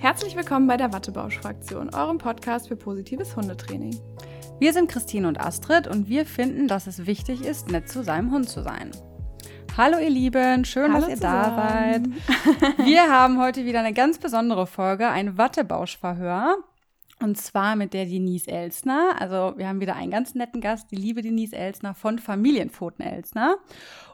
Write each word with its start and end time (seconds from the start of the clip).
Herzlich 0.00 0.34
willkommen 0.34 0.66
bei 0.66 0.78
der 0.78 0.94
Wattebausch-Fraktion, 0.94 1.94
eurem 1.94 2.16
Podcast 2.16 2.68
für 2.68 2.76
positives 2.76 3.36
Hundetraining. 3.36 4.00
Wir 4.58 4.72
sind 4.72 4.90
Christine 4.90 5.28
und 5.28 5.38
Astrid 5.38 5.86
und 5.86 6.08
wir 6.08 6.24
finden, 6.24 6.68
dass 6.68 6.86
es 6.86 7.04
wichtig 7.04 7.44
ist, 7.44 7.70
nett 7.70 7.90
zu 7.90 8.02
seinem 8.02 8.32
Hund 8.32 8.48
zu 8.48 8.62
sein. 8.62 8.92
Hallo 9.76 9.98
ihr 9.98 10.08
Lieben, 10.08 10.64
schön, 10.64 10.90
Hallo 10.94 11.02
dass 11.02 11.10
ihr 11.10 11.16
zusammen. 11.16 12.16
da 12.24 12.72
seid. 12.72 12.78
Wir 12.86 13.10
haben 13.12 13.38
heute 13.42 13.66
wieder 13.66 13.80
eine 13.80 13.92
ganz 13.92 14.16
besondere 14.18 14.66
Folge, 14.66 15.06
ein 15.06 15.36
Wattebausch-Verhör. 15.36 16.56
Und 17.22 17.36
zwar 17.36 17.76
mit 17.76 17.92
der 17.92 18.06
Denise 18.06 18.48
Elsner. 18.48 19.16
Also 19.18 19.52
wir 19.58 19.68
haben 19.68 19.82
wieder 19.82 19.94
einen 19.94 20.10
ganz 20.10 20.34
netten 20.34 20.62
Gast, 20.62 20.90
die 20.90 20.96
liebe 20.96 21.20
Denise 21.20 21.54
Elsner 21.54 21.94
von 21.94 22.18
Familienpfoten 22.18 23.04
Elsner. 23.04 23.56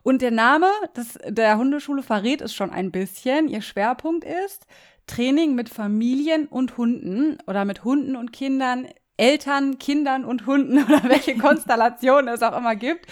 Und 0.03 0.23
der 0.23 0.33
Name 0.33 0.67
des, 0.97 1.17
der 1.29 1.57
Hundeschule 1.57 2.03
verrät 2.03 2.41
es 2.41 2.53
schon 2.53 2.71
ein 2.71 2.91
bisschen. 2.91 3.47
Ihr 3.47 3.63
Schwerpunkt 3.63 4.25
ist 4.25 4.67
Training 5.07 5.55
mit 5.55 5.69
Familien 5.69 6.47
und 6.47 6.77
Hunden 6.77 7.39
oder 7.47 7.65
mit 7.65 7.85
Hunden 7.85 8.17
und 8.17 8.33
Kindern 8.33 8.89
Eltern, 9.19 9.79
Kindern 9.79 10.25
und 10.25 10.47
Hunden 10.47 10.85
oder 10.85 11.05
welche 11.05 11.37
Konstellation 11.37 12.29
es 12.29 12.43
auch 12.43 12.57
immer 12.57 12.77
gibt. 12.77 13.07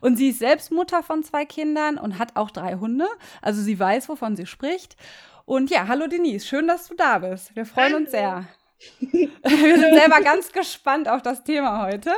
Und 0.00 0.16
sie 0.16 0.28
ist 0.30 0.38
selbst 0.38 0.70
Mutter 0.70 1.02
von 1.02 1.22
zwei 1.22 1.44
Kindern 1.44 1.98
und 1.98 2.18
hat 2.18 2.36
auch 2.36 2.50
drei 2.50 2.74
Hunde. 2.74 3.06
Also 3.42 3.62
sie 3.62 3.78
weiß, 3.78 4.08
wovon 4.08 4.36
sie 4.36 4.46
spricht. 4.46 4.96
Und 5.44 5.70
ja, 5.70 5.86
hallo 5.88 6.08
Denise, 6.08 6.46
schön, 6.46 6.66
dass 6.66 6.88
du 6.88 6.94
da 6.94 7.20
bist. 7.20 7.54
Wir 7.54 7.64
freuen 7.64 7.92
hallo. 7.92 7.96
uns 7.98 8.10
sehr. 8.10 8.46
Wir 9.00 9.78
sind 9.78 9.94
selber 9.94 10.20
ganz 10.20 10.52
gespannt 10.52 11.08
auf 11.08 11.22
das 11.22 11.44
Thema 11.44 11.86
heute 11.86 12.12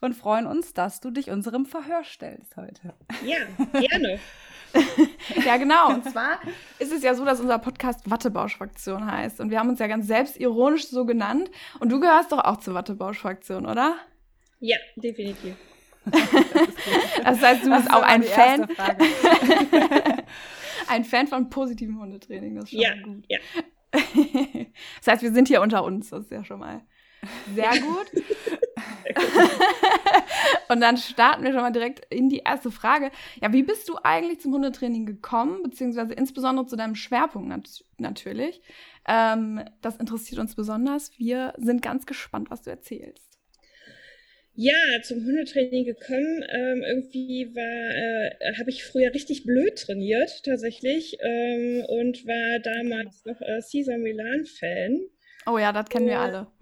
und 0.00 0.14
freuen 0.14 0.46
uns, 0.46 0.72
dass 0.72 1.00
du 1.00 1.10
dich 1.10 1.30
unserem 1.30 1.66
Verhör 1.66 2.02
stellst 2.04 2.56
heute. 2.56 2.94
Ja, 3.24 3.38
gerne. 3.78 4.18
ja, 5.44 5.56
genau. 5.56 5.90
Und 5.90 6.04
zwar 6.10 6.40
ist 6.78 6.92
es 6.92 7.02
ja 7.02 7.14
so, 7.14 7.24
dass 7.24 7.40
unser 7.40 7.58
Podcast 7.58 8.08
Wattebausch-Fraktion 8.10 9.10
heißt. 9.10 9.40
Und 9.40 9.50
wir 9.50 9.58
haben 9.58 9.68
uns 9.68 9.78
ja 9.78 9.86
ganz 9.86 10.06
selbstironisch 10.06 10.88
so 10.88 11.04
genannt. 11.04 11.50
Und 11.80 11.90
du 11.90 12.00
gehörst 12.00 12.32
doch 12.32 12.38
auch 12.38 12.58
zur 12.58 12.74
Wattebausch-Fraktion, 12.74 13.66
oder? 13.66 13.96
Ja, 14.60 14.76
definitiv. 14.96 15.56
Das, 16.04 16.20
das 17.24 17.42
heißt, 17.42 17.64
du 17.64 17.70
bist 17.70 17.92
auch 17.92 18.02
ein 18.02 18.22
Fan. 18.22 18.68
ein 20.88 21.04
Fan 21.04 21.26
von 21.26 21.48
positivem 21.50 22.00
Hundetraining. 22.00 22.56
Das 22.56 22.64
ist 22.64 22.70
schon 22.70 22.80
ja, 22.80 22.94
gut. 23.02 23.24
Ja. 23.28 23.38
Das 23.92 25.06
heißt, 25.06 25.22
wir 25.22 25.32
sind 25.32 25.48
hier 25.48 25.60
unter 25.60 25.84
uns, 25.84 26.10
das 26.10 26.24
ist 26.24 26.30
ja 26.30 26.44
schon 26.44 26.60
mal 26.60 26.82
sehr 27.54 27.70
gut. 27.80 28.10
Und 30.68 30.80
dann 30.80 30.96
starten 30.96 31.44
wir 31.44 31.52
schon 31.52 31.60
mal 31.60 31.70
direkt 31.70 32.12
in 32.12 32.28
die 32.28 32.42
erste 32.44 32.70
Frage. 32.70 33.10
Ja, 33.40 33.52
wie 33.52 33.62
bist 33.62 33.88
du 33.88 33.96
eigentlich 34.02 34.40
zum 34.40 34.52
Hundetraining 34.52 35.06
gekommen, 35.06 35.62
beziehungsweise 35.62 36.14
insbesondere 36.14 36.66
zu 36.66 36.76
deinem 36.76 36.94
Schwerpunkt 36.94 37.48
nat 37.48 37.84
natürlich? 37.98 38.62
Ähm, 39.06 39.62
das 39.80 39.96
interessiert 39.96 40.40
uns 40.40 40.54
besonders. 40.54 41.10
Wir 41.18 41.54
sind 41.58 41.82
ganz 41.82 42.06
gespannt, 42.06 42.50
was 42.50 42.62
du 42.62 42.70
erzählst. 42.70 43.32
Ja, 44.54 44.74
zum 45.02 45.24
Hundetraining 45.24 45.84
gekommen. 45.84 46.44
Ähm, 46.50 46.82
irgendwie 46.82 47.54
war, 47.54 47.62
äh, 47.62 48.54
habe 48.58 48.68
ich 48.68 48.84
früher 48.84 49.14
richtig 49.14 49.44
blöd 49.44 49.78
trainiert 49.78 50.42
tatsächlich 50.44 51.16
ähm, 51.22 51.84
und 51.88 52.26
war 52.26 52.60
damals 52.60 53.24
noch 53.24 53.40
äh, 53.40 53.60
Caesar 53.60 53.96
Milan 53.96 54.44
Fan. 54.44 55.00
Oh 55.46 55.58
ja, 55.58 55.72
das 55.72 55.88
kennen 55.88 56.06
wir 56.06 56.20
alle. 56.20 56.46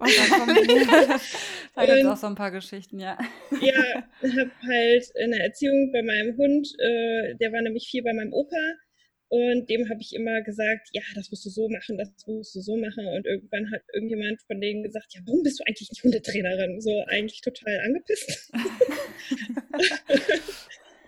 da 1.75 1.85
gibt 1.85 1.97
es 1.97 2.05
auch 2.05 2.17
so 2.17 2.27
ein 2.27 2.35
paar 2.35 2.51
Geschichten, 2.51 2.99
ja. 2.99 3.17
Ja, 3.61 4.03
habe 4.21 4.51
halt 4.67 5.05
in 5.15 5.31
der 5.31 5.43
Erziehung 5.45 5.91
bei 5.91 6.01
meinem 6.01 6.35
Hund, 6.37 6.67
äh, 6.79 7.35
der 7.35 7.51
war 7.51 7.61
nämlich 7.61 7.87
viel 7.89 8.03
bei 8.03 8.13
meinem 8.13 8.33
Opa 8.33 8.57
und 9.31 9.69
dem 9.69 9.87
habe 9.87 10.01
ich 10.01 10.13
immer 10.13 10.41
gesagt, 10.41 10.89
ja, 10.91 11.01
das 11.15 11.31
musst 11.31 11.45
du 11.45 11.49
so 11.49 11.69
machen, 11.69 11.97
das 11.97 12.09
musst 12.27 12.53
du 12.53 12.59
so 12.59 12.75
machen. 12.75 13.07
Und 13.07 13.25
irgendwann 13.25 13.71
hat 13.71 13.81
irgendjemand 13.93 14.41
von 14.41 14.59
denen 14.59 14.83
gesagt, 14.83 15.13
ja, 15.13 15.21
warum 15.25 15.41
bist 15.41 15.57
du 15.57 15.63
eigentlich 15.65 15.89
nicht 15.89 16.03
Hundetrainerin? 16.03 16.81
So 16.81 17.05
eigentlich 17.07 17.39
total 17.39 17.79
angepisst. 17.85 18.51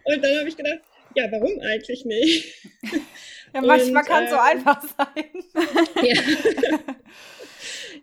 und 0.05 0.23
dann 0.23 0.37
habe 0.39 0.47
ich 0.47 0.55
gedacht, 0.55 0.79
ja, 1.15 1.29
warum 1.33 1.59
eigentlich 1.59 2.05
nicht? 2.05 2.69
Ja, 3.53 3.61
manchmal 3.61 4.03
kann 4.03 4.23
es 4.23 4.29
äh, 4.29 4.33
so 4.33 4.39
einfach 4.39 4.81
sein. 4.81 5.25
ja. 6.01 6.21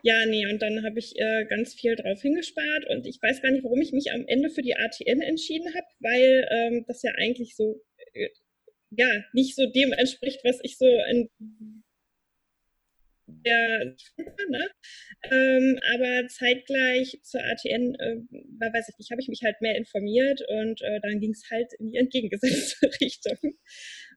Ja, 0.02 0.26
nee, 0.26 0.46
und 0.46 0.60
dann 0.62 0.84
habe 0.84 0.98
ich 0.98 1.18
äh, 1.18 1.44
ganz 1.46 1.74
viel 1.74 1.96
drauf 1.96 2.22
hingespart 2.22 2.88
und 2.88 3.06
ich 3.06 3.20
weiß 3.22 3.42
gar 3.42 3.50
nicht, 3.50 3.64
warum 3.64 3.80
ich 3.80 3.92
mich 3.92 4.12
am 4.12 4.26
Ende 4.26 4.50
für 4.50 4.62
die 4.62 4.76
ATN 4.76 5.20
entschieden 5.20 5.74
habe, 5.74 5.86
weil 6.00 6.48
ähm, 6.50 6.84
das 6.86 7.02
ja 7.02 7.12
eigentlich 7.16 7.56
so 7.56 7.82
äh, 8.12 8.28
ja, 8.90 9.24
nicht 9.32 9.54
so 9.54 9.66
dem 9.66 9.92
entspricht, 9.92 10.40
was 10.44 10.58
ich 10.62 10.76
so 10.76 10.86
in 11.10 11.28
der, 13.26 13.96
ne? 14.48 14.70
ähm, 15.30 15.78
aber 15.94 16.26
zeitgleich 16.28 17.20
zur 17.22 17.40
ATN, 17.42 17.94
äh, 17.94 18.16
weiß 18.72 18.88
ich 18.88 18.98
nicht, 18.98 19.10
habe 19.10 19.20
ich 19.20 19.28
mich 19.28 19.42
halt 19.44 19.60
mehr 19.60 19.76
informiert 19.76 20.42
und 20.48 20.82
äh, 20.82 21.00
dann 21.00 21.20
ging 21.20 21.30
es 21.30 21.44
halt 21.50 21.72
in 21.78 21.88
die 21.88 21.96
entgegengesetzte 21.96 22.90
Richtung. 23.00 23.38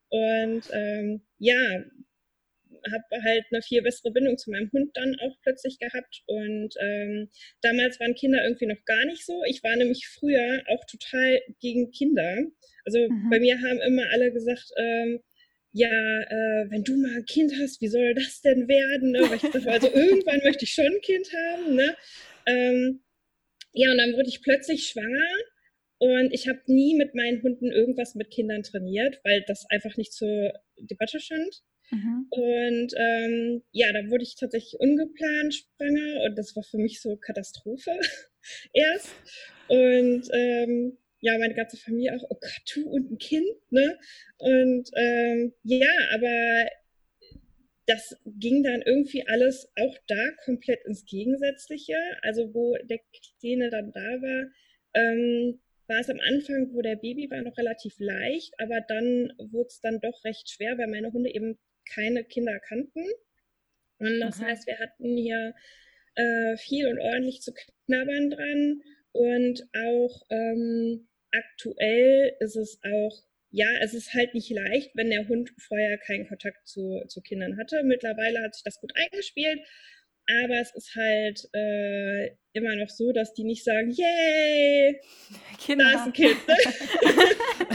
Und 0.09 0.63
ähm, 0.71 1.21
ja, 1.37 1.83
habe 2.91 3.23
halt 3.23 3.45
eine 3.51 3.61
viel 3.61 3.81
bessere 3.81 4.11
Bindung 4.11 4.37
zu 4.37 4.51
meinem 4.51 4.71
Hund 4.71 4.95
dann 4.95 5.17
auch 5.19 5.35
plötzlich 5.41 5.79
gehabt. 5.79 6.23
Und 6.25 6.75
ähm, 6.79 7.29
damals 7.61 7.99
waren 7.99 8.15
Kinder 8.15 8.43
irgendwie 8.43 8.65
noch 8.65 8.83
gar 8.85 9.05
nicht 9.05 9.25
so. 9.25 9.43
Ich 9.45 9.63
war 9.63 9.75
nämlich 9.75 10.07
früher 10.07 10.63
auch 10.67 10.83
total 10.85 11.41
gegen 11.59 11.91
Kinder. 11.91 12.37
Also 12.85 13.09
mhm. 13.09 13.29
bei 13.29 13.39
mir 13.39 13.61
haben 13.61 13.79
immer 13.81 14.09
alle 14.11 14.31
gesagt, 14.31 14.71
ähm, 14.77 15.21
ja, 15.71 15.89
äh, 15.89 16.69
wenn 16.69 16.83
du 16.83 16.97
mal 16.97 17.15
ein 17.15 17.25
Kind 17.25 17.53
hast, 17.59 17.81
wie 17.81 17.87
soll 17.87 18.13
das 18.13 18.41
denn 18.41 18.67
werden? 18.67 19.11
Ne? 19.11 19.21
Dachte, 19.21 19.71
also 19.71 19.87
irgendwann 19.93 20.41
möchte 20.43 20.65
ich 20.65 20.73
schon 20.73 20.85
ein 20.85 21.01
Kind 21.01 21.27
haben. 21.33 21.75
Ne? 21.75 21.95
Ähm, 22.45 23.01
ja, 23.73 23.91
und 23.91 23.97
dann 23.97 24.13
wurde 24.13 24.29
ich 24.29 24.43
plötzlich 24.43 24.87
schwanger 24.87 25.19
und 25.97 26.33
ich 26.33 26.49
habe 26.49 26.59
nie 26.67 26.95
mit 26.95 27.15
meinen 27.15 27.41
Hunden 27.41 27.71
irgendwas 27.71 28.13
mit 28.13 28.29
Kindern 28.29 28.61
trainiert, 28.61 29.21
weil 29.23 29.41
das 29.47 29.65
einfach 29.69 29.95
nicht 29.95 30.13
zur 30.13 30.53
Debatte 30.77 31.19
stand. 31.19 31.63
Mhm. 31.91 32.27
Und 32.29 32.93
ähm, 32.97 33.63
ja, 33.71 33.91
da 33.93 34.09
wurde 34.09 34.23
ich 34.23 34.35
tatsächlich 34.35 34.79
ungeplant 34.79 35.55
schwanger 35.55 36.23
und 36.23 36.37
das 36.37 36.55
war 36.55 36.63
für 36.63 36.77
mich 36.77 37.01
so 37.01 37.17
Katastrophe 37.17 37.91
erst. 38.73 39.09
Und 39.67 40.27
ähm, 40.33 40.97
ja, 41.19 41.37
meine 41.37 41.53
ganze 41.53 41.77
Familie 41.77 42.15
auch, 42.15 42.23
oh 42.29 42.37
Gott, 42.39 42.61
du 42.73 42.89
und 42.89 43.11
ein 43.11 43.17
Kind, 43.17 43.47
ne? 43.69 43.97
Und 44.37 44.89
ähm, 44.95 45.53
ja, 45.63 45.87
aber 46.13 46.67
das 47.85 48.17
ging 48.25 48.63
dann 48.63 48.81
irgendwie 48.81 49.25
alles 49.27 49.71
auch 49.75 49.97
da 50.07 50.31
komplett 50.43 50.85
ins 50.85 51.05
Gegensätzliche. 51.05 51.95
Also 52.21 52.53
wo 52.53 52.75
der 52.83 52.99
Kleine 53.39 53.69
dann 53.69 53.91
da 53.91 54.21
war, 54.21 54.51
ähm, 54.93 55.59
war 55.87 55.99
es 55.99 56.09
am 56.09 56.19
Anfang, 56.19 56.73
wo 56.73 56.81
der 56.81 56.95
Baby 56.95 57.29
war, 57.29 57.41
noch 57.41 57.57
relativ 57.57 57.95
leicht, 57.99 58.53
aber 58.57 58.81
dann 58.81 59.33
wurde 59.37 59.67
es 59.67 59.81
dann 59.81 59.99
doch 59.99 60.23
recht 60.23 60.49
schwer, 60.49 60.77
weil 60.77 60.87
meine 60.87 61.11
Hunde 61.11 61.33
eben 61.33 61.57
keine 61.85 62.23
Kinder 62.23 62.59
kannten. 62.59 63.05
Und 63.99 64.19
das 64.19 64.39
okay. 64.39 64.49
heißt, 64.49 64.67
wir 64.67 64.79
hatten 64.79 65.17
hier 65.17 65.53
äh, 66.15 66.57
viel 66.57 66.87
und 66.87 66.99
ordentlich 66.99 67.41
zu 67.41 67.53
knabbern 67.85 68.29
dran. 68.29 68.81
Und 69.11 69.63
auch 69.73 70.23
ähm, 70.29 71.07
aktuell 71.31 72.35
ist 72.39 72.55
es 72.55 72.79
auch, 72.83 73.23
ja, 73.51 73.67
es 73.81 73.93
ist 73.93 74.13
halt 74.13 74.33
nicht 74.33 74.49
leicht, 74.49 74.91
wenn 74.95 75.09
der 75.09 75.27
Hund 75.27 75.51
vorher 75.59 75.97
keinen 75.99 76.27
Kontakt 76.27 76.67
zu, 76.67 77.03
zu 77.07 77.21
Kindern 77.21 77.57
hatte. 77.57 77.83
Mittlerweile 77.83 78.41
hat 78.41 78.55
sich 78.55 78.63
das 78.63 78.79
gut 78.79 78.93
eingespielt. 78.95 79.59
Aber 80.25 80.55
es 80.59 80.73
ist 80.73 80.95
halt 80.95 81.49
äh, 81.53 82.27
immer 82.53 82.75
noch 82.77 82.89
so, 82.89 83.11
dass 83.11 83.33
die 83.33 83.43
nicht 83.43 83.63
sagen, 83.63 83.91
yay, 83.91 84.99
Kinder. 85.59 85.83
da 85.83 85.99
ist 85.99 86.05
ein 86.07 86.13
Kind. 86.13 86.37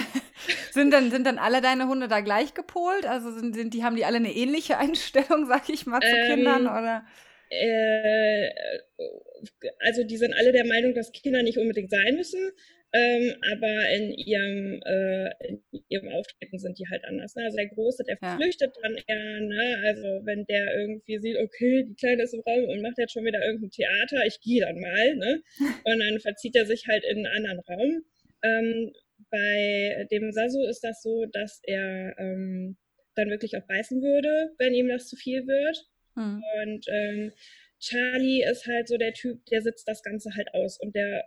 Sind 0.79 0.93
dann, 0.93 1.11
sind 1.11 1.27
dann 1.27 1.39
alle 1.39 1.61
deine 1.61 1.89
Hunde 1.89 2.07
da 2.07 2.21
gleich 2.21 2.55
gepolt? 2.55 3.05
Also 3.05 3.33
sind, 3.33 3.57
sind 3.57 3.75
die, 3.75 3.83
haben 3.83 3.97
die 3.97 4.05
alle 4.05 4.19
eine 4.19 4.33
ähnliche 4.33 4.79
Einstellung, 4.85 5.47
sag 5.47 5.69
ich 5.69 5.87
mal, 5.87 6.01
zu 6.01 6.07
ähm, 6.07 6.35
Kindern? 6.35 6.63
Oder? 6.67 7.05
Äh, 7.51 8.49
also 9.81 10.05
die 10.05 10.17
sind 10.17 10.35
alle 10.35 10.53
der 10.53 10.67
Meinung, 10.67 10.95
dass 10.95 11.11
Kinder 11.11 11.43
nicht 11.43 11.59
unbedingt 11.59 11.91
sein 11.91 12.15
müssen. 12.15 12.53
Ähm, 12.93 13.35
aber 13.53 13.91
in 13.91 14.13
ihrem, 14.13 14.81
äh, 14.83 15.31
in 15.47 15.63
ihrem 15.89 16.09
Auftreten 16.09 16.59
sind 16.59 16.79
die 16.79 16.89
halt 16.89 17.05
anders. 17.05 17.35
Ne? 17.35 17.45
Also 17.45 17.57
der 17.57 17.69
Große, 17.69 18.05
der 18.05 18.17
ja. 18.23 18.37
flüchtet 18.37 18.75
dann 18.81 18.97
eher, 19.07 19.41
ne? 19.41 19.83
also 19.85 20.25
wenn 20.25 20.47
der 20.47 20.75
irgendwie 20.79 21.19
sieht, 21.19 21.37
okay, 21.39 21.85
die 21.87 21.97
Kleine 21.97 22.23
ist 22.23 22.33
im 22.33 22.41
Raum 22.41 22.65
und 22.65 22.81
macht 22.81 22.97
jetzt 22.97 23.13
schon 23.13 23.27
wieder 23.27 23.45
irgendein 23.45 23.71
Theater, 23.71 24.25
ich 24.25 24.41
gehe 24.41 24.63
dann 24.63 24.81
mal, 24.81 25.17
ne? 25.17 25.43
Und 25.85 25.99
dann 25.99 26.19
verzieht 26.21 26.57
er 26.57 26.65
sich 26.65 26.87
halt 26.87 27.05
in 27.05 27.27
einen 27.27 27.47
anderen 27.47 27.61
Raum. 27.61 28.05
Ähm, 28.43 28.93
bei 29.31 30.07
dem 30.11 30.33
Sasu 30.33 30.65
ist 30.65 30.85
das 30.85 31.03
so, 31.03 31.27
dass 31.33 31.61
er 31.65 32.15
ähm, 32.19 32.77
dann 33.15 33.31
wirklich 33.31 33.57
auch 33.57 33.67
beißen 33.67 34.01
würde, 34.01 34.55
wenn 34.59 34.75
ihm 34.75 34.89
das 34.89 35.09
zu 35.09 35.17
viel 35.17 35.47
wird. 35.47 35.85
Hm. 36.15 36.43
Und 36.63 36.87
ähm, 36.89 37.33
Charlie 37.81 38.43
ist 38.43 38.67
halt 38.67 38.89
so 38.89 38.97
der 38.97 39.13
Typ, 39.13 39.45
der 39.47 39.63
sitzt 39.63 39.87
das 39.87 40.03
Ganze 40.03 40.35
halt 40.35 40.53
aus 40.55 40.81
und 40.81 40.95
der 40.95 41.25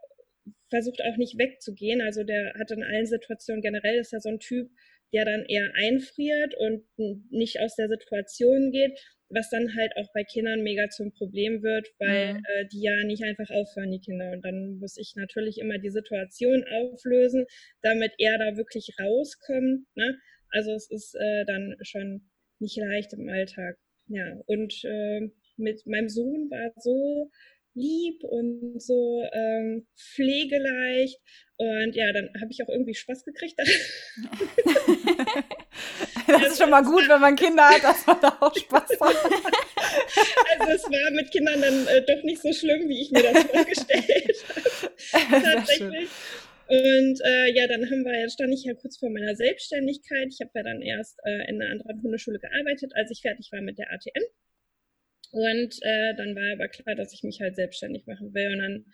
versucht 0.70 1.02
auch 1.04 1.18
nicht 1.18 1.38
wegzugehen. 1.38 2.02
Also 2.02 2.24
der 2.24 2.54
hat 2.56 2.72
in 2.72 2.84
allen 2.84 3.06
Situationen 3.06 3.62
generell 3.62 4.00
ist 4.00 4.14
er 4.14 4.22
so 4.22 4.30
ein 4.30 4.40
Typ, 4.40 4.70
der 5.14 5.26
dann 5.26 5.46
eher 5.46 5.72
einfriert 5.76 6.56
und 6.58 6.86
nicht 7.30 7.60
aus 7.60 7.76
der 7.76 7.90
Situation 7.90 8.72
geht. 8.72 9.00
Was 9.34 9.50
dann 9.50 9.76
halt 9.76 9.96
auch 9.98 10.12
bei 10.14 10.24
Kindern 10.24 10.62
mega 10.62 10.90
zum 10.90 11.12
Problem 11.14 11.64
wird, 11.64 11.88
weil 12.00 12.36
mhm. 12.36 12.44
äh, 12.46 12.66
die 12.72 12.82
ja 12.82 13.04
nicht 13.04 13.24
einfach 13.24 13.50
aufhören, 13.50 13.92
die 13.92 14.00
Kinder. 14.00 14.32
Und 14.32 14.44
dann 14.44 14.78
muss 14.80 14.98
ich 14.98 15.14
natürlich 15.16 15.58
immer 15.60 15.78
die 15.78 15.90
Situation 15.90 16.64
auflösen, 16.66 17.46
damit 17.82 18.14
er 18.18 18.38
da 18.38 18.58
wirklich 18.58 18.96
rauskommt. 19.00 19.86
Ne? 19.96 20.20
Also 20.50 20.74
es 20.74 20.90
ist 20.90 21.16
äh, 21.16 21.46
dann 21.46 21.76
schon 21.82 22.30
nicht 22.60 22.78
leicht 22.78 23.14
im 23.14 23.30
Alltag. 23.30 23.78
Ja, 24.08 24.42
und 24.46 24.84
äh, 24.84 25.30
mit 25.58 25.86
meinem 25.86 26.10
Sohn 26.10 26.50
war 26.50 26.74
so 26.78 27.32
lieb 27.74 28.24
und 28.24 28.82
so 28.82 29.24
ähm, 29.32 29.88
pflegeleicht. 29.96 31.20
Und 31.56 31.96
ja, 31.96 32.12
dann 32.12 32.30
habe 32.42 32.52
ich 32.52 32.62
auch 32.64 32.70
irgendwie 32.70 32.96
Spaß 32.96 33.24
gekriegt. 33.24 33.58
das 36.40 36.54
ist 36.54 36.58
schon 36.62 36.70
mal 36.70 36.84
gut, 36.84 37.08
wenn 37.08 37.22
man 37.22 37.36
Kinder 37.36 37.68
hat, 37.68 37.84
dass 37.84 38.06
man 38.06 38.20
da 38.22 38.38
auch 38.40 38.56
Spaß 38.56 38.90
hat. 39.00 39.16
Also 40.60 40.72
es 40.74 40.84
war 40.84 41.12
mit 41.12 41.32
Kindern 41.32 41.62
dann 41.62 41.88
äh, 41.88 42.02
doch 42.04 42.24
nicht 42.24 42.42
so 42.42 42.52
schlimm, 42.54 42.88
wie 42.88 43.02
ich 43.02 43.12
mir 43.12 43.24
das 43.24 43.44
vorgestellt 43.44 44.46
habe. 45.14 45.42
Tatsächlich. 45.44 46.10
Und 46.68 47.20
äh, 47.26 47.52
ja, 47.54 47.68
dann 47.68 47.84
haben 47.90 48.06
wir, 48.06 48.30
stand 48.30 48.54
ich 48.54 48.64
ja 48.64 48.74
kurz 48.74 48.98
vor 48.98 49.10
meiner 49.10 49.36
Selbstständigkeit. 49.36 50.30
Ich 50.30 50.40
habe 50.40 50.52
ja 50.56 50.64
dann 50.64 50.82
erst 50.82 51.20
äh, 51.26 51.50
in 51.50 51.62
einer 51.62 51.72
anderen 51.72 52.02
Hundeschule 52.02 52.40
gearbeitet, 52.40 52.94
als 52.96 53.12
ich 53.12 53.22
fertig 53.22 53.52
war 53.52 53.62
mit 53.62 53.78
der 53.78 53.92
ATN. 53.92 54.24
Und 55.32 55.80
äh, 55.82 56.16
dann 56.16 56.36
war 56.36 56.54
aber 56.54 56.70
klar, 56.70 56.96
dass 56.96 57.14
ich 57.14 57.24
mich 57.24 57.42
halt 57.42 57.56
selbstständig 57.56 58.06
machen 58.06 58.34
will. 58.34 58.54
Und 58.54 58.60
dann, 58.60 58.86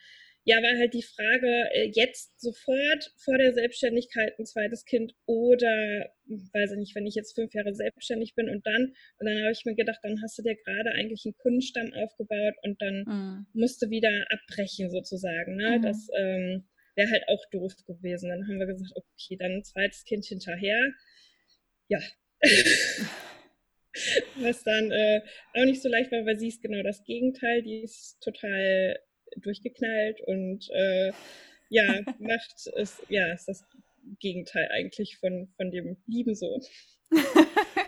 ja, 0.47 0.63
war 0.63 0.79
halt 0.79 0.93
die 0.93 1.03
Frage, 1.03 1.69
äh, 1.73 1.91
jetzt 1.93 2.39
sofort 2.39 3.11
vor 3.17 3.37
der 3.37 3.53
Selbstständigkeit 3.53 4.39
ein 4.39 4.45
zweites 4.45 4.85
Kind 4.85 5.13
oder, 5.25 6.09
weiß 6.25 6.71
ich 6.71 6.77
nicht, 6.77 6.95
wenn 6.95 7.05
ich 7.05 7.15
jetzt 7.15 7.35
fünf 7.35 7.53
Jahre 7.53 7.75
selbstständig 7.75 8.33
bin 8.33 8.49
und 8.49 8.65
dann, 8.65 8.93
und 9.19 9.27
dann 9.27 9.41
habe 9.41 9.51
ich 9.51 9.65
mir 9.65 9.75
gedacht, 9.75 9.99
dann 10.03 10.21
hast 10.23 10.37
du 10.37 10.43
dir 10.43 10.55
gerade 10.55 10.93
eigentlich 10.93 11.25
einen 11.25 11.35
Kundenstamm 11.35 11.91
aufgebaut 11.91 12.53
und 12.61 12.81
dann 12.81 13.03
mhm. 13.05 13.47
musst 13.59 13.81
du 13.81 13.89
wieder 13.89 14.25
abbrechen 14.29 14.89
sozusagen. 14.89 15.57
Ne? 15.57 15.79
Mhm. 15.79 15.81
Das 15.81 16.07
ähm, 16.17 16.63
wäre 16.95 17.11
halt 17.11 17.27
auch 17.27 17.43
doof 17.51 17.75
gewesen. 17.85 18.29
Dann 18.29 18.47
haben 18.47 18.59
wir 18.59 18.67
gesagt, 18.67 18.93
okay, 18.95 19.35
dann 19.35 19.51
ein 19.51 19.65
zweites 19.65 20.05
Kind 20.05 20.23
hinterher. 20.23 20.79
Ja. 21.89 21.99
Was 24.37 24.63
dann 24.63 24.91
äh, 24.91 25.21
auch 25.55 25.65
nicht 25.65 25.81
so 25.81 25.89
leicht 25.89 26.09
war, 26.13 26.25
weil 26.25 26.39
sie 26.39 26.47
ist 26.47 26.61
genau 26.61 26.83
das 26.83 27.03
Gegenteil. 27.03 27.63
Die 27.63 27.81
ist 27.81 28.21
total 28.21 28.97
durchgeknallt 29.41 30.21
und 30.21 30.69
äh, 30.71 31.11
ja, 31.69 32.01
macht 32.19 32.67
es, 32.75 33.01
ja, 33.09 33.33
ist 33.33 33.47
das 33.47 33.65
Gegenteil 34.19 34.69
eigentlich 34.71 35.17
von, 35.17 35.49
von 35.57 35.71
dem 35.71 35.97
lieben 36.07 36.35
Sohn. 36.35 36.61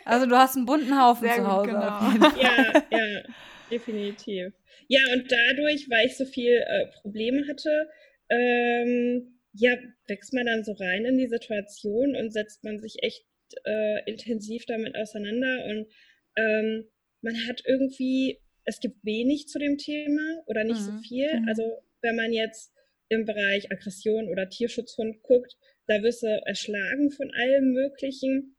Also 0.05 0.25
du 0.25 0.35
hast 0.35 0.55
einen 0.55 0.65
bunten 0.65 0.99
Haufen 0.99 1.27
Sehr 1.27 1.35
zu 1.35 1.47
Hause. 1.47 1.69
Gut, 1.69 1.79
genau. 1.79 2.41
Ja, 2.41 2.83
ja, 2.91 3.23
definitiv. 3.69 4.53
Ja, 4.87 5.01
und 5.13 5.31
dadurch, 5.31 5.87
weil 5.89 6.07
ich 6.07 6.17
so 6.17 6.25
viel 6.25 6.63
äh, 6.65 6.87
Probleme 7.01 7.47
hatte, 7.47 7.89
ähm, 8.29 9.39
ja, 9.53 9.77
wächst 10.07 10.33
man 10.33 10.45
dann 10.45 10.63
so 10.63 10.73
rein 10.73 11.05
in 11.05 11.17
die 11.17 11.27
Situation 11.27 12.15
und 12.15 12.31
setzt 12.31 12.63
man 12.63 12.79
sich 12.79 13.03
echt 13.03 13.25
äh, 13.65 14.09
intensiv 14.09 14.65
damit 14.65 14.95
auseinander 14.95 15.65
und 15.65 15.87
ähm, 16.35 16.85
man 17.21 17.35
hat 17.47 17.61
irgendwie, 17.65 18.39
es 18.69 18.79
gibt 18.79 19.03
wenig 19.03 19.47
zu 19.47 19.59
dem 19.59 19.77
Thema 19.77 20.43
oder 20.45 20.63
nicht 20.63 20.81
mhm. 20.81 20.85
so 20.85 20.97
viel. 20.99 21.39
Mhm. 21.39 21.47
Also 21.47 21.81
wenn 22.01 22.15
man 22.15 22.31
jetzt 22.31 22.71
im 23.09 23.25
Bereich 23.25 23.71
Aggression 23.71 24.29
oder 24.29 24.49
Tierschutzhund 24.49 25.23
guckt, 25.23 25.57
da 25.87 26.01
wirst 26.03 26.21
du 26.21 26.27
erschlagen 26.45 27.11
von 27.11 27.31
allem 27.33 27.73
Möglichen. 27.73 28.55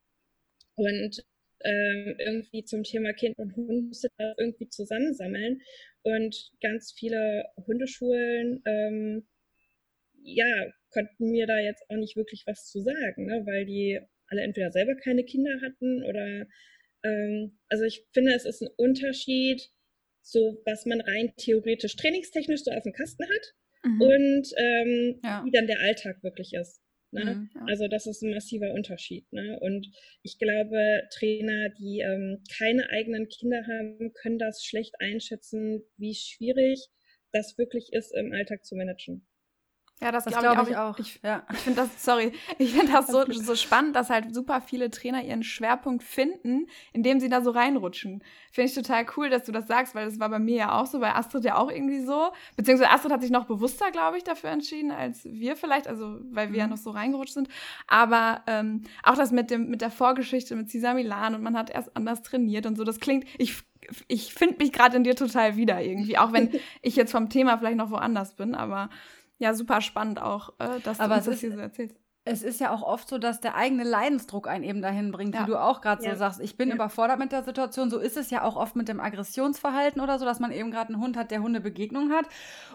Und 0.75 1.25
ähm, 1.63 2.17
irgendwie 2.19 2.65
zum 2.65 2.83
Thema 2.83 3.13
Kind 3.13 3.39
und 3.39 3.55
Hund 3.55 3.89
musste 3.89 4.09
da 4.19 4.35
irgendwie 4.37 4.69
zusammensammeln. 4.69 5.63
Und 6.03 6.53
ganz 6.61 6.93
viele 6.93 7.45
Hundeschulen, 7.67 8.63
ähm, 8.67 9.27
ja, 10.23 10.73
konnten 10.91 11.31
mir 11.31 11.47
da 11.47 11.59
jetzt 11.61 11.85
auch 11.89 11.97
nicht 11.97 12.17
wirklich 12.17 12.45
was 12.47 12.67
zu 12.67 12.81
sagen, 12.81 13.27
ne? 13.27 13.43
weil 13.47 13.65
die 13.65 14.01
alle 14.27 14.43
entweder 14.43 14.73
selber 14.73 14.97
keine 14.97 15.25
Kinder 15.25 15.61
hatten 15.61 16.03
oder 16.03 16.47
ähm, 17.03 17.59
also 17.69 17.85
ich 17.85 18.05
finde, 18.13 18.35
es 18.35 18.45
ist 18.45 18.63
ein 18.63 18.69
Unterschied, 18.77 19.71
so 20.23 20.61
was 20.65 20.87
man 20.87 21.01
rein 21.01 21.33
theoretisch 21.37 21.97
trainingstechnisch 21.97 22.63
so 22.65 22.71
auf 22.71 22.83
dem 22.83 22.93
Kasten 22.93 23.25
hat 23.25 23.55
mhm. 23.85 24.01
und 24.01 24.53
ähm, 24.57 25.21
ja. 25.23 25.43
wie 25.45 25.51
dann 25.51 25.67
der 25.67 25.81
Alltag 25.81 26.23
wirklich 26.23 26.53
ist. 26.55 26.81
Ne? 27.13 27.25
Mhm, 27.25 27.51
ja. 27.55 27.65
Also 27.67 27.89
das 27.89 28.07
ist 28.07 28.23
ein 28.23 28.31
massiver 28.31 28.73
Unterschied. 28.73 29.31
Ne? 29.33 29.59
Und 29.61 29.91
ich 30.23 30.39
glaube, 30.39 31.03
Trainer, 31.13 31.71
die 31.71 32.01
ähm, 32.01 32.43
keine 32.57 32.89
eigenen 32.91 33.29
Kinder 33.29 33.67
haben, 33.67 34.13
können 34.15 34.39
das 34.39 34.65
schlecht 34.65 34.95
einschätzen, 35.01 35.83
wie 35.97 36.15
schwierig 36.15 36.89
das 37.33 37.59
wirklich 37.59 37.93
ist, 37.93 38.15
im 38.15 38.33
Alltag 38.33 38.65
zu 38.65 38.77
managen. 38.77 39.27
Ja, 40.03 40.13
das, 40.13 40.25
das 40.25 40.39
glaube 40.39 40.55
glaub 40.55 40.69
ich, 40.69 40.77
auch. 40.77 40.99
Ich, 40.99 41.21
ja. 41.23 41.43
ich 41.53 41.59
finde 41.59 41.83
das, 41.83 42.05
sorry, 42.05 42.33
ich 42.59 42.73
finde 42.73 42.93
das 42.93 43.07
so, 43.09 43.25
so 43.31 43.55
spannend, 43.55 43.95
dass 43.95 44.09
halt 44.09 44.35
super 44.35 44.63
viele 44.63 44.91
Trainer 44.91 45.23
ihren 45.23 45.43
Schwerpunkt 45.43 46.03
finden, 46.03 46.67
indem 46.93 47.21
sie 47.21 47.29
da 47.29 47.43
so 47.43 47.51
reinrutschen. 47.51 48.23
Finde 48.51 48.71
ich 48.71 48.75
total 48.75 49.05
cool, 49.17 49.29
dass 49.29 49.45
du 49.45 49.53
das 49.53 49.67
sagst, 49.67 49.95
weil 49.95 50.07
das 50.07 50.19
war 50.19 50.31
bei 50.31 50.39
mir 50.39 50.57
ja 50.57 50.81
auch 50.81 50.87
so, 50.87 51.01
bei 51.01 51.15
Astrid 51.15 51.45
ja 51.45 51.57
auch 51.57 51.71
irgendwie 51.71 52.01
so. 52.01 52.33
Beziehungsweise 52.57 52.91
Astrid 52.91 53.13
hat 53.13 53.21
sich 53.21 53.31
noch 53.31 53.45
bewusster, 53.45 53.91
glaube 53.91 54.17
ich, 54.17 54.25
dafür 54.25 54.51
entschieden, 54.51 54.91
als 54.91 55.21
wir 55.25 55.55
vielleicht, 55.55 55.87
also 55.87 56.19
weil 56.31 56.49
wir 56.49 56.55
mhm. 56.55 56.59
ja 56.61 56.67
noch 56.67 56.79
so 56.79 56.91
reingerutscht 56.91 57.35
sind. 57.35 57.49
Aber 57.87 58.43
ähm, 58.47 58.85
auch 59.03 59.17
das 59.17 59.33
mit, 59.33 59.51
dem, 59.51 59.69
mit 59.69 59.83
der 59.83 59.91
Vorgeschichte 59.91 60.57
mit 60.57 60.71
Cesar 60.71 60.95
Milan 60.95 61.35
und 61.35 61.43
man 61.43 61.57
hat 61.57 61.69
erst 61.69 61.95
anders 61.95 62.23
trainiert 62.23 62.65
und 62.65 62.77
so, 62.77 62.85
das 62.85 63.01
klingt, 63.01 63.27
ich 63.37 63.63
ich 64.09 64.35
finde 64.35 64.57
mich 64.59 64.73
gerade 64.73 64.97
in 64.97 65.05
dir 65.05 65.17
total 65.17 65.57
wieder 65.57 65.81
irgendwie, 65.81 66.17
auch 66.19 66.33
wenn 66.33 66.51
ich 66.83 66.97
jetzt 66.97 67.13
vom 67.13 67.29
Thema 67.29 67.59
vielleicht 67.59 67.77
noch 67.77 67.91
woanders 67.91 68.35
bin, 68.35 68.55
aber 68.55 68.89
ja, 69.41 69.55
super 69.55 69.81
spannend 69.81 70.21
auch, 70.21 70.51
äh, 70.59 70.81
dass 70.81 71.01
Aber 71.01 71.15
du 71.15 71.21
uns 71.21 71.27
das 71.27 71.41
hier 71.41 71.53
so 71.53 71.59
erzählst. 71.59 71.97
Es 72.27 72.43
ist 72.43 72.61
ja 72.61 72.71
auch 72.71 72.83
oft 72.83 73.09
so, 73.09 73.17
dass 73.17 73.41
der 73.41 73.57
eigene 73.57 73.83
Leidensdruck 73.83 74.47
einen 74.47 74.63
eben 74.63 74.83
dahin 74.83 75.11
bringt, 75.11 75.35
ja. 75.35 75.43
wie 75.43 75.47
du 75.47 75.57
auch 75.57 75.81
gerade 75.81 76.05
ja. 76.05 76.13
so 76.13 76.19
sagst. 76.19 76.41
Ich 76.41 76.59
bin 76.59 76.69
ja. 76.69 76.75
überfordert 76.75 77.19
mit 77.19 77.33
der 77.33 77.43
Situation. 77.43 77.89
So 77.89 77.99
ist 77.99 78.19
es 78.19 78.29
ja 78.29 78.43
auch 78.43 78.57
oft 78.57 78.77
mit 78.77 78.89
dem 78.89 79.01
Aggressionsverhalten 79.01 80.03
oder 80.03 80.19
so, 80.19 80.27
dass 80.27 80.41
man 80.41 80.53
eben 80.53 80.71
gerade 80.71 80.93
einen 80.93 81.03
Hund 81.03 81.17
hat, 81.17 81.31
der 81.31 81.41
Hundebegegnung 81.41 82.13
hat. 82.13 82.27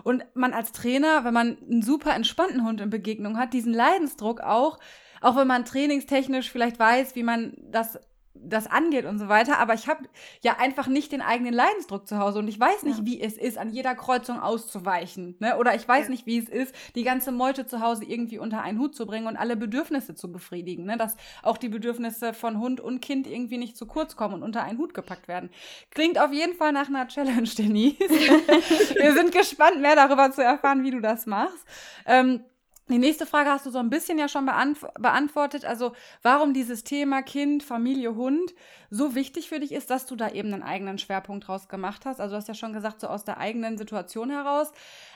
Und 0.03 0.25
man 0.33 0.53
als 0.53 0.71
Trainer, 0.71 1.23
wenn 1.23 1.35
man 1.35 1.57
einen 1.61 1.83
super 1.83 2.15
entspannten 2.15 2.65
Hund 2.65 2.81
in 2.81 2.89
Begegnung 2.89 3.37
hat, 3.37 3.53
diesen 3.53 3.71
Leidensdruck 3.71 4.41
auch, 4.41 4.79
auch 5.21 5.35
wenn 5.35 5.47
man 5.47 5.63
trainingstechnisch 5.63 6.49
vielleicht 6.49 6.79
weiß, 6.79 7.15
wie 7.15 7.23
man 7.23 7.53
das 7.69 7.99
das 8.35 8.67
angeht 8.67 9.05
und 9.05 9.17
so 9.17 9.27
weiter. 9.27 9.59
Aber 9.59 9.73
ich 9.73 9.87
habe 9.87 10.05
ja 10.43 10.57
einfach 10.57 10.87
nicht 10.87 11.11
den 11.11 11.21
eigenen 11.21 11.53
Leidensdruck 11.53 12.07
zu 12.07 12.19
Hause 12.19 12.39
und 12.39 12.47
ich 12.47 12.59
weiß 12.59 12.83
nicht, 12.83 12.99
ja. 12.99 13.05
wie 13.05 13.21
es 13.21 13.37
ist, 13.37 13.57
an 13.57 13.69
jeder 13.69 13.95
Kreuzung 13.95 14.39
auszuweichen. 14.39 15.35
Ne? 15.39 15.57
Oder 15.57 15.75
ich 15.75 15.87
weiß 15.87 16.05
ja. 16.05 16.09
nicht, 16.11 16.25
wie 16.25 16.37
es 16.37 16.49
ist, 16.49 16.75
die 16.95 17.03
ganze 17.03 17.31
Meute 17.31 17.65
zu 17.65 17.81
Hause 17.81 18.05
irgendwie 18.05 18.39
unter 18.39 18.61
einen 18.61 18.79
Hut 18.79 18.95
zu 18.95 19.05
bringen 19.05 19.27
und 19.27 19.37
alle 19.37 19.55
Bedürfnisse 19.55 20.15
zu 20.15 20.31
befriedigen. 20.31 20.85
Ne? 20.85 20.97
Dass 20.97 21.15
auch 21.43 21.57
die 21.57 21.69
Bedürfnisse 21.69 22.33
von 22.33 22.59
Hund 22.59 22.81
und 22.81 23.01
Kind 23.01 23.27
irgendwie 23.27 23.57
nicht 23.57 23.77
zu 23.77 23.85
kurz 23.85 24.15
kommen 24.15 24.35
und 24.35 24.43
unter 24.43 24.63
einen 24.63 24.77
Hut 24.77 24.93
gepackt 24.93 25.27
werden. 25.27 25.49
Klingt 25.91 26.19
auf 26.19 26.31
jeden 26.31 26.55
Fall 26.55 26.71
nach 26.71 26.87
einer 26.87 27.07
Challenge, 27.07 27.49
Denise. 27.57 27.99
Wir 27.99 29.13
sind 29.13 29.31
gespannt, 29.31 29.81
mehr 29.81 29.95
darüber 29.95 30.31
zu 30.31 30.43
erfahren, 30.43 30.83
wie 30.83 30.91
du 30.91 31.01
das 31.01 31.25
machst. 31.25 31.65
Ähm, 32.05 32.43
die 32.87 32.99
nächste 32.99 33.25
Frage 33.25 33.49
hast 33.49 33.65
du 33.65 33.71
so 33.71 33.79
ein 33.79 33.89
bisschen 33.89 34.19
ja 34.19 34.27
schon 34.27 34.45
beantw 34.45 34.87
beantwortet. 34.99 35.65
Also, 35.65 35.93
warum 36.21 36.53
dieses 36.53 36.83
Thema 36.83 37.23
Kind, 37.23 37.63
Familie, 37.63 38.15
Hund 38.15 38.53
so 38.91 39.15
wichtig 39.15 39.49
für 39.49 39.59
dich 39.59 39.71
ist, 39.71 39.89
dass 39.89 40.05
du 40.05 40.15
da 40.15 40.29
eben 40.29 40.53
einen 40.53 40.63
eigenen 40.63 40.99
Schwerpunkt 40.99 41.47
draus 41.47 41.67
gemacht 41.67 42.05
hast. 42.05 42.21
Also, 42.21 42.33
du 42.33 42.37
hast 42.37 42.47
ja 42.47 42.53
schon 42.53 42.73
gesagt, 42.73 43.01
so 43.01 43.07
aus 43.07 43.25
der 43.25 43.39
eigenen 43.39 43.77
Situation 43.77 44.29
heraus. 44.29 44.71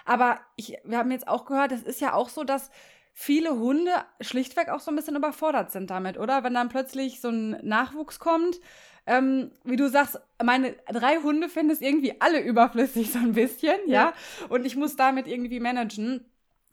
Aber 0.05 0.39
ich, 0.55 0.77
wir 0.83 0.97
haben 0.97 1.11
jetzt 1.11 1.27
auch 1.27 1.45
gehört, 1.45 1.71
es 1.71 1.83
ist 1.83 2.01
ja 2.01 2.13
auch 2.13 2.29
so, 2.29 2.43
dass 2.43 2.71
viele 3.13 3.51
Hunde 3.59 3.91
schlichtweg 4.21 4.69
auch 4.69 4.79
so 4.79 4.91
ein 4.91 4.95
bisschen 4.95 5.15
überfordert 5.15 5.71
sind 5.71 5.89
damit, 5.89 6.17
oder? 6.17 6.43
Wenn 6.43 6.53
dann 6.53 6.69
plötzlich 6.69 7.21
so 7.21 7.29
ein 7.29 7.51
Nachwuchs 7.67 8.17
kommt, 8.17 8.59
ähm, 9.05 9.51
wie 9.63 9.75
du 9.75 9.89
sagst, 9.89 10.19
meine 10.41 10.75
drei 10.87 11.17
Hunde 11.17 11.49
finden 11.49 11.71
es 11.71 11.81
irgendwie 11.81 12.21
alle 12.21 12.41
überflüssig, 12.41 13.11
so 13.11 13.19
ein 13.19 13.33
bisschen, 13.33 13.77
ja. 13.87 13.93
ja? 13.93 14.13
Und 14.49 14.65
ich 14.65 14.75
muss 14.75 14.95
damit 14.95 15.27
irgendwie 15.27 15.59
managen. 15.59 16.25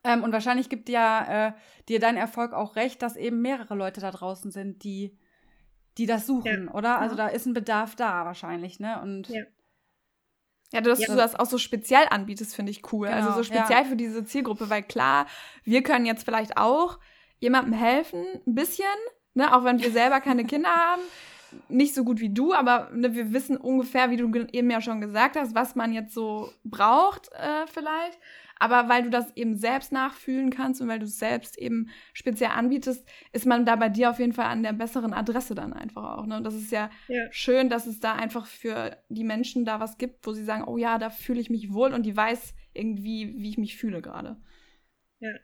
Ähm, 0.05 0.23
und 0.23 0.33
wahrscheinlich 0.33 0.69
gibt 0.69 0.89
ja 0.89 1.49
äh, 1.49 1.53
dir 1.89 2.01
dein 2.01 2.17
Erfolg 2.17 2.53
auch 2.53 2.77
recht, 2.77 3.03
dass 3.03 3.17
eben 3.17 3.43
mehrere 3.43 3.75
Leute 3.75 4.01
da 4.01 4.11
draußen 4.11 4.51
sind, 4.51 4.85
die, 4.85 5.19
die 5.99 6.07
das 6.07 6.27
suchen, 6.27 6.67
ja. 6.67 6.75
oder? 6.75 6.99
Also 6.99 7.17
da 7.17 7.29
ist 7.29 7.47
ein 7.47 7.55
Bedarf 7.55 7.97
da 7.97 8.25
wahrscheinlich, 8.25 8.81
ne? 8.81 9.01
Und 9.03 9.29
ja. 9.29 9.43
Ja, 10.73 10.81
dass 10.81 11.01
ja. 11.01 11.07
du 11.07 11.17
das 11.17 11.35
auch 11.35 11.47
so 11.47 11.59
speziell 11.59 12.07
anbietest, 12.11 12.55
finde 12.55 12.73
ich 12.73 12.93
cool. 12.93 13.07
Also 13.07 13.19
genau, 13.19 13.37
also 13.37 13.43
so 13.43 13.55
speziell 13.55 13.83
ja. 13.83 13.89
für 13.89 13.97
diese 13.97 14.25
Zielgruppe, 14.25 14.69
weil 14.69 14.83
klar, 14.83 15.27
wir 15.65 15.83
können 15.83 16.07
jetzt 16.07 16.25
vielleicht 16.25 16.57
auch 16.57 16.99
jemandem 17.39 17.73
helfen, 17.73 18.25
ein 18.47 18.55
bisschen, 18.55 18.85
ne, 19.35 19.55
auch 19.55 19.65
wenn 19.65 19.81
wir 19.81 19.91
selber 19.91 20.21
keine 20.21 20.45
Kinder 20.47 20.71
haben. 20.71 21.03
Nicht 21.69 21.95
so 21.95 22.05
gut 22.05 22.21
wie 22.21 22.31
du, 22.35 22.53
aber 22.53 22.91
ne, 22.93 23.15
wir 23.15 23.33
wissen 23.33 23.57
ungefähr, 23.57 24.11
wie 24.11 24.17
du 24.17 24.31
eben 24.53 24.71
ja 24.71 24.81
schon 24.81 25.01
gesagt 25.01 25.37
hast, 25.37 25.55
was 25.55 25.77
man 25.77 25.93
jetzt 25.93 26.13
so 26.13 26.53
braucht, 26.65 27.31
äh, 27.33 27.67
vielleicht. 27.73 28.19
Aber 28.59 28.89
weil 28.89 29.03
du 29.03 29.11
das 29.11 29.37
eben 29.37 29.57
selbst 29.57 29.93
nachfühlen 29.93 30.51
kannst 30.51 30.81
und 30.81 30.89
weil 30.89 30.99
du 30.99 31.05
es 31.05 31.19
selbst 31.19 31.59
eben 31.59 31.91
speziell 32.15 32.51
anbietest, 32.51 33.07
ist 33.33 33.47
man 33.47 33.67
da 33.67 33.77
bei 33.77 33.89
dir 33.89 34.11
auf 34.11 34.19
jeden 34.19 34.33
Fall 34.33 34.47
an 34.47 34.63
der 34.63 34.73
besseren 34.73 35.13
Adresse 35.13 35.55
dann 35.55 35.73
einfach 35.73 36.19
auch. 36.19 36.27
Ne? 36.27 36.39
Und 36.39 36.45
das 36.45 36.55
ist 36.55 36.73
ja, 36.73 36.91
ja, 37.09 37.27
schön, 37.31 37.69
dass 37.69 37.87
es 37.87 38.01
da 38.01 38.15
einfach 38.15 38.47
für 38.47 38.97
die 39.09 39.25
Menschen 39.25 39.65
da 39.65 39.81
was 39.81 39.99
gibt, 39.99 40.27
wo 40.27 40.33
sie 40.33 40.45
sagen, 40.45 40.65
oh 40.67 40.79
ja, 40.79 40.99
da 40.99 41.11
fühle 41.11 41.41
ich 41.41 41.51
mich 41.51 41.73
wohl 41.73 41.93
und 41.93 42.07
die 42.07 42.17
weiß 42.17 42.55
irgendwie, 42.73 43.35
wie 43.39 43.51
ich 43.51 43.59
mich 43.59 43.77
fühle 43.77 44.01
gerade. 44.01 44.37
Ja, 45.21 45.35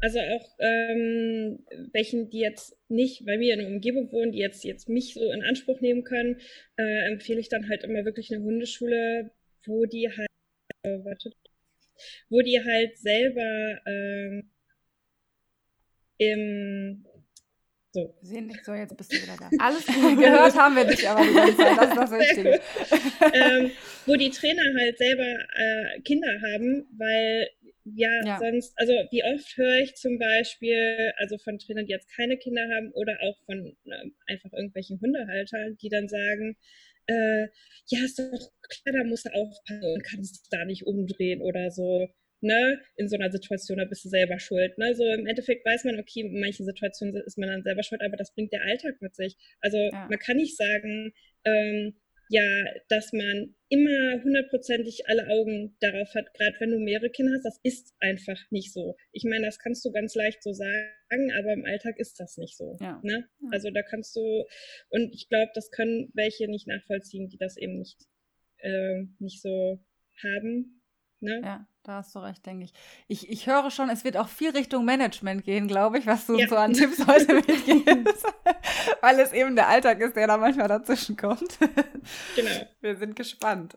also 0.00 0.18
auch 0.18 0.56
ähm, 0.58 1.64
welchen, 1.92 2.30
die 2.30 2.40
jetzt 2.40 2.76
nicht 2.88 3.24
bei 3.24 3.38
mir 3.38 3.54
in 3.54 3.60
der 3.60 3.68
Umgebung 3.68 4.10
wohnen, 4.12 4.32
die 4.32 4.38
jetzt, 4.38 4.64
jetzt 4.64 4.88
mich 4.88 5.14
so 5.14 5.30
in 5.30 5.42
Anspruch 5.42 5.80
nehmen 5.80 6.04
können, 6.04 6.40
äh, 6.76 7.10
empfehle 7.10 7.40
ich 7.40 7.48
dann 7.48 7.68
halt 7.68 7.84
immer 7.84 8.04
wirklich 8.04 8.32
eine 8.32 8.42
Hundeschule, 8.42 9.30
wo 9.66 9.84
die 9.86 10.08
halt, 10.08 10.28
äh, 10.82 11.04
wartet, 11.04 11.34
wo 12.28 12.40
die 12.40 12.62
halt 12.62 12.98
selber 12.98 13.80
ähm, 13.86 14.50
im 16.18 17.04
so. 17.94 18.14
Sehen 18.22 18.48
dich 18.48 18.64
so, 18.64 18.72
jetzt 18.72 18.96
bist 18.96 19.12
du 19.12 19.16
wieder 19.16 19.36
da. 19.38 19.50
Alles 19.58 19.84
gut, 19.84 19.96
gehört 20.18 20.54
haben 20.56 20.76
wir 20.76 20.86
dich 20.86 21.06
aber 21.06 21.22
die 21.26 21.34
ganze 21.34 21.56
Zeit, 21.58 21.76
das 21.76 21.90
ist 21.90 21.98
das 21.98 22.10
Wichtige. 22.18 22.60
ähm, 23.34 23.70
wo 24.06 24.16
die 24.16 24.30
Trainer 24.30 24.62
halt 24.78 24.96
selber 24.96 25.36
äh, 25.54 26.00
Kinder 26.00 26.40
haben, 26.40 26.86
weil 26.96 27.50
ja, 27.84 28.08
ja, 28.24 28.38
sonst, 28.38 28.72
also 28.76 28.92
wie 29.10 29.24
oft 29.24 29.56
höre 29.56 29.80
ich 29.80 29.96
zum 29.96 30.18
Beispiel, 30.18 31.12
also 31.16 31.36
von 31.36 31.58
Trainern, 31.58 31.84
die 31.84 31.92
jetzt 31.92 32.08
keine 32.14 32.38
Kinder 32.38 32.62
haben 32.62 32.92
oder 32.92 33.18
auch 33.20 33.36
von 33.44 33.76
äh, 33.84 34.10
einfach 34.26 34.52
irgendwelchen 34.52 35.00
Hundehaltern, 35.00 35.76
die 35.76 35.88
dann 35.88 36.08
sagen, 36.08 36.56
äh, 37.06 37.46
ja, 37.88 38.04
ist 38.04 38.18
doch 38.18 38.50
klar, 38.68 38.94
da 38.98 39.04
musst 39.04 39.26
du 39.26 39.30
aufpassen 39.30 39.84
und 39.84 40.04
kannst 40.04 40.46
da 40.50 40.64
nicht 40.64 40.86
umdrehen 40.86 41.42
oder 41.42 41.70
so. 41.70 42.08
Ne, 42.44 42.80
in 42.96 43.08
so 43.08 43.14
einer 43.14 43.30
Situation, 43.30 43.78
da 43.78 43.84
bist 43.84 44.04
du 44.04 44.08
selber 44.08 44.40
schuld. 44.40 44.76
Ne? 44.76 44.96
So 44.96 45.04
im 45.04 45.28
Endeffekt 45.28 45.64
weiß 45.64 45.84
man, 45.84 46.00
okay, 46.00 46.22
in 46.22 46.40
manchen 46.40 46.66
Situationen 46.66 47.14
ist 47.24 47.38
man 47.38 47.48
dann 47.48 47.62
selber 47.62 47.84
schuld, 47.84 48.02
aber 48.02 48.16
das 48.16 48.34
bringt 48.34 48.52
der 48.52 48.62
Alltag 48.62 49.00
mit 49.00 49.14
sich. 49.14 49.36
Also 49.60 49.78
ja. 49.78 50.08
man 50.10 50.18
kann 50.18 50.38
nicht 50.38 50.56
sagen, 50.56 51.12
ähm, 51.44 51.94
ja, 52.32 52.64
dass 52.88 53.12
man 53.12 53.54
immer 53.68 54.22
hundertprozentig 54.24 55.06
alle 55.06 55.28
Augen 55.28 55.76
darauf 55.80 56.14
hat, 56.14 56.32
gerade 56.32 56.56
wenn 56.60 56.70
du 56.70 56.78
mehrere 56.78 57.10
Kinder 57.10 57.32
hast, 57.34 57.44
das 57.44 57.60
ist 57.62 57.94
einfach 58.00 58.40
nicht 58.50 58.72
so. 58.72 58.96
Ich 59.12 59.24
meine, 59.24 59.44
das 59.44 59.58
kannst 59.58 59.84
du 59.84 59.92
ganz 59.92 60.14
leicht 60.14 60.42
so 60.42 60.54
sagen, 60.54 61.30
aber 61.38 61.52
im 61.52 61.66
Alltag 61.66 61.98
ist 61.98 62.18
das 62.18 62.38
nicht 62.38 62.56
so. 62.56 62.78
Ja. 62.80 62.98
Ne? 63.02 63.28
Ja. 63.42 63.48
Also 63.52 63.70
da 63.70 63.82
kannst 63.82 64.16
du, 64.16 64.46
und 64.88 65.12
ich 65.12 65.28
glaube, 65.28 65.52
das 65.54 65.70
können 65.70 66.10
welche 66.14 66.48
nicht 66.48 66.66
nachvollziehen, 66.66 67.28
die 67.28 67.36
das 67.36 67.58
eben 67.58 67.78
nicht, 67.78 68.00
äh, 68.60 69.02
nicht 69.18 69.42
so 69.42 69.84
haben. 70.22 70.80
Ne? 71.20 71.38
Ja, 71.44 71.68
da 71.84 71.96
hast 71.96 72.14
du 72.14 72.20
recht, 72.20 72.44
denke 72.46 72.64
ich. 72.64 72.72
ich. 73.08 73.28
Ich 73.30 73.46
höre 73.46 73.70
schon, 73.70 73.90
es 73.90 74.04
wird 74.04 74.16
auch 74.16 74.28
viel 74.28 74.50
Richtung 74.50 74.84
Management 74.84 75.44
gehen, 75.44 75.68
glaube 75.68 75.98
ich, 75.98 76.06
was 76.06 76.26
du 76.26 76.36
ja. 76.36 76.48
so 76.48 76.56
an 76.56 76.72
Tipps 76.72 77.06
heute 77.06 77.34
mitgibst. 77.34 78.26
Weil 79.00 79.18
es 79.20 79.32
eben 79.32 79.56
der 79.56 79.68
Alltag 79.68 80.00
ist, 80.00 80.16
der 80.16 80.26
da 80.26 80.36
manchmal 80.36 80.68
dazwischen 80.68 81.16
kommt. 81.16 81.58
Genau. 82.36 82.50
Wir 82.80 82.96
sind 82.96 83.16
gespannt. 83.16 83.76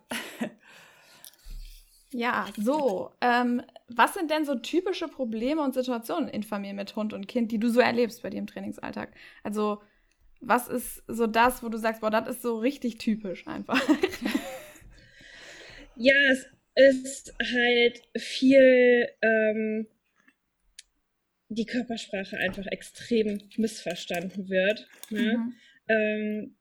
Ja, 2.12 2.48
so. 2.58 3.12
Ähm, 3.22 3.62
was 3.90 4.14
sind 4.14 4.32
denn 4.32 4.46
so 4.46 4.56
typische 4.56 5.08
Probleme 5.08 5.62
und 5.62 5.74
Situationen 5.74 6.30
in 6.30 6.44
Familie 6.44 6.74
mit 6.74 6.96
Hund 6.96 7.14
und 7.14 7.28
Kind, 7.28 7.52
die 7.52 7.60
du 7.60 7.70
so 7.70 7.82
erlebst 7.82 8.24
bei 8.24 8.30
dir 8.30 8.38
im 8.38 8.48
Trainingsalltag? 8.48 9.12
Also, 9.44 9.82
was 10.42 10.68
ist 10.68 11.04
so 11.08 11.28
das, 11.28 11.62
wo 11.62 11.70
du 11.70 11.78
sagst, 11.78 12.02
boah, 12.02 12.10
das 12.10 12.28
ist 12.28 12.42
so 12.42 12.58
richtig 12.58 13.00
typisch 13.00 13.46
einfach? 13.48 13.82
Ja, 15.96 16.14
es 16.32 16.46
ist 16.76 17.34
halt 17.54 18.02
viel 18.18 19.10
ähm, 19.22 19.88
die 21.50 21.66
Körpersprache 21.66 22.38
einfach 22.38 22.66
extrem 22.68 23.40
missverstanden 23.58 24.50
wird. 24.50 24.88
Ne? 25.10 25.38
Mhm. 25.38 25.54
Ähm, 25.88 26.56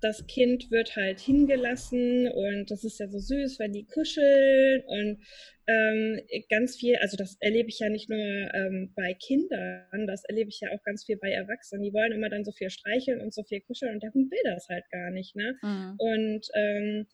das 0.00 0.26
Kind 0.26 0.70
wird 0.70 0.94
halt 0.94 1.20
hingelassen 1.20 2.28
und 2.28 2.70
das 2.70 2.84
ist 2.84 3.00
ja 3.00 3.08
so 3.08 3.18
süß, 3.18 3.58
wenn 3.58 3.72
die 3.72 3.86
kuscheln 3.86 4.82
und 4.86 5.18
ähm, 5.66 6.20
ganz 6.48 6.76
viel, 6.76 6.96
also 6.96 7.16
das 7.16 7.36
erlebe 7.40 7.70
ich 7.70 7.80
ja 7.80 7.88
nicht 7.88 8.08
nur 8.08 8.18
ähm, 8.18 8.92
bei 8.94 9.14
Kindern, 9.14 10.06
das 10.06 10.24
erlebe 10.24 10.50
ich 10.50 10.60
ja 10.60 10.70
auch 10.72 10.82
ganz 10.84 11.04
viel 11.04 11.16
bei 11.16 11.32
Erwachsenen. 11.32 11.82
Die 11.82 11.92
wollen 11.92 12.12
immer 12.12 12.28
dann 12.28 12.44
so 12.44 12.52
viel 12.52 12.70
streicheln 12.70 13.20
und 13.20 13.34
so 13.34 13.42
viel 13.42 13.60
kuscheln 13.62 13.94
und 13.94 14.02
der 14.02 14.12
Hund 14.12 14.30
will 14.30 14.42
das 14.44 14.68
halt 14.68 14.88
gar 14.90 15.10
nicht. 15.10 15.34
Ne? 15.34 15.56
Mhm. 15.62 15.94
Und 15.98 16.48
ähm, 16.54 17.06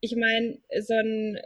ich 0.00 0.14
meine, 0.14 0.58
so 0.80 0.94
ein 0.94 1.40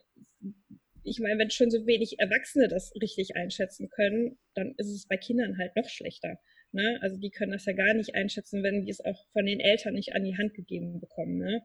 ich 1.03 1.19
meine, 1.19 1.39
wenn 1.39 1.51
schon 1.51 1.71
so 1.71 1.87
wenig 1.87 2.19
Erwachsene 2.19 2.69
das 2.69 2.93
richtig 3.01 3.37
einschätzen 3.37 3.89
können, 3.89 4.39
dann 4.55 4.75
ist 4.77 4.91
es 4.91 5.07
bei 5.07 5.17
Kindern 5.17 5.59
halt 5.59 5.75
noch 5.77 5.89
schlechter. 5.89 6.39
Ne? 6.73 6.99
Also 7.01 7.17
die 7.17 7.31
können 7.31 7.53
das 7.53 7.65
ja 7.65 7.73
gar 7.73 7.95
nicht 7.95 8.15
einschätzen, 8.15 8.63
wenn 8.63 8.85
die 8.85 8.91
es 8.91 9.05
auch 9.05 9.27
von 9.33 9.47
den 9.47 9.61
Eltern 9.61 9.95
nicht 9.95 10.15
an 10.15 10.25
die 10.25 10.37
Hand 10.37 10.55
gegeben 10.55 11.01
bekommen. 11.01 11.39
Ne? 11.39 11.63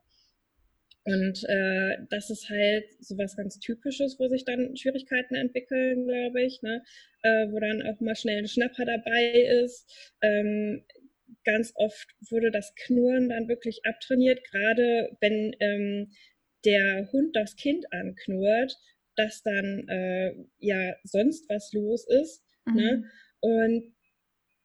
Und 1.04 1.44
äh, 1.48 1.98
das 2.10 2.30
ist 2.30 2.50
halt 2.50 2.84
so 2.98 3.16
was 3.16 3.36
ganz 3.36 3.60
Typisches, 3.60 4.18
wo 4.18 4.26
sich 4.26 4.44
dann 4.44 4.76
Schwierigkeiten 4.76 5.36
entwickeln, 5.36 6.04
glaube 6.04 6.42
ich, 6.42 6.62
ne? 6.62 6.82
Äh, 7.22 7.46
wo 7.52 7.60
dann 7.60 7.80
auch 7.82 8.00
mal 8.00 8.16
schnell 8.16 8.38
ein 8.38 8.48
Schnapper 8.48 8.84
dabei 8.84 9.30
ist. 9.62 9.88
Ähm, 10.20 10.84
ganz 11.44 11.72
oft 11.76 12.08
wurde 12.28 12.50
das 12.50 12.74
Knurren 12.74 13.28
dann 13.28 13.46
wirklich 13.46 13.84
abtrainiert, 13.84 14.42
gerade 14.50 15.16
wenn 15.20 15.54
ähm, 15.60 16.10
der 16.64 17.10
Hund 17.12 17.34
das 17.36 17.56
Kind 17.56 17.92
anknurrt, 17.92 18.76
dass 19.16 19.42
dann 19.42 19.88
äh, 19.88 20.34
ja 20.58 20.94
sonst 21.04 21.48
was 21.48 21.72
los 21.72 22.06
ist. 22.06 22.42
Ne? 22.66 22.72
Mhm. 22.72 22.76
Ne? 22.76 23.10
Und 23.40 23.95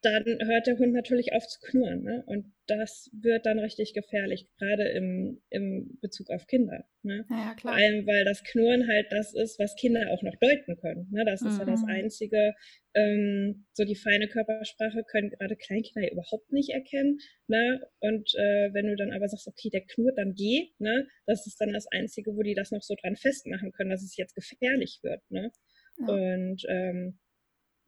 dann 0.02 0.24
hört 0.26 0.66
der 0.66 0.80
Hund 0.80 0.94
natürlich 0.94 1.34
auf 1.34 1.48
zu 1.48 1.60
knurren. 1.60 2.02
Ne? 2.04 2.24
Und 2.26 2.52
das 2.66 3.12
wird 3.14 3.46
dann 3.46 3.60
richtig 3.60 3.94
gefährlich, 3.94 4.48
gerade 4.58 4.90
im, 4.90 5.42
im 5.50 6.00
Bezug 6.02 6.32
auf 6.32 6.48
Kinder. 6.48 6.86
Ne? 7.04 7.26
Ja, 7.30 7.56
Vor 7.62 7.72
allem, 7.72 8.08
weil 8.08 8.26
das 8.26 8.44
Knurren 8.44 8.88
halt 8.88 9.08
das 9.12 9.34
ist, 9.34 9.60
was 9.60 9.76
Kinder 9.76 10.10
auch 10.10 10.24
noch 10.24 10.36
deuten 10.38 10.76
können. 10.78 11.08
Ne? 11.12 11.24
Das 11.26 11.42
ist 11.42 11.54
mhm. 11.54 11.60
ja 11.60 11.66
das 11.66 11.82
mhm. 11.82 11.90
Einzige, 11.90 12.56
ähm, 12.96 13.66
so 13.74 13.84
die 13.84 13.96
feine 13.96 14.28
Körpersprache 14.28 15.04
können 15.04 15.30
gerade 15.30 15.56
Kleinkinder 15.56 16.12
überhaupt 16.12 16.52
nicht 16.52 16.70
erkennen. 16.70 17.20
Ne? 17.48 17.82
Und 18.00 18.34
äh, 18.36 18.74
wenn 18.74 18.88
du 18.88 18.96
dann 18.96 19.12
aber 19.12 19.28
sagst, 19.28 19.48
okay, 19.48 19.70
der 19.70 19.86
knurrt, 19.86 20.18
dann 20.18 20.34
geh, 20.34 20.70
ne? 20.80 21.08
das 21.28 21.46
ist 21.46 21.62
dann 21.62 21.74
das 21.74 21.86
Einzige, 21.92 22.36
wo 22.36 22.42
die 22.42 22.56
das 22.56 22.72
noch 22.72 22.82
so 22.82 22.96
dran 23.00 23.16
festmachen 23.16 23.72
können, 23.72 23.92
dass 23.92 24.04
es 24.04 24.18
jetzt 24.18 24.34
gefährlich 24.34 25.00
wird. 25.04 25.22
Ne? 25.30 25.52
Ja. 26.00 26.08
Und 26.08 26.64
ähm, 26.70 27.20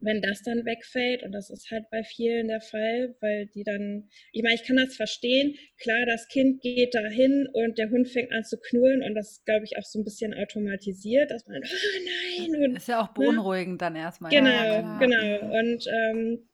wenn 0.03 0.21
das 0.21 0.41
dann 0.43 0.65
wegfällt, 0.65 1.23
und 1.23 1.31
das 1.31 1.49
ist 1.49 1.71
halt 1.71 1.89
bei 1.89 2.03
vielen 2.03 2.47
der 2.49 2.61
Fall, 2.61 3.15
weil 3.21 3.47
die 3.47 3.63
dann, 3.63 4.09
ich 4.31 4.43
meine, 4.43 4.55
ich 4.55 4.63
kann 4.63 4.77
das 4.77 4.95
verstehen, 4.95 5.55
klar, 5.77 6.05
das 6.05 6.27
Kind 6.27 6.61
geht 6.61 6.93
dahin 6.93 7.47
und 7.53 7.77
der 7.77 7.89
Hund 7.89 8.09
fängt 8.09 8.31
an 8.31 8.43
zu 8.43 8.57
knurren 8.59 9.01
und 9.01 9.15
das 9.15 9.31
ist, 9.31 9.45
glaube 9.45 9.65
ich, 9.65 9.77
auch 9.77 9.83
so 9.83 9.99
ein 9.99 10.03
bisschen 10.03 10.33
automatisiert, 10.33 11.31
dass 11.31 11.47
man, 11.47 11.61
oh 11.63 12.47
nein. 12.49 12.63
Und, 12.63 12.75
ist 12.75 12.87
ja 12.87 13.01
auch 13.01 13.07
ne? 13.07 13.13
beunruhigend 13.15 13.73
ne? 13.73 13.77
dann 13.77 13.95
erstmal. 13.95 14.31
Genau, 14.31 14.49
ja, 14.49 14.99
genau. 14.99 15.59
Und 15.59 15.87
ähm, 15.87 16.49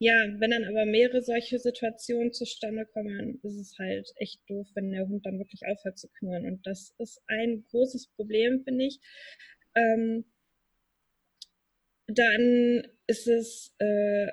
ja, 0.00 0.14
wenn 0.38 0.52
dann 0.52 0.64
aber 0.64 0.86
mehrere 0.86 1.22
solche 1.22 1.58
Situationen 1.58 2.32
zustande 2.32 2.86
kommen, 2.86 3.40
ist 3.42 3.58
es 3.58 3.76
halt 3.78 4.08
echt 4.16 4.40
doof, 4.48 4.68
wenn 4.74 4.92
der 4.92 5.08
Hund 5.08 5.26
dann 5.26 5.40
wirklich 5.40 5.62
aufhört 5.66 5.98
zu 5.98 6.08
knurren. 6.18 6.46
Und 6.46 6.64
das 6.64 6.94
ist 6.98 7.20
ein 7.26 7.64
großes 7.70 8.12
Problem, 8.14 8.62
finde 8.62 8.84
ich. 8.84 9.00
Ähm, 9.74 10.24
dann 12.08 12.86
ist 13.06 13.28
es 13.28 13.74
äh, 13.78 14.28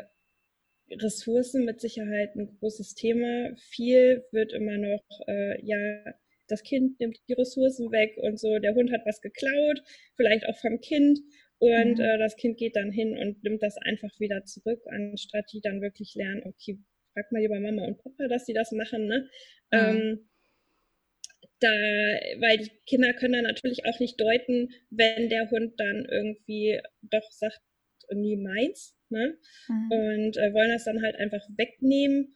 Ressourcen 0.92 1.66
mit 1.66 1.82
Sicherheit 1.82 2.36
ein 2.36 2.58
großes 2.60 2.96
Thema. 2.96 3.56
Viel 3.70 4.24
wird 4.32 4.54
immer 4.54 4.78
noch, 4.78 5.04
äh, 5.28 5.64
ja, 5.66 6.14
das 6.48 6.64
Kind 6.64 7.00
nimmt 7.00 7.18
die 7.28 7.34
Ressourcen 7.34 7.92
weg 7.92 8.18
und 8.18 8.40
so, 8.40 8.60
der 8.60 8.76
Hund 8.76 8.92
hat 8.92 9.02
was 9.06 9.22
geklaut, 9.22 9.82
vielleicht 10.16 10.48
auch 10.48 10.58
vom 10.58 10.80
Kind. 10.80 11.20
Und 11.58 11.98
mhm. 11.98 12.04
äh, 12.04 12.18
das 12.18 12.36
Kind 12.36 12.58
geht 12.58 12.76
dann 12.76 12.92
hin 12.92 13.18
und 13.18 13.44
nimmt 13.44 13.64
das 13.64 13.78
einfach 13.78 14.20
wieder 14.20 14.44
zurück, 14.46 14.82
anstatt 14.88 15.46
die 15.54 15.62
dann 15.62 15.82
wirklich 15.82 16.14
lernen, 16.16 16.44
okay, 16.46 16.80
frag 17.14 17.32
mal 17.32 17.42
lieber 17.42 17.60
Mama 17.60 17.86
und 17.86 17.98
Papa, 17.98 18.28
dass 18.28 18.46
sie 18.46 18.54
das 18.54 18.72
machen, 18.72 19.08
ne? 19.08 19.30
Mhm. 19.72 19.80
Ähm, 19.80 20.30
da, 21.60 21.68
weil 21.68 22.58
die 22.58 22.72
Kinder 22.86 23.14
können 23.14 23.34
dann 23.34 23.44
natürlich 23.44 23.86
auch 23.86 24.00
nicht 24.00 24.20
deuten, 24.20 24.70
wenn 24.90 25.30
der 25.30 25.50
Hund 25.50 25.74
dann 25.80 26.06
irgendwie 26.06 26.80
doch 27.02 27.32
sagt, 27.32 27.62
nie 28.14 28.38
meins, 28.38 28.96
ne? 29.10 29.38
Mhm. 29.68 29.92
Und 29.92 30.38
äh, 30.38 30.54
wollen 30.54 30.72
das 30.72 30.86
dann 30.86 31.02
halt 31.02 31.16
einfach 31.16 31.48
wegnehmen. 31.58 32.36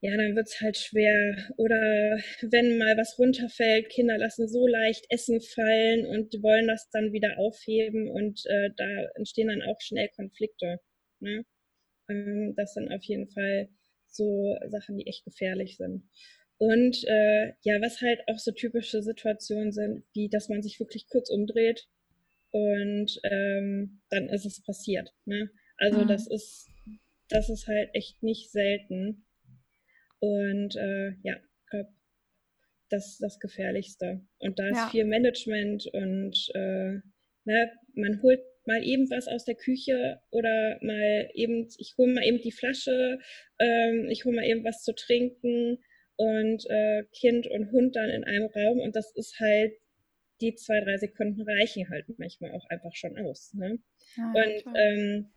Ja, 0.00 0.16
dann 0.16 0.36
wird's 0.36 0.60
halt 0.60 0.76
schwer. 0.76 1.36
Oder 1.56 2.20
wenn 2.42 2.78
mal 2.78 2.96
was 2.96 3.18
runterfällt, 3.18 3.88
Kinder 3.88 4.18
lassen 4.18 4.48
so 4.48 4.66
leicht 4.66 5.06
Essen 5.10 5.40
fallen 5.40 6.06
und 6.06 6.34
wollen 6.42 6.66
das 6.66 6.88
dann 6.90 7.12
wieder 7.12 7.38
aufheben 7.38 8.10
und 8.10 8.44
äh, 8.46 8.70
da 8.76 8.86
entstehen 9.14 9.48
dann 9.48 9.62
auch 9.62 9.80
schnell 9.80 10.08
Konflikte. 10.14 10.80
Ne? 11.20 11.44
Ähm, 12.08 12.54
das 12.56 12.74
sind 12.74 12.92
auf 12.92 13.02
jeden 13.04 13.28
Fall 13.28 13.68
so 14.06 14.56
Sachen, 14.68 14.98
die 14.98 15.06
echt 15.06 15.24
gefährlich 15.24 15.76
sind. 15.76 16.04
Und 16.58 17.04
äh, 17.04 17.52
ja, 17.62 17.80
was 17.80 18.00
halt 18.00 18.20
auch 18.28 18.38
so 18.38 18.50
typische 18.50 19.02
Situationen 19.02 19.72
sind, 19.72 20.04
wie 20.14 20.28
dass 20.28 20.48
man 20.48 20.62
sich 20.62 20.80
wirklich 20.80 21.06
kurz 21.08 21.28
umdreht 21.28 21.86
und 22.50 23.20
ähm, 23.24 24.00
dann 24.08 24.28
ist 24.28 24.46
es 24.46 24.62
passiert. 24.62 25.12
Ne? 25.26 25.50
Also 25.76 26.00
mhm. 26.00 26.08
das 26.08 26.26
ist, 26.26 26.70
das 27.28 27.50
ist 27.50 27.66
halt 27.66 27.90
echt 27.92 28.22
nicht 28.22 28.50
selten. 28.50 29.26
Und 30.18 30.76
äh, 30.76 31.12
ja, 31.22 31.36
glaube, 31.70 31.90
das 32.88 33.06
ist 33.08 33.22
das 33.22 33.38
Gefährlichste. 33.40 34.22
Und 34.38 34.58
da 34.58 34.68
ist 34.68 34.76
ja. 34.76 34.88
viel 34.90 35.04
Management 35.04 35.86
und 35.92 36.50
äh, 36.54 37.00
ne, 37.44 37.72
man 37.94 38.22
holt 38.22 38.40
mal 38.64 38.82
eben 38.82 39.10
was 39.10 39.28
aus 39.28 39.44
der 39.44 39.54
Küche 39.54 40.20
oder 40.30 40.78
mal 40.80 41.28
eben, 41.34 41.68
ich 41.78 41.94
hole 41.98 42.12
mal 42.12 42.24
eben 42.24 42.40
die 42.40 42.52
Flasche, 42.52 43.18
ähm, 43.58 44.08
ich 44.10 44.24
hole 44.24 44.36
mal 44.36 44.46
eben 44.46 44.64
was 44.64 44.82
zu 44.82 44.94
trinken 44.94 45.78
und 46.16 46.64
äh, 46.68 47.04
Kind 47.12 47.46
und 47.46 47.72
Hund 47.72 47.96
dann 47.96 48.10
in 48.10 48.24
einem 48.24 48.46
Raum 48.46 48.80
und 48.80 48.96
das 48.96 49.12
ist 49.14 49.38
halt 49.40 49.72
die 50.40 50.54
zwei, 50.54 50.80
drei 50.80 50.96
Sekunden 50.98 51.42
reichen 51.42 51.88
halt 51.88 52.06
manchmal 52.18 52.52
auch 52.52 52.68
einfach 52.68 52.94
schon 52.94 53.16
aus. 53.18 53.54
Ne? 53.54 53.78
Ja, 54.16 54.32
und 54.34 54.76
ähm, 54.76 55.32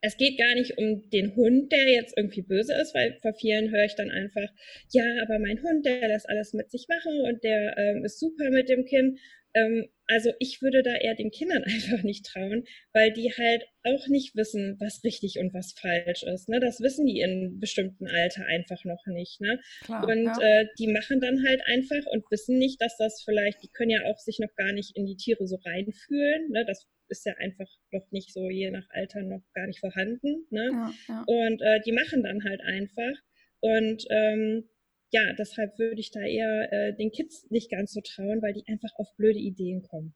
es 0.00 0.16
geht 0.16 0.38
gar 0.38 0.54
nicht 0.54 0.78
um 0.78 1.08
den 1.10 1.34
Hund, 1.34 1.72
der 1.72 1.92
jetzt 1.92 2.16
irgendwie 2.16 2.42
böse 2.42 2.74
ist, 2.80 2.94
weil 2.94 3.18
vor 3.20 3.34
vielen 3.34 3.70
höre 3.70 3.84
ich 3.84 3.94
dann 3.94 4.10
einfach, 4.10 4.48
ja, 4.90 5.04
aber 5.22 5.38
mein 5.38 5.60
Hund, 5.62 5.84
der 5.84 6.08
lässt 6.08 6.28
alles 6.28 6.52
mit 6.52 6.70
sich 6.70 6.86
machen 6.88 7.20
und 7.22 7.42
der 7.42 7.76
ähm, 7.76 8.04
ist 8.04 8.20
super 8.20 8.50
mit 8.50 8.68
dem 8.68 8.84
Kind. 8.84 9.18
Ähm, 9.56 9.88
also 10.06 10.30
ich 10.38 10.62
würde 10.62 10.82
da 10.82 10.94
eher 10.94 11.14
den 11.14 11.30
Kindern 11.30 11.64
einfach 11.64 12.02
nicht 12.02 12.26
trauen, 12.26 12.64
weil 12.92 13.12
die 13.12 13.32
halt 13.32 13.64
auch 13.82 14.06
nicht 14.08 14.36
wissen, 14.36 14.76
was 14.78 15.02
richtig 15.02 15.38
und 15.38 15.54
was 15.54 15.72
falsch 15.72 16.22
ist. 16.22 16.48
Ne? 16.48 16.60
Das 16.60 16.80
wissen 16.80 17.06
die 17.06 17.20
in 17.20 17.58
bestimmten 17.58 18.06
Alter 18.06 18.44
einfach 18.46 18.84
noch 18.84 19.04
nicht. 19.06 19.40
Ne? 19.40 19.58
Klar, 19.84 20.06
und 20.06 20.24
ja. 20.24 20.38
äh, 20.40 20.66
die 20.78 20.88
machen 20.88 21.20
dann 21.20 21.42
halt 21.46 21.60
einfach 21.66 22.06
und 22.12 22.24
wissen 22.30 22.58
nicht, 22.58 22.80
dass 22.80 22.96
das 22.96 23.22
vielleicht, 23.24 23.62
die 23.62 23.70
können 23.72 23.90
ja 23.90 24.04
auch 24.04 24.18
sich 24.18 24.38
noch 24.38 24.54
gar 24.56 24.72
nicht 24.72 24.96
in 24.96 25.06
die 25.06 25.16
Tiere 25.16 25.46
so 25.46 25.56
reinfühlen. 25.64 26.50
Ne? 26.50 26.64
Das 26.66 26.86
ist 27.08 27.24
ja 27.24 27.34
einfach 27.38 27.68
noch 27.92 28.10
nicht 28.10 28.32
so 28.32 28.50
je 28.50 28.70
nach 28.70 28.86
Alter 28.90 29.22
noch 29.22 29.42
gar 29.54 29.66
nicht 29.66 29.80
vorhanden. 29.80 30.46
Ne? 30.50 30.70
Ja, 30.72 30.92
ja. 31.08 31.24
Und 31.26 31.62
äh, 31.62 31.80
die 31.84 31.92
machen 31.92 32.22
dann 32.22 32.44
halt 32.44 32.60
einfach. 32.60 33.14
Und 33.60 34.04
ähm, 34.10 34.68
ja, 35.16 35.32
deshalb 35.38 35.78
würde 35.78 36.00
ich 36.00 36.10
da 36.10 36.20
eher 36.20 36.72
äh, 36.72 36.94
den 36.94 37.10
Kids 37.10 37.46
nicht 37.50 37.70
ganz 37.70 37.92
so 37.92 38.00
trauen, 38.00 38.42
weil 38.42 38.52
die 38.52 38.64
einfach 38.68 38.90
auf 38.96 39.08
blöde 39.16 39.38
Ideen 39.38 39.82
kommen. 39.82 40.14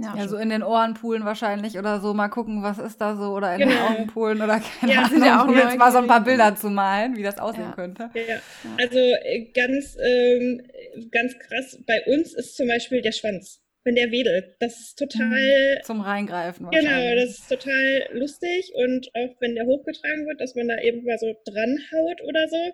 Ja, 0.00 0.16
ja 0.16 0.28
so 0.28 0.36
in 0.36 0.48
den 0.48 0.62
Ohrenpoolen 0.62 1.24
wahrscheinlich 1.24 1.76
oder 1.76 2.00
so 2.00 2.14
mal 2.14 2.28
gucken, 2.28 2.62
was 2.62 2.78
ist 2.78 3.00
da 3.00 3.16
so 3.16 3.34
oder 3.34 3.54
in 3.54 3.60
genau. 3.60 3.72
den 3.72 3.82
Augenpoolen 3.82 4.40
oder 4.40 4.60
keine 4.60 4.92
ja, 4.92 5.02
Ahnung, 5.02 5.24
ja 5.24 5.44
auch 5.44 5.52
jetzt 5.52 5.76
mal 5.76 5.90
so 5.90 5.98
ein 5.98 6.06
paar 6.06 6.22
Bilder 6.22 6.54
zu 6.54 6.70
malen, 6.70 7.16
wie 7.16 7.22
das 7.22 7.38
aussehen 7.38 7.64
ja. 7.64 7.72
könnte. 7.72 8.10
Ja. 8.14 8.36
Also 8.78 8.98
äh, 8.98 9.50
ganz, 9.52 9.96
ähm, 10.00 10.62
ganz 11.10 11.36
krass, 11.38 11.82
bei 11.86 12.00
uns 12.06 12.32
ist 12.32 12.56
zum 12.56 12.68
Beispiel 12.68 13.02
der 13.02 13.12
Schwanz 13.12 13.60
wenn 13.84 13.94
der 13.94 14.10
wedelt. 14.10 14.56
Das 14.60 14.78
ist 14.78 14.98
total. 14.98 15.28
Mhm. 15.28 15.82
Zum 15.84 16.00
Reingreifen. 16.00 16.68
Genau, 16.70 17.14
das 17.14 17.30
ist 17.30 17.48
total 17.48 18.08
lustig 18.12 18.72
und 18.74 19.08
auch 19.14 19.40
wenn 19.40 19.54
der 19.54 19.66
hochgetragen 19.66 20.26
wird, 20.26 20.40
dass 20.40 20.54
man 20.54 20.68
da 20.68 20.78
eben 20.82 21.04
mal 21.04 21.18
so 21.18 21.34
dranhaut 21.44 22.22
oder 22.22 22.48
so. 22.48 22.72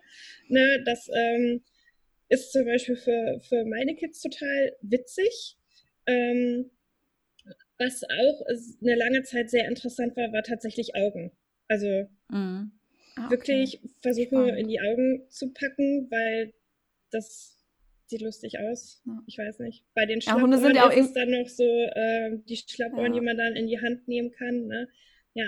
Ne, 0.49 0.83
das 0.85 1.09
ähm, 1.15 1.63
ist 2.29 2.53
zum 2.53 2.65
Beispiel 2.65 2.97
für, 2.97 3.41
für 3.49 3.65
meine 3.65 3.95
Kids 3.95 4.21
total 4.21 4.77
witzig. 4.83 5.57
Ähm, 6.07 6.71
was 7.79 8.03
auch 8.05 8.47
eine 8.83 8.95
lange 8.95 9.23
Zeit 9.23 9.51
sehr 9.51 9.67
interessant 9.69 10.17
war, 10.17 10.33
war 10.33 10.43
tatsächlich 10.43 10.95
Augen. 10.95 11.33
Also 11.69 12.09
mhm. 12.29 12.73
ah, 13.17 13.27
okay. 13.27 13.31
wirklich 13.31 13.81
versuchen, 14.01 14.29
Spannend. 14.29 14.59
in 14.59 14.69
die 14.69 14.81
Augen 14.81 15.27
zu 15.31 15.53
packen, 15.53 16.09
weil 16.11 16.53
das 17.11 17.54
sieht 18.15 18.23
lustig 18.23 18.59
aus. 18.59 19.03
Ja. 19.07 19.23
Ich 19.27 19.39
weiß 19.39 19.59
nicht. 19.61 19.85
Bei 19.95 20.07
den 20.07 20.21
Schlappohren 20.21 20.53
ja, 20.53 20.59
sind 20.59 20.77
ja 20.77 20.87
auch 20.87 20.93
ist 20.93 21.07
es 21.07 21.13
dann 21.13 21.31
noch 21.31 21.49
so 21.49 21.65
äh, 21.65 22.39
die 22.49 22.57
Schlappohren, 22.57 23.13
die 23.13 23.21
man 23.21 23.37
dann 23.37 23.57
in 23.57 23.67
die 23.67 23.81
Hand 23.81 24.07
nehmen 24.07 24.31
kann. 24.31 24.67
Ne? 24.67 24.89
Ja. 25.35 25.47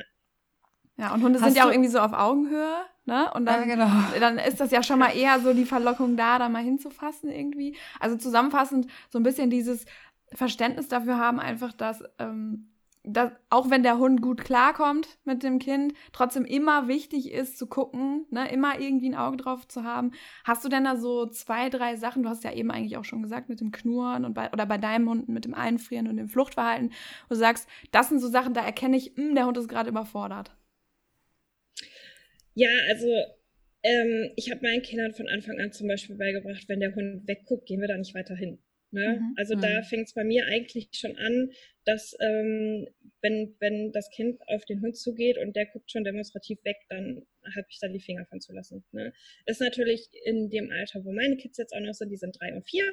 Ja, 0.99 1.15
und 1.15 1.23
Hunde 1.23 1.39
Hast 1.41 1.49
sind 1.49 1.57
ja 1.57 1.67
auch 1.67 1.71
irgendwie 1.71 1.91
so 1.91 1.99
auf 1.99 2.15
Augenhöhe, 2.15 2.79
ne? 3.05 3.31
Und 3.35 3.45
dann, 3.45 3.69
genau. 3.69 3.87
dann 4.19 4.39
ist 4.39 4.61
das 4.61 4.71
ja 4.71 4.83
schon 4.83 4.99
mal 4.99 5.15
eher 5.15 5.41
so 5.41 5.53
die 5.53 5.67
Verlockung 5.67 6.17
da, 6.17 6.39
da 6.39 6.49
mal 6.49 6.63
hinzufassen 6.63 7.31
irgendwie. 7.31 7.77
Also 8.01 8.17
zusammenfassend 8.17 8.87
so 9.11 9.19
ein 9.19 9.23
bisschen 9.23 9.51
dieses 9.51 9.85
Verständnis 10.33 10.89
dafür 10.89 11.19
haben, 11.19 11.39
einfach, 11.39 11.75
dass 11.75 12.03
ähm, 12.19 12.71
dass, 13.07 13.31
auch 13.51 13.71
wenn 13.71 13.83
der 13.83 13.99
Hund 13.99 14.21
gut 14.21 14.45
klarkommt 14.45 15.19
mit 15.25 15.43
dem 15.43 15.59
Kind, 15.59 15.95
trotzdem 16.13 16.45
immer 16.45 16.89
wichtig 16.89 17.31
ist 17.33 17.57
zu 17.57 17.67
gucken, 17.67 18.27
ne, 18.31 18.51
immer 18.53 18.81
irgendwie 18.81 19.09
ein 19.09 19.15
Auge 19.15 19.37
drauf 19.37 19.67
zu 19.69 19.85
haben. 19.85 20.11
Hast 20.45 20.65
du 20.65 20.69
denn 20.69 20.85
da 20.85 20.97
so 20.97 21.27
zwei, 21.27 21.71
drei 21.71 21.97
Sachen, 21.97 22.25
du 22.25 22.29
hast 22.29 22.45
ja 22.45 22.53
eben 22.53 22.71
eigentlich 22.71 22.97
auch 22.97 23.05
schon 23.05 23.23
gesagt, 23.23 23.49
mit 23.49 23.61
dem 23.61 23.71
Knurren 23.71 24.25
und 24.25 24.35
bei, 24.35 24.53
oder 24.53 24.67
bei 24.67 24.77
deinem 24.77 25.09
Hund 25.09 25.29
mit 25.29 25.45
dem 25.45 25.55
Einfrieren 25.55 26.09
und 26.09 26.17
dem 26.17 26.29
Fluchtverhalten, 26.29 26.91
wo 26.91 27.35
du 27.35 27.37
sagst, 27.37 27.69
das 27.93 28.09
sind 28.09 28.19
so 28.19 28.29
Sachen, 28.29 28.55
da 28.55 28.65
erkenne 28.65 28.97
ich, 28.97 29.17
mh, 29.17 29.29
hm, 29.29 29.35
der 29.37 29.47
Hund 29.47 29.57
ist 29.57 29.69
gerade 29.69 29.89
überfordert. 29.89 30.51
Ja, 32.55 32.71
also 32.89 33.07
ähm, 33.83 34.33
ich 34.35 34.51
habe 34.51 34.63
meinen 34.63 34.83
Kindern 34.83 35.15
von 35.15 35.29
Anfang 35.29 35.61
an 35.61 35.73
zum 35.73 35.87
Beispiel 35.87 36.17
beigebracht, 36.17 36.65
wenn 36.69 36.81
der 36.81 36.95
Hund 36.95 37.29
wegguckt, 37.29 37.67
gehen 37.67 37.81
wir 37.81 37.89
da 37.89 37.97
nicht 37.97 38.15
weiter 38.15 38.35
hin. 38.35 38.59
Ne? 38.97 39.21
Mhm. 39.21 39.35
Also 39.37 39.57
mhm. 39.57 39.61
da 39.61 39.83
fängt 39.83 40.09
es 40.09 40.15
bei 40.15 40.25
mir 40.25 40.47
eigentlich 40.47 40.89
schon 40.93 41.17
an, 41.19 41.51
dass 41.85 42.17
ähm, 42.19 42.89
wenn, 43.21 43.55
wenn 43.61 43.93
das 43.93 44.09
Kind 44.09 44.41
auf 44.49 44.65
den 44.65 44.81
Hund 44.81 44.97
zugeht 44.97 45.37
und 45.37 45.55
der 45.55 45.67
guckt 45.67 45.91
schon 45.93 46.03
demonstrativ 46.03 46.65
weg, 46.65 46.79
dann 46.89 47.27
habe 47.55 47.67
ich 47.69 47.79
da 47.79 47.89
die 47.89 48.01
Finger 48.01 48.25
von 48.25 48.41
zu 48.41 48.55
lassen. 48.55 48.85
Ne? 48.93 49.13
Ist 49.45 49.61
natürlich 49.61 50.09
in 50.25 50.49
dem 50.49 50.73
Alter, 50.73 51.05
wo 51.05 51.13
meine 51.13 51.37
Kids 51.37 51.59
jetzt 51.59 51.75
auch 51.75 51.81
noch 51.81 51.93
sind, 51.93 52.09
die 52.09 52.17
sind 52.17 52.41
drei 52.41 52.55
und 52.55 52.67
vier, 52.67 52.91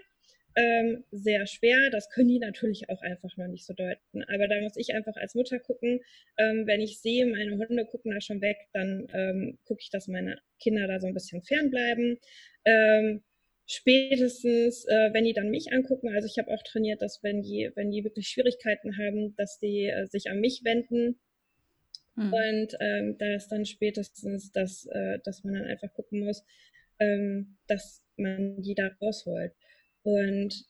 ähm, 0.56 1.06
sehr 1.12 1.48
schwer. 1.48 1.90
Das 1.90 2.10
können 2.10 2.28
die 2.28 2.40
natürlich 2.40 2.90
auch 2.90 3.02
einfach 3.02 3.38
noch 3.38 3.48
nicht 3.48 3.66
so 3.66 3.74
deuten. 3.74 4.24
Aber 4.26 4.50
da 4.50 4.60
muss 4.60 4.76
ich 4.76 4.94
einfach 4.94 5.16
als 5.16 5.36
Mutter 5.36 5.58
gucken, 5.58 6.02
ähm, 6.38 6.68
wenn 6.68 6.82
ich 6.82 7.00
sehe, 7.00 7.26
meine 7.26 7.58
Hunde 7.58 7.86
gucken 7.86 8.12
da 8.12 8.20
schon 8.20 8.42
weg, 8.42 8.58
dann 8.74 9.08
ähm, 9.14 9.58
gucke 9.64 9.82
ich, 9.82 9.90
dass 9.90 10.10
meine 10.10 10.42
Kinder 10.60 10.86
da 10.86 11.00
so 11.00 11.08
ein 11.08 11.14
bisschen 11.14 11.42
fernbleiben. 11.44 12.20
Ähm, 12.66 13.24
spätestens, 13.66 14.86
äh, 14.86 15.14
wenn 15.14 15.24
die 15.24 15.34
dann 15.34 15.50
mich 15.50 15.72
angucken, 15.72 16.10
also 16.10 16.28
ich 16.28 16.38
habe 16.38 16.52
auch 16.52 16.64
trainiert, 16.64 17.02
dass 17.02 17.24
wenn 17.24 17.42
die, 17.42 17.72
wenn 17.76 17.92
die 17.92 18.04
wirklich 18.04 18.28
Schwierigkeiten 18.28 18.98
haben, 18.98 19.36
dass 19.36 19.60
die 19.60 19.88
äh, 19.88 20.08
sich 20.08 20.30
an 20.30 20.40
mich 20.40 20.64
wenden. 20.64 21.20
Hm. 22.16 22.34
Und 22.34 22.78
ähm, 22.80 23.18
da 23.18 23.36
ist 23.36 23.50
dann 23.50 23.66
spätestens, 23.66 24.52
dass, 24.52 24.86
äh, 24.88 25.20
dass 25.24 25.44
man 25.44 25.56
dann 25.56 25.66
einfach 25.66 25.94
gucken 25.94 26.20
muss, 26.20 26.44
ähm, 27.00 27.58
dass 27.68 28.04
man 28.18 28.62
die 28.62 28.76
da 28.76 28.92
rausholt. 29.02 29.54
Und 30.04 30.66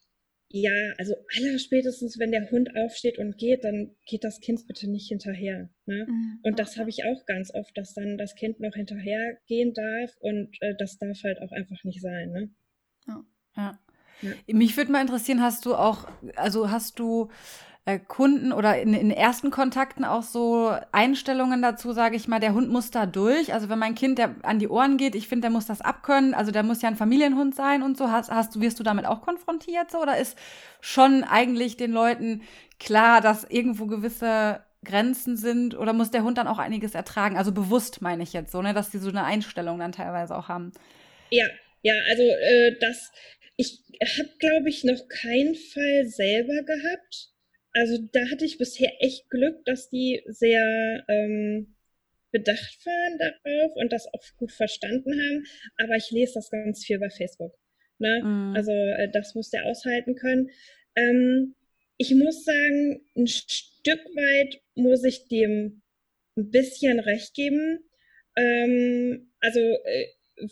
ja, 0.55 0.93
also 0.99 1.15
aller 1.35 1.57
spätestens, 1.57 2.19
wenn 2.19 2.31
der 2.31 2.51
Hund 2.51 2.75
aufsteht 2.75 3.17
und 3.17 3.39
geht, 3.39 3.63
dann 3.63 3.95
geht 4.05 4.23
das 4.23 4.39
Kind 4.39 4.67
bitte 4.67 4.87
nicht 4.87 5.07
hinterher. 5.07 5.67
Ne? 5.87 6.05
Mhm. 6.07 6.39
Und 6.43 6.59
das 6.59 6.77
habe 6.77 6.91
ich 6.91 7.05
auch 7.05 7.25
ganz 7.25 7.51
oft, 7.55 7.75
dass 7.75 7.95
dann 7.95 8.19
das 8.19 8.35
Kind 8.35 8.59
noch 8.59 8.75
hinterher 8.75 9.39
gehen 9.47 9.73
darf 9.73 10.15
und 10.19 10.55
äh, 10.61 10.75
das 10.77 10.99
darf 10.99 11.23
halt 11.23 11.41
auch 11.41 11.51
einfach 11.51 11.83
nicht 11.83 12.01
sein. 12.01 12.31
Ne? 12.31 12.49
Ja. 13.07 13.23
ja. 13.55 13.77
Mich 14.47 14.77
würde 14.77 14.91
mal 14.91 15.01
interessieren, 15.01 15.41
hast 15.41 15.65
du 15.65 15.75
auch, 15.75 16.07
also 16.35 16.71
hast 16.71 16.99
du 16.99 17.29
äh, 17.85 17.99
Kunden 17.99 18.53
oder 18.53 18.81
in, 18.81 18.93
in 18.93 19.11
ersten 19.11 19.51
Kontakten 19.51 20.05
auch 20.05 20.23
so 20.23 20.73
Einstellungen 20.93 21.61
dazu, 21.61 21.91
sage 21.91 22.15
ich 22.15 22.29
mal, 22.29 22.39
der 22.39 22.53
Hund 22.53 22.69
muss 22.69 22.91
da 22.91 23.05
durch. 23.05 23.53
Also 23.53 23.67
wenn 23.67 23.79
mein 23.79 23.95
Kind 23.95 24.17
der 24.17 24.35
an 24.43 24.59
die 24.59 24.69
Ohren 24.69 24.97
geht, 24.97 25.15
ich 25.15 25.27
finde, 25.27 25.41
der 25.41 25.51
muss 25.51 25.65
das 25.65 25.81
abkönnen. 25.81 26.33
Also 26.33 26.51
der 26.51 26.63
muss 26.63 26.81
ja 26.81 26.87
ein 26.87 26.95
Familienhund 26.95 27.55
sein 27.55 27.83
und 27.83 27.97
so. 27.97 28.09
Hast, 28.09 28.31
hast 28.31 28.55
du, 28.55 28.61
wirst 28.61 28.79
du 28.79 28.83
damit 28.83 29.05
auch 29.05 29.21
konfrontiert 29.21 29.91
so? 29.91 30.01
Oder 30.01 30.17
ist 30.17 30.37
schon 30.79 31.25
eigentlich 31.25 31.75
den 31.75 31.91
Leuten 31.91 32.43
klar, 32.79 33.19
dass 33.19 33.43
irgendwo 33.43 33.85
gewisse 33.87 34.63
Grenzen 34.85 35.35
sind 35.35 35.75
oder 35.75 35.91
muss 35.91 36.11
der 36.11 36.23
Hund 36.23 36.37
dann 36.37 36.47
auch 36.47 36.59
einiges 36.59 36.95
ertragen? 36.95 37.37
Also 37.37 37.51
bewusst 37.51 38.01
meine 38.01 38.23
ich 38.23 38.31
jetzt 38.31 38.53
so, 38.53 38.61
ne, 38.61 38.73
dass 38.73 38.91
die 38.91 38.97
so 38.97 39.09
eine 39.09 39.25
Einstellung 39.25 39.79
dann 39.79 39.91
teilweise 39.91 40.37
auch 40.37 40.47
haben. 40.47 40.71
Ja, 41.31 41.45
ja, 41.83 41.93
also 42.09 42.23
äh, 42.23 42.75
das, 42.79 43.11
ich 43.57 43.83
habe, 44.17 44.29
glaube 44.39 44.69
ich, 44.69 44.83
noch 44.83 45.07
keinen 45.07 45.55
Fall 45.55 46.07
selber 46.07 46.63
gehabt. 46.63 47.29
Also 47.73 47.97
da 48.11 48.29
hatte 48.29 48.45
ich 48.45 48.57
bisher 48.57 48.91
echt 48.99 49.29
Glück, 49.29 49.65
dass 49.65 49.89
die 49.89 50.21
sehr 50.27 51.03
ähm, 51.07 51.75
bedacht 52.31 52.85
waren 52.85 53.17
darauf 53.19 53.75
und 53.75 53.91
das 53.91 54.07
auch 54.13 54.23
gut 54.37 54.51
verstanden 54.51 55.11
haben. 55.11 55.43
Aber 55.77 55.95
ich 55.95 56.09
lese 56.11 56.35
das 56.35 56.49
ganz 56.49 56.85
viel 56.85 56.99
bei 56.99 57.09
Facebook. 57.09 57.53
Ne? 57.99 58.21
Mhm. 58.23 58.55
Also 58.55 58.71
äh, 58.71 59.09
das 59.11 59.35
muss 59.35 59.49
der 59.49 59.65
aushalten 59.65 60.15
können. 60.15 60.49
Ähm, 60.95 61.55
ich 61.97 62.13
muss 62.15 62.43
sagen, 62.43 63.05
ein 63.15 63.27
Stück 63.27 64.05
weit 64.15 64.61
muss 64.75 65.03
ich 65.03 65.27
dem 65.27 65.81
ein 66.37 66.49
bisschen 66.49 66.99
recht 66.99 67.33
geben. 67.33 67.79
Ähm, 68.35 69.31
also 69.39 69.59
äh, 69.59 70.07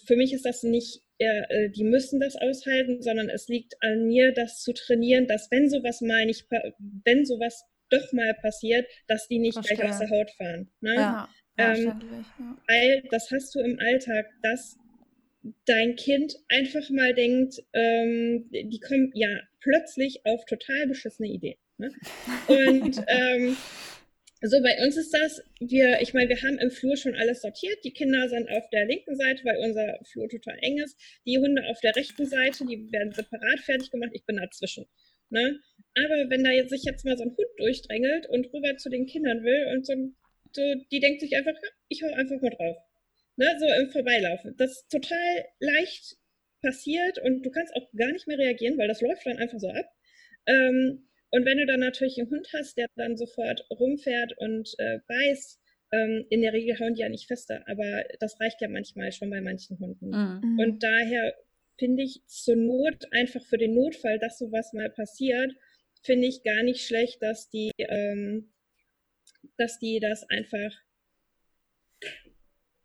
für 0.06 0.16
mich 0.16 0.34
ist 0.34 0.46
das 0.46 0.64
nicht 0.64 1.02
äh, 1.22 1.70
die 1.70 1.84
müssen 1.84 2.20
das 2.20 2.36
aushalten, 2.36 3.02
sondern 3.02 3.30
es 3.30 3.48
liegt 3.48 3.76
an 3.82 4.08
mir, 4.08 4.34
das 4.34 4.62
zu 4.62 4.74
trainieren, 4.74 5.28
dass 5.28 5.50
wenn 5.52 5.70
sowas 5.70 6.02
mal 6.02 6.26
nicht, 6.26 6.48
wenn 7.06 7.26
sowas 7.26 7.66
doch 7.90 8.14
mal 8.14 8.34
passiert, 8.42 8.88
dass 9.08 9.28
die 9.28 9.40
nicht 9.40 9.54
Verstehe. 9.54 9.78
gleich 9.78 9.90
aus 9.92 10.00
der 10.00 10.10
Haut 10.10 10.32
fahren. 10.32 10.72
Ne? 10.80 10.96
Ja, 10.96 11.30
ähm, 11.58 11.86
ja. 11.86 12.58
Weil 12.68 13.04
das 13.12 13.30
hast 13.32 13.54
du 13.54 13.60
im 13.60 13.80
Alltag, 13.80 14.26
dass 14.42 14.78
dein 15.66 15.96
Kind 15.96 16.36
einfach 16.50 16.90
mal 16.90 17.14
denkt, 17.14 17.62
ähm, 17.74 18.50
die 18.52 18.80
kommen 18.80 19.12
ja 19.14 19.40
plötzlich 19.60 20.26
auf 20.26 20.46
total 20.46 20.88
beschissene 20.88 21.30
Ideen. 21.30 21.58
Ne? 21.78 21.92
Und 22.48 22.98
ähm, 23.08 23.58
so, 24.44 24.62
bei 24.62 24.84
uns 24.84 24.98
ist 24.98 25.14
das, 25.14 25.44
wir, 25.60 26.02
ich 26.02 26.14
meine, 26.14 26.30
wir 26.30 26.42
haben 26.42 26.58
im 26.58 26.72
Flur 26.72 26.98
schon 26.98 27.16
alles 27.16 27.42
sortiert. 27.42 27.84
Die 27.84 27.94
Kinder 27.94 28.28
sind 28.28 28.50
auf 28.50 28.68
der 28.72 28.86
linken 28.86 29.16
Seite, 29.16 29.44
weil 29.46 29.58
unser 29.58 30.00
Flur 30.04 30.28
total 30.30 30.58
eng 30.62 30.80
ist. 30.80 30.98
Die 31.28 31.38
Hunde 31.38 31.64
auf 31.68 31.80
der 31.82 31.96
rechten 31.96 32.26
Seite, 32.26 32.66
die 32.66 32.92
werden 32.92 33.14
separat 33.14 33.60
fertig 33.60 33.92
gemacht. 33.92 34.12
Ich 34.14 34.26
bin 34.26 34.38
dazwischen. 34.38 34.88
Ne? 35.30 35.60
Aber 35.94 36.30
wenn 36.30 36.44
da 36.44 36.52
jetzt 36.52 36.72
sich 36.72 36.84
jetzt 36.84 37.06
mal 37.06 37.18
so 37.18 37.24
ein 37.24 37.38
Hund 37.38 37.50
durchdrängelt 37.58 38.28
und 38.30 38.52
rüber 38.54 38.78
zu 38.78 38.90
den 38.90 39.06
Kindern 39.06 39.44
will 39.44 39.68
und 39.74 39.86
so, 39.86 39.94
so 40.54 40.62
die 40.92 41.00
denkt 41.00 41.22
sich 41.22 41.36
einfach, 41.36 41.54
ich 41.88 42.02
hau 42.02 42.12
einfach 42.14 42.42
mal 42.42 42.50
drauf. 42.50 42.78
Ne? 43.36 43.46
So 43.60 43.68
im 43.68 43.92
Vorbeilaufen. 43.92 44.56
Das 44.58 44.72
ist 44.72 44.90
total 44.90 45.46
leicht 45.60 46.18
passiert 46.62 47.20
und 47.20 47.44
du 47.44 47.52
kannst 47.52 47.76
auch 47.76 47.92
gar 47.96 48.12
nicht 48.12 48.28
mehr 48.28 48.38
reagieren, 48.38 48.78
weil 48.78 48.88
das 48.88 49.02
läuft 49.02 49.26
dann 49.26 49.38
einfach 49.38 49.60
so 49.60 49.70
ab. 49.70 49.86
Ähm, 50.48 51.08
und 51.32 51.46
wenn 51.46 51.58
du 51.58 51.66
dann 51.66 51.80
natürlich 51.80 52.20
einen 52.20 52.30
Hund 52.30 52.48
hast, 52.54 52.78
der 52.78 52.88
dann 52.96 53.18
sofort 53.18 53.66
rumfährt 53.70 54.38
und 54.38 54.76
äh, 54.78 55.00
beißt, 55.08 55.60
ähm, 55.94 56.26
in 56.30 56.42
der 56.42 56.54
Regel 56.54 56.80
hauen 56.80 56.94
die 56.94 57.02
ja 57.02 57.10
nicht 57.10 57.28
fester, 57.28 57.64
aber 57.68 58.04
das 58.20 58.40
reicht 58.40 58.62
ja 58.62 58.68
manchmal 58.68 59.12
schon 59.12 59.30
bei 59.30 59.42
manchen 59.42 59.80
Hunden. 59.80 60.10
Mhm. 60.10 60.60
Und 60.60 60.84
daher 60.84 61.36
finde 61.78 62.04
ich 62.04 62.22
zur 62.28 62.56
Not 62.56 63.08
einfach 63.12 63.44
für 63.46 63.58
den 63.58 63.74
Notfall, 63.74 64.20
dass 64.20 64.38
sowas 64.38 64.74
mal 64.74 64.90
passiert, 64.90 65.54
finde 66.04 66.28
ich 66.28 66.44
gar 66.44 66.64
nicht 66.64 66.86
schlecht, 66.86 67.22
dass 67.22 67.50
die, 67.50 67.72
ähm, 67.78 68.52
dass 69.58 69.80
die 69.80 70.00
das 70.00 70.30
einfach 70.30 70.76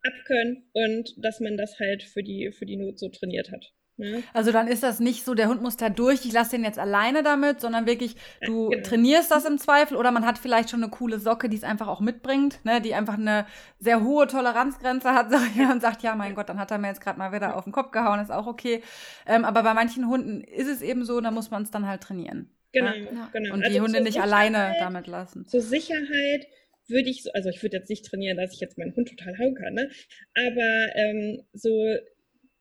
abkönnen 0.01 0.69
und 0.73 1.13
dass 1.17 1.39
man 1.39 1.57
das 1.57 1.79
halt 1.79 2.03
für 2.03 2.23
die, 2.23 2.51
für 2.51 2.65
die 2.65 2.77
Not 2.77 2.99
so 2.99 3.09
trainiert 3.09 3.51
hat. 3.51 3.73
Ne? 3.97 4.23
Also 4.33 4.51
dann 4.51 4.67
ist 4.67 4.83
das 4.83 4.99
nicht 4.99 5.25
so, 5.25 5.33
der 5.33 5.47
Hund 5.47 5.61
muss 5.61 5.75
da 5.75 5.89
durch, 5.89 6.23
ich 6.25 6.31
lasse 6.31 6.51
den 6.51 6.63
jetzt 6.63 6.77
alleine 6.77 7.23
damit, 7.23 7.59
sondern 7.59 7.87
wirklich, 7.87 8.15
du 8.41 8.69
genau. 8.69 8.83
trainierst 8.83 9.31
das 9.31 9.45
im 9.45 9.57
Zweifel 9.57 9.97
oder 9.97 10.11
man 10.11 10.25
hat 10.25 10.37
vielleicht 10.37 10.69
schon 10.69 10.83
eine 10.83 10.91
coole 10.91 11.19
Socke, 11.19 11.49
die 11.49 11.57
es 11.57 11.63
einfach 11.63 11.87
auch 11.87 11.99
mitbringt, 11.99 12.63
ne, 12.63 12.79
die 12.79 12.93
einfach 12.93 13.15
eine 13.15 13.47
sehr 13.79 14.03
hohe 14.03 14.27
Toleranzgrenze 14.27 15.13
hat, 15.13 15.29
sag 15.31 15.41
ich, 15.55 15.61
und 15.61 15.81
sagt, 15.81 16.03
ja, 16.03 16.15
mein 16.15 16.35
Gott, 16.35 16.49
dann 16.49 16.59
hat 16.59 16.71
er 16.71 16.77
mir 16.77 16.87
jetzt 16.87 17.01
gerade 17.01 17.17
mal 17.17 17.31
wieder 17.31 17.55
auf 17.55 17.63
den 17.63 17.73
Kopf 17.73 17.91
gehauen, 17.91 18.19
ist 18.19 18.31
auch 18.31 18.47
okay. 18.47 18.83
Ähm, 19.25 19.45
aber 19.45 19.63
bei 19.63 19.73
manchen 19.73 20.07
Hunden 20.07 20.41
ist 20.41 20.67
es 20.67 20.81
eben 20.81 21.03
so, 21.03 21.19
da 21.19 21.31
muss 21.31 21.49
man 21.49 21.63
es 21.63 21.71
dann 21.71 21.87
halt 21.87 22.01
trainieren. 22.01 22.51
Genau, 22.73 22.91
ne? 22.91 23.29
genau. 23.33 23.53
Und 23.53 23.63
also 23.63 23.73
die 23.73 23.81
Hunde 23.81 24.01
nicht 24.01 24.13
Sicherheit, 24.13 24.31
alleine 24.31 24.75
damit 24.79 25.07
lassen. 25.07 25.47
Zur 25.47 25.61
Sicherheit 25.61 26.47
würde 26.87 27.09
ich 27.09 27.23
so, 27.23 27.31
also 27.33 27.49
ich 27.49 27.61
würde 27.63 27.77
jetzt 27.77 27.89
nicht 27.89 28.05
trainieren, 28.05 28.37
dass 28.37 28.53
ich 28.53 28.59
jetzt 28.59 28.77
meinen 28.77 28.95
Hund 28.95 29.09
total 29.09 29.37
hauen 29.37 29.55
kann, 29.55 29.73
ne? 29.73 29.89
Aber 30.35 30.95
ähm, 30.95 31.43
so 31.53 31.69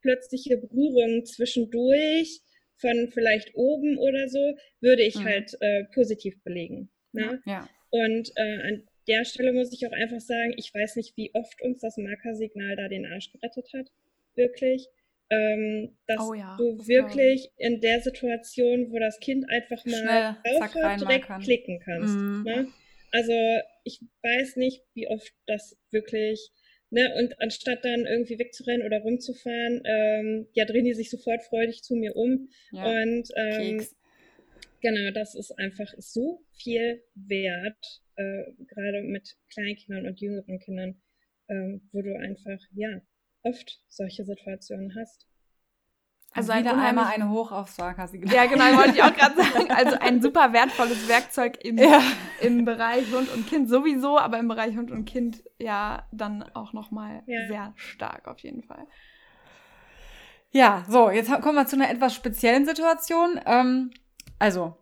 plötzliche 0.07 0.57
Berührungen 0.57 1.25
zwischendurch 1.25 2.40
von 2.77 3.09
vielleicht 3.12 3.55
oben 3.55 3.99
oder 3.99 4.29
so, 4.29 4.57
würde 4.81 5.03
ich 5.03 5.16
mhm. 5.16 5.25
halt 5.25 5.57
äh, 5.61 5.85
positiv 5.92 6.40
belegen. 6.45 6.90
Ne? 7.12 7.42
Ja. 7.45 7.69
Und 7.90 8.31
äh, 8.37 8.62
an 8.69 8.88
der 9.09 9.25
Stelle 9.25 9.53
muss 9.53 9.73
ich 9.73 9.87
auch 9.87 9.92
einfach 9.92 10.21
sagen, 10.21 10.55
ich 10.57 10.73
weiß 10.73 10.97
nicht, 10.97 11.16
wie 11.16 11.35
oft 11.35 11.61
uns 11.62 11.81
das 11.81 11.97
Markersignal 11.97 12.77
da 12.77 12.88
den 12.88 13.07
Arsch 13.07 13.33
gerettet 13.33 13.69
hat. 13.75 13.90
Wirklich. 14.35 14.87
Ähm, 15.29 15.97
dass 16.07 16.21
oh 16.21 16.35
ja, 16.35 16.57
du 16.57 16.77
das 16.77 16.87
wirklich 16.87 17.49
in 17.57 17.81
der 17.81 18.01
Situation, 18.01 18.92
wo 18.92 18.99
das 19.01 19.19
Kind 19.19 19.45
einfach 19.51 19.85
mal 19.85 20.37
aufhört, 20.45 21.01
direkt 21.01 21.27
kann. 21.27 21.42
klicken 21.42 21.81
kannst. 21.81 22.14
Mhm. 22.14 22.42
Ne? 22.45 22.69
Also 23.11 23.33
ich 23.83 24.01
weiß 24.23 24.57
nicht, 24.57 24.85
wie 24.95 25.09
oft 25.09 25.33
das 25.47 25.77
wirklich 25.90 26.53
Ne, 26.90 27.12
und 27.18 27.40
anstatt 27.40 27.85
dann 27.85 28.07
irgendwie 28.07 28.38
wegzurennen 28.38 28.87
oder 28.87 29.01
rumzufahren, 29.01 29.83
ähm, 29.85 30.46
ja, 30.53 30.64
drehen 30.64 30.85
die 30.85 30.94
sich 30.94 31.11
sofort 31.11 31.42
freudig 31.42 31.83
zu 31.83 31.96
mir 31.96 32.14
um. 32.14 32.49
Ja, 32.70 32.85
und 32.85 33.29
ähm, 33.37 33.85
genau, 34.81 35.11
das 35.12 35.35
ist 35.35 35.51
einfach 35.59 35.92
so 35.99 36.44
viel 36.53 37.03
wert, 37.14 38.03
äh, 38.14 38.44
gerade 38.68 39.03
mit 39.03 39.37
Kleinkindern 39.53 40.07
und 40.07 40.20
jüngeren 40.20 40.61
Kindern, 40.61 41.03
ähm, 41.49 41.88
wo 41.92 42.03
du 42.03 42.16
einfach, 42.16 42.61
ja, 42.72 43.03
oft 43.42 43.81
solche 43.88 44.25
Situationen 44.25 44.94
hast. 44.94 45.27
Also 46.37 46.53
ein 46.53 46.64
wieder 46.64 46.77
einmal 46.77 47.07
eine 47.07 47.31
hoch 47.31 47.51
auf 47.51 47.70
Sarkasi. 47.70 48.22
Ja, 48.27 48.44
genau, 48.46 48.64
wollte 48.77 48.96
ich 48.96 49.03
auch 49.03 49.14
gerade 49.14 49.37
sagen. 49.42 49.70
Also 49.70 49.96
ein 49.99 50.20
super 50.20 50.53
wertvolles 50.53 51.09
Werkzeug 51.09 51.59
im, 51.64 51.79
ja. 51.79 52.03
im 52.40 52.64
Bereich 52.64 53.11
Hund 53.12 53.33
und 53.33 53.46
Kind 53.46 53.68
sowieso, 53.68 54.18
aber 54.18 54.38
im 54.38 54.49
Bereich 54.49 54.77
Hund 54.77 54.90
und 54.90 55.07
Kind 55.07 55.42
ja 55.59 56.07
dann 56.12 56.42
auch 56.55 56.72
nochmal 56.72 57.22
ja. 57.27 57.46
sehr 57.49 57.72
stark 57.77 58.29
auf 58.29 58.38
jeden 58.40 58.62
Fall. 58.62 58.87
Ja, 60.51 60.85
so, 60.88 61.11
jetzt 61.11 61.31
kommen 61.42 61.57
wir 61.57 61.66
zu 61.66 61.77
einer 61.77 61.90
etwas 61.90 62.14
speziellen 62.14 62.66
Situation. 62.66 63.40
Ähm, 63.46 63.90
also, 64.38 64.77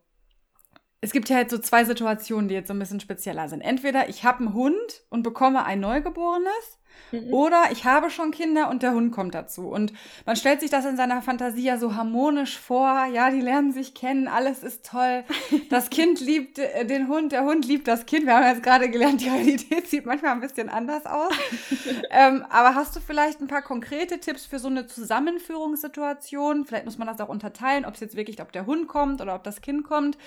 es 1.00 1.12
gibt 1.12 1.28
ja 1.28 1.38
jetzt 1.38 1.50
so 1.50 1.58
zwei 1.58 1.84
Situationen, 1.84 2.48
die 2.48 2.54
jetzt 2.54 2.68
so 2.68 2.74
ein 2.74 2.78
bisschen 2.78 3.00
spezieller 3.00 3.48
sind. 3.48 3.60
Entweder 3.60 4.08
ich 4.08 4.24
habe 4.24 4.40
einen 4.40 4.54
Hund 4.54 5.04
und 5.10 5.22
bekomme 5.22 5.64
ein 5.64 5.80
Neugeborenes 5.80 6.80
Mhm. 7.12 7.32
Oder 7.32 7.64
ich 7.72 7.84
habe 7.84 8.10
schon 8.10 8.30
Kinder 8.30 8.70
und 8.70 8.82
der 8.82 8.92
Hund 8.92 9.12
kommt 9.12 9.34
dazu. 9.34 9.68
Und 9.68 9.92
man 10.26 10.36
stellt 10.36 10.60
sich 10.60 10.70
das 10.70 10.84
in 10.84 10.96
seiner 10.96 11.22
Fantasie 11.22 11.64
ja 11.64 11.78
so 11.78 11.94
harmonisch 11.94 12.58
vor. 12.58 13.06
Ja, 13.12 13.30
die 13.30 13.40
lernen 13.40 13.72
sich 13.72 13.94
kennen, 13.94 14.28
alles 14.28 14.62
ist 14.62 14.86
toll. 14.86 15.24
Das 15.70 15.90
Kind 15.90 16.20
liebt 16.20 16.58
äh, 16.58 16.84
den 16.84 17.08
Hund, 17.08 17.32
der 17.32 17.44
Hund 17.44 17.66
liebt 17.66 17.88
das 17.88 18.06
Kind. 18.06 18.26
Wir 18.26 18.36
haben 18.36 18.46
jetzt 18.46 18.62
gerade 18.62 18.90
gelernt, 18.90 19.20
die 19.20 19.28
Realität 19.28 19.88
sieht 19.88 20.06
manchmal 20.06 20.32
ein 20.32 20.40
bisschen 20.40 20.68
anders 20.68 21.06
aus. 21.06 21.32
ähm, 22.10 22.44
aber 22.50 22.74
hast 22.74 22.94
du 22.94 23.00
vielleicht 23.00 23.40
ein 23.40 23.46
paar 23.46 23.62
konkrete 23.62 24.20
Tipps 24.20 24.46
für 24.46 24.58
so 24.58 24.68
eine 24.68 24.86
Zusammenführungssituation? 24.86 26.64
Vielleicht 26.64 26.84
muss 26.84 26.98
man 26.98 27.08
das 27.08 27.20
auch 27.20 27.28
unterteilen, 27.28 27.84
ob 27.84 27.94
es 27.94 28.00
jetzt 28.00 28.16
wirklich, 28.16 28.40
ob 28.40 28.52
der 28.52 28.66
Hund 28.66 28.88
kommt 28.88 29.20
oder 29.20 29.34
ob 29.34 29.44
das 29.44 29.60
Kind 29.60 29.84
kommt, 29.84 30.18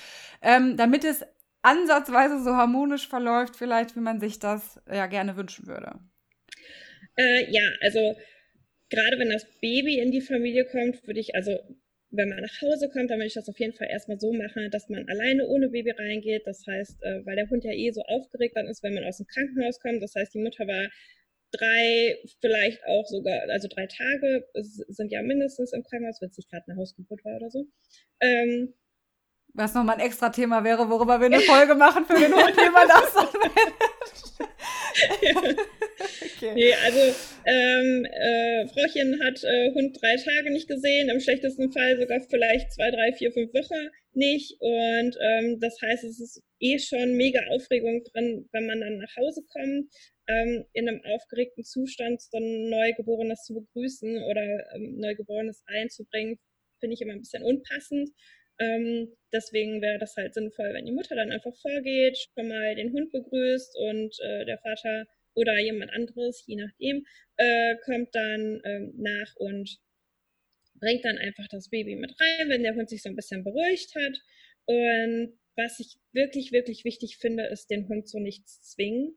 ähm, 0.41 0.75
damit 0.75 1.03
es 1.03 1.23
ansatzweise 1.61 2.41
so 2.41 2.55
harmonisch 2.55 3.07
verläuft, 3.07 3.55
vielleicht, 3.55 3.95
wie 3.95 4.01
man 4.01 4.19
sich 4.19 4.39
das 4.39 4.79
ja 4.89 5.05
gerne 5.07 5.35
wünschen 5.35 5.67
würde. 5.67 5.99
Äh, 7.17 7.51
ja, 7.51 7.63
also 7.81 8.15
gerade 8.89 9.19
wenn 9.19 9.29
das 9.29 9.45
Baby 9.61 9.99
in 9.99 10.11
die 10.11 10.21
Familie 10.21 10.65
kommt, 10.65 11.05
würde 11.07 11.19
ich, 11.19 11.35
also 11.35 11.59
wenn 12.11 12.29
man 12.29 12.41
nach 12.41 12.61
Hause 12.61 12.89
kommt, 12.89 13.11
dann 13.11 13.19
würde 13.19 13.27
ich 13.27 13.33
das 13.33 13.49
auf 13.49 13.59
jeden 13.59 13.73
Fall 13.73 13.89
erstmal 13.89 14.19
so 14.19 14.31
machen, 14.33 14.71
dass 14.71 14.89
man 14.89 15.07
alleine 15.09 15.45
ohne 15.47 15.69
Baby 15.69 15.91
reingeht. 15.91 16.47
Das 16.47 16.65
heißt, 16.65 17.03
äh, 17.03 17.25
weil 17.25 17.35
der 17.35 17.49
Hund 17.49 17.63
ja 17.65 17.71
eh 17.73 17.91
so 17.91 18.01
aufgeregt 18.03 18.55
dann 18.55 18.67
ist, 18.67 18.83
wenn 18.83 18.93
man 18.93 19.03
aus 19.03 19.17
dem 19.17 19.27
Krankenhaus 19.27 19.79
kommt. 19.79 20.01
Das 20.01 20.15
heißt, 20.15 20.33
die 20.33 20.39
Mutter 20.39 20.67
war 20.67 20.89
drei, 21.51 22.17
vielleicht 22.41 22.85
auch 22.85 23.05
sogar, 23.07 23.49
also 23.49 23.67
drei 23.67 23.87
Tage 23.87 24.45
sind 24.53 25.11
ja 25.11 25.21
mindestens 25.21 25.73
im 25.73 25.83
Krankenhaus, 25.83 26.21
wenn 26.21 26.29
es 26.29 26.37
nicht 26.37 26.49
gerade 26.49 26.65
eine 26.67 26.77
Hausgeburt 26.77 27.23
war 27.25 27.37
oder 27.37 27.49
so. 27.49 27.67
Ähm, 28.21 28.73
Was 29.57 29.73
nochmal 29.73 29.95
ein 29.95 30.05
extra 30.05 30.29
Thema 30.29 30.63
wäre, 30.63 30.87
worüber 30.87 31.19
wir 31.19 31.25
eine 31.25 31.39
Folge 31.39 31.73
machen 31.73 32.05
für 32.05 32.13
den 32.13 32.31
Hund, 32.31 32.55
wie 32.55 32.69
man 32.69 32.87
das 32.87 33.27
ja. 35.21 35.35
okay. 35.35 36.53
Nee, 36.53 36.73
also 36.85 36.99
ähm, 37.45 38.05
äh, 38.05 38.67
Frauchen 38.67 39.19
hat 39.23 39.43
äh, 39.43 39.73
Hund 39.73 39.97
drei 39.99 40.15
Tage 40.15 40.51
nicht 40.51 40.67
gesehen, 40.67 41.09
im 41.09 41.19
schlechtesten 41.19 41.71
Fall 41.71 41.99
sogar 41.99 42.21
vielleicht 42.29 42.71
zwei, 42.71 42.91
drei, 42.91 43.13
vier, 43.13 43.31
fünf 43.31 43.51
Wochen 43.51 43.89
nicht. 44.13 44.55
Und 44.59 45.17
ähm, 45.19 45.59
das 45.59 45.77
heißt, 45.81 46.03
es 46.03 46.19
ist 46.19 46.43
eh 46.59 46.77
schon 46.77 47.13
mega 47.13 47.39
Aufregung 47.49 48.03
drin, 48.03 48.47
wenn 48.51 48.67
man 48.67 48.81
dann 48.81 48.97
nach 48.97 49.15
Hause 49.17 49.41
kommt, 49.47 49.91
ähm, 50.27 50.65
in 50.73 50.87
einem 50.87 51.01
aufgeregten 51.03 51.63
Zustand 51.63 52.21
so 52.21 52.37
ein 52.37 52.69
Neugeborenes 52.69 53.43
zu 53.43 53.55
begrüßen 53.55 54.21
oder 54.23 54.75
ähm, 54.75 54.97
Neugeborenes 54.97 55.63
einzubringen, 55.65 56.37
finde 56.79 56.93
ich 56.93 57.01
immer 57.01 57.13
ein 57.13 57.21
bisschen 57.21 57.43
unpassend. 57.43 58.11
Ähm, 58.59 59.15
deswegen 59.31 59.81
wäre 59.81 59.99
das 59.99 60.15
halt 60.15 60.33
sinnvoll, 60.33 60.73
wenn 60.73 60.85
die 60.85 60.91
Mutter 60.91 61.15
dann 61.15 61.31
einfach 61.31 61.55
vorgeht, 61.61 62.17
schon 62.33 62.47
mal 62.47 62.75
den 62.75 62.91
Hund 62.91 63.11
begrüßt 63.11 63.77
und 63.77 64.17
äh, 64.21 64.45
der 64.45 64.57
Vater 64.57 65.05
oder 65.35 65.59
jemand 65.59 65.91
anderes, 65.91 66.43
je 66.47 66.55
nachdem, 66.55 67.05
äh, 67.37 67.75
kommt 67.85 68.15
dann 68.15 68.61
ähm, 68.65 68.93
nach 68.97 69.35
und 69.35 69.77
bringt 70.79 71.05
dann 71.05 71.17
einfach 71.17 71.47
das 71.47 71.69
Baby 71.69 71.95
mit 71.95 72.11
rein, 72.19 72.49
wenn 72.49 72.63
der 72.63 72.75
Hund 72.75 72.89
sich 72.89 73.03
so 73.03 73.09
ein 73.09 73.15
bisschen 73.15 73.43
beruhigt 73.43 73.93
hat. 73.95 74.19
Und 74.65 75.37
was 75.55 75.79
ich 75.79 75.97
wirklich, 76.11 76.51
wirklich 76.51 76.83
wichtig 76.85 77.17
finde, 77.17 77.45
ist, 77.45 77.69
den 77.69 77.87
Hund 77.87 78.07
zu 78.07 78.19
nichts 78.19 78.61
zwingen. 78.61 79.15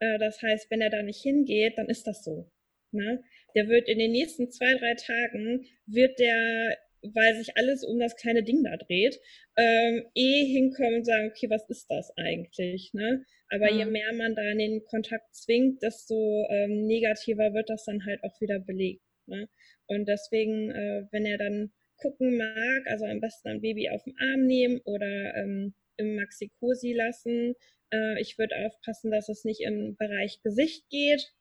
Äh, 0.00 0.18
das 0.18 0.40
heißt, 0.42 0.70
wenn 0.70 0.80
er 0.80 0.90
da 0.90 1.02
nicht 1.02 1.22
hingeht, 1.22 1.78
dann 1.78 1.88
ist 1.88 2.06
das 2.06 2.24
so. 2.24 2.50
Ne? 2.90 3.22
Der 3.54 3.68
wird 3.68 3.88
in 3.88 3.98
den 3.98 4.12
nächsten 4.12 4.50
zwei, 4.50 4.74
drei 4.74 4.94
Tagen, 4.94 5.66
wird 5.86 6.18
der 6.18 6.78
weil 7.12 7.36
sich 7.36 7.56
alles 7.56 7.84
um 7.84 7.98
das 7.98 8.16
kleine 8.16 8.42
Ding 8.42 8.64
da 8.64 8.76
dreht, 8.76 9.20
ähm, 9.56 10.04
eh 10.14 10.44
hinkommen 10.44 10.96
und 10.96 11.04
sagen, 11.04 11.30
okay, 11.30 11.50
was 11.50 11.68
ist 11.68 11.86
das 11.90 12.12
eigentlich? 12.16 12.92
Ne? 12.94 13.24
Aber 13.48 13.70
mhm. 13.70 13.78
je 13.78 13.84
mehr 13.86 14.12
man 14.14 14.34
da 14.34 14.42
in 14.50 14.58
den 14.58 14.84
Kontakt 14.84 15.34
zwingt, 15.34 15.82
desto 15.82 16.46
ähm, 16.50 16.86
negativer 16.86 17.52
wird 17.54 17.68
das 17.70 17.84
dann 17.84 18.04
halt 18.06 18.22
auch 18.24 18.40
wieder 18.40 18.58
belegt. 18.58 19.02
Ne? 19.26 19.48
Und 19.86 20.08
deswegen, 20.08 20.70
äh, 20.70 21.06
wenn 21.10 21.26
er 21.26 21.38
dann 21.38 21.72
gucken 21.96 22.36
mag, 22.36 22.86
also 22.86 23.04
am 23.04 23.20
besten 23.20 23.48
ein 23.48 23.60
Baby 23.60 23.88
auf 23.90 24.02
den 24.04 24.16
Arm 24.18 24.46
nehmen 24.46 24.80
oder 24.84 25.34
ähm, 25.36 25.74
im 25.96 26.16
Maxi-Cosi 26.16 26.92
lassen. 26.92 27.54
Äh, 27.90 28.20
ich 28.20 28.38
würde 28.38 28.56
aufpassen, 28.66 29.10
dass 29.10 29.28
es 29.28 29.44
nicht 29.44 29.60
im 29.60 29.96
Bereich 29.96 30.40
Gesicht 30.42 30.88
geht, 30.90 31.32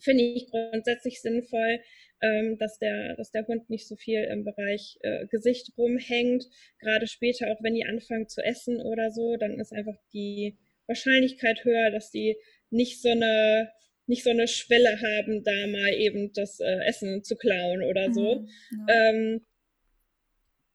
finde 0.00 0.24
ich 0.24 0.50
grundsätzlich 0.50 1.20
sinnvoll, 1.20 1.80
ähm, 2.20 2.58
dass, 2.58 2.78
der, 2.78 3.16
dass 3.16 3.30
der 3.30 3.46
Hund 3.46 3.70
nicht 3.70 3.86
so 3.86 3.96
viel 3.96 4.24
im 4.24 4.44
Bereich 4.44 4.98
äh, 5.02 5.26
Gesicht 5.26 5.72
rumhängt. 5.76 6.46
Gerade 6.80 7.06
später, 7.06 7.50
auch 7.50 7.62
wenn 7.62 7.74
die 7.74 7.84
anfangen 7.84 8.28
zu 8.28 8.42
essen 8.42 8.80
oder 8.80 9.10
so, 9.10 9.36
dann 9.36 9.58
ist 9.60 9.72
einfach 9.72 9.96
die 10.12 10.56
Wahrscheinlichkeit 10.86 11.64
höher, 11.64 11.90
dass 11.90 12.10
die 12.10 12.36
nicht 12.70 13.00
so 13.00 13.10
eine 13.10 13.70
nicht 14.08 14.24
so 14.24 14.30
eine 14.30 14.48
Schwelle 14.48 15.02
haben, 15.02 15.44
da 15.44 15.66
mal 15.66 15.92
eben 15.92 16.32
das 16.32 16.60
äh, 16.60 16.78
Essen 16.86 17.22
zu 17.22 17.36
klauen 17.36 17.82
oder 17.82 18.10
so. 18.10 18.40
Mhm, 18.40 18.86
ja. 18.88 19.10
ähm, 19.10 19.46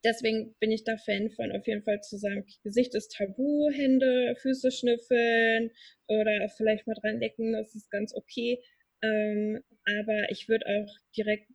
deswegen 0.04 0.54
bin 0.60 0.70
ich 0.70 0.84
da 0.84 0.96
Fan 0.96 1.30
von, 1.30 1.50
auf 1.50 1.66
jeden 1.66 1.82
Fall 1.82 2.00
zu 2.00 2.16
sagen, 2.16 2.46
Gesicht 2.62 2.94
ist 2.94 3.12
tabu, 3.16 3.70
Hände, 3.70 4.36
Füße 4.40 4.70
schnüffeln 4.70 5.72
oder 6.06 6.48
vielleicht 6.56 6.86
mal 6.86 6.94
dran 6.94 7.18
lecken, 7.18 7.52
das 7.54 7.74
ist 7.74 7.90
ganz 7.90 8.14
okay. 8.14 8.62
Ähm, 9.04 9.62
aber 9.84 10.30
ich 10.30 10.48
würde 10.48 10.66
auch 10.66 10.96
direkt 11.16 11.48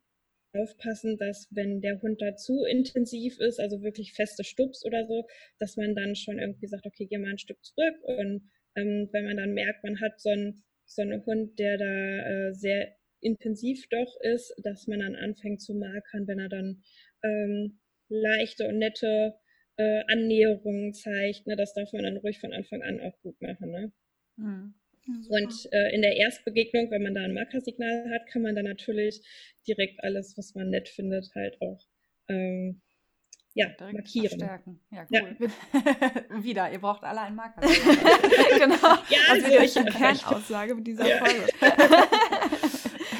aufpassen, 0.54 1.18
dass 1.18 1.48
wenn 1.52 1.82
der 1.82 2.02
Hund 2.02 2.22
da 2.22 2.36
zu 2.36 2.64
intensiv 2.66 3.40
ist, 3.40 3.60
also 3.60 3.82
wirklich 3.82 4.14
feste 4.14 4.44
Stups 4.44 4.86
oder 4.86 5.06
so, 5.08 5.28
dass 5.60 5.78
man 5.78 5.96
dann 5.96 6.16
schon 6.16 6.40
irgendwie 6.40 6.68
sagt, 6.68 6.86
okay, 6.86 7.08
geh 7.10 7.18
mal 7.18 7.32
ein 7.32 7.38
Stück 7.38 7.64
zurück 7.64 7.96
und 8.04 8.50
ähm, 8.76 9.10
wenn 9.12 9.26
man 9.26 9.38
dann 9.38 9.54
merkt, 9.54 9.84
man 9.84 10.00
hat 10.00 10.20
so 10.20 10.30
einen, 10.30 10.64
so 10.86 11.04
Hund, 11.04 11.60
der 11.60 11.78
da 11.78 12.48
äh, 12.48 12.54
sehr 12.54 12.96
intensiv 13.22 13.88
doch 13.90 14.20
ist, 14.22 14.54
dass 14.64 14.88
man 14.88 15.00
dann 15.00 15.16
anfängt 15.16 15.62
zu 15.62 15.76
markern, 15.76 16.28
wenn 16.28 16.40
er 16.40 16.50
dann 16.50 16.82
ähm, 17.24 17.80
leichte 18.08 18.68
und 18.68 18.80
nette 18.80 19.36
äh, 19.78 20.04
Annäherungen 20.08 20.94
zeigt. 20.94 21.46
Ne? 21.48 21.56
Das 21.56 21.74
darf 21.74 21.94
man 21.94 22.04
dann 22.04 22.18
ruhig 22.18 22.40
von 22.40 22.54
Anfang 22.54 22.82
an 22.82 23.00
auch 23.02 23.20
gut 23.22 23.40
machen. 23.42 23.72
Ne? 23.72 23.92
Mhm. 24.38 24.74
Und 25.08 25.54
äh, 25.72 25.96
in 25.96 26.02
der 26.02 26.16
Erstbegegnung, 26.16 26.92
wenn 26.92 27.02
man 27.02 27.16
da 27.16 27.24
ein 27.24 27.34
Markersignal 27.34 28.12
hat, 28.12 28.28
kann 28.28 28.42
man 28.42 28.56
dann 28.56 28.66
natürlich 28.66 29.22
direkt 29.68 30.04
alles, 30.04 30.38
was 30.38 30.56
man 30.56 30.70
nett 30.70 30.90
findet, 30.90 31.30
halt 31.36 31.62
auch 31.62 31.80
ähm, 32.28 32.82
ja, 33.54 33.68
Direkt 33.80 33.94
markieren. 33.94 34.40
Verstärken. 34.40 34.80
Ja, 34.92 35.08
cool. 35.12 35.36
Ja. 35.40 36.44
wieder, 36.44 36.72
ihr 36.72 36.80
braucht 36.80 37.04
alle 37.04 37.22
einen 37.22 37.36
Marker. 37.36 37.62
genau. 37.62 38.96
Ja, 39.10 39.20
also, 39.30 39.46
also 39.48 39.60
ich, 39.60 39.78
eine 39.78 39.92
Kernaussage 39.92 40.76
mit 40.76 40.88
dieser 40.88 41.08
ja. 41.08 41.18
Folge. 41.18 41.48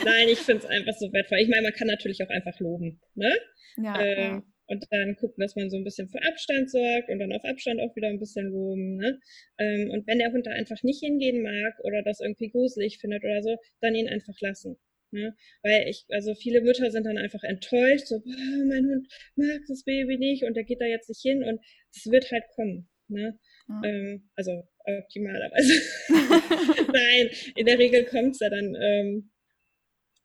Nein, 0.06 0.30
ich 0.30 0.40
finde 0.40 0.64
es 0.64 0.70
einfach 0.70 0.94
so 0.94 1.12
wertvoll. 1.12 1.40
Ich 1.40 1.50
meine, 1.50 1.64
man 1.64 1.74
kann 1.74 1.88
natürlich 1.88 2.24
auch 2.24 2.30
einfach 2.30 2.58
loben. 2.60 3.02
Ne? 3.16 3.32
Ja, 3.78 4.00
äh, 4.00 4.28
ja 4.28 4.44
und 4.70 4.86
dann 4.92 5.16
gucken, 5.16 5.42
dass 5.42 5.56
man 5.56 5.70
so 5.70 5.78
ein 5.78 5.84
bisschen 5.84 6.10
für 6.10 6.22
Abstand 6.24 6.70
sorgt 6.70 7.10
und 7.10 7.20
dann 7.20 7.34
auf 7.34 7.44
Abstand 7.44 7.82
auch 7.82 7.96
wieder 7.96 8.08
ein 8.08 8.20
bisschen 8.20 8.50
loben. 8.52 8.98
Ne? 8.98 9.20
Ähm, 9.58 9.90
und 9.90 10.08
wenn 10.08 10.20
der 10.20 10.32
Hund 10.32 10.46
da 10.46 10.52
einfach 10.52 10.82
nicht 10.84 11.00
hingehen 11.00 11.42
mag 11.42 11.80
oder 11.84 12.04
das 12.04 12.20
irgendwie 12.20 12.50
gruselig 12.50 13.00
findet 13.00 13.24
oder 13.24 13.42
so, 13.42 13.58
dann 13.82 13.96
ihn 13.96 14.08
einfach 14.08 14.40
lassen. 14.42 14.78
Ne? 15.12 15.36
Weil 15.64 15.88
ich, 15.90 16.06
also 16.10 16.36
viele 16.36 16.62
Mütter 16.62 16.92
sind 16.92 17.06
dann 17.06 17.18
einfach 17.18 17.44
enttäuscht, 17.44 18.06
so, 18.06 18.20
boah, 18.20 18.66
mein 18.68 18.86
Hund 18.86 19.08
mag 19.36 19.62
das 19.68 19.84
Baby 19.84 20.18
nicht 20.18 20.44
und 20.44 20.56
der 20.56 20.64
geht 20.64 20.82
da 20.82 20.86
jetzt 20.86 21.10
nicht 21.10 21.22
hin 21.22 21.44
und 21.44 21.60
es 21.92 22.06
wird 22.12 22.32
halt 22.32 22.44
kommen. 22.56 22.88
Ne? 23.08 23.40
Ja. 23.68 23.82
Ähm, 23.86 24.30
also 24.36 24.68
optimalerweise. 24.86 25.74
Nein, 26.94 27.30
in 27.56 27.66
der 27.66 27.80
Regel 27.80 28.06
kommt 28.06 28.34
es 28.34 28.40
ja 28.40 28.50
dann 28.50 28.76
ähm, 28.76 29.32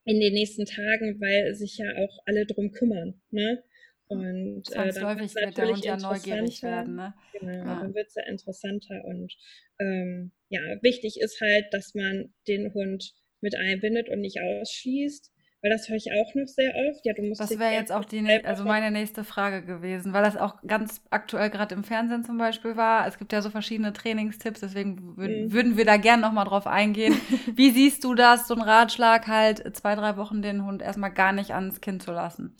in 0.05 0.21
den 0.21 0.35
nächsten 0.35 0.67
Tagen, 0.67 1.19
weil 1.19 1.55
sich 1.55 1.79
ja 1.79 1.97
auch 1.97 2.19
alle 2.27 2.45
drum 2.45 2.73
kümmern. 2.73 3.23
Ne? 3.31 3.63
Und 4.07 4.65
äh, 4.73 4.93
dann 4.93 5.19
wird 5.19 5.57
der 5.57 5.69
Hund 5.69 5.85
ja 5.85 5.97
neugierig 5.97 6.63
werden. 6.63 6.97
Ne? 6.97 7.15
Genau, 7.39 7.53
ja. 7.53 7.81
dann 7.81 7.95
wird 7.95 8.09
es 8.09 8.15
ja 8.15 8.25
interessanter. 8.29 9.03
Und 9.05 9.33
ähm, 9.81 10.33
ja, 10.49 10.61
wichtig 10.83 11.19
ist 11.21 11.41
halt, 11.41 11.67
dass 11.73 11.95
man 11.95 12.33
den 12.47 12.73
Hund 12.75 13.13
mit 13.41 13.55
einbindet 13.57 14.09
und 14.09 14.21
nicht 14.21 14.41
ausschließt. 14.41 15.35
Weil 15.65 15.71
das 15.71 15.89
höre 15.89 15.97
ich 15.97 16.13
auch 16.13 16.35
noch 16.35 16.47
sehr 16.47 16.75
oft. 16.75 17.07
Ja, 17.07 17.15
du 17.15 17.23
musst 17.23 17.41
das 17.41 17.59
wäre 17.59 17.73
jetzt 17.73 17.91
auch 17.91 18.05
die, 18.05 18.21
also 18.45 18.65
meine 18.65 18.91
nächste 18.91 19.25
Frage 19.25 19.65
gewesen, 19.65 20.13
weil 20.13 20.23
das 20.23 20.37
auch 20.37 20.57
ganz 20.67 21.01
aktuell 21.09 21.49
gerade 21.49 21.75
im 21.75 21.85
Fernsehen 21.85 22.23
zum 22.23 22.37
Beispiel 22.37 22.77
war. 22.77 23.07
Es 23.07 23.17
gibt 23.17 23.33
ja 23.33 23.41
so 23.41 23.49
verschiedene 23.49 23.95
Trainingstipps, 23.95 24.61
deswegen 24.61 25.15
mhm. 25.17 25.53
würden 25.53 25.79
wir 25.79 25.87
da 25.87 25.97
gerne 25.97 26.21
nochmal 26.21 26.45
drauf 26.45 26.67
eingehen. 26.67 27.15
Wie 27.55 27.71
siehst 27.71 28.05
du 28.05 28.15
das, 28.15 28.47
so 28.47 28.55
ein 28.55 28.61
Ratschlag 28.61 29.27
halt, 29.27 29.75
zwei, 29.75 29.95
drei 29.95 30.19
Wochen 30.19 30.43
den 30.43 30.67
Hund 30.67 30.83
erstmal 30.83 31.15
gar 31.15 31.33
nicht 31.33 31.55
ans 31.55 31.81
Kind 31.81 32.03
zu 32.03 32.13
lassen? 32.13 32.55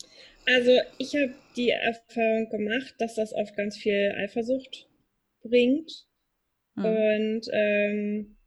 Also 0.45 0.79
ich 0.97 1.15
habe 1.15 1.33
die 1.55 1.69
Erfahrung 1.69 2.49
gemacht, 2.49 2.95
dass 2.99 3.15
das 3.15 3.33
oft 3.33 3.55
ganz 3.55 3.77
viel 3.77 4.13
Eifersucht 4.15 4.87
bringt. 5.41 6.05
Mhm. 6.75 6.85
Und 6.85 7.41
ähm, 7.51 8.37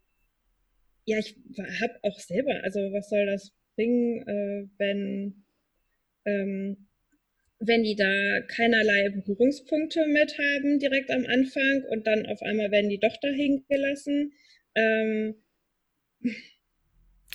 ja, 1.05 1.19
ich 1.19 1.37
habe 1.81 1.99
auch 2.03 2.19
selber, 2.19 2.63
also 2.63 2.81
was 2.93 3.09
soll 3.09 3.27
das 3.27 3.53
bringen, 3.75 4.27
äh, 4.29 4.69
wenn, 4.79 5.45
ähm, 6.25 6.89
wenn 7.61 7.83
die 7.83 7.97
da 7.97 8.41
keinerlei 8.47 9.09
Berührungspunkte 9.09 10.07
mit 10.07 10.39
haben 10.39 10.79
direkt 10.79 11.11
am 11.11 11.27
Anfang 11.27 11.85
und 11.91 12.07
dann 12.07 12.27
auf 12.27 12.43
einmal 12.43 12.71
werden 12.71 12.91
die 12.91 13.01
doch 13.01 13.17
dahin 13.17 13.65
gelassen. 13.69 14.33
Ähm, 14.75 15.35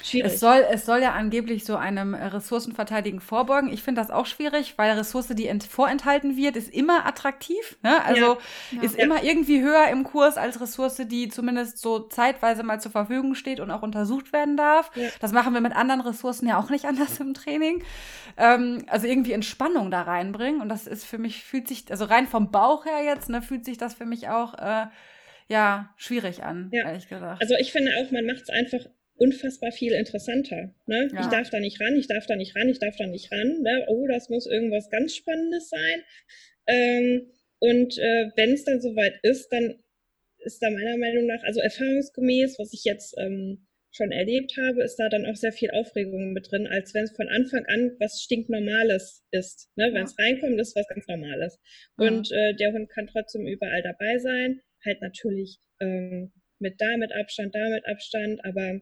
Schwierig. 0.01 0.33
Es 0.33 0.39
soll, 0.39 0.65
es 0.71 0.87
soll 0.87 1.01
ja 1.01 1.11
angeblich 1.11 1.65
so 1.65 1.75
einem 1.75 2.15
Ressourcenverteidigen 2.15 3.19
vorbeugen. 3.19 3.71
Ich 3.71 3.83
finde 3.83 4.01
das 4.01 4.09
auch 4.09 4.25
schwierig, 4.25 4.73
weil 4.77 4.91
Ressource, 4.97 5.27
die 5.27 5.47
vorenthalten 5.69 6.35
wird, 6.35 6.55
ist 6.55 6.73
immer 6.73 7.05
attraktiv. 7.05 7.77
Ne? 7.83 8.03
Also 8.03 8.19
ja. 8.21 8.37
Ja. 8.71 8.81
ist 8.81 8.97
ja. 8.97 9.03
immer 9.03 9.23
irgendwie 9.23 9.61
höher 9.61 9.87
im 9.89 10.03
Kurs 10.03 10.35
als 10.35 10.59
Ressource, 10.59 10.99
die 11.05 11.29
zumindest 11.29 11.77
so 11.77 11.99
zeitweise 11.99 12.63
mal 12.63 12.81
zur 12.81 12.91
Verfügung 12.91 13.35
steht 13.35 13.59
und 13.59 13.69
auch 13.69 13.83
untersucht 13.83 14.33
werden 14.33 14.57
darf. 14.57 14.89
Das 15.19 15.31
machen 15.31 15.53
wir 15.53 15.61
mit 15.61 15.75
anderen 15.75 16.01
Ressourcen 16.01 16.47
ja 16.47 16.57
auch 16.57 16.71
nicht 16.71 16.85
anders 16.87 17.19
im 17.19 17.35
Training. 17.35 17.83
Ähm, 18.35 18.85
also 18.87 19.05
irgendwie 19.05 19.33
Entspannung 19.33 19.91
da 19.91 20.01
reinbringen. 20.01 20.59
Und 20.59 20.69
das 20.69 20.87
ist 20.87 21.05
für 21.05 21.19
mich, 21.19 21.43
fühlt 21.43 21.67
sich, 21.67 21.91
also 21.91 22.05
rein 22.05 22.25
vom 22.25 22.49
Bauch 22.49 22.85
her 22.85 23.03
jetzt, 23.05 23.29
ne, 23.29 23.43
fühlt 23.43 23.63
sich 23.63 23.77
das 23.77 23.93
für 23.93 24.05
mich 24.05 24.27
auch 24.27 24.55
äh, 24.55 24.87
ja, 25.47 25.93
schwierig 25.97 26.41
an, 26.43 26.71
ehrlich 26.71 27.09
gesagt. 27.09 27.41
Also 27.41 27.53
ich 27.59 27.71
finde 27.71 27.91
auch, 27.99 28.09
man 28.09 28.25
macht 28.25 28.41
es 28.41 28.49
einfach 28.49 28.89
unfassbar 29.15 29.71
viel 29.71 29.93
interessanter. 29.93 30.73
Ne? 30.87 31.09
Ja. 31.13 31.21
Ich 31.21 31.27
darf 31.27 31.49
da 31.49 31.59
nicht 31.59 31.79
ran, 31.79 31.95
ich 31.95 32.07
darf 32.07 32.25
da 32.25 32.35
nicht 32.35 32.55
ran, 32.55 32.69
ich 32.69 32.79
darf 32.79 32.95
da 32.97 33.05
nicht 33.05 33.31
ran. 33.31 33.61
Ne? 33.61 33.85
Oh, 33.87 34.07
das 34.07 34.29
muss 34.29 34.47
irgendwas 34.47 34.89
ganz 34.89 35.15
Spannendes 35.15 35.69
sein. 35.69 36.03
Ähm, 36.67 37.31
und 37.59 37.97
äh, 37.97 38.31
wenn 38.35 38.53
es 38.53 38.65
dann 38.65 38.81
soweit 38.81 39.19
ist, 39.23 39.49
dann 39.49 39.75
ist 40.39 40.61
da 40.61 40.69
meiner 40.69 40.97
Meinung 40.97 41.25
nach, 41.25 41.43
also 41.43 41.61
erfahrungsgemäß, 41.61 42.59
was 42.59 42.73
ich 42.73 42.83
jetzt 42.83 43.15
ähm, 43.17 43.65
schon 43.91 44.11
erlebt 44.11 44.57
habe, 44.57 44.83
ist 44.83 44.97
da 44.97 45.07
dann 45.07 45.25
auch 45.25 45.35
sehr 45.35 45.51
viel 45.53 45.69
Aufregung 45.71 46.33
mit 46.33 46.51
drin, 46.51 46.67
als 46.67 46.93
wenn 46.93 47.03
es 47.03 47.15
von 47.15 47.29
Anfang 47.29 47.63
an 47.67 47.95
was 47.99 48.21
stinknormales 48.21 49.23
ist. 49.31 49.69
Ne? 49.75 49.87
Ja. 49.87 49.93
Wenn 49.93 50.03
es 50.03 50.17
reinkommt, 50.17 50.59
ist 50.59 50.75
was 50.75 50.87
ganz 50.87 51.07
Normales. 51.07 51.59
Ja. 51.99 52.07
Und 52.07 52.31
äh, 52.31 52.55
der 52.55 52.73
Hund 52.73 52.89
kann 52.89 53.07
trotzdem 53.07 53.45
überall 53.45 53.83
dabei 53.83 54.17
sein, 54.17 54.61
halt 54.83 55.01
natürlich 55.01 55.59
ähm, 55.79 56.33
mit 56.59 56.81
da 56.81 56.97
mit 56.97 57.13
Abstand, 57.13 57.53
da 57.53 57.69
mit 57.69 57.85
Abstand, 57.85 58.43
aber 58.43 58.81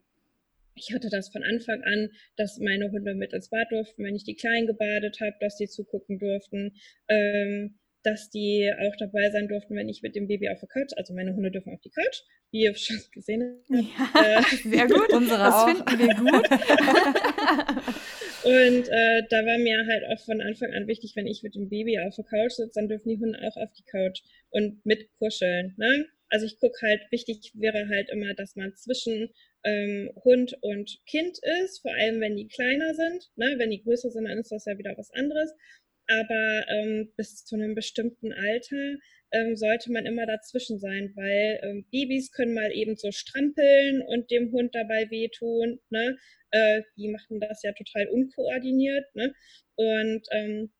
ich 0.75 0.93
hatte 0.93 1.09
das 1.09 1.29
von 1.29 1.43
Anfang 1.43 1.81
an, 1.83 2.09
dass 2.37 2.59
meine 2.59 2.91
Hunde 2.91 3.13
mit 3.15 3.33
ins 3.33 3.49
Bad 3.49 3.71
durften, 3.71 4.03
wenn 4.03 4.15
ich 4.15 4.23
die 4.23 4.35
klein 4.35 4.67
gebadet 4.67 5.19
habe, 5.21 5.35
dass 5.39 5.57
die 5.57 5.67
zugucken 5.67 6.19
durften, 6.19 6.75
ähm, 7.07 7.79
dass 8.03 8.29
die 8.29 8.71
auch 8.79 8.95
dabei 8.97 9.29
sein 9.29 9.47
durften, 9.47 9.75
wenn 9.75 9.89
ich 9.89 10.01
mit 10.01 10.15
dem 10.15 10.27
Baby 10.27 10.49
auf 10.49 10.59
der 10.59 10.69
Couch, 10.69 10.91
also 10.95 11.13
meine 11.13 11.35
Hunde 11.35 11.51
dürfen 11.51 11.73
auf 11.73 11.81
die 11.81 11.91
Couch, 11.91 12.21
wie 12.51 12.63
ihr 12.63 12.75
schon 12.75 12.99
gesehen 13.13 13.61
habt. 13.69 14.15
Ja, 14.15 14.39
äh, 14.39 14.43
sehr 14.43 14.87
gut, 14.87 15.09
unsere 15.13 15.39
das 15.39 15.53
auch. 15.53 15.69
finden 15.69 15.99
wir 15.99 16.15
gut. 16.15 16.49
Und 18.43 18.87
äh, 18.89 19.21
da 19.29 19.45
war 19.45 19.59
mir 19.59 19.85
halt 19.85 20.03
auch 20.09 20.25
von 20.25 20.41
Anfang 20.41 20.73
an 20.73 20.87
wichtig, 20.87 21.13
wenn 21.15 21.27
ich 21.27 21.43
mit 21.43 21.53
dem 21.53 21.69
Baby 21.69 21.99
auf 21.99 22.15
der 22.15 22.25
Couch 22.25 22.53
sitze, 22.53 22.71
dann 22.73 22.89
dürfen 22.89 23.09
die 23.09 23.19
Hunde 23.19 23.39
auch 23.43 23.55
auf 23.55 23.71
die 23.73 23.83
Couch 23.83 24.21
und 24.49 24.83
mit 24.83 25.11
kuscheln. 25.19 25.75
Ne? 25.77 26.07
Also 26.29 26.47
ich 26.47 26.57
gucke 26.57 26.79
halt, 26.81 27.01
wichtig 27.11 27.51
wäre 27.53 27.87
halt 27.89 28.09
immer, 28.09 28.33
dass 28.33 28.55
man 28.55 28.73
zwischen 28.75 29.29
ähm, 29.63 30.11
Hund 30.23 30.57
und 30.61 30.99
Kind 31.05 31.39
ist, 31.63 31.79
vor 31.81 31.93
allem 31.93 32.19
wenn 32.21 32.35
die 32.35 32.47
kleiner 32.47 32.93
sind. 32.93 33.29
Ne? 33.35 33.55
Wenn 33.57 33.71
die 33.71 33.83
größer 33.83 34.09
sind, 34.09 34.25
dann 34.25 34.37
ist 34.39 34.51
das 34.51 34.65
ja 34.65 34.77
wieder 34.77 34.97
was 34.97 35.11
anderes. 35.11 35.53
Aber 36.07 36.65
ähm, 36.67 37.13
bis 37.15 37.45
zu 37.45 37.55
einem 37.55 37.75
bestimmten 37.75 38.33
Alter 38.33 38.97
ähm, 39.31 39.55
sollte 39.55 39.91
man 39.91 40.05
immer 40.05 40.25
dazwischen 40.25 40.77
sein, 40.79 41.13
weil 41.15 41.59
ähm, 41.63 41.85
Babys 41.91 42.31
können 42.31 42.53
mal 42.53 42.71
eben 42.71 42.97
so 42.97 43.11
strampeln 43.11 44.01
und 44.01 44.29
dem 44.29 44.51
Hund 44.51 44.75
dabei 44.75 45.09
wehtun. 45.09 45.79
Ne? 45.89 46.17
Äh, 46.51 46.81
die 46.97 47.07
machen 47.07 47.39
das 47.39 47.63
ja 47.63 47.71
total 47.71 48.07
unkoordiniert. 48.07 49.05
Ne? 49.15 49.33
Und 49.75 50.27
ähm, 50.31 50.71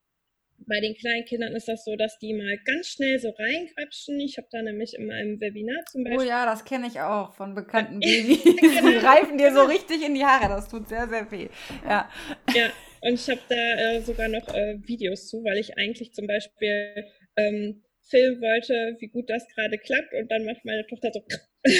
bei 0.67 0.79
den 0.79 0.95
kleinen 0.95 1.25
Kindern 1.25 1.53
ist 1.55 1.67
das 1.67 1.83
so, 1.83 1.95
dass 1.95 2.17
die 2.19 2.33
mal 2.33 2.57
ganz 2.65 2.87
schnell 2.87 3.19
so 3.19 3.29
reingrapschen. 3.29 4.19
Ich 4.19 4.37
habe 4.37 4.47
da 4.51 4.61
nämlich 4.61 4.95
in 4.95 5.07
meinem 5.07 5.39
Webinar 5.39 5.83
zum 5.89 6.03
Beispiel. 6.03 6.19
Oh 6.19 6.23
ja, 6.23 6.45
das 6.45 6.65
kenne 6.65 6.87
ich 6.87 6.99
auch 6.99 7.33
von 7.33 7.55
bekannten 7.55 7.99
Babys. 8.01 8.43
genau. 8.43 8.89
Die 8.89 8.97
reifen 8.97 9.37
dir 9.37 9.53
so 9.53 9.63
richtig 9.63 10.05
in 10.05 10.15
die 10.15 10.25
Haare. 10.25 10.49
Das 10.49 10.69
tut 10.69 10.87
sehr, 10.87 11.07
sehr 11.07 11.29
weh. 11.31 11.49
Ja. 11.85 12.09
Ja, 12.53 12.71
und 13.01 13.13
ich 13.13 13.29
habe 13.29 13.41
da 13.49 13.55
äh, 13.55 14.01
sogar 14.01 14.27
noch 14.27 14.47
äh, 14.53 14.77
Videos 14.85 15.27
zu, 15.27 15.43
weil 15.43 15.57
ich 15.57 15.77
eigentlich 15.77 16.13
zum 16.13 16.27
Beispiel 16.27 17.05
ähm, 17.35 17.83
filmen 18.09 18.41
wollte, 18.41 18.97
wie 18.99 19.07
gut 19.07 19.29
das 19.29 19.47
gerade 19.55 19.77
klappt. 19.77 20.13
Und 20.13 20.31
dann 20.31 20.45
macht 20.45 20.63
meine 20.65 20.85
Tochter 20.87 21.11
so. 21.13 21.23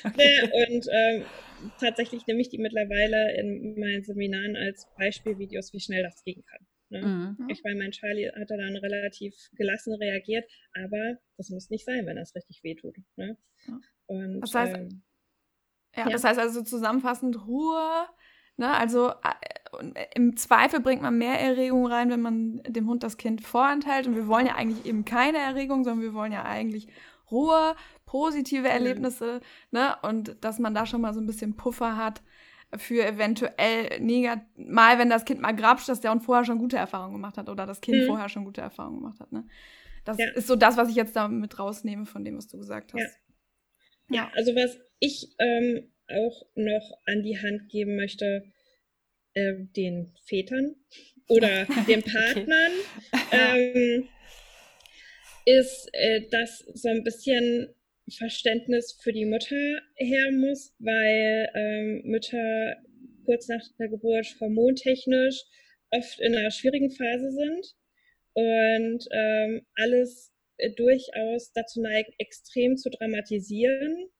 okay. 0.04 0.66
und 0.68 0.86
ähm, 0.92 1.24
tatsächlich 1.80 2.26
nehme 2.26 2.40
ich 2.40 2.48
die 2.48 2.58
mittlerweile 2.58 3.34
in 3.36 3.78
meinen 3.78 4.04
Seminaren 4.04 4.56
als 4.56 4.86
Beispielvideos, 4.96 5.72
wie 5.72 5.80
schnell 5.80 6.02
das 6.02 6.22
gehen 6.22 6.44
kann. 6.44 6.67
Ne? 6.90 7.02
Mhm. 7.38 7.48
Ich 7.48 7.62
meine, 7.64 7.78
mein 7.78 7.90
Charlie 7.90 8.28
hat 8.28 8.50
da 8.50 8.56
dann 8.56 8.76
relativ 8.76 9.34
gelassen 9.52 9.94
reagiert, 9.94 10.50
aber 10.74 11.18
das 11.36 11.50
muss 11.50 11.70
nicht 11.70 11.84
sein, 11.84 12.06
wenn 12.06 12.16
das 12.16 12.34
richtig 12.34 12.62
wehtut. 12.62 12.96
Ne? 13.16 13.36
Und, 14.06 14.40
das 14.40 14.54
heißt, 14.54 14.76
ähm, 14.76 15.02
ja, 15.96 16.04
ja, 16.04 16.10
das 16.10 16.24
heißt 16.24 16.38
also 16.38 16.62
zusammenfassend 16.62 17.46
Ruhe. 17.46 18.06
Ne? 18.56 18.74
Also 18.74 19.10
äh, 19.10 20.06
im 20.14 20.36
Zweifel 20.36 20.80
bringt 20.80 21.02
man 21.02 21.18
mehr 21.18 21.38
Erregung 21.38 21.86
rein, 21.86 22.10
wenn 22.10 22.22
man 22.22 22.62
dem 22.66 22.88
Hund 22.88 23.02
das 23.02 23.16
Kind 23.16 23.42
vorenthält. 23.42 24.06
Und 24.06 24.16
wir 24.16 24.26
wollen 24.26 24.46
ja 24.46 24.54
eigentlich 24.54 24.86
eben 24.86 25.04
keine 25.04 25.38
Erregung, 25.38 25.84
sondern 25.84 26.02
wir 26.02 26.14
wollen 26.14 26.32
ja 26.32 26.44
eigentlich 26.44 26.88
Ruhe, 27.30 27.76
positive 28.06 28.60
mhm. 28.60 28.66
Erlebnisse, 28.66 29.40
mhm. 29.70 29.78
ne? 29.78 29.96
Und 30.02 30.42
dass 30.42 30.58
man 30.58 30.74
da 30.74 30.86
schon 30.86 31.02
mal 31.02 31.12
so 31.12 31.20
ein 31.20 31.26
bisschen 31.26 31.56
Puffer 31.56 31.96
hat 31.96 32.22
für 32.76 33.04
eventuell 33.04 34.00
negativ, 34.00 34.46
mal 34.56 34.98
wenn 34.98 35.08
das 35.08 35.24
Kind 35.24 35.40
mal 35.40 35.56
grapscht, 35.56 35.88
dass 35.88 36.00
der 36.00 36.10
Hund 36.10 36.22
vorher 36.22 36.44
schon 36.44 36.58
gute 36.58 36.76
Erfahrungen 36.76 37.14
gemacht 37.14 37.38
hat 37.38 37.48
oder 37.48 37.66
das 37.66 37.80
Kind 37.80 38.02
mhm. 38.02 38.06
vorher 38.06 38.28
schon 38.28 38.44
gute 38.44 38.60
Erfahrungen 38.60 39.00
gemacht 39.00 39.20
hat. 39.20 39.32
Ne? 39.32 39.46
Das 40.04 40.18
ja. 40.18 40.28
ist 40.32 40.46
so 40.46 40.56
das, 40.56 40.76
was 40.76 40.90
ich 40.90 40.96
jetzt 40.96 41.16
da 41.16 41.28
mit 41.28 41.58
rausnehme 41.58 42.06
von 42.06 42.24
dem, 42.24 42.36
was 42.36 42.48
du 42.48 42.58
gesagt 42.58 42.92
hast. 42.92 43.18
Ja, 44.10 44.16
ja 44.16 44.30
also 44.34 44.54
was 44.54 44.78
ich 44.98 45.34
ähm, 45.38 45.90
auch 46.08 46.46
noch 46.54 46.98
an 47.06 47.22
die 47.22 47.38
Hand 47.38 47.68
geben 47.70 47.96
möchte, 47.96 48.44
äh, 49.34 49.54
den 49.76 50.14
Vätern 50.24 50.76
oder 51.28 51.64
den 51.86 52.02
Partnern, 52.02 52.72
okay. 53.12 53.94
ähm, 53.96 54.08
ist, 55.46 55.88
äh, 55.92 56.28
dass 56.30 56.58
so 56.74 56.88
ein 56.88 57.04
bisschen 57.04 57.74
Verständnis 58.10 58.98
für 59.00 59.12
die 59.12 59.24
Mutter 59.24 59.80
her 59.96 60.30
muss, 60.32 60.74
weil 60.78 61.50
ähm, 61.54 62.02
Mütter 62.04 62.76
kurz 63.24 63.48
nach 63.48 63.62
der 63.78 63.88
Geburt 63.88 64.26
hormontechnisch 64.40 65.44
oft 65.90 66.20
in 66.20 66.34
einer 66.34 66.50
schwierigen 66.50 66.90
Phase 66.90 67.30
sind 67.30 67.74
und 68.32 69.06
ähm, 69.10 69.66
alles 69.74 70.32
äh, 70.58 70.70
durchaus 70.70 71.52
dazu 71.52 71.80
neigt, 71.80 72.12
extrem 72.18 72.76
zu 72.76 72.90
dramatisieren. 72.90 74.10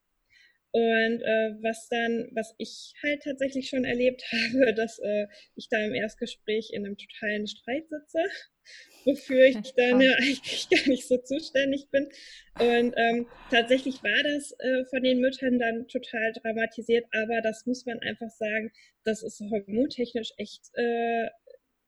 Und 0.78 1.22
äh, 1.22 1.56
was 1.60 1.88
dann, 1.88 2.28
was 2.34 2.54
ich 2.56 2.94
halt 3.02 3.24
tatsächlich 3.24 3.68
schon 3.68 3.84
erlebt 3.84 4.22
habe, 4.32 4.72
dass 4.74 5.00
äh, 5.00 5.26
ich 5.56 5.68
da 5.68 5.84
im 5.84 5.92
Erstgespräch 5.92 6.70
in 6.72 6.86
einem 6.86 6.96
totalen 6.96 7.48
Streit 7.48 7.88
sitze 7.88 8.20
wofür 9.04 9.46
ich 9.46 9.74
dann 9.74 10.00
ja 10.00 10.12
eigentlich 10.20 10.68
gar 10.70 10.86
nicht 10.86 11.08
so 11.08 11.18
zuständig 11.18 11.90
bin. 11.90 12.08
Und 12.60 12.94
ähm, 12.96 13.26
tatsächlich 13.50 14.04
war 14.04 14.22
das 14.22 14.52
äh, 14.60 14.84
von 14.84 15.02
den 15.02 15.18
Müttern 15.18 15.58
dann 15.58 15.88
total 15.88 16.32
dramatisiert, 16.34 17.06
aber 17.10 17.40
das 17.42 17.66
muss 17.66 17.84
man 17.84 17.98
einfach 17.98 18.30
sagen, 18.30 18.70
das 19.02 19.24
ist 19.24 19.40
hormontechnisch 19.40 20.30
echt 20.36 20.70
äh, 20.74 21.28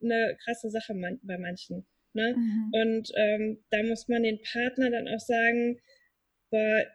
eine 0.02 0.36
krasse 0.42 0.68
Sache 0.70 0.94
man 0.94 1.20
bei 1.22 1.38
manchen. 1.38 1.86
Ne? 2.12 2.34
Mhm. 2.36 2.70
Und 2.72 3.12
ähm, 3.14 3.64
da 3.70 3.84
muss 3.84 4.08
man 4.08 4.24
den 4.24 4.40
Partner 4.42 4.90
dann 4.90 5.06
auch 5.06 5.20
sagen, 5.20 5.80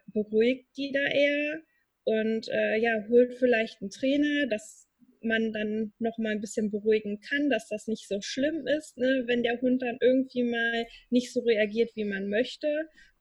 beruhigt 0.08 0.66
die 0.76 0.92
da 0.92 1.00
eher 1.00 1.62
und 2.06 2.48
äh, 2.48 2.78
ja, 2.78 3.04
holt 3.08 3.34
vielleicht 3.34 3.80
einen 3.80 3.90
Trainer, 3.90 4.46
das 4.46 4.88
man 5.22 5.52
dann 5.52 5.92
noch 5.98 6.18
mal 6.18 6.30
ein 6.30 6.40
bisschen 6.40 6.70
beruhigen 6.70 7.20
kann, 7.20 7.50
dass 7.50 7.68
das 7.68 7.88
nicht 7.88 8.06
so 8.06 8.20
schlimm 8.20 8.66
ist, 8.66 8.96
ne, 8.96 9.24
wenn 9.26 9.42
der 9.42 9.60
Hund 9.60 9.82
dann 9.82 9.98
irgendwie 10.00 10.44
mal 10.44 10.86
nicht 11.10 11.32
so 11.32 11.40
reagiert, 11.40 11.90
wie 11.96 12.04
man 12.04 12.28
möchte. 12.28 12.68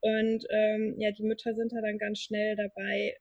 Und 0.02 0.46
ähm, 0.52 0.96
ja, 1.00 1.12
die 1.12 1.24
Mütter 1.24 1.56
sind 1.56 1.74
da 1.74 1.82
dann 1.82 1.98
ganz 1.98 2.20
schnell 2.20 2.56
dabei, 2.56 3.18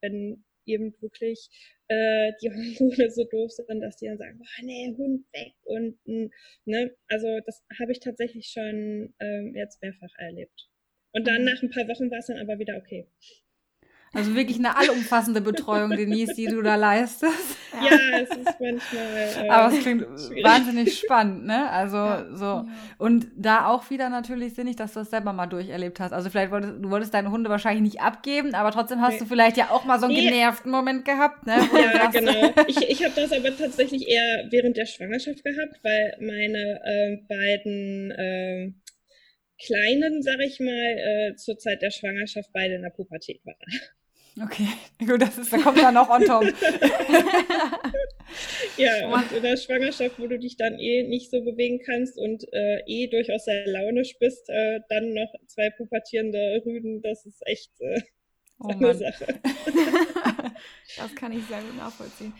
wenn 0.00 0.44
eben 0.66 0.92
wirklich 1.00 1.48
äh, 1.86 2.32
die 2.42 2.50
Hormone 2.50 3.10
so 3.10 3.24
doof 3.24 3.52
sind, 3.52 3.80
dass 3.80 3.98
die 3.98 4.06
dann 4.06 4.18
sagen, 4.18 4.38
boah, 4.38 4.64
nee, 4.64 4.94
Hund 4.96 5.24
weg 5.32 5.54
und 5.64 5.96
ne, 6.64 6.90
also 7.06 7.38
das 7.46 7.64
habe 7.78 7.92
ich 7.92 8.00
tatsächlich 8.00 8.48
schon 8.48 9.14
ähm, 9.20 9.54
jetzt 9.54 9.80
mehrfach 9.80 10.12
erlebt. 10.18 10.68
Und 11.12 11.26
dann 11.26 11.42
mhm. 11.42 11.44
nach 11.44 11.62
ein 11.62 11.70
paar 11.70 11.88
Wochen 11.88 12.10
war 12.10 12.18
es 12.18 12.26
dann 12.26 12.38
aber 12.38 12.58
wieder 12.58 12.76
okay. 12.76 13.06
Also 14.14 14.34
wirklich 14.34 14.58
eine 14.58 14.76
allumfassende 14.76 15.40
Betreuung, 15.40 15.90
Denise, 15.90 16.32
die 16.34 16.46
du 16.46 16.62
da 16.62 16.76
leistest. 16.76 17.56
Ja, 17.74 18.18
es 18.20 18.30
ist 18.30 18.60
manchmal. 18.60 19.44
Äh, 19.44 19.48
Aber 19.50 19.72
es 19.72 19.80
klingt 19.80 20.02
schwierig. 20.02 20.44
wahnsinnig 20.44 20.98
spannend, 20.98 21.44
ne? 21.44 21.70
Also 21.70 21.96
ja. 21.96 22.26
so. 22.32 22.44
Ja. 22.44 22.66
Und 22.96 23.26
da 23.36 23.66
auch 23.66 23.90
wieder 23.90 24.08
natürlich 24.08 24.54
sinnig, 24.54 24.76
dass 24.76 24.94
du 24.94 25.00
das 25.00 25.10
selber 25.10 25.32
mal 25.32 25.46
durcherlebt 25.46 26.00
hast. 26.00 26.12
Also 26.12 26.30
vielleicht 26.30 26.50
wolltest 26.50 26.74
du 26.80 26.90
wolltest 26.90 27.12
deine 27.12 27.30
Hunde 27.30 27.50
wahrscheinlich 27.50 27.82
nicht 27.82 28.00
abgeben, 28.00 28.54
aber 28.54 28.70
trotzdem 28.70 29.02
hast 29.02 29.14
nee. 29.14 29.18
du 29.20 29.26
vielleicht 29.26 29.58
ja 29.58 29.70
auch 29.70 29.84
mal 29.84 30.00
so 30.00 30.06
einen 30.06 30.14
nee. 30.14 30.28
genervten 30.28 30.70
Moment 30.70 31.04
gehabt, 31.04 31.46
ne? 31.46 31.56
Ja, 31.72 32.06
genau. 32.10 32.52
Ich, 32.66 32.76
ich 32.76 33.04
habe 33.04 33.14
das 33.14 33.32
aber 33.32 33.56
tatsächlich 33.56 34.08
eher 34.08 34.46
während 34.50 34.76
der 34.76 34.86
Schwangerschaft 34.86 35.44
gehabt, 35.44 35.80
weil 35.82 36.16
meine 36.20 36.80
äh, 36.84 37.16
beiden 37.28 38.10
äh, 38.10 38.72
Kleinen, 39.60 40.22
sag 40.22 40.38
ich 40.40 40.60
mal, 40.60 40.70
äh, 40.70 41.34
zur 41.34 41.58
Zeit 41.58 41.82
der 41.82 41.90
Schwangerschaft 41.90 42.50
beide 42.52 42.74
in 42.74 42.82
der 42.82 42.90
Pubertät 42.90 43.40
waren. 43.44 43.56
Okay, 44.42 44.68
gut, 45.06 45.22
das 45.22 45.38
ist, 45.38 45.52
da 45.52 45.58
kommt 45.58 45.78
dann 45.78 45.94
noch 45.94 46.08
on 46.10 46.22
top. 46.22 46.44
ja, 48.76 49.08
und 49.08 49.32
in 49.32 49.42
der 49.42 49.56
Schwangerschaft, 49.56 50.18
wo 50.18 50.26
du 50.26 50.38
dich 50.38 50.56
dann 50.56 50.78
eh 50.78 51.02
nicht 51.04 51.30
so 51.30 51.42
bewegen 51.42 51.80
kannst 51.84 52.18
und 52.18 52.44
äh, 52.52 52.80
eh 52.86 53.08
durchaus 53.08 53.44
sehr 53.44 53.66
launisch 53.66 54.16
bist, 54.18 54.48
äh, 54.48 54.80
dann 54.88 55.12
noch 55.14 55.32
zwei 55.46 55.70
pubertierende 55.76 56.62
Rüden, 56.64 57.02
das 57.02 57.26
ist 57.26 57.42
echt 57.46 57.72
äh, 57.80 58.00
oh 58.60 58.68
eine 58.68 58.94
Sache. 58.94 59.26
das 60.96 61.14
kann 61.14 61.32
ich 61.32 61.44
sehr 61.46 61.60
gut 61.60 61.76
nachvollziehen. 61.76 62.32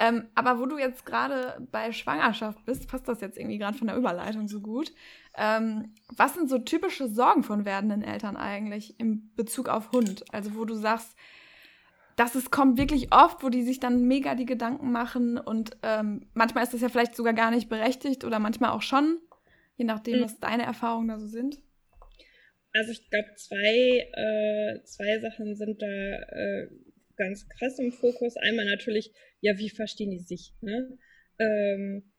Ähm, 0.00 0.28
aber 0.36 0.60
wo 0.60 0.66
du 0.66 0.78
jetzt 0.78 1.04
gerade 1.04 1.60
bei 1.72 1.90
Schwangerschaft 1.90 2.64
bist, 2.64 2.88
passt 2.88 3.08
das 3.08 3.20
jetzt 3.20 3.36
irgendwie 3.36 3.58
gerade 3.58 3.76
von 3.76 3.88
der 3.88 3.96
Überleitung 3.96 4.46
so 4.46 4.60
gut. 4.60 4.92
Ähm, 5.36 5.92
was 6.08 6.34
sind 6.34 6.48
so 6.48 6.58
typische 6.58 7.08
Sorgen 7.08 7.42
von 7.42 7.64
werdenden 7.64 8.02
Eltern 8.02 8.36
eigentlich 8.36 8.98
in 9.00 9.34
Bezug 9.34 9.68
auf 9.68 9.90
Hund? 9.90 10.24
Also 10.32 10.54
wo 10.54 10.64
du 10.64 10.74
sagst, 10.74 11.16
dass 12.18 12.34
es 12.34 12.50
kommt 12.50 12.78
wirklich 12.78 13.12
oft, 13.12 13.44
wo 13.44 13.48
die 13.48 13.62
sich 13.62 13.78
dann 13.78 14.08
mega 14.08 14.34
die 14.34 14.44
Gedanken 14.44 14.90
machen 14.90 15.38
und 15.38 15.76
ähm, 15.84 16.26
manchmal 16.34 16.64
ist 16.64 16.74
das 16.74 16.80
ja 16.80 16.88
vielleicht 16.88 17.14
sogar 17.14 17.32
gar 17.32 17.52
nicht 17.52 17.68
berechtigt 17.68 18.24
oder 18.24 18.40
manchmal 18.40 18.70
auch 18.70 18.82
schon, 18.82 19.18
je 19.76 19.84
nachdem, 19.84 20.18
mhm. 20.18 20.24
was 20.24 20.40
deine 20.40 20.64
Erfahrungen 20.64 21.08
da 21.08 21.18
so 21.18 21.28
sind. 21.28 21.58
Also 22.72 22.90
ich 22.90 23.08
glaube, 23.08 23.28
zwei, 23.36 24.08
äh, 24.12 24.82
zwei 24.82 25.20
Sachen 25.20 25.54
sind 25.54 25.80
da 25.80 25.86
äh, 25.86 26.68
ganz 27.16 27.48
krass 27.48 27.78
im 27.78 27.92
Fokus. 27.92 28.36
Einmal 28.36 28.66
natürlich, 28.66 29.12
ja, 29.40 29.56
wie 29.56 29.70
verstehen 29.70 30.10
die 30.10 30.18
sich? 30.18 30.54
Ne? 30.60 30.98
Ähm, 31.38 32.12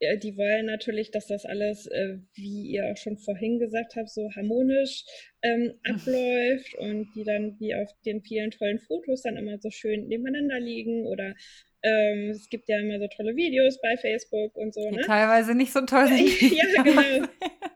die 0.00 0.36
wollen 0.36 0.66
natürlich, 0.66 1.10
dass 1.10 1.26
das 1.26 1.44
alles, 1.44 1.86
äh, 1.86 2.18
wie 2.34 2.70
ihr 2.70 2.86
auch 2.86 2.96
schon 2.96 3.18
vorhin 3.18 3.58
gesagt 3.58 3.96
habt, 3.96 4.10
so 4.10 4.30
harmonisch 4.34 5.04
ähm, 5.42 5.74
abläuft 5.84 6.74
und 6.76 7.12
die 7.14 7.24
dann 7.24 7.56
wie 7.58 7.74
auf 7.74 7.90
den 8.04 8.22
vielen 8.22 8.50
tollen 8.50 8.78
Fotos 8.78 9.22
dann 9.22 9.36
immer 9.36 9.58
so 9.58 9.70
schön 9.70 10.06
nebeneinander 10.06 10.60
liegen 10.60 11.04
oder 11.06 11.34
ähm, 11.82 12.30
es 12.30 12.48
gibt 12.48 12.68
ja 12.68 12.78
immer 12.78 12.98
so 12.98 13.08
tolle 13.08 13.34
Videos 13.36 13.80
bei 13.80 13.96
Facebook 13.96 14.56
und 14.56 14.74
so. 14.74 14.88
Ne? 14.90 15.02
teilweise 15.02 15.54
nicht 15.54 15.72
so 15.72 15.80
toll 15.80 16.08
ja, 16.10 16.82
genau. 16.82 17.26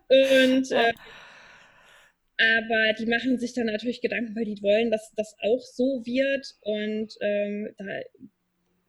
Und 0.08 0.70
äh, 0.72 0.92
aber 2.36 2.92
die 2.98 3.06
machen 3.06 3.38
sich 3.38 3.52
dann 3.52 3.66
natürlich 3.66 4.00
Gedanken, 4.00 4.34
weil 4.34 4.44
die 4.44 4.62
wollen, 4.62 4.90
dass 4.90 5.12
das 5.16 5.36
auch 5.40 5.60
so 5.60 6.02
wird 6.04 6.54
und 6.62 7.16
ähm, 7.20 7.74
da, 7.78 7.84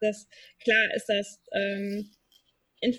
das 0.02 0.28
klar 0.60 0.94
ist 0.96 1.08
das 1.08 1.40
ähm, 1.52 2.12
in 2.82 2.96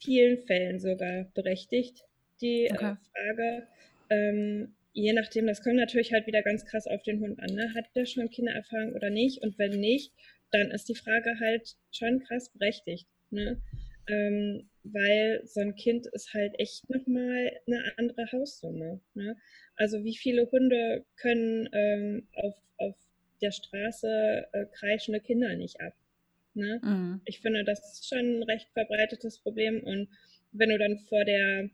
vielen 0.00 0.38
Fällen 0.38 0.80
sogar 0.80 1.24
berechtigt, 1.34 2.04
die 2.40 2.66
äh, 2.66 2.72
okay. 2.72 2.92
äh, 2.92 2.96
Frage. 3.12 3.66
Ähm, 4.10 4.74
je 4.92 5.12
nachdem, 5.12 5.46
das 5.46 5.62
kommt 5.62 5.76
natürlich 5.76 6.12
halt 6.12 6.26
wieder 6.26 6.42
ganz 6.42 6.64
krass 6.64 6.86
auf 6.86 7.02
den 7.02 7.20
Hund 7.20 7.38
an. 7.40 7.54
Ne? 7.54 7.72
Hat 7.74 7.86
der 7.94 8.06
schon 8.06 8.30
Kindererfahrung 8.30 8.94
oder 8.94 9.10
nicht? 9.10 9.42
Und 9.42 9.58
wenn 9.58 9.78
nicht, 9.78 10.12
dann 10.50 10.70
ist 10.70 10.88
die 10.88 10.94
Frage 10.94 11.38
halt 11.38 11.76
schon 11.92 12.20
krass 12.20 12.50
berechtigt. 12.50 13.06
Ne? 13.30 13.60
Ähm, 14.08 14.68
weil 14.82 15.42
so 15.44 15.60
ein 15.60 15.74
Kind 15.76 16.06
ist 16.06 16.34
halt 16.34 16.58
echt 16.58 16.88
nochmal 16.90 17.52
eine 17.66 17.82
andere 17.96 18.32
Haussumme. 18.32 19.00
Ne? 19.14 19.36
Also 19.76 20.04
wie 20.04 20.16
viele 20.16 20.50
Hunde 20.50 21.04
können 21.16 21.68
ähm, 21.72 22.26
auf, 22.34 22.54
auf 22.78 22.96
der 23.40 23.52
Straße 23.52 24.48
äh, 24.52 24.66
kreischende 24.72 25.20
Kinder 25.20 25.54
nicht 25.54 25.80
ab? 25.80 25.94
Ne? 26.54 26.80
Mhm. 26.82 27.20
Ich 27.24 27.40
finde, 27.40 27.64
das 27.64 27.80
ist 27.92 28.08
schon 28.08 28.40
ein 28.40 28.42
recht 28.42 28.68
verbreitetes 28.72 29.40
Problem. 29.40 29.82
Und 29.82 30.08
wenn 30.52 30.70
du 30.70 30.78
dann 30.78 30.98
vor 31.08 31.24
der, 31.24 31.70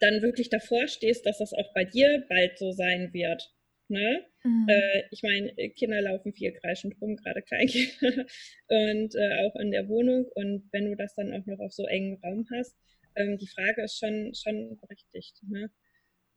dann 0.00 0.22
wirklich 0.22 0.50
davor 0.50 0.86
stehst, 0.88 1.26
dass 1.26 1.38
das 1.38 1.52
auch 1.52 1.72
bei 1.74 1.84
dir 1.84 2.24
bald 2.28 2.58
so 2.58 2.72
sein 2.72 3.12
wird. 3.12 3.54
Ne? 3.88 4.24
Mhm. 4.44 4.66
Äh, 4.68 5.02
ich 5.10 5.22
meine, 5.22 5.52
Kinder 5.70 6.00
laufen 6.00 6.32
viel 6.32 6.52
kreischend 6.52 7.00
rum, 7.00 7.16
gerade 7.16 7.42
Kleinkinder. 7.42 8.26
Und 8.68 9.14
äh, 9.14 9.46
auch 9.46 9.56
in 9.56 9.70
der 9.70 9.88
Wohnung. 9.88 10.26
Und 10.34 10.68
wenn 10.72 10.86
du 10.86 10.96
das 10.96 11.14
dann 11.14 11.32
auch 11.32 11.46
noch 11.46 11.58
auf 11.58 11.72
so 11.72 11.86
engen 11.86 12.18
Raum 12.22 12.46
hast, 12.52 12.76
ähm, 13.16 13.38
die 13.38 13.48
Frage 13.48 13.82
ist 13.82 13.98
schon, 13.98 14.32
schon 14.34 14.78
berechtigt. 14.80 15.42
Ne? 15.48 15.70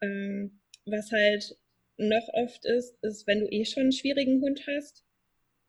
Ähm, 0.01 0.61
was 0.85 1.11
halt 1.11 1.55
noch 1.97 2.27
oft 2.33 2.65
ist, 2.65 3.01
ist, 3.03 3.25
wenn 3.27 3.39
du 3.39 3.47
eh 3.47 3.65
schon 3.65 3.83
einen 3.83 3.91
schwierigen 3.91 4.41
Hund 4.41 4.65
hast, 4.67 5.04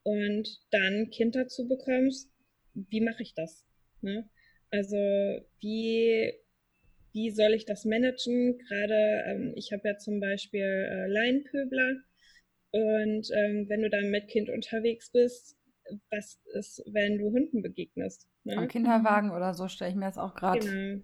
und 0.07 0.47
dann 0.71 1.09
Kind 1.09 1.35
dazu 1.35 1.67
bekommst, 1.67 2.31
wie 2.73 3.01
mache 3.01 3.23
ich 3.23 3.33
das? 3.33 3.65
Ne? 4.01 4.29
Also 4.71 4.95
wie, 5.59 6.33
wie 7.11 7.31
soll 7.31 7.53
ich 7.53 7.65
das 7.65 7.83
managen? 7.83 8.57
Gerade 8.57 9.23
ähm, 9.27 9.53
ich 9.57 9.73
habe 9.73 9.85
ja 9.85 9.97
zum 9.97 10.21
Beispiel 10.21 10.61
äh, 10.61 11.07
Laienpöbler 11.07 11.97
und 12.71 13.29
ähm, 13.35 13.65
wenn 13.67 13.81
du 13.81 13.89
dann 13.89 14.09
mit 14.09 14.29
Kind 14.29 14.49
unterwegs 14.49 15.11
bist, 15.11 15.57
was 16.09 16.39
ist, 16.53 16.83
wenn 16.85 17.17
du 17.17 17.31
Hunden 17.31 17.61
begegnest? 17.61 18.29
Ne? 18.45 18.65
Kinderwagen 18.67 19.31
oder 19.31 19.53
so 19.53 19.67
stelle 19.67 19.91
ich 19.91 19.97
mir 19.97 20.05
das 20.05 20.17
auch 20.17 20.35
gerade. 20.35 20.59
Genau. 20.59 21.03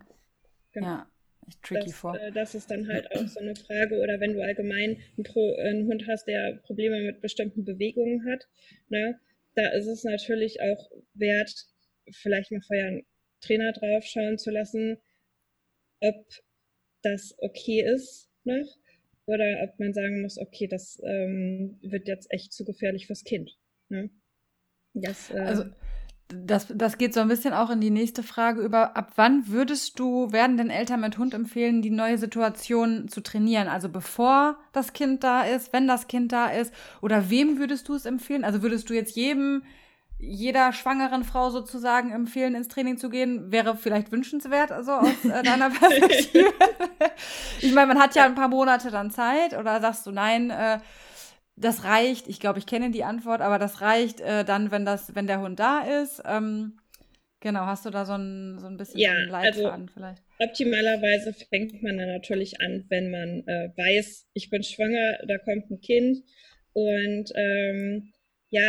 genau. 0.71 0.87
Ja 0.87 1.12
tricky 1.61 1.87
das, 1.87 1.95
vor. 1.95 2.19
Äh, 2.19 2.31
das 2.31 2.55
ist 2.55 2.69
dann 2.69 2.87
halt 2.87 3.11
auch 3.15 3.27
so 3.27 3.39
eine 3.39 3.55
Frage. 3.55 3.99
Oder 3.99 4.19
wenn 4.19 4.33
du 4.33 4.41
allgemein 4.41 4.97
einen, 5.17 5.23
Pro, 5.23 5.55
einen, 5.55 5.87
Hund 5.87 6.05
hast, 6.07 6.27
der 6.27 6.59
Probleme 6.63 7.01
mit 7.01 7.21
bestimmten 7.21 7.65
Bewegungen 7.65 8.25
hat, 8.25 8.47
ne, 8.89 9.19
da 9.55 9.69
ist 9.69 9.87
es 9.87 10.03
natürlich 10.03 10.61
auch 10.61 10.91
wert, 11.13 11.53
vielleicht 12.11 12.51
mal 12.51 12.61
vorher 12.61 12.87
einen 12.87 13.05
Trainer 13.41 13.71
drauf 13.73 14.05
schauen 14.05 14.37
zu 14.37 14.51
lassen, 14.51 14.97
ob 15.99 16.25
das 17.01 17.35
okay 17.37 17.81
ist 17.81 18.29
noch 18.43 18.77
oder 19.25 19.61
ob 19.63 19.79
man 19.79 19.93
sagen 19.93 20.21
muss, 20.21 20.37
okay, 20.37 20.67
das 20.67 21.01
ähm, 21.05 21.77
wird 21.81 22.07
jetzt 22.07 22.31
echt 22.31 22.53
zu 22.53 22.65
gefährlich 22.65 23.07
fürs 23.07 23.23
Kind. 23.23 23.57
Ne? 23.89 24.09
Das, 24.93 25.31
äh, 25.31 25.39
also 25.39 25.65
das, 26.45 26.67
das 26.69 26.97
geht 26.97 27.13
so 27.13 27.19
ein 27.19 27.27
bisschen 27.27 27.53
auch 27.53 27.69
in 27.69 27.81
die 27.81 27.89
nächste 27.89 28.23
Frage 28.23 28.61
über, 28.61 28.97
ab 28.97 29.11
wann 29.15 29.47
würdest 29.47 29.99
du, 29.99 30.31
werden 30.31 30.57
denn 30.57 30.69
Eltern 30.69 31.01
mit 31.01 31.17
Hund 31.17 31.33
empfehlen, 31.33 31.81
die 31.81 31.89
neue 31.89 32.17
Situation 32.17 33.07
zu 33.07 33.21
trainieren? 33.21 33.67
Also 33.67 33.89
bevor 33.89 34.57
das 34.71 34.93
Kind 34.93 35.23
da 35.23 35.43
ist, 35.43 35.73
wenn 35.73 35.87
das 35.87 36.07
Kind 36.07 36.31
da 36.31 36.47
ist? 36.47 36.73
Oder 37.01 37.29
wem 37.29 37.59
würdest 37.59 37.87
du 37.87 37.95
es 37.95 38.05
empfehlen? 38.05 38.43
Also 38.43 38.61
würdest 38.61 38.89
du 38.89 38.93
jetzt 38.93 39.15
jedem, 39.15 39.63
jeder 40.19 40.73
schwangeren 40.73 41.23
Frau 41.23 41.49
sozusagen 41.49 42.11
empfehlen, 42.11 42.55
ins 42.55 42.67
Training 42.67 42.97
zu 42.97 43.09
gehen? 43.09 43.51
Wäre 43.51 43.77
vielleicht 43.77 44.11
wünschenswert, 44.11 44.71
also 44.71 44.93
aus 44.93 45.25
äh, 45.25 45.43
deiner 45.43 45.69
Perspektive? 45.71 46.53
ich 47.59 47.73
meine, 47.73 47.93
man 47.93 47.99
hat 47.99 48.15
ja 48.15 48.25
ein 48.25 48.35
paar 48.35 48.49
Monate 48.49 48.91
dann 48.91 49.11
Zeit. 49.11 49.57
Oder 49.57 49.81
sagst 49.81 50.05
du, 50.07 50.11
nein, 50.11 50.49
äh, 50.49 50.79
das 51.55 51.83
reicht, 51.83 52.27
ich 52.27 52.39
glaube, 52.39 52.59
ich 52.59 52.65
kenne 52.65 52.91
die 52.91 53.03
Antwort, 53.03 53.41
aber 53.41 53.59
das 53.59 53.81
reicht 53.81 54.21
äh, 54.21 54.43
dann, 54.43 54.71
wenn 54.71 54.85
das, 54.85 55.15
wenn 55.15 55.27
der 55.27 55.41
Hund 55.41 55.59
da 55.59 55.81
ist. 56.01 56.21
Ähm, 56.25 56.79
genau, 57.39 57.65
hast 57.65 57.85
du 57.85 57.89
da 57.89 58.05
so 58.05 58.13
ein, 58.13 58.57
so 58.59 58.67
ein 58.67 58.77
bisschen 58.77 58.99
ja, 58.99 59.11
so 59.11 59.17
einen 59.17 59.29
Leitfaden 59.29 59.81
also, 59.81 59.93
vielleicht? 59.93 60.23
Optimalerweise 60.39 61.33
fängt 61.33 61.83
man 61.83 61.97
dann 61.97 62.09
natürlich 62.09 62.59
an, 62.59 62.85
wenn 62.89 63.11
man 63.11 63.47
äh, 63.47 63.69
weiß, 63.77 64.29
ich 64.33 64.49
bin 64.49 64.63
schwanger, 64.63 65.19
da 65.27 65.37
kommt 65.37 65.69
ein 65.69 65.79
Kind. 65.79 66.23
Und 66.73 67.31
ähm, 67.35 68.13
ja, 68.49 68.61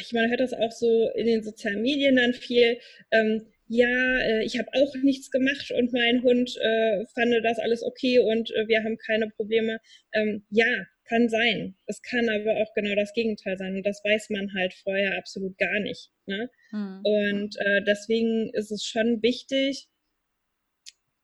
ich 0.00 0.12
meine, 0.12 0.28
man 0.28 0.30
hört 0.30 0.40
das 0.40 0.52
auch 0.52 0.72
so 0.72 1.10
in 1.14 1.26
den 1.26 1.42
sozialen 1.42 1.82
Medien 1.82 2.16
dann 2.16 2.34
viel. 2.34 2.78
Ähm, 3.10 3.46
ja, 3.66 4.18
äh, 4.20 4.44
ich 4.44 4.58
habe 4.58 4.68
auch 4.74 4.94
nichts 4.96 5.30
gemacht 5.30 5.70
und 5.72 5.92
mein 5.92 6.22
Hund 6.22 6.56
äh, 6.56 7.04
fand 7.14 7.34
das 7.44 7.58
alles 7.58 7.82
okay 7.82 8.18
und 8.20 8.50
äh, 8.52 8.66
wir 8.66 8.82
haben 8.82 8.96
keine 8.96 9.28
Probleme. 9.28 9.78
Ähm, 10.12 10.44
ja, 10.50 10.86
kann 11.08 11.28
sein. 11.28 11.74
Es 11.86 12.02
kann 12.02 12.28
aber 12.28 12.56
auch 12.56 12.72
genau 12.74 12.94
das 12.94 13.12
Gegenteil 13.12 13.56
sein. 13.56 13.76
Und 13.76 13.86
das 13.86 14.02
weiß 14.04 14.30
man 14.30 14.54
halt 14.54 14.74
vorher 14.74 15.16
absolut 15.16 15.56
gar 15.58 15.80
nicht. 15.80 16.10
Ne? 16.26 16.50
Mhm. 16.72 17.00
Und 17.02 17.56
äh, 17.58 17.82
deswegen 17.86 18.50
ist 18.52 18.70
es 18.70 18.84
schon 18.84 19.22
wichtig 19.22 19.88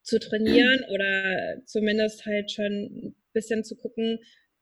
zu 0.03 0.19
trainieren 0.19 0.85
oder 0.91 1.63
zumindest 1.67 2.27
halt 2.27 2.51
schon 2.51 2.73
ein 2.73 3.17
bisschen 3.33 3.65
zu 3.65 3.77
gucken, 3.77 4.19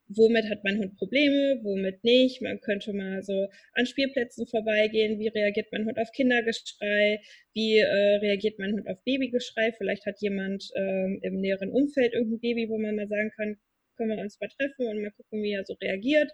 womit 0.09 0.49
hat 0.51 0.65
mein 0.65 0.79
Hund 0.79 0.97
Probleme, 0.97 1.61
womit 1.63 2.05
nicht. 2.05 2.43
Man 2.43 2.61
könnte 2.61 2.93
mal 2.93 3.23
so 3.23 3.49
an 3.73 3.87
Spielplätzen 3.87 4.47
vorbeigehen. 4.47 5.19
Wie 5.19 5.29
reagiert 5.29 5.69
mein 5.73 5.87
Hund 5.87 5.99
auf 5.99 6.13
Kindergeschrei? 6.13 7.21
Wie 7.55 7.79
äh, 7.79 8.17
reagiert 8.17 8.59
mein 8.59 8.73
Hund 8.75 8.89
auf 8.89 9.03
Babygeschrei? 9.05 9.73
Vielleicht 9.73 10.07
hat 10.07 10.21
jemand 10.21 10.71
ähm, 10.77 11.21
im 11.23 11.41
näheren 11.41 11.71
Umfeld 11.71 12.13
irgendein 12.13 12.41
Baby, 12.41 12.69
wo 12.69 12.79
man 12.79 12.97
mal 12.97 13.09
sagen 13.09 13.31
kann, 13.37 13.57
können 13.97 14.11
wir 14.11 14.19
uns 14.19 14.41
mal 14.41 14.49
treffen 14.49 14.87
und 14.87 15.03
mal 15.03 15.11
gucken, 15.11 15.43
wie 15.43 15.53
er 15.53 15.65
so 15.65 15.75
reagiert. 15.75 16.31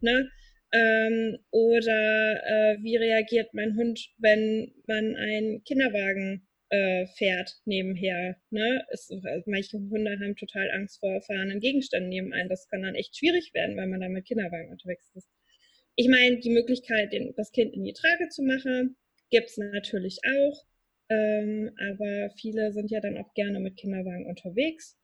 Ne? 0.00 0.30
Ähm, 0.72 1.38
oder 1.50 2.42
äh, 2.44 2.82
wie 2.82 2.96
reagiert 2.96 3.52
mein 3.54 3.76
Hund, 3.76 4.08
wenn 4.18 4.72
man 4.86 5.16
einen 5.16 5.64
Kinderwagen 5.64 6.46
äh, 6.70 7.06
fährt 7.06 7.56
nebenher. 7.64 8.36
Ne? 8.50 8.84
Es, 8.90 9.10
also 9.10 9.50
manche 9.50 9.78
Hunde 9.78 10.18
haben 10.20 10.36
total 10.36 10.70
Angst 10.70 11.00
vor 11.00 11.20
fahrenden 11.22 11.60
Gegenständen 11.60 12.08
neben 12.08 12.32
einem. 12.32 12.48
Das 12.48 12.68
kann 12.68 12.82
dann 12.82 12.94
echt 12.94 13.16
schwierig 13.16 13.52
werden, 13.54 13.76
weil 13.76 13.88
man 13.88 14.00
dann 14.00 14.12
mit 14.12 14.26
Kinderwagen 14.26 14.70
unterwegs 14.70 15.10
ist. 15.14 15.28
Ich 15.96 16.08
meine, 16.08 16.38
die 16.38 16.50
Möglichkeit, 16.50 17.12
den, 17.12 17.34
das 17.36 17.50
Kind 17.52 17.74
in 17.74 17.84
die 17.84 17.92
Trage 17.92 18.28
zu 18.28 18.42
machen, 18.42 18.96
gibt 19.30 19.48
es 19.48 19.58
natürlich 19.58 20.20
auch. 20.24 20.64
Ähm, 21.08 21.72
aber 21.76 22.30
viele 22.40 22.72
sind 22.72 22.90
ja 22.90 23.00
dann 23.00 23.18
auch 23.18 23.34
gerne 23.34 23.58
mit 23.58 23.76
Kinderwagen 23.76 24.26
unterwegs. 24.26 24.96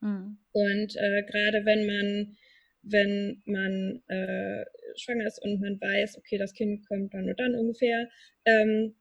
Mhm. 0.00 0.38
Und 0.52 0.96
äh, 0.96 1.22
gerade 1.22 1.64
wenn 1.64 1.86
man, 1.86 2.36
wenn 2.82 3.42
man 3.44 4.02
äh, 4.08 4.64
schwanger 4.96 5.26
ist 5.26 5.42
und 5.42 5.60
man 5.60 5.80
weiß, 5.80 6.18
okay, 6.18 6.38
das 6.38 6.54
Kind 6.54 6.86
kommt 6.86 7.14
dann 7.14 7.28
und 7.28 7.38
dann 7.38 7.54
ungefähr, 7.54 8.08
ähm, 8.44 8.94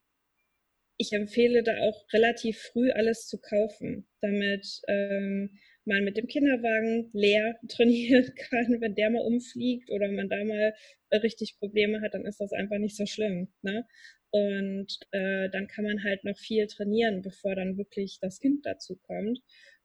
ich 0.97 1.14
empfehle 1.14 1.64
da 1.64 1.80
auch 1.80 2.06
relativ 2.12 2.60
früh 2.60 2.91
alles 2.91 3.28
zu 3.28 3.39
kaufen, 3.39 4.06
damit 4.20 4.82
ähm, 4.89 5.58
man 5.86 6.04
mit 6.04 6.18
dem 6.18 6.28
Kinderwagen 6.28 7.10
leer 7.14 7.58
trainieren 7.70 8.34
kann. 8.36 8.82
Wenn 8.82 8.95
der 8.95 9.10
mal 9.10 9.22
umfliegt 9.22 9.89
oder 9.91 10.12
man 10.12 10.30
da 10.30 10.43
mal 10.43 10.74
richtig 11.12 11.58
Probleme 11.58 12.02
hat, 12.02 12.14
dann 12.14 12.26
ist 12.26 12.41
das 12.41 12.52
einfach 12.52 12.78
nicht 12.78 12.97
so 12.97 13.06
schlimm. 13.06 13.47
Ne? 13.62 13.86
Und 14.32 15.00
äh, 15.12 15.50
dann 15.50 15.68
kann 15.68 15.86
man 15.86 16.04
halt 16.04 16.24
noch 16.24 16.38
viel 16.38 16.68
trainieren, 16.68 17.22
bevor 17.22 17.56
dann 17.56 17.78
wirklich 17.78 18.20
das 18.22 18.39
Kind 18.39 18.66
dazu 18.66 18.97
kommt. 18.97 19.39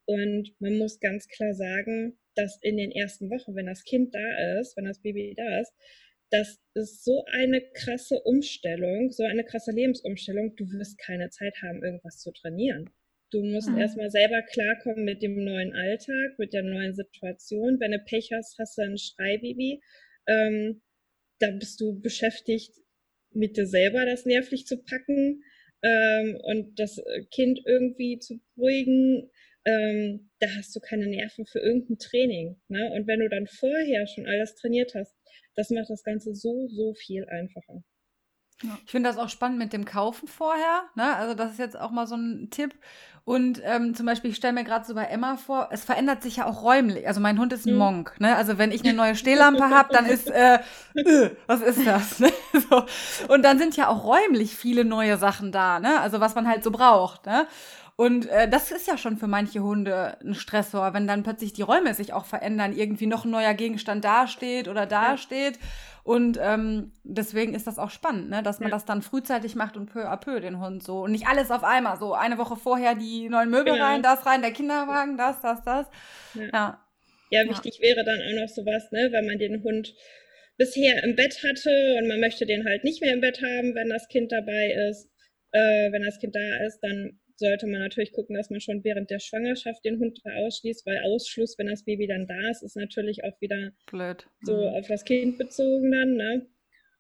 Und 0.07 0.55
man 0.59 0.77
muss 0.79 1.01
ganz 1.01 1.29
klar 1.29 1.55
sagen, 1.55 2.19
dass 2.35 2.59
in 2.63 2.77
den 2.77 2.91
ersten 2.91 3.31
Wochen, 3.31 3.55
wenn 3.55 3.67
das 3.67 3.85
Kind 3.85 4.15
da 4.15 4.59
ist, 4.61 4.77
wenn 4.77 4.85
das 4.85 5.01
Baby 5.01 5.35
da 5.37 5.61
ist, 5.61 5.73
das 6.31 6.59
ist 6.75 7.05
so 7.05 7.25
eine 7.27 7.63
krasse 7.73 8.21
Umstellung, 8.21 9.13
so 9.13 9.23
eine 9.23 9.45
krasse 9.45 9.71
Lebensumstellung. 9.71 10.57
Du 10.57 10.65
wirst 10.73 10.99
keine 10.99 11.31
Zeit 11.31 11.63
haben, 11.63 11.83
irgendwas 11.83 12.19
zu 12.19 12.33
trainieren. 12.33 12.91
Du 13.31 13.43
musst 13.43 13.69
mhm. 13.69 13.79
erstmal 13.79 14.11
selber 14.11 14.43
klarkommen 14.43 15.05
mit 15.05 15.23
dem 15.23 15.43
neuen 15.45 15.75
Alltag, 15.75 16.39
mit 16.39 16.53
der 16.53 16.63
neuen 16.63 16.95
Situation. 16.95 17.79
Wenn 17.81 17.93
du 17.93 17.99
Pech 18.01 18.31
hast, 18.33 18.59
hast 18.59 18.79
du 18.79 18.83
ein 18.83 18.99
Schreibaby. 18.99 19.81
Ähm, 20.27 20.83
da 21.39 21.51
bist 21.51 21.81
du 21.81 22.01
beschäftigt, 22.01 22.73
mit 23.33 23.57
dir 23.57 23.67
selber 23.67 24.07
das 24.07 24.25
nervlich 24.25 24.67
zu 24.67 24.83
packen 24.83 25.43
ähm, 25.83 26.39
und 26.43 26.79
das 26.79 27.03
Kind 27.33 27.61
irgendwie 27.67 28.19
zu 28.19 28.41
beruhigen 28.55 29.31
ähm, 29.65 30.31
da 30.41 30.47
hast 30.57 30.75
du 30.77 30.81
keine 30.81 31.07
Nerven 31.07 31.47
für 31.47 31.59
irgendein 31.59 31.99
Training. 31.99 32.57
Ne? 32.69 32.91
Und 32.95 33.07
wenn 33.07 33.21
du 33.21 33.29
dann 33.29 33.47
vorher 33.47 34.07
schon 34.07 34.27
alles 34.27 34.55
trainiert 34.57 34.95
hast, 34.95 35.15
das 35.57 35.71
macht 35.71 35.91
das 35.91 36.03
Ganze 36.03 36.35
so, 36.35 36.69
so 36.69 36.95
viel 36.95 37.25
einfacher. 37.29 37.83
Ich 38.85 38.91
finde 38.91 39.11
das 39.11 39.19
auch 39.19 39.29
spannend 39.29 39.59
mit 39.59 39.73
dem 39.73 39.85
Kaufen 39.85 40.29
vorher. 40.29 40.85
Ne? 40.95 41.17
Also 41.17 41.35
das 41.35 41.53
ist 41.53 41.59
jetzt 41.59 41.79
auch 41.79 41.91
mal 41.91 42.07
so 42.07 42.17
ein 42.17 42.49
Tipp. 42.51 42.75
Und 43.25 43.61
ähm, 43.65 43.95
zum 43.95 44.05
Beispiel, 44.05 44.31
ich 44.31 44.37
stelle 44.37 44.53
mir 44.53 44.65
gerade 44.65 44.85
so 44.85 44.95
bei 44.95 45.05
Emma 45.05 45.37
vor, 45.37 45.69
es 45.73 45.83
verändert 45.83 46.23
sich 46.23 46.37
ja 46.37 46.47
auch 46.47 46.63
räumlich. 46.63 47.09
Also 47.09 47.21
mein 47.21 47.39
Hund 47.39 47.53
ist 47.53 47.67
ein 47.67 47.73
mhm. 47.73 47.79
Monk. 47.79 48.21
Ne? 48.21 48.37
Also 48.37 48.59
wenn 48.59 48.71
ich 48.71 48.85
eine 48.85 48.93
neue 48.93 49.17
Stehlampe 49.17 49.71
habe, 49.71 49.93
dann 49.93 50.07
ist, 50.07 50.31
äh, 50.31 50.59
äh, 50.95 51.31
was 51.47 51.63
ist 51.63 51.87
das? 51.87 52.21
Ne? 52.21 52.31
So. 52.71 52.85
Und 53.29 53.43
dann 53.43 53.59
sind 53.59 53.77
ja 53.77 53.89
auch 53.89 54.05
räumlich 54.05 54.55
viele 54.55 54.85
neue 54.85 55.17
Sachen 55.19 55.53
da. 55.53 55.81
Ne? 55.81 56.01
Also 56.01 56.21
was 56.21 56.35
man 56.35 56.47
halt 56.47 56.63
so 56.63 56.71
braucht. 56.71 57.27
Ne? 57.27 57.47
Und 57.97 58.29
äh, 58.29 58.49
das 58.49 58.73
ist 58.73 58.89
ja 58.89 58.99
schon 58.99 59.17
für 59.17 59.29
manche 59.29 59.63
Hunde 59.63 60.19
ein 60.21 60.35
Stressor, 60.35 60.95
wenn 60.95 61.07
dann 61.07 61.23
plötzlich 61.23 61.53
die 61.53 61.63
Räume 61.63 61.95
sich 61.95 62.13
auch 62.13 62.25
verändern, 62.25 62.77
irgendwie 62.77 63.07
noch 63.07 63.25
ein 63.25 63.31
neuer 63.31 63.55
Gegenstand 63.55 64.05
dasteht 64.05 64.67
oder 64.67 64.85
dasteht. 64.85 65.61
Und 66.03 66.39
ähm, 66.43 66.93
deswegen 67.05 67.55
ist 67.55 67.67
das 67.67 67.79
auch 67.79 67.91
spannend, 67.91 68.31
ne? 68.31 68.43
dass 68.43 68.59
man 68.59 68.69
ja. 68.69 68.75
das 68.75 68.85
dann 68.85 69.01
frühzeitig 69.01 69.55
macht 69.55 69.77
und 69.77 69.87
peu 69.87 70.07
à 70.07 70.17
peu 70.17 70.41
den 70.41 70.61
Hund 70.61 70.83
so. 70.83 71.03
Und 71.03 71.13
nicht 71.13 71.29
alles 71.29 71.51
auf 71.51 71.63
einmal 71.63 71.97
so. 71.97 72.15
Eine 72.15 72.37
Woche 72.37 72.57
vorher 72.57 72.95
die 72.95 73.29
neuen 73.29 73.51
Möbel 73.51 73.77
ja. 73.77 73.87
rein, 73.87 74.03
das 74.03 74.27
rein, 74.27 74.43
der 74.43 74.51
Kinderwagen, 74.51 75.17
das, 75.17 75.41
das, 75.41 75.63
das. 75.63 75.87
Ja. 76.35 76.49
ja. 76.53 76.81
Ja, 77.31 77.49
wichtig 77.49 77.79
wäre 77.81 78.05
dann 78.05 78.21
auch 78.21 78.43
noch 78.43 78.49
sowas, 78.49 78.93
ne, 78.93 79.09
wenn 79.11 79.27
man 79.27 79.39
den 79.39 79.63
Hund 79.65 79.95
bisher 80.57 81.03
im 81.03 81.17
Bett 81.17 81.43
hatte 81.43 81.97
und 81.99 82.07
man 82.07 82.21
möchte 82.21 82.45
den 82.47 82.65
halt 82.65 82.85
nicht 82.85 83.01
mehr 83.01 83.13
im 83.13 83.21
Bett 83.21 83.41
haben, 83.43 83.75
wenn 83.75 83.89
das 83.89 84.07
Kind 84.09 84.31
dabei 84.31 84.91
ist. 84.91 85.09
Äh, 85.53 85.91
wenn 85.91 86.03
das 86.03 86.19
Kind 86.19 86.35
da 86.35 86.67
ist, 86.67 86.81
dann 86.81 87.19
sollte 87.37 87.67
man 87.67 87.81
natürlich 87.81 88.13
gucken, 88.13 88.37
dass 88.37 88.51
man 88.51 88.61
schon 88.61 88.85
während 88.85 89.11
der 89.11 89.19
Schwangerschaft 89.19 89.85
den 89.85 89.99
Hund 89.99 90.21
ausschließt, 90.25 90.87
weil 90.87 91.01
Ausschluss, 91.01 91.59
wenn 91.59 91.67
das 91.67 91.85
Baby 91.85 92.07
dann 92.07 92.27
da 92.27 92.51
ist, 92.51 92.63
ist 92.63 92.77
natürlich 92.77 93.25
auch 93.25 93.41
wieder 93.41 93.73
Blöd. 93.87 94.27
so 94.43 94.57
mhm. 94.57 94.75
auf 94.75 94.87
das 94.87 95.05
Kind 95.05 95.39
bezogen 95.39 95.91
dann. 95.91 96.15
Ne? 96.15 96.47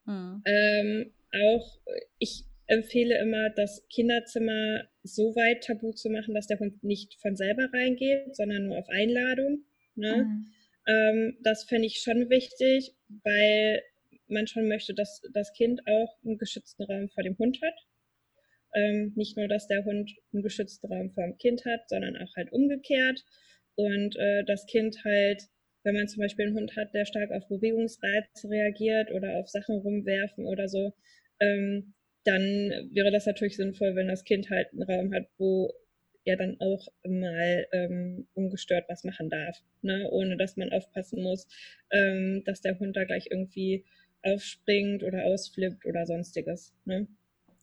Mhm. 0.06 0.42
Ähm, 0.44 1.12
auch 1.32 1.78
ich 2.18 2.44
empfehle 2.66 3.18
immer, 3.18 3.50
das 3.50 3.86
Kinderzimmer 3.88 4.88
so 5.02 5.34
weit 5.36 5.64
tabu 5.64 5.92
zu 5.92 6.08
machen, 6.08 6.34
dass 6.34 6.46
der 6.46 6.58
Hund 6.58 6.82
nicht 6.82 7.20
von 7.20 7.36
selber 7.36 7.68
reingeht, 7.72 8.34
sondern 8.34 8.66
nur 8.66 8.78
auf 8.78 8.88
Einladung. 8.88 9.64
Ne? 9.94 10.24
Mhm. 10.24 10.46
Ähm, 10.86 11.38
das 11.42 11.64
fände 11.64 11.86
ich 11.86 11.98
schon 11.98 12.30
wichtig, 12.30 12.94
weil 13.22 13.82
man 14.28 14.46
schon 14.46 14.68
möchte, 14.68 14.94
dass 14.94 15.22
das 15.32 15.52
Kind 15.52 15.86
auch 15.86 16.16
einen 16.24 16.38
geschützten 16.38 16.84
Raum 16.84 17.08
vor 17.10 17.22
dem 17.22 17.36
Hund 17.38 17.60
hat. 17.62 17.74
Ähm, 18.74 19.12
nicht 19.14 19.36
nur, 19.36 19.48
dass 19.48 19.68
der 19.68 19.84
Hund 19.84 20.12
einen 20.32 20.42
geschützten 20.42 20.92
Raum 20.92 21.10
vor 21.10 21.24
dem 21.24 21.38
Kind 21.38 21.64
hat, 21.64 21.88
sondern 21.88 22.16
auch 22.16 22.34
halt 22.36 22.52
umgekehrt. 22.52 23.24
Und 23.76 24.16
äh, 24.16 24.44
das 24.44 24.66
Kind 24.66 25.04
halt, 25.04 25.42
wenn 25.84 25.94
man 25.94 26.08
zum 26.08 26.20
Beispiel 26.20 26.46
einen 26.46 26.56
Hund 26.56 26.76
hat, 26.76 26.94
der 26.94 27.04
stark 27.04 27.30
auf 27.30 27.46
Bewegungsreize 27.48 28.48
reagiert 28.48 29.10
oder 29.12 29.36
auf 29.36 29.48
Sachen 29.48 29.78
rumwerfen 29.78 30.46
oder 30.46 30.68
so, 30.68 30.92
ähm, 31.40 31.94
dann 32.24 32.42
wäre 32.92 33.10
das 33.10 33.26
natürlich 33.26 33.56
sinnvoll, 33.56 33.94
wenn 33.96 34.08
das 34.08 34.24
Kind 34.24 34.50
halt 34.50 34.68
einen 34.72 34.82
Raum 34.82 35.14
hat, 35.14 35.26
wo 35.38 35.72
er 36.24 36.36
dann 36.36 36.58
auch 36.58 36.88
mal 37.04 37.66
ähm, 37.72 38.26
ungestört 38.34 38.86
was 38.88 39.04
machen 39.04 39.28
darf, 39.28 39.62
ne? 39.82 40.08
ohne 40.10 40.36
dass 40.36 40.56
man 40.56 40.72
aufpassen 40.72 41.22
muss, 41.22 41.46
ähm, 41.90 42.42
dass 42.44 42.62
der 42.62 42.78
Hund 42.78 42.96
da 42.96 43.04
gleich 43.04 43.28
irgendwie 43.30 43.84
aufspringt 44.22 45.02
oder 45.02 45.24
ausflippt 45.26 45.84
oder 45.84 46.06
sonstiges. 46.06 46.74
Ne? 46.86 47.06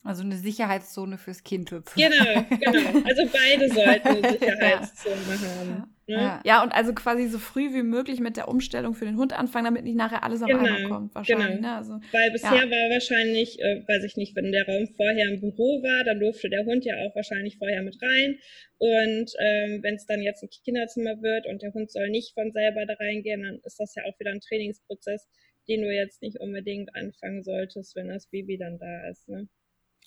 Also 0.04 0.24
eine 0.24 0.36
Sicherheitszone 0.36 1.20
fürs 1.20 1.44
Kind 1.44 1.70
sozusagen. 1.70 2.12
Genau, 2.12 2.46
genau. 2.50 3.02
Also 3.08 3.24
beide 3.32 3.70
sollten 3.70 4.08
eine 4.08 4.32
Sicherheitszone 4.40 5.16
haben. 5.16 5.70
Ne? 5.70 5.88
Ja. 6.16 6.42
ja, 6.44 6.64
und 6.64 6.72
also 6.72 6.94
quasi 6.94 7.28
so 7.28 7.38
früh 7.38 7.74
wie 7.74 7.84
möglich 7.84 8.20
mit 8.20 8.36
der 8.36 8.48
Umstellung 8.48 8.96
für 8.96 9.06
den 9.06 9.16
Hund 9.18 9.32
anfangen, 9.32 9.66
damit 9.66 9.84
nicht 9.84 9.96
nachher 9.96 10.24
alles 10.24 10.42
auf 10.42 10.50
genau, 10.50 10.64
einmal 10.64 10.90
kommt, 10.90 11.16
wahrscheinlich. 11.16 11.58
Genau. 11.58 11.68
Ne? 11.68 11.76
Also, 11.76 12.00
Weil 12.12 12.32
bisher 12.32 12.66
ja. 12.66 12.70
war 12.70 12.90
wahrscheinlich, 12.90 13.60
äh, 13.60 13.84
weiß 13.88 14.04
ich 14.04 14.18
nicht, 14.18 14.36
wenn 14.36 14.52
der 14.52 14.66
Raum 14.66 14.88
vorher 14.88 15.30
im 15.30 15.40
Büro 15.40 15.82
war, 15.84 16.04
dann 16.04 16.20
durfte 16.20 16.50
der 16.50 16.66
Hund 16.66 16.84
ja 16.84 16.96
auch 16.98 17.16
wahrscheinlich 17.16 17.58
vorher 17.58 17.84
mit 17.84 17.98
rein. 18.02 18.40
Und 18.80 19.32
ähm, 19.40 19.84
wenn 19.84 19.96
es 19.96 20.08
dann 20.08 20.22
jetzt 20.22 20.44
ein 20.44 20.50
Kinderzimmer 20.50 21.22
wird 21.22 21.46
und 21.46 21.62
der 21.62 21.74
Hund 21.74 21.92
soll 21.92 22.10
nicht 22.10 22.34
von 22.34 22.52
selber 22.52 22.86
da 22.88 22.96
reingehen, 22.96 23.44
dann 23.44 23.60
ist 23.64 23.80
das 23.80 23.94
ja 23.96 24.04
auch 24.06 24.20
wieder 24.20 24.32
ein 24.32 24.42
Trainingsprozess, 24.42 25.30
den 25.70 25.82
du 25.82 25.94
jetzt 25.94 26.22
nicht 26.24 26.40
unbedingt 26.40 26.94
anfangen 26.96 27.44
solltest, 27.44 27.96
wenn 27.96 28.08
das 28.08 28.28
Baby 28.28 28.58
dann 28.58 28.80
da 28.80 29.08
ist. 29.10 29.30
Ne? 29.30 29.48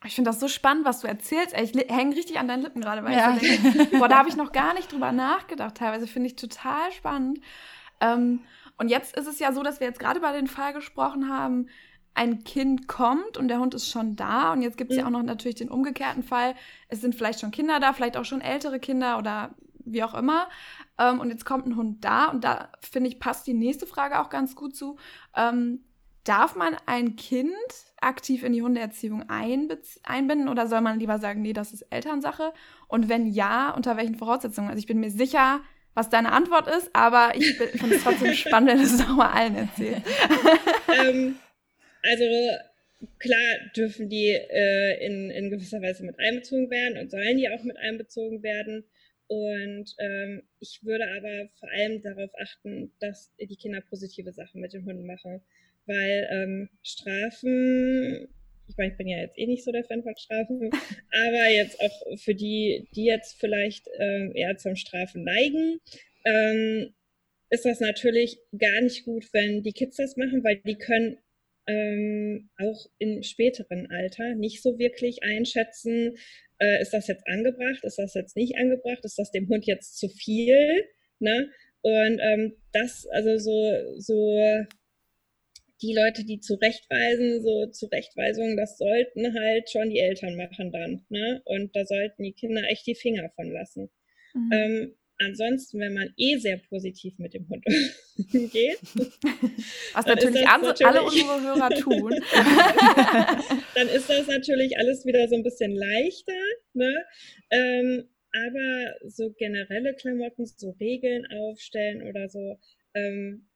Ich 0.05 0.15
finde 0.15 0.31
das 0.31 0.41
so 0.41 0.49
spannend, 0.49 0.85
was 0.85 1.01
du 1.01 1.07
erzählst. 1.07 1.55
Ich 1.59 1.73
hänge 1.89 2.15
richtig 2.15 2.39
an 2.39 2.49
deinen 2.49 2.63
Lippen 2.63 2.81
gerade, 2.81 3.05
weil 3.05 3.17
ja. 3.17 3.37
ich 3.37 3.61
so 3.61 3.71
denke, 3.71 3.99
boah, 3.99 4.09
da 4.09 4.19
habe 4.19 4.29
ich 4.29 4.37
noch 4.37 4.53
gar 4.53 4.75
nicht 4.75 4.93
drüber 4.93 5.13
nachgedacht. 5.13 5.77
Teilweise 5.77 6.07
finde 6.07 6.29
ich 6.29 6.37
total 6.37 6.93
spannend. 6.93 7.41
Ähm, 8.01 8.41
und 8.77 8.89
jetzt 8.89 9.17
ist 9.17 9.27
es 9.27 9.39
ja 9.39 9.53
so, 9.53 9.63
dass 9.63 9.81
wir 9.81 9.87
jetzt 9.87 10.01
gerade 10.01 10.21
bei 10.21 10.33
den 10.33 10.47
Fall 10.47 10.73
gesprochen 10.73 11.29
haben, 11.29 11.69
ein 12.15 12.45
Kind 12.45 12.87
kommt 12.87 13.37
und 13.37 13.49
der 13.49 13.59
Hund 13.59 13.75
ist 13.75 13.91
schon 13.91 14.15
da. 14.15 14.53
Und 14.53 14.63
jetzt 14.63 14.77
gibt 14.77 14.91
es 14.91 14.97
mhm. 14.97 15.01
ja 15.01 15.07
auch 15.07 15.11
noch 15.11 15.23
natürlich 15.23 15.57
den 15.57 15.69
umgekehrten 15.69 16.23
Fall. 16.23 16.55
Es 16.89 17.01
sind 17.01 17.15
vielleicht 17.15 17.41
schon 17.41 17.51
Kinder 17.51 17.81
da, 17.81 17.93
vielleicht 17.93 18.17
auch 18.17 18.25
schon 18.25 18.41
ältere 18.41 18.79
Kinder 18.79 19.19
oder 19.19 19.55
wie 19.85 20.03
auch 20.03 20.15
immer. 20.15 20.49
Ähm, 20.99 21.21
und 21.21 21.31
jetzt 21.31 21.45
kommt 21.45 21.67
ein 21.67 21.77
Hund 21.77 22.05
da 22.05 22.27
und 22.27 22.45
da 22.45 22.69
finde 22.81 23.09
ich, 23.09 23.19
passt 23.19 23.47
die 23.47 23.55
nächste 23.55 23.87
Frage 23.87 24.21
auch 24.21 24.31
ganz 24.31 24.55
gut 24.55 24.77
zu. 24.77 24.97
Ähm, 25.35 25.81
darf 26.25 26.57
man 26.57 26.77
ein 26.87 27.17
Kind 27.17 27.53
aktiv 28.01 28.43
in 28.43 28.53
die 28.53 28.63
Hundeerziehung 28.63 29.29
einbinden 29.29 30.49
oder 30.49 30.67
soll 30.67 30.81
man 30.81 30.99
lieber 30.99 31.19
sagen, 31.19 31.43
nee, 31.43 31.53
das 31.53 31.73
ist 31.73 31.83
Elternsache? 31.91 32.53
Und 32.89 33.09
wenn 33.09 33.27
ja, 33.27 33.71
unter 33.71 33.97
welchen 33.97 34.17
Voraussetzungen? 34.17 34.69
Also 34.69 34.79
ich 34.79 34.87
bin 34.87 35.01
mir 35.01 35.11
sicher, 35.11 35.61
was 35.95 36.09
deine 36.09 36.33
Antwort 36.33 36.67
ist, 36.67 36.91
aber 36.93 37.33
ich 37.37 37.55
finde 37.55 37.97
es 37.97 38.03
trotzdem 38.03 38.33
spannend, 38.35 38.71
wenn 38.71 38.79
du 38.79 38.85
es 38.85 38.99
nochmal 38.99 39.33
allen 39.33 39.57
erzählst. 39.57 40.03
ähm, 41.01 41.37
also 42.03 42.25
klar 43.19 43.57
dürfen 43.77 44.09
die 44.09 44.31
äh, 44.31 45.07
in, 45.07 45.31
in 45.31 45.51
gewisser 45.51 45.81
Weise 45.83 46.05
mit 46.05 46.19
einbezogen 46.19 46.71
werden 46.71 46.99
und 46.99 47.11
sollen 47.11 47.37
die 47.37 47.49
auch 47.51 47.63
mit 47.63 47.77
einbezogen 47.77 48.43
werden. 48.43 48.85
Und 49.27 49.95
ähm, 49.99 50.43
ich 50.59 50.81
würde 50.83 51.05
aber 51.17 51.49
vor 51.59 51.71
allem 51.71 52.03
darauf 52.03 52.31
achten, 52.41 52.93
dass 53.01 53.35
die 53.39 53.57
Kinder 53.57 53.81
positive 53.81 54.33
Sachen 54.33 54.61
mit 54.61 54.73
den 54.73 54.85
Hunden 54.85 55.07
machen 55.07 55.43
weil 55.87 56.29
ähm, 56.31 56.69
Strafen, 56.83 58.29
ich 58.69 58.77
meine, 58.77 58.93
ich 58.93 58.99
bin 58.99 59.09
ja 59.09 59.19
jetzt 59.19 59.39
eh 59.39 59.47
nicht 59.47 59.65
so 59.65 59.73
der 59.73 59.85
Fan 59.85 60.03
von 60.03 60.17
Strafen, 60.17 60.71
aber 61.27 61.49
jetzt 61.51 61.81
auch 61.81 62.19
für 62.19 62.35
die, 62.35 62.89
die 62.95 63.05
jetzt 63.05 63.39
vielleicht 63.39 63.89
ähm, 63.99 64.33
eher 64.35 64.57
zum 64.57 64.77
Strafen 64.77 65.25
neigen, 65.25 65.81
ähm, 66.25 66.95
ist 67.51 67.65
das 67.65 67.81
natürlich 67.81 68.39
gar 68.59 68.81
nicht 68.81 69.05
gut, 69.05 69.29
wenn 69.33 69.63
die 69.63 69.73
Kids 69.73 69.97
das 69.97 70.17
machen, 70.17 70.43
weil 70.43 70.57
die 70.65 70.77
können 70.77 71.19
ähm, 71.67 72.51
auch 72.59 72.87
im 72.99 73.23
späteren 73.23 73.91
Alter 73.91 74.35
nicht 74.35 74.63
so 74.63 74.79
wirklich 74.79 75.23
einschätzen, 75.23 76.17
äh, 76.59 76.81
ist 76.83 76.93
das 76.93 77.07
jetzt 77.07 77.27
angebracht, 77.27 77.85
ist 77.85 77.99
das 77.99 78.15
jetzt 78.15 78.37
nicht 78.37 78.57
angebracht, 78.57 79.05
ist 79.05 79.19
das 79.19 79.31
dem 79.31 79.49
Hund 79.49 79.67
jetzt 79.67 79.99
zu 79.99 80.09
viel, 80.09 80.85
ne? 81.19 81.51
Und 81.83 82.19
ähm, 82.19 82.57
das, 82.73 83.07
also 83.09 83.37
so, 83.39 83.99
so 83.99 84.39
die 85.85 85.95
Leute, 85.95 86.25
die 86.25 86.41
zurechtweisen, 86.41 87.43
so 87.43 87.67
Zurechtweisungen, 87.67 88.57
das 88.57 88.79
sollten 88.79 89.35
halt 89.35 89.71
schon 89.71 89.91
die 89.91 89.99
Eltern 89.99 90.37
machen 90.37 90.73
dann. 90.73 91.05
Ne? 91.11 91.43
Und 91.45 91.77
da 91.77 91.85
sollten 91.85 92.23
die 92.23 92.33
Kinder 92.33 92.63
echt 92.71 92.87
die 92.87 92.95
Finger 92.95 93.31
von 93.37 93.53
lassen. 93.53 93.91
Mhm. 94.33 94.51
Ähm, 94.53 94.95
ansonsten, 95.19 95.81
wenn 95.81 95.93
man 95.93 96.15
eh 96.17 96.39
sehr 96.39 96.57
positiv 96.57 97.19
mit 97.19 97.35
dem 97.35 97.47
Hund 97.51 97.65
umgeht, 98.33 98.79
was 99.93 100.07
natürlich, 100.07 100.45
natürlich 100.45 100.87
alle 100.87 101.03
unsere 101.03 101.43
Hörer 101.43 101.71
tun, 101.71 102.11
dann 103.75 103.89
ist 103.89 104.09
das 104.09 104.27
natürlich 104.27 104.79
alles 104.79 105.05
wieder 105.05 105.29
so 105.29 105.37
ein 105.37 105.43
bisschen 105.43 105.75
leichter. 105.77 106.33
Ne? 106.73 107.05
Ähm, 107.51 108.09
aber 108.33 108.95
so 109.07 109.33
generelle 109.33 109.95
Klamotten, 109.95 110.47
so 110.47 110.71
Regeln 110.81 111.27
aufstellen 111.27 112.03
oder 112.09 112.29
so, 112.31 112.59
ähm, 112.95 113.49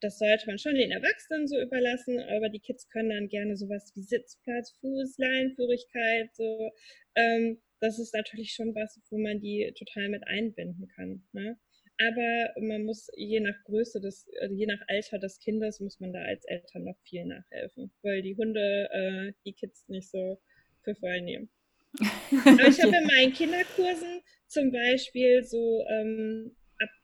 das 0.00 0.18
sollte 0.18 0.46
man 0.46 0.58
schon 0.58 0.74
den 0.74 0.90
Erwachsenen 0.90 1.46
so 1.48 1.60
überlassen, 1.60 2.18
aber 2.18 2.48
die 2.48 2.60
Kids 2.60 2.88
können 2.88 3.10
dann 3.10 3.28
gerne 3.28 3.56
sowas 3.56 3.92
wie 3.94 4.02
Sitzplatz, 4.02 4.72
Fuß, 4.80 5.18
Leinenführigkeit, 5.18 6.34
so. 6.34 6.70
Ähm, 7.14 7.60
das 7.80 7.98
ist 7.98 8.14
natürlich 8.14 8.52
schon 8.52 8.74
was, 8.74 9.00
wo 9.10 9.18
man 9.18 9.40
die 9.40 9.72
total 9.76 10.08
mit 10.08 10.26
einbinden 10.26 10.86
kann. 10.94 11.24
Ne? 11.32 11.58
Aber 11.98 12.60
man 12.60 12.84
muss 12.84 13.08
je 13.16 13.40
nach 13.40 13.56
Größe 13.64 14.00
des, 14.00 14.28
also 14.40 14.54
je 14.54 14.66
nach 14.66 14.80
Alter 14.86 15.18
des 15.18 15.40
Kindes 15.40 15.80
muss 15.80 15.98
man 15.98 16.12
da 16.12 16.20
als 16.22 16.44
Eltern 16.44 16.84
noch 16.84 16.98
viel 17.02 17.24
nachhelfen, 17.24 17.90
weil 18.02 18.22
die 18.22 18.36
Hunde 18.36 18.88
äh, 18.92 19.32
die 19.44 19.52
Kids 19.52 19.88
nicht 19.88 20.08
so 20.08 20.40
für 20.82 20.94
voll 20.94 21.20
nehmen. 21.22 21.50
Aber 22.46 22.68
ich 22.68 22.80
habe 22.80 22.96
in 22.96 23.06
meinen 23.06 23.32
Kinderkursen 23.32 24.22
zum 24.46 24.70
Beispiel 24.70 25.42
so 25.44 25.84
ähm, 25.88 26.56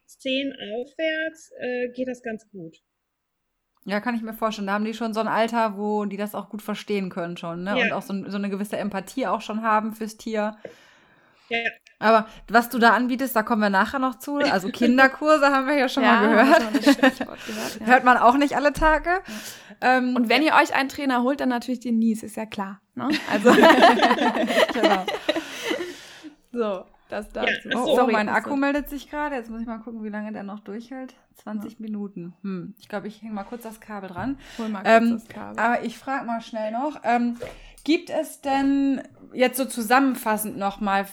10 0.09 0.53
aufwärts 0.53 1.53
äh, 1.61 1.89
geht 1.89 2.09
das 2.09 2.23
ganz 2.23 2.49
gut. 2.51 2.77
Ja, 3.85 4.01
kann 4.01 4.15
ich 4.15 4.23
mir 4.23 4.35
vorstellen. 4.35 4.67
Da 4.67 4.75
haben 4.75 4.85
die 4.85 4.95
schon 4.95 5.15
so 5.15 5.21
ein 5.21 5.29
Alter, 5.29 5.77
wo 5.77 6.05
die 6.05 6.17
das 6.17 6.35
auch 6.35 6.51
gut 6.51 6.63
verstehen 6.63 7.09
können 7.09 7.37
schon, 7.37 7.63
ne? 7.63 7.79
Ja. 7.79 7.85
Und 7.85 7.93
auch 7.93 8.03
so, 8.03 8.13
so, 8.29 8.37
eine 8.37 8.51
gewisse 8.51 8.77
Empathie 8.77 9.27
auch 9.27 9.41
schon 9.41 9.63
haben 9.63 9.93
fürs 9.95 10.17
Tier. 10.17 10.57
Ja. 11.49 11.59
Aber 12.01 12.29
was 12.49 12.69
du 12.69 12.79
da 12.79 12.91
anbietest, 12.91 13.35
da 13.35 13.43
kommen 13.43 13.63
wir 13.63 13.71
nachher 13.71 13.99
noch 13.99 14.19
zu. 14.19 14.37
Also 14.37 14.69
Kinderkurse 14.73 15.47
haben 15.47 15.67
wir 15.67 15.75
ja 15.75 15.89
schon 15.89 16.03
ja, 16.03 16.21
mal 16.21 16.29
gehört. 16.29 16.85
gehört 16.85 17.19
ja. 17.19 17.87
Hört 17.87 18.05
man 18.05 18.19
auch 18.19 18.37
nicht 18.37 18.57
alle 18.57 18.73
Tage. 18.73 19.23
Ähm, 19.81 20.15
Und 20.15 20.29
wenn 20.29 20.43
ihr 20.43 20.55
euch 20.55 20.75
einen 20.75 20.89
Trainer 20.89 21.23
holt, 21.23 21.41
dann 21.41 21.49
natürlich 21.49 21.81
den 21.81 21.99
Nies, 21.99 22.23
ist 22.23 22.37
ja 22.37 22.47
klar. 22.47 22.81
Ne? 22.95 23.09
Also 23.33 23.51
genau. 24.75 25.07
So. 26.53 26.85
Das 27.09 27.31
dazu. 27.31 27.69
Ja, 27.69 27.83
oh, 27.83 27.97
sorry, 27.97 28.13
mein 28.13 28.29
Akku 28.29 28.55
meldet 28.55 28.91
sich 28.91 29.11
gerade. 29.11 29.37
Jetzt 29.37 29.51
muss 29.51 29.63
ich 29.63 29.67
mal 29.67 29.79
gucken, 29.79 30.05
wie 30.05 30.11
lange 30.11 30.33
der 30.33 30.43
noch 30.43 30.61
durchhält. 30.61 31.15
20 31.37 31.73
ja. 31.73 31.77
Minuten. 31.81 32.35
Hm. 32.43 32.75
Ich 32.79 32.89
glaube, 32.89 33.09
ich 33.09 33.23
hänge 33.23 33.33
mal 33.33 33.45
kurz 33.45 33.63
das 33.63 33.81
Kabel 33.81 34.11
dran. 34.11 34.39
Hol 34.59 34.69
mal 34.69 34.83
kurz 34.83 34.95
ähm, 34.95 35.11
das 35.13 35.29
Kabel. 35.29 35.59
Aber 35.59 35.85
ich 35.85 35.99
frage 35.99 36.27
mal 36.27 36.41
schnell 36.43 36.73
noch. 36.73 37.01
Ähm, 37.05 37.39
gibt 37.85 38.11
es 38.11 38.43
denn 38.43 39.03
jetzt 39.33 39.57
so 39.57 39.65
zusammenfassend 39.65 40.59
noch 40.59 40.81
mal 40.81 41.07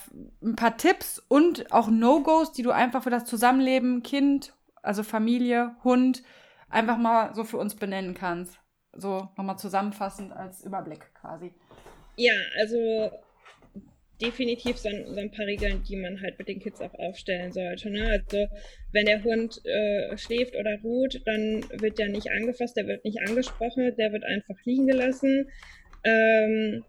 ein 0.44 0.56
paar 0.56 0.76
Tipps 0.76 1.20
und 1.30 1.72
auch 1.72 1.88
No-Gos, 1.88 2.52
die 2.52 2.64
du 2.64 2.72
einfach 2.72 3.04
für 3.04 3.10
das 3.10 3.26
Zusammenleben 3.26 4.04
Kind, 4.04 4.54
also 4.82 5.04
Familie, 5.04 5.76
Hund, 5.84 6.24
einfach 6.70 6.98
mal 6.98 7.34
so 7.34 7.46
für 7.46 7.58
uns 7.58 7.76
benennen 7.76 8.14
kannst? 8.14 8.60
So 8.92 9.30
nochmal 9.38 9.58
zusammenfassend 9.58 10.34
als 10.34 10.64
Überblick 10.64 11.14
quasi. 11.14 11.54
Ja, 12.18 12.34
also 12.60 13.12
definitiv 14.22 14.78
so 14.78 14.90
ein, 14.90 15.06
so 15.14 15.20
ein, 15.20 15.32
paar 15.32 15.46
Regeln, 15.46 15.84
die 15.84 15.96
man 15.96 16.22
halt 16.22 16.38
mit 16.38 16.48
den 16.48 16.60
Kids 16.60 16.82
auch 16.82 16.94
aufstellen 16.96 17.52
sollte. 17.52 17.90
Ne? 17.90 18.08
Also 18.10 18.48
wenn 18.92 19.06
der 19.06 19.24
Hund 19.24 19.62
äh, 19.66 20.18
schläft 20.18 20.56
oder 20.56 20.80
ruht, 20.84 21.22
dann 21.26 21.64
wird 21.82 22.00
der 22.00 22.10
nicht 22.10 22.32
angefasst, 22.32 22.78
der 22.78 22.88
wird 22.88 23.04
nicht 23.04 23.20
angesprochen, 23.20 23.96
der 23.98 24.12
wird 24.14 24.24
einfach 24.24 24.56
liegen 24.64 24.88
gelassen. 24.88 25.50
Ähm, 26.04 26.84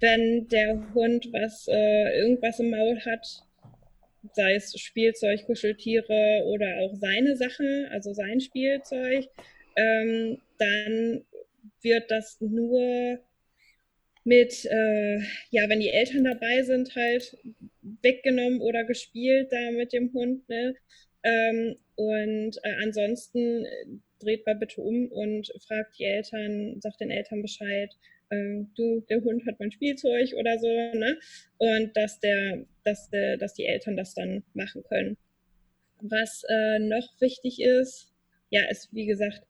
wenn 0.00 0.48
der 0.48 0.82
Hund 0.94 1.28
was 1.32 1.66
äh, 1.68 2.18
irgendwas 2.18 2.60
im 2.60 2.70
Maul 2.70 3.00
hat, 3.00 3.26
sei 4.32 4.54
es 4.54 4.78
Spielzeug, 4.78 5.44
Kuscheltiere 5.44 6.42
oder 6.46 6.78
auch 6.78 6.94
seine 6.94 7.36
Sachen, 7.36 7.86
also 7.90 8.12
sein 8.12 8.40
Spielzeug, 8.40 9.28
ähm, 9.76 10.38
dann 10.58 11.24
wird 11.82 12.10
das 12.10 12.40
nur 12.40 13.20
mit, 14.24 14.64
äh, 14.64 15.18
ja, 15.50 15.68
wenn 15.68 15.80
die 15.80 15.90
Eltern 15.90 16.24
dabei 16.24 16.62
sind, 16.62 16.94
halt 16.96 17.36
weggenommen 18.02 18.60
oder 18.60 18.84
gespielt 18.84 19.52
da 19.52 19.70
mit 19.70 19.92
dem 19.92 20.12
Hund. 20.12 20.48
Ne? 20.48 20.74
Ähm, 21.22 21.76
und 21.94 22.56
äh, 22.62 22.74
ansonsten 22.82 23.66
dreht 24.20 24.46
mal 24.46 24.56
bitte 24.56 24.80
um 24.80 25.08
und 25.12 25.52
fragt 25.66 25.98
die 25.98 26.04
Eltern, 26.04 26.80
sagt 26.80 27.00
den 27.00 27.10
Eltern 27.10 27.42
Bescheid, 27.42 27.94
ähm, 28.30 28.70
du, 28.74 29.00
der 29.08 29.22
Hund 29.22 29.46
hat 29.46 29.60
mein 29.60 29.70
Spielzeug 29.70 30.32
oder 30.34 30.58
so, 30.58 30.68
ne? 30.68 31.18
Und 31.58 31.96
dass 31.96 32.20
der, 32.20 32.64
dass 32.82 33.10
der, 33.10 33.36
dass 33.36 33.54
die 33.54 33.66
Eltern 33.66 33.96
das 33.96 34.14
dann 34.14 34.42
machen 34.54 34.82
können. 34.84 35.16
Was 36.00 36.44
äh, 36.48 36.78
noch 36.78 37.20
wichtig 37.20 37.60
ist, 37.60 38.12
ja, 38.50 38.64
ist 38.70 38.88
wie 38.92 39.06
gesagt, 39.06 39.42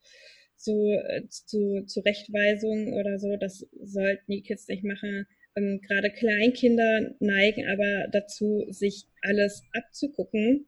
äh, 0.73 1.29
zu 1.29 1.85
Zurechtweisung 1.87 2.93
oder 2.95 3.19
so, 3.19 3.37
das 3.37 3.67
sollten 3.83 4.33
die 4.33 4.43
Kids 4.43 4.69
nicht 4.69 4.85
machen. 4.85 5.27
Ähm, 5.57 5.81
Gerade 5.87 6.11
Kleinkinder 6.11 7.15
neigen 7.21 7.67
aber 7.69 8.09
dazu, 8.11 8.67
sich 8.71 9.05
alles 9.23 9.63
abzugucken. 9.73 10.67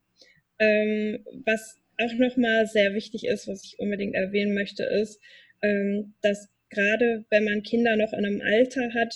Ähm, 0.58 1.24
was 1.44 1.78
auch 1.98 2.12
nochmal 2.14 2.66
sehr 2.66 2.94
wichtig 2.94 3.26
ist, 3.26 3.48
was 3.48 3.64
ich 3.64 3.78
unbedingt 3.78 4.14
erwähnen 4.14 4.54
möchte, 4.54 4.84
ist, 4.84 5.20
ähm, 5.62 6.14
dass 6.22 6.48
gerade 6.70 7.24
wenn 7.30 7.44
man 7.44 7.62
Kinder 7.62 7.96
noch 7.96 8.12
in 8.12 8.24
einem 8.24 8.42
Alter 8.42 8.92
hat, 8.94 9.14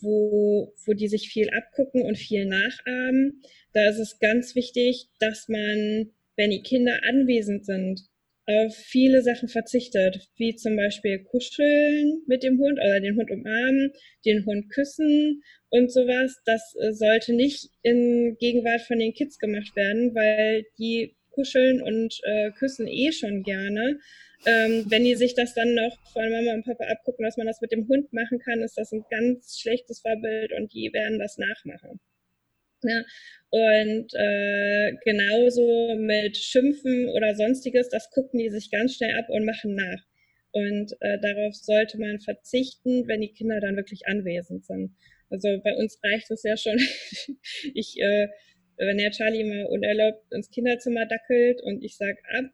wo, 0.00 0.72
wo 0.86 0.92
die 0.92 1.08
sich 1.08 1.28
viel 1.28 1.50
abgucken 1.50 2.02
und 2.02 2.16
viel 2.16 2.46
nachahmen, 2.46 3.42
da 3.72 3.88
ist 3.88 3.98
es 3.98 4.18
ganz 4.18 4.54
wichtig, 4.54 5.08
dass 5.18 5.48
man, 5.48 6.10
wenn 6.36 6.50
die 6.50 6.62
Kinder 6.62 7.00
anwesend 7.08 7.64
sind, 7.66 8.02
auf 8.46 8.74
viele 8.74 9.22
Sachen 9.22 9.48
verzichtet, 9.48 10.28
wie 10.36 10.56
zum 10.56 10.76
Beispiel 10.76 11.22
kuscheln 11.22 12.22
mit 12.26 12.42
dem 12.42 12.58
Hund 12.58 12.78
oder 12.78 13.00
den 13.00 13.16
Hund 13.16 13.30
umarmen, 13.30 13.92
den 14.24 14.44
Hund 14.44 14.68
küssen 14.70 15.42
und 15.70 15.92
sowas. 15.92 16.40
Das 16.44 16.74
äh, 16.80 16.92
sollte 16.92 17.34
nicht 17.34 17.70
in 17.82 18.36
Gegenwart 18.38 18.82
von 18.82 18.98
den 18.98 19.14
Kids 19.14 19.38
gemacht 19.38 19.74
werden, 19.76 20.14
weil 20.14 20.64
die 20.78 21.16
kuscheln 21.30 21.82
und 21.82 22.20
äh, 22.24 22.50
küssen 22.52 22.86
eh 22.88 23.12
schon 23.12 23.42
gerne. 23.42 23.98
Ähm, 24.44 24.86
wenn 24.88 25.04
die 25.04 25.14
sich 25.14 25.34
das 25.34 25.54
dann 25.54 25.74
noch 25.74 25.96
von 26.12 26.28
Mama 26.28 26.54
und 26.54 26.64
Papa 26.64 26.84
abgucken, 26.84 27.24
dass 27.24 27.36
man 27.36 27.46
das 27.46 27.60
mit 27.60 27.70
dem 27.70 27.86
Hund 27.86 28.12
machen 28.12 28.40
kann, 28.40 28.60
ist 28.60 28.76
das 28.76 28.90
ein 28.92 29.04
ganz 29.08 29.58
schlechtes 29.58 30.00
Vorbild 30.00 30.52
und 30.52 30.72
die 30.74 30.90
werden 30.92 31.20
das 31.20 31.38
nachmachen. 31.38 32.00
Ja, 32.82 33.04
und 33.50 34.14
äh, 34.14 34.92
genauso 35.04 35.94
mit 35.96 36.36
Schimpfen 36.36 37.08
oder 37.10 37.34
sonstiges, 37.34 37.90
das 37.90 38.10
gucken 38.10 38.38
die 38.38 38.48
sich 38.50 38.70
ganz 38.70 38.96
schnell 38.96 39.14
ab 39.16 39.26
und 39.28 39.44
machen 39.44 39.74
nach. 39.74 40.02
Und 40.52 40.92
äh, 41.00 41.18
darauf 41.20 41.54
sollte 41.54 41.98
man 41.98 42.20
verzichten, 42.20 43.08
wenn 43.08 43.20
die 43.20 43.32
Kinder 43.32 43.60
dann 43.60 43.76
wirklich 43.76 44.06
anwesend 44.06 44.64
sind. 44.64 44.94
Also 45.30 45.60
bei 45.62 45.74
uns 45.76 45.98
reicht 46.02 46.30
es 46.30 46.42
ja 46.42 46.56
schon. 46.56 46.78
ich, 47.74 47.98
äh, 48.00 48.28
wenn 48.76 48.98
der 48.98 49.10
Charlie 49.10 49.44
mal 49.44 49.66
unerlaubt 49.66 50.32
ins 50.32 50.50
Kinderzimmer 50.50 51.06
dackelt 51.06 51.62
und 51.62 51.84
ich 51.84 51.96
sag 51.96 52.16
ab 52.36 52.50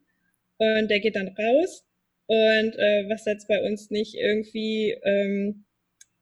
und 0.59 0.89
der 0.91 1.01
geht 1.01 1.17
dann 1.17 1.29
raus 1.29 1.87
und 2.27 2.77
äh, 2.77 3.09
was 3.09 3.25
jetzt 3.25 3.49
bei 3.49 3.63
uns 3.63 3.91
nicht 3.91 4.15
irgendwie 4.15 4.97
ähm, 5.03 5.65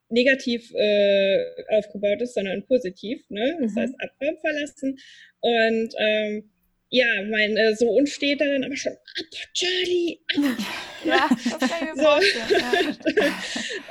negativ 0.08 0.72
äh, 0.74 1.38
aufgebaut 1.68 2.22
ist, 2.22 2.34
sondern 2.34 2.64
positiv. 2.66 3.24
Ne? 3.28 3.58
Das 3.60 3.72
mhm. 3.72 3.80
heißt, 3.80 3.94
Abraum 3.98 4.36
verlassen. 4.40 4.98
Und 5.40 5.94
ähm, 5.98 6.50
ja, 6.88 7.22
mein 7.28 7.56
äh, 7.56 7.74
Sohn 7.74 8.06
steht 8.06 8.40
da 8.40 8.44
dann 8.46 8.62
aber 8.62 8.76
schon, 8.76 8.92
ab, 8.92 9.26
Charlie, 9.54 10.20
ab. 10.36 10.56
Ja, 11.04 11.28
das 11.58 11.70
kann 11.70 11.88
ich 11.88 11.94
mir 11.94 11.96
so. 11.96 12.54
ja. 12.54 13.32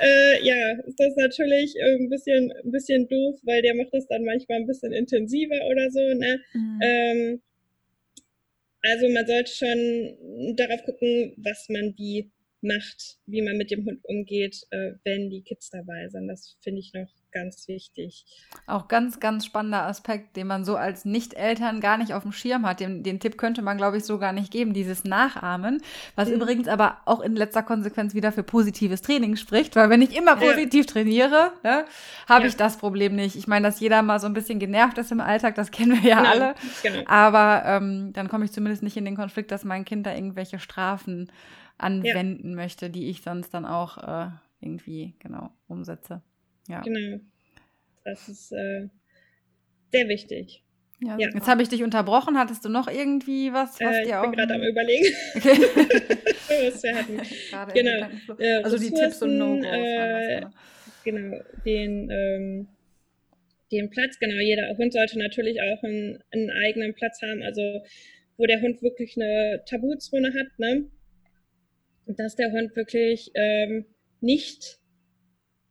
äh, 0.00 0.44
ja, 0.44 0.72
ist 0.86 0.98
das 0.98 1.14
natürlich 1.16 1.74
ein 1.82 2.08
bisschen, 2.08 2.52
ein 2.52 2.70
bisschen 2.70 3.06
doof, 3.08 3.38
weil 3.42 3.60
der 3.62 3.74
macht 3.74 3.92
das 3.92 4.06
dann 4.08 4.24
manchmal 4.24 4.58
ein 4.58 4.66
bisschen 4.66 4.92
intensiver 4.92 5.66
oder 5.70 5.90
so. 5.90 6.00
Ne? 6.00 6.40
Mhm. 6.54 6.80
Ähm, 6.82 7.42
also 8.82 9.08
man 9.08 9.26
sollte 9.26 9.52
schon 9.52 10.56
darauf 10.56 10.82
gucken, 10.84 11.34
was 11.38 11.68
man 11.68 11.94
wie 11.98 12.30
macht, 12.66 13.18
wie 13.26 13.42
man 13.42 13.56
mit 13.56 13.70
dem 13.70 13.84
Hund 13.84 14.00
umgeht, 14.04 14.66
äh, 14.70 14.92
wenn 15.04 15.30
die 15.30 15.42
Kids 15.42 15.70
dabei 15.70 16.08
sind. 16.08 16.28
Das 16.28 16.56
finde 16.62 16.80
ich 16.80 16.92
noch 16.92 17.08
ganz 17.36 17.68
wichtig. 17.68 18.24
Auch 18.66 18.88
ganz, 18.88 19.20
ganz 19.20 19.44
spannender 19.44 19.82
Aspekt, 19.82 20.36
den 20.36 20.46
man 20.46 20.64
so 20.64 20.76
als 20.76 21.04
Nicht-Eltern 21.04 21.80
gar 21.80 21.98
nicht 21.98 22.14
auf 22.14 22.22
dem 22.22 22.32
Schirm 22.32 22.64
hat. 22.64 22.80
Den, 22.80 23.02
den 23.02 23.20
Tipp 23.20 23.36
könnte 23.36 23.60
man, 23.60 23.76
glaube 23.76 23.98
ich, 23.98 24.04
so 24.04 24.18
gar 24.18 24.32
nicht 24.32 24.50
geben, 24.50 24.72
dieses 24.72 25.04
Nachahmen. 25.04 25.82
Was 26.14 26.28
mhm. 26.28 26.36
übrigens 26.36 26.68
aber 26.68 26.98
auch 27.04 27.20
in 27.20 27.36
letzter 27.36 27.62
Konsequenz 27.62 28.14
wieder 28.14 28.32
für 28.32 28.42
positives 28.42 29.02
Training 29.02 29.36
spricht, 29.36 29.76
weil 29.76 29.90
wenn 29.90 30.00
ich 30.00 30.16
immer 30.16 30.36
positiv 30.36 30.86
ja. 30.86 30.92
trainiere, 30.92 31.52
ne, 31.62 31.84
habe 32.26 32.42
ja. 32.42 32.48
ich 32.48 32.56
das 32.56 32.78
Problem 32.78 33.14
nicht. 33.14 33.36
Ich 33.36 33.46
meine, 33.46 33.66
dass 33.66 33.80
jeder 33.80 34.02
mal 34.02 34.18
so 34.18 34.26
ein 34.26 34.34
bisschen 34.34 34.58
genervt 34.58 34.96
ist 34.96 35.12
im 35.12 35.20
Alltag, 35.20 35.56
das 35.56 35.70
kennen 35.70 36.02
wir 36.02 36.08
ja 36.08 36.18
genau. 36.20 36.30
alle. 36.30 36.54
Genau. 36.82 37.02
Aber 37.06 37.62
ähm, 37.66 38.12
dann 38.14 38.28
komme 38.28 38.46
ich 38.46 38.52
zumindest 38.52 38.82
nicht 38.82 38.96
in 38.96 39.04
den 39.04 39.16
Konflikt, 39.16 39.50
dass 39.50 39.64
mein 39.64 39.84
Kind 39.84 40.06
da 40.06 40.14
irgendwelche 40.14 40.58
Strafen 40.58 41.30
anwenden 41.78 42.50
ja. 42.50 42.56
möchte, 42.56 42.90
die 42.90 43.08
ich 43.08 43.22
sonst 43.22 43.52
dann 43.54 43.64
auch 43.64 43.98
äh, 43.98 44.30
irgendwie 44.60 45.14
genau 45.18 45.50
umsetze. 45.68 46.22
Ja. 46.68 46.80
Genau. 46.80 47.20
Das 48.04 48.28
ist 48.28 48.52
äh, 48.52 48.88
sehr 49.92 50.08
wichtig. 50.08 50.62
Ja, 51.00 51.18
ja. 51.18 51.28
Jetzt 51.34 51.46
habe 51.46 51.62
ich 51.62 51.68
dich 51.68 51.82
unterbrochen. 51.82 52.38
Hattest 52.38 52.64
du 52.64 52.68
noch 52.68 52.88
irgendwie 52.88 53.52
was, 53.52 53.78
was 53.80 53.96
äh, 53.96 54.04
dir 54.04 54.20
auch. 54.20 54.24
Ich 54.24 54.30
bin 54.30 54.38
gerade 54.38 54.54
am 54.54 54.62
Überlegen. 54.62 55.14
Okay. 56.48 56.72
was 56.72 56.82
wir 56.84 56.94
hatten. 56.94 57.74
genau. 57.74 58.06
Äh, 58.38 58.62
also 58.62 58.78
die 58.78 58.90
Tipps 58.90 59.20
und 59.20 59.36
No-Gos. 59.36 59.66
Äh, 59.66 60.42
genau. 61.04 61.38
Den, 61.64 62.08
ähm, 62.08 62.68
den 63.72 63.90
Platz, 63.90 64.18
genau. 64.20 64.40
Jeder 64.40 64.76
Hund 64.78 64.92
sollte 64.92 65.18
natürlich 65.18 65.60
auch 65.60 65.82
einen, 65.82 66.22
einen 66.30 66.50
eigenen 66.50 66.94
Platz 66.94 67.20
haben. 67.20 67.42
Also, 67.42 67.82
wo 68.36 68.46
der 68.46 68.60
Hund 68.60 68.80
wirklich 68.80 69.16
eine 69.16 69.62
Tabuzone 69.66 70.32
hat, 70.34 70.58
ne? 70.58 70.86
Dass 72.06 72.36
der 72.36 72.52
Hund 72.52 72.74
wirklich 72.76 73.30
ähm, 73.34 73.86
nicht, 74.20 74.78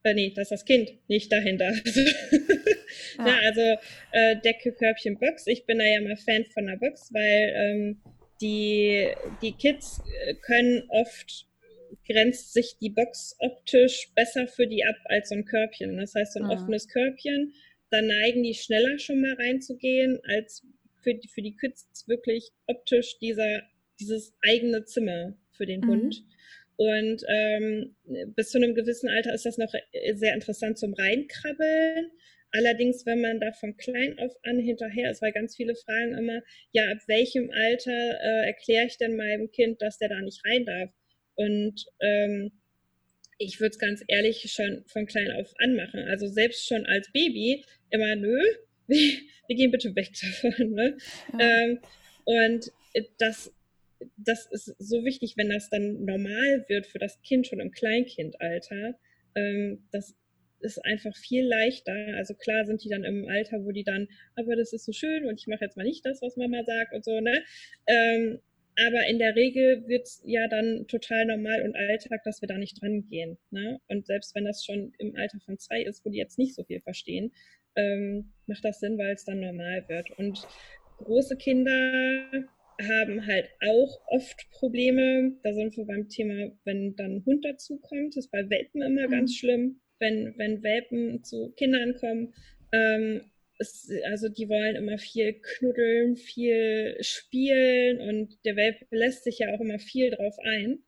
äh, 0.03 0.13
nee, 0.13 0.31
dass 0.35 0.49
das 0.49 0.65
Kind 0.65 0.93
nicht 1.07 1.31
dahin 1.31 1.57
darf. 1.57 1.75
ja. 3.17 3.27
ja, 3.27 3.39
also 3.43 3.61
äh, 4.11 4.35
Decke, 4.43 4.73
Körbchen, 4.73 5.17
Box. 5.17 5.47
Ich 5.47 5.65
bin 5.65 5.79
da 5.79 5.85
ja 5.85 6.01
mal 6.01 6.17
Fan 6.17 6.45
von 6.53 6.67
der 6.67 6.77
Box, 6.77 7.13
weil 7.13 7.53
ähm, 7.55 8.01
die, 8.41 9.07
die 9.41 9.53
Kids 9.53 10.01
äh, 10.25 10.35
können 10.35 10.83
oft 10.89 11.47
grenzt 12.07 12.53
sich 12.53 12.77
die 12.79 12.89
Box 12.89 13.35
optisch 13.39 14.11
besser 14.15 14.47
für 14.47 14.67
die 14.67 14.83
ab 14.83 14.97
als 15.05 15.29
so 15.29 15.35
ein 15.35 15.45
Körbchen. 15.45 15.97
Das 15.97 16.13
heißt, 16.13 16.33
so 16.33 16.39
ein 16.39 16.45
mhm. 16.45 16.51
offenes 16.51 16.87
Körbchen, 16.87 17.53
da 17.89 18.01
neigen 18.01 18.43
die 18.43 18.53
schneller 18.53 18.99
schon 18.99 19.21
mal 19.21 19.33
reinzugehen, 19.33 20.19
als 20.23 20.65
für 21.01 21.13
die, 21.15 21.27
für 21.27 21.41
die 21.41 21.55
Kids 21.55 22.03
wirklich 22.07 22.51
optisch 22.67 23.17
dieser, 23.19 23.61
dieses 23.99 24.35
eigene 24.41 24.85
Zimmer 24.85 25.37
für 25.55 25.65
den 25.65 25.81
mhm. 25.81 25.87
Hund. 25.87 26.23
Und 26.77 27.23
ähm, 27.29 27.95
bis 28.35 28.49
zu 28.49 28.57
einem 28.57 28.75
gewissen 28.75 29.09
Alter 29.09 29.33
ist 29.33 29.45
das 29.45 29.57
noch 29.57 29.73
sehr 30.13 30.33
interessant 30.33 30.77
zum 30.77 30.93
Reinkrabbeln. 30.93 32.11
Allerdings, 32.51 33.05
wenn 33.05 33.21
man 33.21 33.39
da 33.39 33.51
von 33.51 33.75
klein 33.75 34.17
auf 34.19 34.33
an 34.43 34.59
hinterher 34.59 35.11
ist, 35.11 35.21
weil 35.21 35.31
ganz 35.31 35.55
viele 35.55 35.75
fragen 35.75 36.17
immer, 36.17 36.41
ja, 36.71 36.89
ab 36.91 36.99
welchem 37.07 37.49
Alter 37.51 37.91
äh, 37.91 38.45
erkläre 38.47 38.85
ich 38.85 38.97
denn 38.97 39.15
meinem 39.15 39.51
Kind, 39.51 39.81
dass 39.81 39.97
der 39.97 40.09
da 40.09 40.21
nicht 40.21 40.41
rein 40.45 40.65
darf? 40.65 40.89
Und 41.35 41.85
ähm, 41.99 42.51
ich 43.37 43.59
würde 43.59 43.71
es 43.71 43.79
ganz 43.79 44.03
ehrlich 44.07 44.49
schon 44.51 44.83
von 44.87 45.05
klein 45.05 45.31
auf 45.31 45.53
anmachen. 45.57 46.01
Also 46.07 46.27
selbst 46.27 46.67
schon 46.67 46.85
als 46.85 47.11
Baby 47.11 47.65
immer, 47.89 48.15
nö, 48.15 48.39
wir, 48.87 48.97
wir 49.47 49.55
gehen 49.55 49.71
bitte 49.71 49.95
weg 49.95 50.11
davon. 50.21 50.71
Ne? 50.71 50.97
Ja. 51.33 51.39
Ähm, 51.39 51.79
und 52.23 52.71
das 53.19 53.53
das 54.17 54.45
ist 54.47 54.75
so 54.79 55.03
wichtig, 55.05 55.35
wenn 55.37 55.49
das 55.49 55.69
dann 55.69 56.05
normal 56.05 56.65
wird 56.67 56.87
für 56.87 56.99
das 56.99 57.21
Kind 57.21 57.47
schon 57.47 57.59
im 57.59 57.71
Kleinkindalter. 57.71 58.97
Ähm, 59.35 59.83
das 59.91 60.15
ist 60.59 60.83
einfach 60.83 61.15
viel 61.15 61.45
leichter. 61.45 61.93
Also 62.15 62.33
klar 62.33 62.65
sind 62.65 62.83
die 62.83 62.89
dann 62.89 63.03
im 63.03 63.27
Alter, 63.27 63.63
wo 63.63 63.71
die 63.71 63.83
dann, 63.83 64.07
aber 64.35 64.55
das 64.55 64.73
ist 64.73 64.85
so 64.85 64.91
schön 64.91 65.25
und 65.25 65.39
ich 65.39 65.47
mache 65.47 65.65
jetzt 65.65 65.77
mal 65.77 65.83
nicht 65.83 66.05
das, 66.05 66.21
was 66.21 66.37
Mama 66.37 66.63
sagt 66.63 66.93
und 66.93 67.05
so, 67.05 67.19
ne? 67.19 67.43
Ähm, 67.87 68.39
aber 68.77 69.07
in 69.07 69.19
der 69.19 69.35
Regel 69.35 69.87
wird 69.87 70.03
es 70.03 70.21
ja 70.25 70.47
dann 70.49 70.85
total 70.87 71.25
normal 71.25 71.61
und 71.61 71.75
Alltag, 71.75 72.23
dass 72.25 72.41
wir 72.41 72.47
da 72.47 72.57
nicht 72.57 72.81
dran 72.81 73.07
gehen. 73.07 73.37
Ne? 73.49 73.79
Und 73.87 74.05
selbst 74.05 74.35
wenn 74.35 74.43
das 74.43 74.65
schon 74.65 74.91
im 74.97 75.15
Alter 75.15 75.39
von 75.45 75.57
zwei 75.57 75.81
ist, 75.81 76.05
wo 76.05 76.09
die 76.09 76.17
jetzt 76.17 76.37
nicht 76.37 76.55
so 76.55 76.63
viel 76.65 76.81
verstehen, 76.81 77.31
ähm, 77.77 78.33
macht 78.47 78.65
das 78.65 78.81
Sinn, 78.81 78.97
weil 78.97 79.13
es 79.13 79.23
dann 79.23 79.39
normal 79.39 79.85
wird. 79.87 80.11
Und 80.17 80.45
große 80.97 81.37
Kinder 81.37 81.71
haben 82.81 83.25
halt 83.25 83.49
auch 83.61 84.01
oft 84.07 84.49
Probleme. 84.51 85.37
Da 85.43 85.53
sind 85.53 85.75
wir 85.77 85.85
beim 85.85 86.09
Thema, 86.09 86.51
wenn 86.63 86.95
dann 86.95 87.17
ein 87.17 87.25
Hund 87.25 87.45
dazukommt. 87.45 88.15
Das 88.15 88.25
ist 88.25 88.31
bei 88.31 88.49
Welpen 88.49 88.81
immer 88.81 89.07
mhm. 89.07 89.11
ganz 89.11 89.35
schlimm, 89.35 89.81
wenn, 89.99 90.33
wenn 90.37 90.63
Welpen 90.63 91.23
zu 91.23 91.53
Kindern 91.55 91.95
kommen. 91.95 92.33
Ähm, 92.71 93.21
es, 93.59 93.89
also 94.05 94.27
die 94.27 94.49
wollen 94.49 94.75
immer 94.75 94.97
viel 94.97 95.33
knuddeln, 95.33 96.17
viel 96.17 96.97
spielen 96.99 98.01
und 98.01 98.37
der 98.43 98.55
Welpe 98.55 98.85
lässt 98.91 99.23
sich 99.23 99.39
ja 99.39 99.53
auch 99.53 99.61
immer 99.61 99.79
viel 99.79 100.11
drauf 100.11 100.35
ein. 100.43 100.79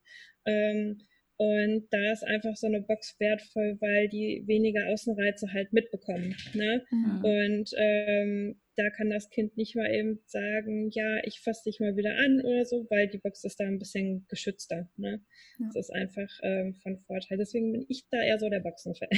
Ähm, 0.46 1.00
und 1.38 1.88
da 1.92 2.12
ist 2.12 2.24
einfach 2.24 2.56
so 2.56 2.66
eine 2.66 2.82
Box 2.82 3.16
wertvoll, 3.20 3.78
weil 3.80 4.10
die 4.10 4.44
weniger 4.48 4.88
Außenreize 4.88 5.54
halt 5.54 5.72
mitbekommen. 5.72 6.36
Ne? 6.54 6.84
Mhm. 6.90 7.24
Und 7.24 7.72
ähm, 7.78 8.60
da 8.78 8.90
kann 8.92 9.10
das 9.10 9.30
Kind 9.30 9.58
nicht 9.58 9.76
mal 9.76 9.92
eben 9.92 10.20
sagen, 10.26 10.90
ja, 10.92 11.24
ich 11.24 11.42
fasse 11.42 11.64
dich 11.66 11.80
mal 11.80 11.98
wieder 11.98 12.16
an 12.16 12.42
oder 12.42 12.64
so, 12.64 12.86
weil 12.90 13.08
die 13.08 13.18
Box 13.18 13.44
ist 13.44 13.60
da 13.60 13.66
ein 13.66 13.80
bisschen 13.80 14.26
geschützter. 14.30 14.88
Ne? 14.98 15.20
Ja. 15.60 15.66
Das 15.74 15.88
ist 15.88 15.94
einfach 15.94 16.30
ähm, 16.44 16.76
von 16.76 17.00
Vorteil. 17.00 17.40
Deswegen 17.40 17.72
bin 17.72 17.86
ich 17.90 18.08
da 18.10 18.22
eher 18.22 18.40
so 18.40 18.50
der 18.50 18.60
Boxenfan. 18.60 19.10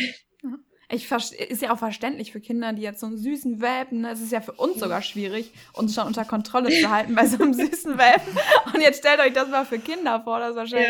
Ja. 0.44 0.58
Ich 0.92 1.12
ist 1.12 1.62
ja 1.62 1.72
auch 1.72 1.78
verständlich 1.78 2.32
für 2.32 2.40
Kinder, 2.40 2.74
die 2.74 2.82
jetzt 2.82 3.00
so 3.00 3.06
einen 3.06 3.18
süßen 3.18 3.62
Welpen, 3.62 4.02
ne? 4.02 4.10
es 4.10 4.22
ist 4.22 4.32
ja 4.32 4.42
für 4.42 4.54
uns 4.54 4.80
sogar 4.80 5.04
schwierig, 5.04 5.54
uns 5.74 5.94
schon 5.94 6.08
unter 6.08 6.26
Kontrolle 6.26 6.70
zu 6.72 6.90
halten 6.90 7.14
bei 7.14 7.28
so 7.28 7.44
einem 7.44 7.54
süßen 7.54 7.96
Welpen. 7.96 8.34
Und 8.74 8.82
jetzt 8.82 9.00
stellt 9.00 9.20
euch 9.20 9.34
das 9.34 9.50
mal 9.50 9.66
für 9.66 9.78
Kinder 9.78 10.22
vor, 10.22 10.40
das 10.40 10.52
ist 10.52 10.56
wahrscheinlich. 10.56 10.90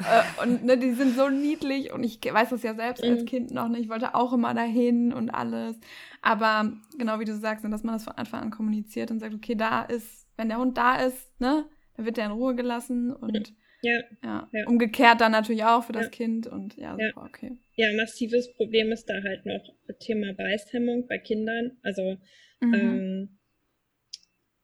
Ja. 0.00 0.20
Äh, 0.20 0.42
und 0.42 0.64
ne, 0.64 0.76
die 0.76 0.94
sind 0.94 1.16
so 1.16 1.28
niedlich 1.28 1.92
und 1.92 2.02
ich 2.02 2.18
weiß 2.20 2.50
das 2.50 2.64
ja 2.64 2.74
selbst 2.74 3.04
als 3.04 3.20
mhm. 3.20 3.26
Kind 3.26 3.50
noch 3.52 3.68
nicht. 3.68 3.82
Ich 3.82 3.88
wollte 3.88 4.16
auch 4.16 4.32
immer 4.32 4.52
dahin 4.52 5.12
und 5.12 5.30
alles. 5.30 5.76
Aber 6.22 6.72
genau 6.98 7.20
wie 7.20 7.24
du 7.24 7.36
sagst, 7.36 7.64
dass 7.64 7.84
man 7.84 7.94
das 7.94 8.04
von 8.04 8.14
Anfang 8.14 8.42
an 8.42 8.50
kommuniziert 8.50 9.12
und 9.12 9.20
sagt, 9.20 9.34
okay, 9.34 9.54
da 9.54 9.82
ist, 9.82 10.26
wenn 10.36 10.48
der 10.48 10.58
Hund 10.58 10.76
da 10.76 10.96
ist, 10.96 11.40
ne, 11.40 11.66
dann 11.96 12.04
wird 12.04 12.16
der 12.16 12.26
in 12.26 12.32
Ruhe 12.32 12.56
gelassen 12.56 13.12
und 13.12 13.52
ja, 13.82 14.00
ja. 14.22 14.48
ja. 14.52 14.66
Umgekehrt 14.66 15.20
dann 15.20 15.32
natürlich 15.32 15.64
auch 15.64 15.84
für 15.84 15.92
das 15.92 16.06
ja. 16.06 16.10
Kind 16.10 16.46
und 16.46 16.76
ja, 16.76 16.92
super, 16.92 17.26
okay. 17.26 17.58
Ja, 17.76 17.92
massives 17.92 18.52
Problem 18.54 18.92
ist 18.92 19.06
da 19.06 19.22
halt 19.22 19.46
noch 19.46 19.62
Thema 19.98 20.32
Beißhemmung 20.34 21.06
bei 21.06 21.18
Kindern. 21.18 21.78
Also 21.82 22.18
mhm. 22.60 22.74
ähm, 22.74 23.38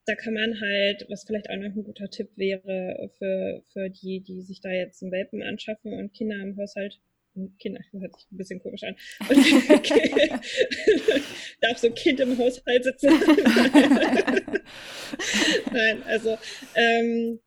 da 0.04 0.14
kann 0.14 0.34
man 0.34 0.60
halt, 0.60 1.06
was 1.08 1.24
vielleicht 1.24 1.50
auch 1.50 1.56
noch 1.56 1.74
ein 1.74 1.84
guter 1.84 2.08
Tipp 2.08 2.30
wäre 2.36 3.10
für, 3.18 3.62
für 3.72 3.90
die, 3.90 4.20
die 4.20 4.42
sich 4.42 4.60
da 4.60 4.70
jetzt 4.70 5.02
einen 5.02 5.12
Welpen 5.12 5.42
anschaffen 5.42 5.92
und 5.92 6.12
Kinder 6.14 6.36
im 6.42 6.56
Haushalt 6.56 7.00
Kinder, 7.58 7.80
das 7.92 8.00
hört 8.00 8.14
sich 8.16 8.26
ein 8.32 8.36
bisschen 8.36 8.60
komisch 8.60 8.82
an. 8.82 8.96
darf 11.60 11.78
so 11.78 11.88
ein 11.88 11.94
Kind 11.94 12.20
im 12.20 12.38
Haushalt 12.38 12.84
sitzen? 12.84 13.10
Nein, 15.72 16.02
also 16.06 16.38
ähm, 16.74 17.40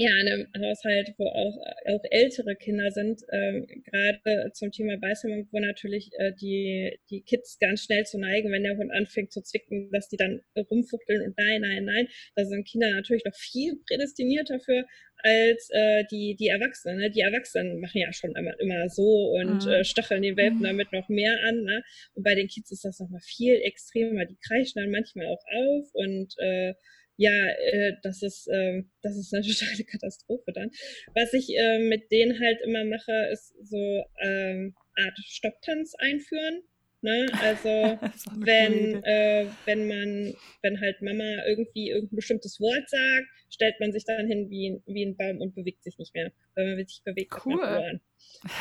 ja, 0.00 0.18
in 0.18 0.28
einem 0.28 0.46
Haushalt, 0.58 1.12
wo 1.18 1.26
auch, 1.26 1.58
auch 1.84 2.02
ältere 2.10 2.56
Kinder 2.56 2.90
sind, 2.90 3.20
ähm, 3.32 3.66
gerade 3.84 4.50
zum 4.54 4.72
Thema 4.72 4.96
Beißhemmung, 4.96 5.46
wo 5.52 5.58
natürlich 5.58 6.10
äh, 6.16 6.32
die, 6.40 6.98
die 7.10 7.20
Kids 7.20 7.58
ganz 7.58 7.84
schnell 7.84 8.06
zu 8.06 8.18
neigen, 8.18 8.50
wenn 8.50 8.62
der 8.62 8.78
Hund 8.78 8.90
anfängt 8.92 9.30
zu 9.30 9.42
zwicken, 9.42 9.90
dass 9.92 10.08
die 10.08 10.16
dann 10.16 10.40
rumfuchteln 10.56 11.20
und 11.20 11.36
nein, 11.36 11.60
nein, 11.60 11.84
nein. 11.84 12.08
Da 12.34 12.46
sind 12.46 12.66
Kinder 12.66 12.90
natürlich 12.90 13.26
noch 13.26 13.34
viel 13.34 13.76
prädestiniert 13.86 14.48
dafür 14.48 14.86
als 15.18 15.68
äh, 15.68 16.04
die, 16.10 16.34
die 16.34 16.48
Erwachsenen. 16.48 16.96
Ne? 16.96 17.10
Die 17.10 17.20
Erwachsenen 17.20 17.78
machen 17.78 18.00
ja 18.00 18.10
schon 18.14 18.34
immer, 18.34 18.58
immer 18.58 18.88
so 18.88 19.32
und 19.34 19.66
mhm. 19.66 19.70
äh, 19.70 19.84
stacheln 19.84 20.22
den 20.22 20.38
Welpen 20.38 20.60
mhm. 20.60 20.64
damit 20.64 20.92
noch 20.92 21.10
mehr 21.10 21.36
an. 21.46 21.62
Ne? 21.64 21.82
Und 22.14 22.22
bei 22.22 22.34
den 22.34 22.48
Kids 22.48 22.70
ist 22.70 22.86
das 22.86 23.00
nochmal 23.00 23.20
viel 23.20 23.60
extremer. 23.62 24.24
Die 24.24 24.38
kreischen 24.48 24.80
dann 24.80 24.90
manchmal 24.90 25.26
auch 25.26 25.44
auf 25.44 25.90
und 25.92 26.34
äh, 26.38 26.72
ja, 27.20 27.48
äh, 27.48 27.96
das 28.02 28.22
ist, 28.22 28.48
äh, 28.48 28.82
das 29.02 29.14
ist 29.14 29.34
eine 29.34 29.42
totale 29.46 29.84
Katastrophe 29.84 30.52
dann. 30.52 30.70
Was 31.14 31.34
ich 31.34 31.54
äh, 31.54 31.78
mit 31.78 32.10
denen 32.10 32.40
halt 32.40 32.62
immer 32.62 32.84
mache, 32.84 33.12
ist 33.30 33.54
so 33.62 34.04
ähm, 34.22 34.74
Art 34.96 35.18
Stopptanz 35.26 35.94
einführen. 35.98 36.62
Ne? 37.02 37.26
Also 37.40 37.68
wenn, 38.36 39.02
äh, 39.04 39.46
wenn 39.64 39.88
man, 39.88 40.34
wenn 40.62 40.80
halt 40.80 41.00
Mama 41.00 41.44
irgendwie 41.46 41.90
irgendein 41.90 42.16
bestimmtes 42.16 42.60
Wort 42.60 42.88
sagt, 42.88 43.26
stellt 43.50 43.80
man 43.80 43.92
sich 43.92 44.04
dann 44.04 44.26
hin 44.26 44.50
wie, 44.50 44.70
ein, 44.70 44.82
wie 44.86 45.04
ein 45.04 45.16
Baum 45.16 45.40
und 45.40 45.54
bewegt 45.54 45.82
sich 45.82 45.98
nicht 45.98 46.14
mehr. 46.14 46.30
Wenn 46.54 46.76
man 46.76 46.86
sich 46.86 47.02
bewegt, 47.04 47.34
cool. 47.46 48.00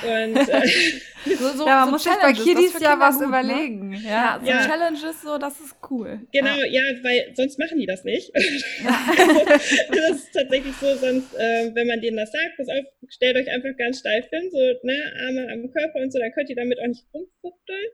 Und, 0.03 0.35
äh, 0.35 1.35
so, 1.37 1.49
so, 1.49 1.67
ja, 1.67 1.79
man 1.79 1.85
so 1.85 1.91
muss 1.91 2.03
sich 2.03 2.13
bei 2.21 2.33
Kiddies 2.33 2.79
ja 2.79 2.99
was 2.99 3.15
gut, 3.15 3.21
ne? 3.21 3.27
überlegen. 3.27 3.89
Ne? 3.89 4.01
Ja, 4.03 4.39
so 4.41 4.49
ja. 4.49 4.65
Challenges, 4.65 5.21
so, 5.21 5.37
das 5.37 5.59
ist 5.59 5.75
cool. 5.89 6.19
Genau, 6.33 6.57
ja. 6.63 6.65
ja, 6.65 6.81
weil 7.03 7.33
sonst 7.35 7.59
machen 7.59 7.79
die 7.79 7.85
das 7.85 8.03
nicht. 8.03 8.31
das 8.83 10.11
ist 10.11 10.33
tatsächlich 10.33 10.75
so, 10.75 10.95
sonst, 10.95 11.33
äh, 11.35 11.71
wenn 11.73 11.87
man 11.87 12.01
denen 12.01 12.17
das 12.17 12.31
sagt, 12.31 12.57
pass 12.57 12.67
auf, 12.67 12.85
stellt 13.09 13.37
euch 13.37 13.49
einfach 13.49 13.75
ganz 13.77 13.99
steif 13.99 14.27
hin, 14.29 14.49
so, 14.51 14.57
ne, 14.83 14.97
Arme 15.25 15.47
am 15.51 15.71
Körper 15.71 15.99
und 15.99 16.11
so, 16.11 16.19
dann 16.19 16.31
könnt 16.31 16.49
ihr 16.49 16.55
damit 16.57 16.79
auch 16.79 16.87
nicht 16.87 17.05
rumfuchteln. 17.13 17.87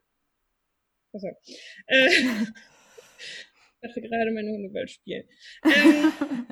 Äh, 1.88 2.08
ich 2.08 3.82
dachte 3.82 4.02
gerade, 4.02 4.32
meine 4.32 4.52
Hunde 4.52 4.74
wollen 4.74 4.88
spielen. 4.88 5.24
Ähm, 5.64 6.12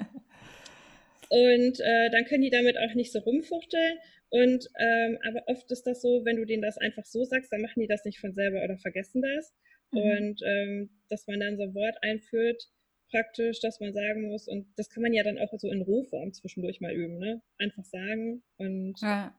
und 1.29 1.79
äh, 1.79 2.09
dann 2.11 2.25
können 2.25 2.43
die 2.43 2.49
damit 2.49 2.77
auch 2.77 2.93
nicht 2.93 3.11
so 3.11 3.19
rumfuchteln. 3.19 3.97
Und 4.29 4.67
ähm, 4.79 5.19
aber 5.27 5.43
oft 5.47 5.71
ist 5.71 5.83
das 5.83 6.01
so, 6.01 6.25
wenn 6.25 6.37
du 6.37 6.45
denen 6.45 6.63
das 6.63 6.77
einfach 6.77 7.05
so 7.05 7.23
sagst, 7.23 7.51
dann 7.51 7.61
machen 7.61 7.81
die 7.81 7.87
das 7.87 8.03
nicht 8.03 8.19
von 8.19 8.33
selber 8.33 8.63
oder 8.63 8.77
vergessen 8.77 9.21
das. 9.21 9.53
Mhm. 9.91 9.99
Und 9.99 10.41
ähm, 10.43 10.89
dass 11.09 11.27
man 11.27 11.39
dann 11.39 11.57
so 11.57 11.63
ein 11.63 11.75
Wort 11.75 11.97
einführt, 12.01 12.63
praktisch, 13.11 13.59
dass 13.59 13.79
man 13.79 13.93
sagen 13.93 14.27
muss, 14.27 14.47
und 14.47 14.67
das 14.75 14.89
kann 14.89 15.03
man 15.03 15.13
ja 15.13 15.23
dann 15.23 15.37
auch 15.37 15.53
so 15.59 15.69
in 15.69 15.83
Rohform 15.83 16.33
zwischendurch 16.33 16.81
mal 16.81 16.93
üben, 16.93 17.19
ne? 17.19 17.43
Einfach 17.59 17.85
sagen 17.85 18.41
und 18.57 18.99
ja 19.01 19.35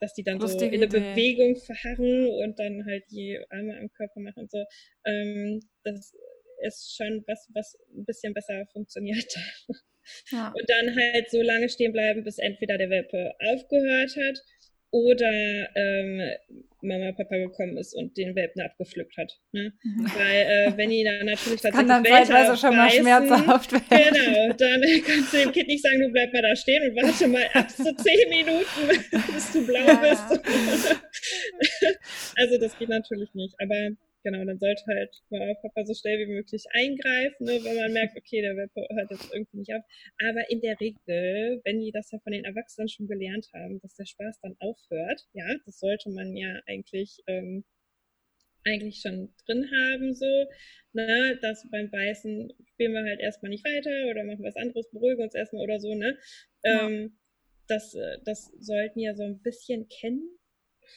dass 0.00 0.14
die 0.14 0.22
dann 0.22 0.38
Lustige 0.38 0.66
so 0.66 0.74
in 0.74 0.80
der 0.80 0.88
Bewegung 0.88 1.56
verharren 1.56 2.28
und 2.28 2.58
dann 2.58 2.84
halt 2.86 3.04
die 3.10 3.38
Arme 3.50 3.78
am 3.78 3.90
Körper 3.92 4.20
machen 4.20 4.42
und 4.42 4.50
so. 4.50 4.64
Ähm, 5.04 5.60
das 5.84 6.14
ist 6.62 6.96
schon 6.96 7.24
was, 7.26 7.48
was 7.54 7.78
ein 7.94 8.04
bisschen 8.04 8.34
besser 8.34 8.66
funktioniert. 8.72 9.34
Ja. 10.30 10.52
Und 10.56 10.70
dann 10.70 10.94
halt 10.94 11.28
so 11.30 11.42
lange 11.42 11.68
stehen 11.68 11.90
bleiben, 11.90 12.22
bis 12.22 12.38
entweder 12.38 12.78
der 12.78 12.90
Welpe 12.90 13.34
aufgehört 13.40 14.16
hat 14.16 14.38
oder 14.96 15.68
ähm, 15.74 16.22
Mama 16.82 17.12
Papa 17.12 17.36
gekommen 17.36 17.76
ist 17.76 17.94
und 17.94 18.16
den 18.16 18.34
Welpen 18.34 18.62
abgepflückt 18.62 19.16
hat. 19.16 19.38
Ne? 19.52 19.72
Mhm. 19.82 20.10
Weil 20.16 20.42
äh, 20.42 20.72
wenn 20.76 20.90
die 20.90 21.04
dann 21.04 21.26
natürlich 21.26 21.60
tatsächlich 21.60 21.72
Kann 21.72 21.88
dann 21.88 22.04
zeitweise 22.04 22.56
schon 22.56 22.76
mal 22.76 22.90
schmerzhaft 22.90 23.72
werden. 23.72 23.84
Genau, 23.90 24.52
dann 24.52 24.82
kannst 25.06 25.32
du 25.32 25.38
dem 25.38 25.52
Kind 25.52 25.68
nicht 25.68 25.82
sagen, 25.82 26.00
du 26.00 26.10
bleib 26.10 26.32
mal 26.32 26.42
da 26.42 26.56
stehen 26.56 26.82
und 26.88 26.96
warte 26.96 27.28
mal 27.28 27.46
ab 27.52 27.70
so 27.70 27.92
zehn 27.92 28.28
Minuten, 28.28 28.88
bis 29.34 29.52
du 29.52 29.64
blau 29.66 29.86
ja. 29.86 29.94
bist. 29.96 30.24
also 32.36 32.58
das 32.58 32.76
geht 32.78 32.88
natürlich 32.88 33.34
nicht, 33.34 33.54
aber 33.58 33.90
genau, 34.26 34.44
dann 34.44 34.58
sollte 34.58 34.82
halt 34.88 35.22
Papa 35.62 35.84
so 35.84 35.94
schnell 35.94 36.18
wie 36.18 36.32
möglich 36.32 36.64
eingreifen, 36.72 37.44
ne, 37.46 37.60
wenn 37.62 37.76
man 37.76 37.92
merkt, 37.92 38.16
okay, 38.16 38.42
der 38.42 38.56
Welpe 38.56 38.84
hört 38.90 39.10
jetzt 39.12 39.32
irgendwie 39.32 39.58
nicht 39.58 39.72
auf. 39.72 39.84
Aber 40.18 40.50
in 40.50 40.60
der 40.60 40.78
Regel, 40.80 41.60
wenn 41.64 41.80
die 41.80 41.92
das 41.92 42.10
ja 42.10 42.18
von 42.18 42.32
den 42.32 42.44
Erwachsenen 42.44 42.88
schon 42.88 43.06
gelernt 43.06 43.48
haben, 43.54 43.80
dass 43.80 43.94
der 43.94 44.06
Spaß 44.06 44.40
dann 44.40 44.56
aufhört, 44.58 45.28
ja, 45.32 45.46
das 45.64 45.78
sollte 45.78 46.10
man 46.10 46.36
ja 46.36 46.60
eigentlich, 46.66 47.22
ähm, 47.28 47.64
eigentlich 48.64 49.00
schon 49.00 49.32
drin 49.46 49.70
haben, 49.70 50.12
so, 50.12 50.46
ne, 50.92 51.38
dass 51.40 51.64
beim 51.70 51.88
Beißen 51.88 52.52
spielen 52.72 52.94
wir 52.94 53.04
halt 53.04 53.20
erstmal 53.20 53.50
nicht 53.50 53.64
weiter 53.64 54.10
oder 54.10 54.24
machen 54.24 54.42
was 54.42 54.56
anderes, 54.56 54.90
beruhigen 54.90 55.22
uns 55.22 55.36
erstmal 55.36 55.62
oder 55.62 55.78
so, 55.78 55.94
ne. 55.94 56.18
Ja. 56.64 56.88
Ähm, 56.88 57.16
das, 57.68 57.94
äh, 57.94 58.18
das 58.24 58.50
sollten 58.58 58.98
ja 58.98 59.14
so 59.14 59.22
ein 59.22 59.40
bisschen 59.40 59.88
kennen, 59.88 60.36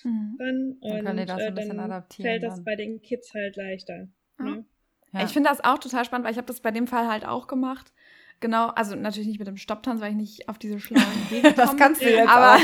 Mhm. 0.04 0.36
Dann, 0.38 0.78
und 0.80 1.06
dann, 1.06 1.18
das 1.18 1.42
äh, 1.42 1.52
dann 1.52 2.04
fällt 2.10 2.44
das 2.44 2.56
dann. 2.56 2.64
bei 2.64 2.76
den 2.76 3.02
Kids 3.02 3.34
halt 3.34 3.56
leichter. 3.56 4.08
Ja. 4.40 4.46
Ne? 4.46 4.66
Ja. 5.12 5.24
Ich 5.24 5.32
finde 5.32 5.50
das 5.50 5.64
auch 5.64 5.80
total 5.80 6.06
spannend, 6.06 6.26
weil 6.26 6.32
ich 6.32 6.38
habe 6.38 6.48
das 6.48 6.62
bei 6.62 6.72
dem 6.72 6.88
Fall 6.88 7.08
halt 7.08 7.26
auch 7.26 7.48
gemacht. 7.48 7.94
Genau, 8.42 8.68
also 8.68 8.96
natürlich 8.96 9.28
nicht 9.28 9.40
mit 9.40 9.50
dem 9.50 9.58
Stopptanz, 9.58 10.00
weil 10.00 10.12
ich 10.12 10.18
nicht 10.18 10.50
auf 10.50 10.58
diese 10.58 10.80
schlauen 10.80 11.04
Wege 11.30 11.52
Das 11.52 11.76
kannst 11.76 12.02
du 12.02 12.10
jetzt 12.10 12.30
aber, 12.30 12.58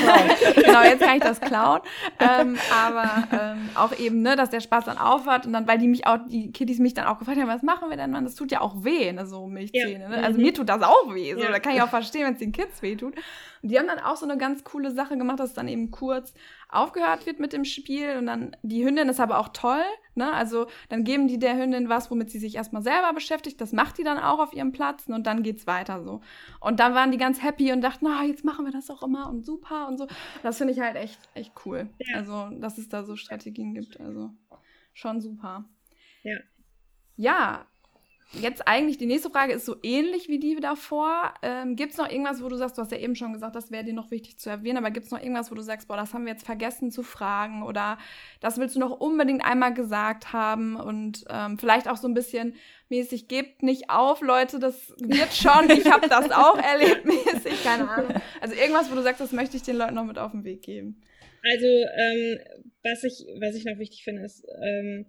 genau, 0.55 0.83
jetzt 0.83 1.01
kann 1.01 1.17
ich 1.17 1.23
das 1.23 1.41
klauen. 1.41 1.81
ähm, 2.19 2.57
aber 2.73 3.27
ähm, 3.33 3.69
auch 3.75 3.97
eben, 3.97 4.21
ne, 4.21 4.37
dass 4.37 4.49
der 4.49 4.61
Spaß 4.61 4.85
dann 4.85 4.97
aufhört 4.97 5.45
und 5.45 5.51
dann, 5.51 5.67
weil 5.67 5.77
die 5.77 5.89
mich 5.89 6.07
auch, 6.07 6.19
die 6.27 6.51
Kiddies 6.53 6.79
mich 6.79 6.93
dann 6.93 7.05
auch 7.05 7.19
gefragt 7.19 7.39
haben, 7.39 7.49
was 7.49 7.61
machen 7.61 7.89
wir 7.89 7.97
denn, 7.97 8.11
Mann? 8.11 8.23
Das 8.23 8.35
tut 8.35 8.53
ja 8.53 8.61
auch 8.61 8.85
weh, 8.85 9.11
ne, 9.11 9.25
so 9.25 9.47
Milchzähne. 9.47 10.07
Ne? 10.07 10.23
Also 10.23 10.37
mhm. 10.37 10.45
mir 10.45 10.53
tut 10.53 10.69
das 10.69 10.81
auch 10.81 11.13
weh. 11.13 11.33
So, 11.33 11.41
ja. 11.41 11.51
da 11.51 11.59
kann 11.59 11.75
ich 11.75 11.81
auch 11.81 11.89
verstehen, 11.89 12.25
wenn 12.25 12.33
es 12.33 12.39
den 12.39 12.53
Kids 12.53 12.81
weh 12.81 12.95
tut. 12.95 13.13
Und 13.61 13.69
die 13.69 13.77
haben 13.77 13.87
dann 13.87 13.99
auch 13.99 14.15
so 14.15 14.25
eine 14.25 14.37
ganz 14.37 14.63
coole 14.63 14.91
Sache 14.91 15.17
gemacht, 15.17 15.39
dass 15.39 15.49
es 15.49 15.55
dann 15.55 15.67
eben 15.67 15.91
kurz 15.91 16.33
aufgehört 16.69 17.25
wird 17.25 17.39
mit 17.39 17.51
dem 17.51 17.65
Spiel 17.65 18.17
und 18.17 18.27
dann 18.27 18.55
die 18.63 18.85
Hündin 18.85 19.09
ist 19.09 19.19
aber 19.19 19.39
auch 19.39 19.49
toll, 19.49 19.83
ne? 20.15 20.31
Also 20.33 20.67
dann 20.89 21.03
geben 21.03 21.27
die 21.27 21.39
der 21.39 21.57
Hündin 21.57 21.89
was, 21.89 22.09
womit 22.11 22.29
sie 22.29 22.39
sich 22.39 22.55
erstmal 22.55 22.81
selber 22.81 23.13
beschäftigt, 23.13 23.59
das 23.61 23.71
macht 23.71 23.97
die 23.97 24.03
dann 24.03 24.17
auch 24.17 24.39
auf 24.39 24.53
ihrem 24.53 24.71
Platz 24.71 25.07
und 25.07 25.25
dann 25.27 25.43
geht's 25.43 25.67
weiter 25.67 26.03
so. 26.03 26.21
Und 26.59 26.79
dann 26.79 26.93
waren 26.93 27.11
die 27.11 27.17
ganz 27.17 27.41
happy 27.43 27.71
und 27.71 27.81
dachten, 27.81 28.05
na, 28.05 28.23
jetzt 28.23 28.45
machen 28.45 28.65
wir 28.65 28.71
das 28.71 28.89
auch 28.89 29.03
immer 29.03 29.29
und 29.29 29.45
super 29.45 29.87
und 29.87 29.97
so. 29.97 30.07
Das 30.43 30.57
finde 30.57 30.73
ich 30.73 30.79
halt 30.79 30.95
echt 30.95 31.19
echt 31.33 31.53
cool. 31.65 31.89
Ja. 31.99 32.17
Also, 32.17 32.49
dass 32.59 32.77
es 32.77 32.89
da 32.89 33.03
so 33.03 33.15
Strategien 33.15 33.73
gibt, 33.73 33.99
also 33.99 34.31
schon 34.93 35.21
super. 35.21 35.65
Ja. 36.23 36.37
Ja, 37.17 37.65
Jetzt 38.33 38.67
eigentlich 38.67 38.97
die 38.97 39.05
nächste 39.05 39.29
Frage 39.29 39.53
ist 39.53 39.65
so 39.65 39.77
ähnlich 39.81 40.27
wie 40.27 40.39
die 40.39 40.55
davor. 40.59 41.33
Ähm, 41.41 41.75
gibt 41.75 41.91
es 41.91 41.97
noch 41.97 42.09
irgendwas, 42.09 42.43
wo 42.43 42.49
du 42.49 42.57
sagst, 42.57 42.77
du 42.77 42.81
hast 42.81 42.91
ja 42.91 42.97
eben 42.97 43.15
schon 43.15 43.31
gesagt, 43.31 43.55
das 43.55 43.71
wäre 43.71 43.83
dir 43.83 43.93
noch 43.93 44.11
wichtig 44.11 44.37
zu 44.39 44.49
erwähnen, 44.49 44.77
aber 44.77 44.91
gibt 44.91 45.05
es 45.05 45.11
noch 45.11 45.21
irgendwas, 45.21 45.51
wo 45.51 45.55
du 45.55 45.61
sagst, 45.61 45.87
boah, 45.87 45.95
das 45.95 46.13
haben 46.13 46.25
wir 46.25 46.33
jetzt 46.33 46.45
vergessen 46.45 46.91
zu 46.91 47.03
fragen 47.03 47.63
oder 47.63 47.97
das 48.41 48.57
willst 48.57 48.75
du 48.75 48.79
noch 48.79 48.99
unbedingt 48.99 49.45
einmal 49.45 49.73
gesagt 49.73 50.33
haben 50.33 50.75
und 50.75 51.23
ähm, 51.29 51.57
vielleicht 51.57 51.87
auch 51.87 51.97
so 51.97 52.07
ein 52.07 52.13
bisschen 52.13 52.55
mäßig, 52.89 53.27
gebt 53.27 53.63
nicht 53.63 53.89
auf, 53.89 54.21
Leute, 54.21 54.59
das 54.59 54.93
wird 54.97 55.33
schon, 55.33 55.69
ich 55.69 55.89
habe 55.89 56.09
das 56.09 56.31
auch 56.31 56.57
erlebt 56.61 57.05
mäßig, 57.05 57.63
keine 57.63 57.89
Ahnung. 57.89 58.21
Also 58.41 58.55
irgendwas, 58.55 58.91
wo 58.91 58.95
du 58.95 59.01
sagst, 59.01 59.21
das 59.21 59.31
möchte 59.31 59.55
ich 59.55 59.63
den 59.63 59.77
Leuten 59.77 59.95
noch 59.95 60.03
mit 60.03 60.17
auf 60.17 60.31
den 60.31 60.43
Weg 60.43 60.63
geben. 60.63 61.01
Also 61.43 61.67
ähm, 61.67 62.39
was, 62.83 63.03
ich, 63.03 63.23
was 63.39 63.55
ich 63.55 63.65
noch 63.65 63.77
wichtig 63.77 64.03
finde, 64.03 64.23
ist, 64.23 64.43
ähm, 64.63 65.05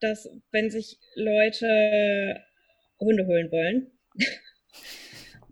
dass 0.00 0.28
wenn 0.50 0.70
sich 0.70 0.98
Leute 1.14 2.44
Hunde 3.00 3.26
holen 3.26 3.50
wollen 3.50 3.90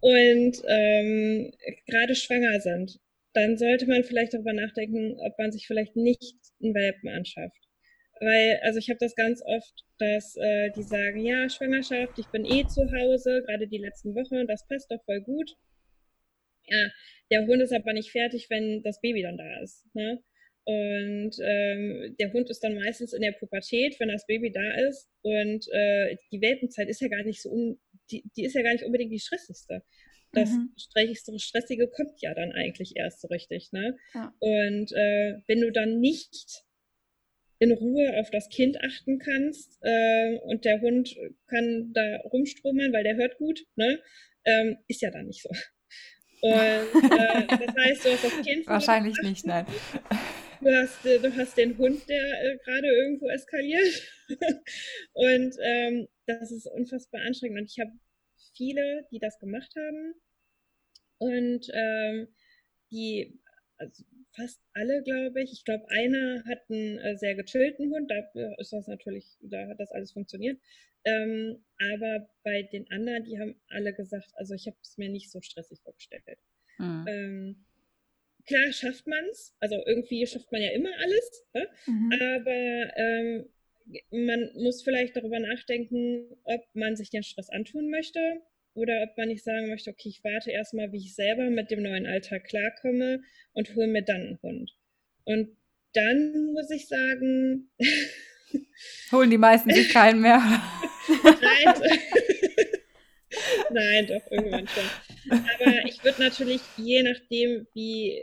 und 0.01 0.63
ähm, 0.69 1.53
gerade 1.87 2.15
schwanger 2.15 2.61
sind, 2.61 2.99
dann 3.35 3.57
sollte 3.59 3.87
man 3.87 4.05
vielleicht 4.05 4.35
darüber 4.35 4.53
nachdenken, 4.53 5.19
ob 5.21 5.39
man 5.39 5.53
sich 5.53 5.67
vielleicht 5.67 5.97
nicht 5.97 6.37
einen 6.63 6.75
Welpen 6.75 7.09
anschafft. 7.09 7.57
Weil, 8.19 8.61
also 8.63 8.79
ich 8.79 8.89
habe 8.89 8.99
das 8.99 9.15
ganz 9.15 9.43
oft, 9.45 9.85
dass 9.99 10.37
äh, 10.37 10.71
die 10.75 10.83
sagen, 10.83 11.21
ja, 11.21 11.49
Schwangerschaft, 11.51 12.19
ich 12.19 12.27
bin 12.29 12.47
eh 12.47 12.67
zu 12.67 12.91
Hause, 12.91 13.43
gerade 13.47 13.69
die 13.69 13.79
letzten 13.79 14.15
Wochen, 14.15 14.47
das 14.47 14.67
passt 14.67 14.91
doch 14.91 15.05
voll 15.05 15.21
gut. 15.21 15.55
Ja, 16.67 16.91
der 17.31 17.47
Hund 17.47 17.61
ist 17.63 17.73
aber 17.73 17.93
nicht 17.93 18.11
fertig, 18.11 18.47
wenn 18.49 18.83
das 18.83 19.01
Baby 19.01 19.23
dann 19.23 19.37
da 19.37 19.61
ist. 19.61 19.85
Ne? 19.95 20.23
Und 20.67 21.39
ähm, 21.41 22.17
der 22.19 22.33
Hund 22.33 22.51
ist 22.51 22.63
dann 22.65 22.75
meistens 22.75 23.13
in 23.13 23.23
der 23.23 23.33
Pubertät, 23.33 24.01
wenn 24.01 24.09
das 24.09 24.27
Baby 24.27 24.51
da 24.51 24.89
ist. 24.89 25.09
Und 25.23 25.67
äh, 25.71 26.17
die 26.33 26.41
Welpenzeit 26.41 26.89
ist 26.89 27.01
ja 27.01 27.09
gar 27.09 27.23
nicht 27.23 27.41
so 27.41 27.51
un 27.51 27.79
die, 28.11 28.25
die 28.37 28.45
ist 28.45 28.55
ja 28.55 28.63
gar 28.63 28.73
nicht 28.73 28.85
unbedingt 28.85 29.13
die 29.13 29.19
stressigste. 29.19 29.83
Das 30.33 30.51
mhm. 30.51 30.73
stressigste, 30.77 31.39
stressige 31.39 31.89
kommt 31.89 32.21
ja 32.21 32.35
dann 32.35 32.53
eigentlich 32.53 32.97
erst 32.97 33.21
so 33.21 33.29
richtig, 33.29 33.73
ne? 33.73 33.97
Ja. 34.15 34.35
Und 34.39 34.93
äh, 34.93 35.35
wenn 35.47 35.61
du 35.61 35.73
dann 35.73 36.01
nicht 36.01 36.63
in 37.59 37.73
Ruhe 37.73 38.19
auf 38.21 38.31
das 38.31 38.49
Kind 38.49 38.79
achten 38.83 39.19
kannst 39.19 39.79
äh, 39.81 40.39
und 40.43 40.65
der 40.65 40.81
Hund 40.81 41.17
kann 41.47 41.93
da 41.95 42.19
rumstromern, 42.25 42.93
weil 42.93 43.05
der 43.05 43.17
hört 43.17 43.39
gut, 43.39 43.65
ne? 43.77 43.99
Ähm, 44.45 44.77
ist 44.89 45.03
ja 45.03 45.11
dann 45.11 45.27
nicht 45.27 45.43
so. 45.43 45.51
Und 46.43 46.53
äh, 46.53 47.47
das 47.49 47.75
heißt, 47.85 48.05
du 48.05 48.11
hast 48.11 48.25
das 48.25 48.43
Kind. 48.43 48.67
Wahrscheinlich 48.67 49.17
nicht, 49.23 49.47
nein. 49.47 49.67
Du 50.61 50.71
hast, 50.75 51.05
äh, 51.05 51.19
du 51.19 51.35
hast 51.37 51.57
den 51.57 51.77
Hund, 51.79 52.09
der 52.09 52.45
äh, 52.45 52.59
gerade 52.59 52.87
irgendwo 52.87 53.29
eskaliert. 53.29 54.03
und 55.13 55.57
ähm, 55.61 56.09
das 56.27 56.51
ist 56.51 56.67
unfassbar 56.67 57.23
anstrengend. 57.23 57.61
Und 57.61 57.71
ich 57.71 57.79
habe 57.79 57.93
viele, 58.55 59.07
die 59.11 59.19
das 59.19 59.39
gemacht 59.39 59.73
haben. 59.77 60.15
Und 61.19 61.71
ähm, 61.73 62.29
die, 62.91 63.41
also 63.77 64.05
fast 64.37 64.61
alle, 64.75 65.03
glaube 65.03 65.43
ich. 65.43 65.53
Ich 65.53 65.65
glaube, 65.65 65.89
einer 65.89 66.45
hat 66.45 66.59
einen 66.69 66.99
äh, 66.99 67.17
sehr 67.17 67.35
gechillten 67.35 67.91
Hund, 67.91 68.11
da 68.11 68.21
ist 68.59 68.73
das 68.73 68.87
natürlich, 68.87 69.25
da 69.41 69.67
hat 69.69 69.81
das 69.81 69.91
alles 69.93 70.13
funktioniert. 70.13 70.61
Ähm, 71.05 71.65
aber 71.79 72.29
bei 72.43 72.63
den 72.63 72.91
anderen, 72.91 73.25
die 73.25 73.39
haben 73.39 73.61
alle 73.69 73.95
gesagt, 73.95 74.31
also 74.35 74.55
ich 74.55 74.67
habe 74.67 74.77
es 74.83 74.99
mir 74.99 75.09
nicht 75.09 75.31
so 75.31 75.41
stressig 75.41 75.81
vorgestellt. 75.83 76.25
Mhm. 76.79 77.05
Ähm, 77.09 77.66
klar 78.47 78.73
schafft 78.73 79.07
man 79.07 79.25
es, 79.31 79.55
also 79.61 79.83
irgendwie 79.87 80.27
schafft 80.27 80.51
man 80.53 80.63
ja 80.63 80.71
immer 80.71 80.91
alles, 80.99 81.47
ne? 81.55 81.69
mhm. 81.87 82.13
aber 82.13 82.97
ähm, 82.97 83.49
man 84.11 84.51
muss 84.55 84.83
vielleicht 84.83 85.17
darüber 85.17 85.39
nachdenken, 85.39 86.27
ob 86.45 86.63
man 86.75 86.97
sich 86.97 87.11
den 87.11 87.23
Stress 87.23 87.51
antun 87.51 87.89
möchte 87.89 88.21
oder 88.75 89.03
ob 89.03 89.17
man 89.17 89.29
nicht 89.29 89.45
sagen 89.45 89.69
möchte, 89.69 89.91
okay, 89.91 90.09
ich 90.09 90.23
warte 90.23 90.51
erstmal, 90.51 90.93
wie 90.93 90.99
ich 90.99 91.15
selber 91.15 91.51
mit 91.51 91.71
dem 91.71 91.83
neuen 91.83 92.07
Alltag 92.07 92.45
klarkomme 92.45 93.23
und 93.53 93.75
hole 93.75 93.87
mir 93.87 94.03
dann 94.03 94.23
einen 94.23 94.43
Hund. 94.43 94.71
Und 95.25 95.57
dann 95.95 96.53
muss 96.53 96.71
ich 96.71 96.87
sagen. 96.87 97.71
Holen 99.13 99.31
die 99.31 99.39
meisten 99.39 99.73
sich 99.73 99.89
keinen 99.89 100.21
mehr. 100.21 100.39
Nein. 101.09 101.75
Nein, 103.77 104.07
doch, 104.07 104.31
irgendwann 104.31 104.69
schon. 104.69 104.85
Aber 105.31 105.85
ich 105.87 106.03
würde 106.03 106.23
natürlich, 106.23 106.61
je 106.77 107.03
nachdem, 107.03 107.67
wie, 107.75 108.23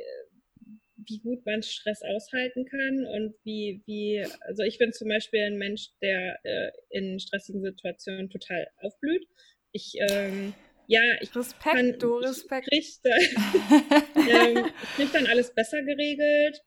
wie 0.96 1.20
gut 1.20 1.46
man 1.46 1.62
Stress 1.62 2.02
aushalten 2.02 2.66
kann 2.66 3.06
und 3.06 3.36
wie, 3.44 3.84
wie, 3.86 4.26
also 4.42 4.64
ich 4.64 4.78
bin 4.78 4.94
zum 4.94 5.10
Beispiel 5.10 5.42
ein 5.42 5.58
Mensch, 5.58 5.90
der 6.02 6.40
äh, 6.44 6.72
in 6.90 7.20
stressigen 7.20 7.62
Situationen 7.62 8.30
total 8.30 8.68
aufblüht 8.78 9.28
ich, 9.74 9.96
ähm, 10.10 10.54
ja, 10.88 11.02
ich 11.20 11.36
Respekt, 11.36 11.76
kann, 11.76 12.00
du, 12.00 12.18
Respekt. 12.18 12.68
Ich 12.72 13.02
kriege 13.02 13.20
ähm, 14.30 14.72
krieg 14.96 15.12
dann 15.12 15.28
alles 15.28 15.54
besser 15.54 15.82
geregelt, 15.82 16.62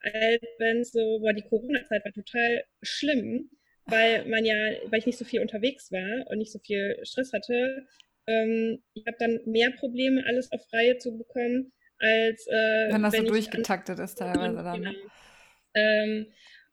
als 0.00 0.42
wenn 0.58 0.84
so, 0.84 1.18
boah, 1.20 1.32
die 1.32 1.42
Corona-Zeit 1.42 2.04
war 2.04 2.12
total 2.12 2.64
schlimm, 2.82 3.50
weil 3.86 4.26
man 4.26 4.44
ja, 4.44 4.54
weil 4.86 4.98
ich 5.00 5.06
nicht 5.06 5.18
so 5.18 5.24
viel 5.24 5.40
unterwegs 5.40 5.90
war 5.90 6.26
und 6.30 6.38
nicht 6.38 6.52
so 6.52 6.58
viel 6.58 6.98
Stress 7.02 7.32
hatte. 7.32 7.86
Ähm, 8.26 8.82
ich 8.94 9.04
habe 9.06 9.16
dann 9.18 9.40
mehr 9.44 9.70
Probleme, 9.70 10.24
alles 10.26 10.50
auf 10.52 10.60
Reihe 10.72 10.98
zu 10.98 11.16
bekommen, 11.16 11.72
als 11.98 12.46
äh, 12.46 12.88
wenn 12.92 13.02
das 13.02 13.12
wenn 13.12 13.26
so 13.26 13.32
durchgetaktet 13.32 13.98
ist 13.98 14.18
teilweise 14.18 14.62
dann. 14.62 14.80
Ne? 14.80 14.90
Genau. 14.90 15.10
Ähm, 15.74 16.26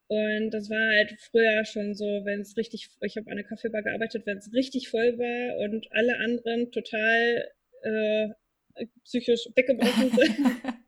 und 0.07 0.51
das 0.51 0.69
war 0.69 0.97
halt 0.97 1.15
früher 1.21 1.63
schon 1.63 1.95
so, 1.95 2.05
wenn 2.25 2.41
es 2.41 2.57
richtig, 2.57 2.89
ich 2.99 3.15
habe 3.15 3.29
an 3.31 3.37
der 3.37 3.45
Kaffeebar 3.45 3.81
gearbeitet, 3.81 4.25
wenn 4.25 4.37
es 4.37 4.51
richtig 4.53 4.89
voll 4.89 5.17
war 5.17 5.57
und 5.59 5.87
alle 5.91 6.17
anderen 6.17 6.71
total 6.71 7.49
äh, 7.83 8.27
psychisch 9.05 9.47
weggebrochen 9.55 10.11
sind. 10.11 10.37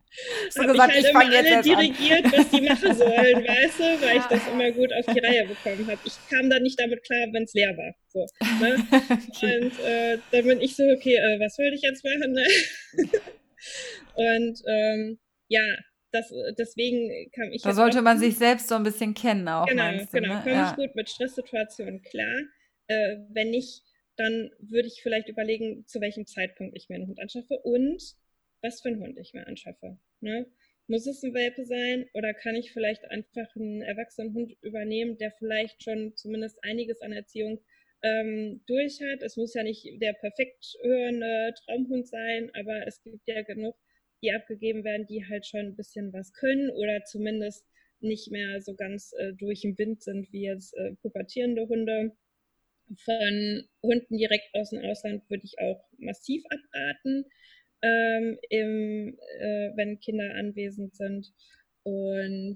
so 0.49 0.61
gesagt, 0.63 0.95
ich, 0.95 1.03
halt 1.03 1.05
ich 1.05 1.11
fange 1.11 1.33
jetzt 1.33 1.51
alle 1.51 1.61
dirigiert, 1.63 2.25
an. 2.25 2.31
was 2.33 2.49
die 2.49 2.61
machen 2.61 2.95
sollen, 2.95 3.47
weißt 3.47 3.79
du, 3.79 4.05
weil 4.05 4.17
ich 4.17 4.23
das 4.25 4.47
immer 4.47 4.71
gut 4.71 4.93
auf 4.93 5.05
die 5.13 5.19
Reihe 5.19 5.47
bekommen 5.47 5.87
habe. 5.87 5.99
Ich 6.05 6.13
kam 6.29 6.49
da 6.49 6.59
nicht 6.59 6.79
damit 6.79 7.03
klar, 7.03 7.27
wenn 7.31 7.43
es 7.43 7.53
leer 7.53 7.75
war. 7.77 7.95
So, 8.09 8.25
ne? 8.61 8.75
Und 9.63 9.79
äh, 9.85 10.17
dann 10.31 10.45
bin 10.45 10.61
ich 10.61 10.75
so, 10.75 10.83
okay, 10.83 11.15
äh, 11.15 11.39
was 11.39 11.57
will 11.57 11.73
ich 11.73 11.81
jetzt 11.81 12.03
machen? 12.03 12.33
Ne? 12.33 12.45
und 14.15 14.61
ähm, 14.67 15.19
ja, 15.47 15.65
das, 16.11 16.31
deswegen 16.57 17.31
kam 17.31 17.51
ich. 17.51 17.63
Da 17.63 17.73
sollte 17.73 18.01
man 18.01 18.19
sich 18.19 18.37
selbst 18.37 18.67
so 18.67 18.75
ein 18.75 18.83
bisschen 18.83 19.13
kennen 19.13 19.47
auch. 19.47 19.65
Genau, 19.65 19.91
du, 19.91 20.05
genau. 20.11 20.35
Ne? 20.35 20.41
Komme 20.43 20.55
ja. 20.55 20.69
ich 20.69 20.75
gut 20.75 20.95
mit 20.95 21.09
Stresssituationen 21.09 22.03
klar. 22.03 22.41
Äh, 22.87 23.17
wenn 23.29 23.49
nicht, 23.49 23.81
dann 24.17 24.51
würde 24.59 24.87
ich 24.87 25.01
vielleicht 25.01 25.29
überlegen, 25.29 25.85
zu 25.87 25.99
welchem 26.01 26.27
Zeitpunkt 26.27 26.77
ich 26.77 26.87
mir 26.89 26.95
einen 26.95 27.07
Hund 27.07 27.19
anschaffe 27.19 27.57
und 27.63 28.01
was 28.63 28.81
für 28.81 28.89
einen 28.89 29.01
Hund 29.01 29.17
ich 29.19 29.33
mir 29.33 29.45
anschaffe. 29.45 29.97
Ne? 30.21 30.47
Muss 30.87 31.05
es 31.05 31.23
ein 31.23 31.33
Welpe 31.33 31.65
sein 31.65 32.09
oder 32.13 32.33
kann 32.33 32.55
ich 32.55 32.71
vielleicht 32.71 33.05
einfach 33.05 33.55
einen 33.55 33.81
erwachsenen 33.81 34.33
Hund 34.33 34.55
übernehmen, 34.61 35.17
der 35.17 35.31
vielleicht 35.31 35.83
schon 35.83 36.15
zumindest 36.15 36.63
einiges 36.63 37.01
an 37.01 37.13
Erziehung 37.13 37.59
ähm, 38.01 38.61
durch 38.65 39.01
hat? 39.01 39.21
Es 39.21 39.37
muss 39.37 39.53
ja 39.53 39.63
nicht 39.63 39.85
der 40.01 40.13
perfekt 40.13 40.77
hörende 40.81 41.53
Traumhund 41.63 42.07
sein, 42.07 42.49
aber 42.53 42.87
es 42.87 43.01
gibt 43.03 43.27
ja 43.27 43.43
genug 43.43 43.75
die 44.23 44.31
abgegeben 44.31 44.83
werden, 44.83 45.05
die 45.05 45.27
halt 45.27 45.45
schon 45.45 45.59
ein 45.59 45.75
bisschen 45.75 46.13
was 46.13 46.31
können 46.33 46.69
oder 46.69 47.03
zumindest 47.03 47.67
nicht 47.99 48.31
mehr 48.31 48.61
so 48.61 48.73
ganz 48.73 49.13
äh, 49.17 49.33
durch 49.33 49.61
den 49.61 49.77
Wind 49.77 50.01
sind 50.01 50.31
wie 50.31 50.45
jetzt 50.45 50.73
äh, 50.75 50.93
pubertierende 51.01 51.67
Hunde. 51.67 52.15
Von 52.97 53.63
Hunden 53.81 54.17
direkt 54.17 54.53
aus 54.53 54.71
dem 54.71 54.83
Ausland 54.83 55.29
würde 55.29 55.43
ich 55.45 55.59
auch 55.59 55.85
massiv 55.97 56.43
abraten, 56.45 57.25
ähm, 57.83 58.37
im, 58.49 59.17
äh, 59.39 59.71
wenn 59.75 59.99
Kinder 59.99 60.33
anwesend 60.35 60.95
sind. 60.95 61.31
Und 61.83 62.55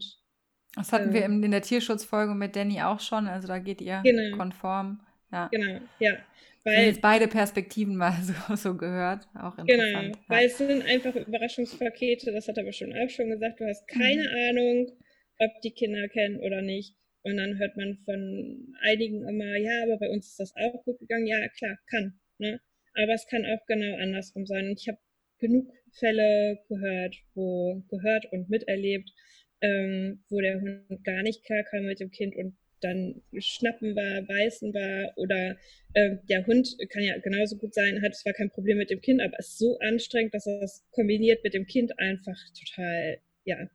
das 0.75 0.93
hatten 0.93 1.13
wir 1.13 1.23
ähm, 1.23 1.43
in 1.43 1.51
der 1.51 1.61
Tierschutzfolge 1.61 2.33
mit 2.33 2.55
Danny 2.55 2.81
auch 2.81 2.99
schon, 2.99 3.27
also 3.27 3.47
da 3.47 3.59
geht 3.59 3.81
ihr 3.81 4.01
genau, 4.03 4.37
konform. 4.37 5.01
Ja. 5.31 5.49
Genau, 5.51 5.79
ja. 5.99 6.17
Weil 6.63 6.87
jetzt 6.87 7.01
beide 7.01 7.27
Perspektiven 7.27 7.95
mal 7.95 8.13
so, 8.21 8.55
so 8.55 8.75
gehört. 8.75 9.27
Auch 9.35 9.55
genau, 9.55 9.83
interessant. 9.83 10.13
Genau, 10.13 10.25
weil 10.27 10.45
es 10.45 10.57
sind 10.57 10.85
einfach 10.85 11.15
Überraschungspakete, 11.15 12.31
das 12.31 12.47
hat 12.47 12.57
er 12.57 12.63
bestimmt 12.63 12.95
auch 12.95 13.09
schon 13.09 13.29
gesagt. 13.29 13.59
Du 13.59 13.65
hast 13.65 13.87
keine 13.87 14.23
mhm. 14.23 14.49
Ahnung, 14.49 14.91
ob 15.39 15.61
die 15.61 15.71
Kinder 15.71 16.07
kennen 16.09 16.39
oder 16.39 16.61
nicht. 16.61 16.95
Und 17.23 17.37
dann 17.37 17.57
hört 17.57 17.75
man 17.75 17.97
von 18.05 18.73
einigen 18.81 19.27
immer, 19.27 19.57
ja, 19.57 19.83
aber 19.83 19.97
bei 19.97 20.09
uns 20.09 20.27
ist 20.27 20.39
das 20.39 20.55
auch 20.55 20.83
gut 20.85 20.99
gegangen. 20.99 21.27
Ja, 21.27 21.47
klar, 21.49 21.77
kann. 21.89 22.19
Ne? 22.37 22.61
Aber 22.93 23.13
es 23.13 23.27
kann 23.27 23.45
auch 23.45 23.65
genau 23.65 23.97
andersrum 23.97 24.45
sein. 24.45 24.67
Und 24.67 24.79
ich 24.79 24.87
habe 24.87 24.99
genug 25.39 25.71
Fälle 25.91 26.59
gehört, 26.67 27.15
wo 27.33 27.81
gehört 27.89 28.25
und 28.31 28.49
miterlebt, 28.49 29.11
ähm, 29.61 30.23
wo 30.29 30.39
der 30.39 30.61
Hund 30.61 31.03
gar 31.03 31.23
nicht 31.23 31.43
klar 31.43 31.63
kam 31.63 31.85
mit 31.85 31.99
dem 31.99 32.11
Kind 32.11 32.35
und 32.35 32.55
dann 32.81 33.21
schnappen 33.39 33.95
war, 33.95 34.21
beißen 34.21 34.73
war 34.73 35.11
oder 35.17 35.57
äh, 35.93 36.17
der 36.29 36.45
Hund 36.45 36.77
kann 36.89 37.03
ja 37.03 37.17
genauso 37.17 37.57
gut 37.57 37.73
sein, 37.73 38.01
hat 38.03 38.15
zwar 38.15 38.33
kein 38.33 38.51
Problem 38.51 38.77
mit 38.77 38.89
dem 38.89 39.01
Kind, 39.01 39.21
aber 39.21 39.39
ist 39.39 39.57
so 39.57 39.79
anstrengend, 39.79 40.33
dass 40.33 40.45
er 40.45 40.59
das 40.59 40.85
kombiniert 40.91 41.43
mit 41.43 41.53
dem 41.53 41.65
Kind 41.65 41.97
einfach 41.97 42.37
total, 42.53 43.17
ja, 43.45 43.67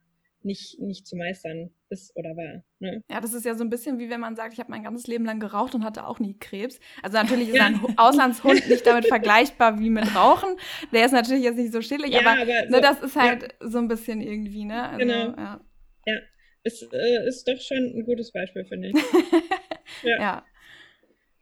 nicht, 0.44 0.80
nicht 0.80 1.06
zu 1.06 1.16
meistern 1.16 1.70
ist 1.88 2.14
oder 2.16 2.30
war. 2.30 2.64
Ne? 2.78 3.02
Ja, 3.10 3.20
das 3.20 3.34
ist 3.34 3.44
ja 3.44 3.54
so 3.54 3.64
ein 3.64 3.70
bisschen 3.70 3.98
wie 3.98 4.10
wenn 4.10 4.20
man 4.20 4.36
sagt, 4.36 4.52
ich 4.52 4.60
habe 4.60 4.70
mein 4.70 4.82
ganzes 4.82 5.06
Leben 5.06 5.24
lang 5.24 5.40
geraucht 5.40 5.74
und 5.74 5.84
hatte 5.84 6.06
auch 6.06 6.18
nie 6.18 6.38
Krebs. 6.38 6.80
Also 7.02 7.18
natürlich 7.18 7.48
ist 7.48 7.56
ja. 7.56 7.66
ein 7.66 7.80
Auslandshund 7.96 8.68
nicht 8.68 8.86
damit 8.86 9.06
vergleichbar 9.06 9.78
wie 9.78 9.90
mit 9.90 10.14
Rauchen. 10.14 10.56
Der 10.92 11.06
ist 11.06 11.12
natürlich 11.12 11.44
jetzt 11.44 11.56
nicht 11.56 11.72
so 11.72 11.82
schädlich, 11.82 12.12
ja, 12.12 12.20
aber, 12.20 12.42
aber 12.42 12.44
ne, 12.44 12.66
so, 12.68 12.76
ne, 12.76 12.80
das 12.80 13.02
ist 13.02 13.16
halt 13.16 13.42
ja. 13.42 13.68
so 13.68 13.78
ein 13.78 13.88
bisschen 13.88 14.20
irgendwie, 14.20 14.64
ne? 14.64 14.88
Also, 14.88 14.98
genau. 14.98 15.36
Ja. 15.36 15.60
ja 16.06 16.18
ist, 16.64 16.82
äh, 16.92 17.26
ist 17.26 17.46
doch 17.48 17.60
schon 17.60 17.78
ein 17.78 18.04
gutes 18.04 18.32
Beispiel, 18.32 18.64
finde 18.64 18.88
ich. 18.88 18.94
ja. 20.02 20.20
ja. 20.20 20.46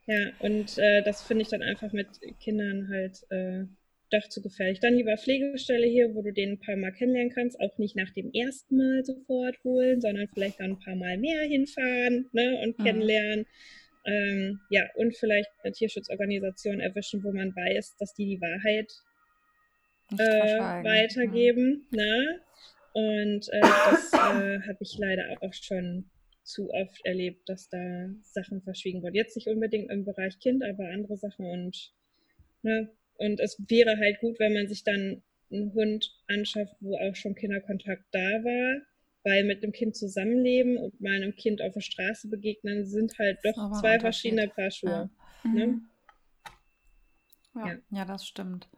Ja, 0.07 0.31
und 0.39 0.77
äh, 0.77 1.03
das 1.03 1.21
finde 1.21 1.43
ich 1.43 1.49
dann 1.49 1.61
einfach 1.61 1.93
mit 1.93 2.07
Kindern 2.39 2.89
halt 2.89 3.19
äh, 3.29 3.65
doch 4.11 4.27
zu 4.29 4.41
gefährlich. 4.41 4.79
Dann 4.79 4.95
lieber 4.95 5.17
Pflegestelle 5.17 5.87
hier, 5.87 6.13
wo 6.13 6.21
du 6.21 6.33
den 6.33 6.51
ein 6.51 6.59
paar 6.59 6.75
Mal 6.75 6.91
kennenlernen 6.91 7.33
kannst, 7.33 7.59
auch 7.59 7.77
nicht 7.77 7.95
nach 7.95 8.11
dem 8.11 8.31
ersten 8.33 8.77
Mal 8.77 9.03
sofort 9.05 9.63
holen, 9.63 10.01
sondern 10.01 10.27
vielleicht 10.33 10.59
dann 10.59 10.71
ein 10.71 10.79
paar 10.79 10.95
Mal 10.95 11.17
mehr 11.17 11.41
hinfahren 11.43 12.29
ne, 12.33 12.59
und 12.61 12.77
mhm. 12.77 12.83
kennenlernen. 12.83 13.45
Ähm, 14.05 14.59
ja, 14.69 14.89
und 14.95 15.15
vielleicht 15.15 15.49
eine 15.63 15.73
Tierschutzorganisation 15.73 16.79
erwischen, 16.79 17.23
wo 17.23 17.31
man 17.31 17.55
weiß, 17.55 17.97
dass 17.97 18.13
die 18.13 18.25
die 18.25 18.41
Wahrheit 18.41 18.91
äh, 20.17 20.83
weitergeben. 20.83 21.87
Ja. 21.91 22.03
Ne? 22.03 22.41
Und 22.93 23.47
äh, 23.49 23.61
das 23.61 24.11
äh, 24.13 24.59
habe 24.67 24.77
ich 24.81 24.97
leider 24.97 25.37
auch 25.41 25.53
schon 25.53 26.09
zu 26.43 26.69
oft 26.71 27.05
erlebt, 27.05 27.47
dass 27.47 27.69
da 27.69 28.09
Sachen 28.23 28.61
verschwiegen 28.61 29.01
wurden. 29.01 29.15
Jetzt 29.15 29.35
nicht 29.35 29.47
unbedingt 29.47 29.89
im 29.89 30.03
Bereich 30.03 30.39
Kind, 30.39 30.63
aber 30.63 30.89
andere 30.89 31.15
Sachen 31.15 31.45
und 31.45 31.93
ne, 32.63 32.89
und 33.21 33.39
es 33.39 33.57
wäre 33.67 33.97
halt 33.97 34.19
gut, 34.19 34.39
wenn 34.39 34.53
man 34.53 34.67
sich 34.67 34.83
dann 34.83 35.21
einen 35.51 35.73
Hund 35.73 36.11
anschafft, 36.27 36.75
wo 36.79 36.97
auch 36.97 37.15
schon 37.15 37.35
Kinderkontakt 37.35 38.03
da 38.11 38.19
war, 38.19 38.81
weil 39.23 39.43
mit 39.43 39.63
einem 39.63 39.73
Kind 39.73 39.95
zusammenleben 39.95 40.77
und 40.77 40.99
mal 40.99 41.15
einem 41.15 41.35
Kind 41.35 41.61
auf 41.61 41.73
der 41.73 41.81
Straße 41.81 42.29
begegnen, 42.29 42.85
sind 42.85 43.13
halt 43.19 43.37
doch 43.43 43.79
zwei 43.79 43.99
verschiedene 43.99 44.47
Paar 44.47 44.71
Schuhe. 44.71 45.09
Ja. 45.43 45.49
Ne? 45.51 45.67
Mhm. 45.67 45.89
Ja. 47.55 47.67
Ja. 47.67 47.77
ja. 47.91 48.05
das 48.05 48.25
stimmt. 48.25 48.69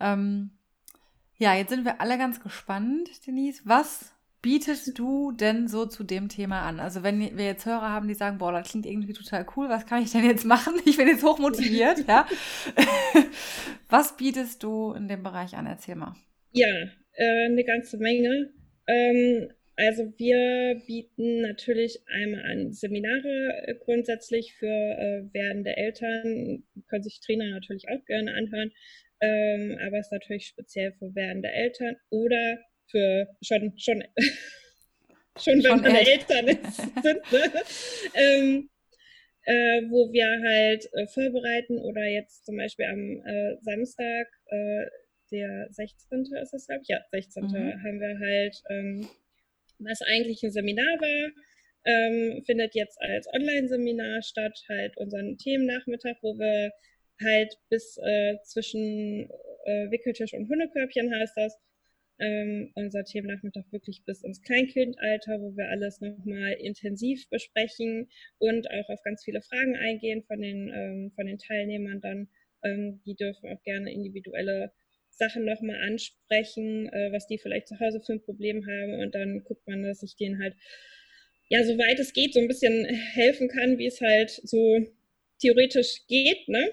Ähm, 0.00 0.50
ja, 1.36 1.54
jetzt 1.54 1.70
sind 1.70 1.84
wir 1.84 2.00
alle 2.00 2.18
ganz 2.18 2.42
gespannt, 2.42 3.08
Denise. 3.26 3.62
Was 3.64 4.15
bietest 4.46 4.96
du 4.96 5.32
denn 5.32 5.66
so 5.66 5.86
zu 5.86 6.04
dem 6.04 6.28
Thema 6.28 6.62
an? 6.62 6.78
Also 6.78 7.02
wenn 7.02 7.18
wir 7.36 7.44
jetzt 7.44 7.66
Hörer 7.66 7.90
haben, 7.90 8.06
die 8.06 8.14
sagen, 8.14 8.38
boah, 8.38 8.52
das 8.52 8.70
klingt 8.70 8.86
irgendwie 8.86 9.12
total 9.12 9.44
cool, 9.56 9.68
was 9.68 9.86
kann 9.86 10.04
ich 10.04 10.12
denn 10.12 10.24
jetzt 10.24 10.44
machen? 10.44 10.74
Ich 10.84 10.96
bin 10.96 11.08
jetzt 11.08 11.24
hochmotiviert, 11.24 12.06
ja. 12.06 12.28
was 13.88 14.16
bietest 14.16 14.62
du 14.62 14.92
in 14.92 15.08
dem 15.08 15.24
Bereich 15.24 15.56
an? 15.56 15.66
Erzähl 15.66 15.96
mal. 15.96 16.14
Ja, 16.52 16.68
äh, 17.14 17.46
eine 17.46 17.64
ganze 17.64 17.98
Menge. 17.98 18.52
Ähm, 18.86 19.48
also 19.74 20.12
wir 20.16 20.80
bieten 20.86 21.40
natürlich 21.40 21.98
einmal 22.06 22.44
an 22.48 22.72
Seminare 22.72 23.64
äh, 23.66 23.74
grundsätzlich 23.84 24.54
für 24.54 24.68
äh, 24.68 25.24
werdende 25.34 25.76
Eltern, 25.76 26.62
können 26.88 27.02
sich 27.02 27.20
Trainer 27.20 27.50
natürlich 27.50 27.88
auch 27.88 28.04
gerne 28.04 28.32
anhören, 28.32 28.70
ähm, 29.20 29.76
aber 29.84 29.98
es 29.98 30.06
ist 30.06 30.12
natürlich 30.12 30.46
speziell 30.46 30.92
für 30.92 31.12
werdende 31.16 31.50
Eltern 31.50 31.96
oder 32.10 32.58
für 32.90 33.26
schon, 33.42 33.72
schon, 33.78 34.04
schon, 35.38 35.62
wenn 35.62 35.80
man 35.80 35.94
Eltern 35.94 36.46
sind, 37.02 37.32
ne? 37.32 37.52
ähm, 38.14 38.70
äh, 39.46 39.82
wo 39.90 40.12
wir 40.12 40.26
halt 40.26 40.88
äh, 40.92 41.06
vorbereiten 41.06 41.78
oder 41.78 42.04
jetzt 42.04 42.44
zum 42.46 42.56
Beispiel 42.56 42.86
am 42.86 43.22
äh, 43.24 43.56
Samstag, 43.62 44.26
äh, 44.46 44.86
der 45.30 45.68
16. 45.70 46.22
ist 46.42 46.52
das, 46.52 46.66
glaube 46.66 46.82
ich, 46.82 46.88
ja, 46.88 47.00
16. 47.10 47.44
Mhm. 47.44 47.82
haben 47.82 48.00
wir 48.00 48.18
halt, 48.18 48.62
ähm, 48.70 49.08
was 49.78 50.00
eigentlich 50.02 50.42
ein 50.42 50.52
Seminar 50.52 51.00
war, 51.00 51.32
ähm, 51.84 52.42
findet 52.44 52.74
jetzt 52.74 53.00
als 53.00 53.28
Online-Seminar 53.32 54.22
statt, 54.22 54.58
halt 54.68 54.96
unseren 54.96 55.38
Themennachmittag, 55.38 56.16
wo 56.22 56.36
wir 56.38 56.72
halt 57.22 57.56
bis 57.70 57.96
äh, 57.98 58.36
zwischen 58.44 59.30
äh, 59.64 59.90
Wickeltisch 59.90 60.34
und 60.34 60.48
Hundekörbchen 60.48 61.14
heißt 61.14 61.36
das, 61.36 61.58
ähm, 62.18 62.72
unser 62.74 63.04
Themennachmittag 63.04 63.64
wirklich 63.70 64.04
bis 64.04 64.22
ins 64.22 64.42
Kleinkindalter, 64.42 65.40
wo 65.40 65.56
wir 65.56 65.68
alles 65.68 66.00
nochmal 66.00 66.52
intensiv 66.52 67.28
besprechen 67.28 68.08
und 68.38 68.70
auch 68.70 68.88
auf 68.88 69.02
ganz 69.02 69.24
viele 69.24 69.42
Fragen 69.42 69.76
eingehen 69.76 70.22
von 70.22 70.40
den, 70.40 70.72
ähm, 70.74 71.12
von 71.14 71.26
den 71.26 71.38
Teilnehmern 71.38 72.00
dann. 72.00 72.28
Ähm, 72.64 73.00
die 73.04 73.14
dürfen 73.14 73.48
auch 73.50 73.62
gerne 73.62 73.92
individuelle 73.92 74.72
Sachen 75.10 75.44
nochmal 75.44 75.80
ansprechen, 75.80 76.88
äh, 76.88 77.12
was 77.12 77.26
die 77.26 77.38
vielleicht 77.38 77.68
zu 77.68 77.78
Hause 77.80 78.00
für 78.00 78.12
ein 78.14 78.22
Problem 78.22 78.66
haben 78.66 78.94
und 79.00 79.14
dann 79.14 79.44
guckt 79.44 79.66
man, 79.66 79.82
dass 79.82 80.02
ich 80.02 80.16
denen 80.16 80.40
halt, 80.42 80.54
ja, 81.48 81.64
soweit 81.64 81.98
es 81.98 82.12
geht, 82.12 82.34
so 82.34 82.40
ein 82.40 82.48
bisschen 82.48 82.84
helfen 82.86 83.48
kann, 83.48 83.78
wie 83.78 83.86
es 83.86 84.00
halt 84.00 84.30
so 84.30 84.86
theoretisch 85.40 86.06
geht, 86.08 86.48
ne? 86.48 86.72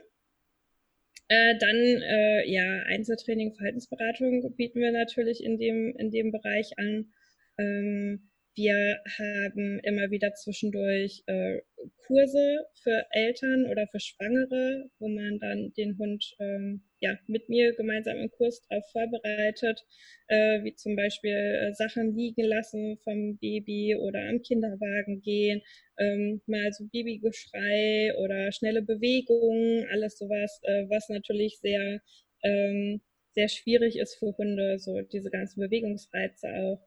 Äh, 1.30 1.58
dann 1.58 1.76
äh, 1.76 2.50
ja 2.50 2.84
Einzeltraining, 2.88 3.54
Verhaltensberatung 3.54 4.56
bieten 4.56 4.82
wir 4.82 4.92
natürlich 4.92 5.44
in 5.44 5.58
dem 5.58 5.96
in 5.98 6.12
dem 6.12 6.32
Bereich 6.32 6.78
an. 6.78 7.14
Ähm, 7.58 8.30
wir 8.56 9.02
haben 9.18 9.80
immer 9.80 10.12
wieder 10.12 10.34
zwischendurch 10.34 11.24
äh, 11.28 11.62
Kurse 12.06 12.66
für 12.82 13.06
Eltern 13.12 13.66
oder 13.66 13.88
für 13.88 14.00
Schwangere, 14.00 14.90
wo 15.00 15.08
man 15.08 15.40
dann 15.40 15.74
den 15.76 15.98
Hund 15.98 16.36
ähm, 16.40 16.84
ja 17.00 17.18
mit 17.28 17.50
mir 17.50 17.74
gemeinsam 17.76 18.18
im 18.18 18.30
Kurs 18.32 18.62
darauf 18.68 18.90
vorbereitet, 18.92 19.86
äh, 20.28 20.64
wie 20.64 20.76
zum 20.76 20.96
Beispiel 20.96 21.34
äh, 21.36 21.74
Sachen 21.74 22.16
liegen 22.16 22.44
lassen 22.44 22.98
vom 23.04 23.38
Baby 23.38 23.96
oder 23.96 24.22
am 24.30 24.42
Kinderwagen 24.42 25.22
gehen, 25.22 25.62
ähm, 25.98 26.42
mal 26.46 26.72
so 26.72 26.86
Babygeschrei 26.92 28.14
oder 28.18 28.52
schnelle 28.52 28.82
Bewegungen, 28.82 29.88
alles 29.92 30.18
sowas, 30.18 30.60
äh, 30.64 30.86
was 30.90 31.10
natürlich 31.10 31.60
sehr 31.60 32.02
ähm, 32.44 33.02
sehr 33.34 33.48
schwierig 33.50 33.98
ist 33.98 34.16
für 34.16 34.36
Hunde, 34.38 34.78
so 34.80 35.02
diese 35.02 35.30
ganzen 35.32 35.60
Bewegungsreize 35.62 36.48
auch. 36.50 36.86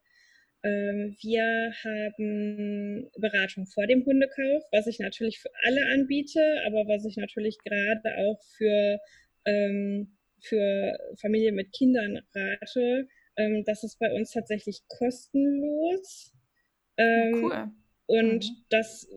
Ähm, 0.63 1.17
wir 1.21 1.73
haben 1.85 3.11
Beratung 3.17 3.67
vor 3.67 3.87
dem 3.87 4.05
Hundekauf, 4.05 4.65
was 4.73 4.87
ich 4.87 4.99
natürlich 4.99 5.39
für 5.39 5.51
alle 5.65 5.81
anbiete, 5.93 6.41
aber 6.65 6.89
was 6.89 7.05
ich 7.05 7.17
natürlich 7.17 7.59
gerade 7.59 8.17
auch 8.19 8.41
für, 8.57 8.99
ähm, 9.45 10.17
für 10.41 10.99
Familien 11.21 11.55
mit 11.55 11.73
Kindern 11.73 12.21
rate. 12.35 13.09
Ähm, 13.37 13.65
das 13.65 13.85
ist 13.85 13.99
bei 13.99 14.13
uns 14.13 14.31
tatsächlich 14.31 14.83
kostenlos. 14.89 16.33
Ähm, 16.97 17.45
cool. 17.45 17.71
Und 18.07 18.45
mhm. 18.45 18.65
das, 18.71 19.09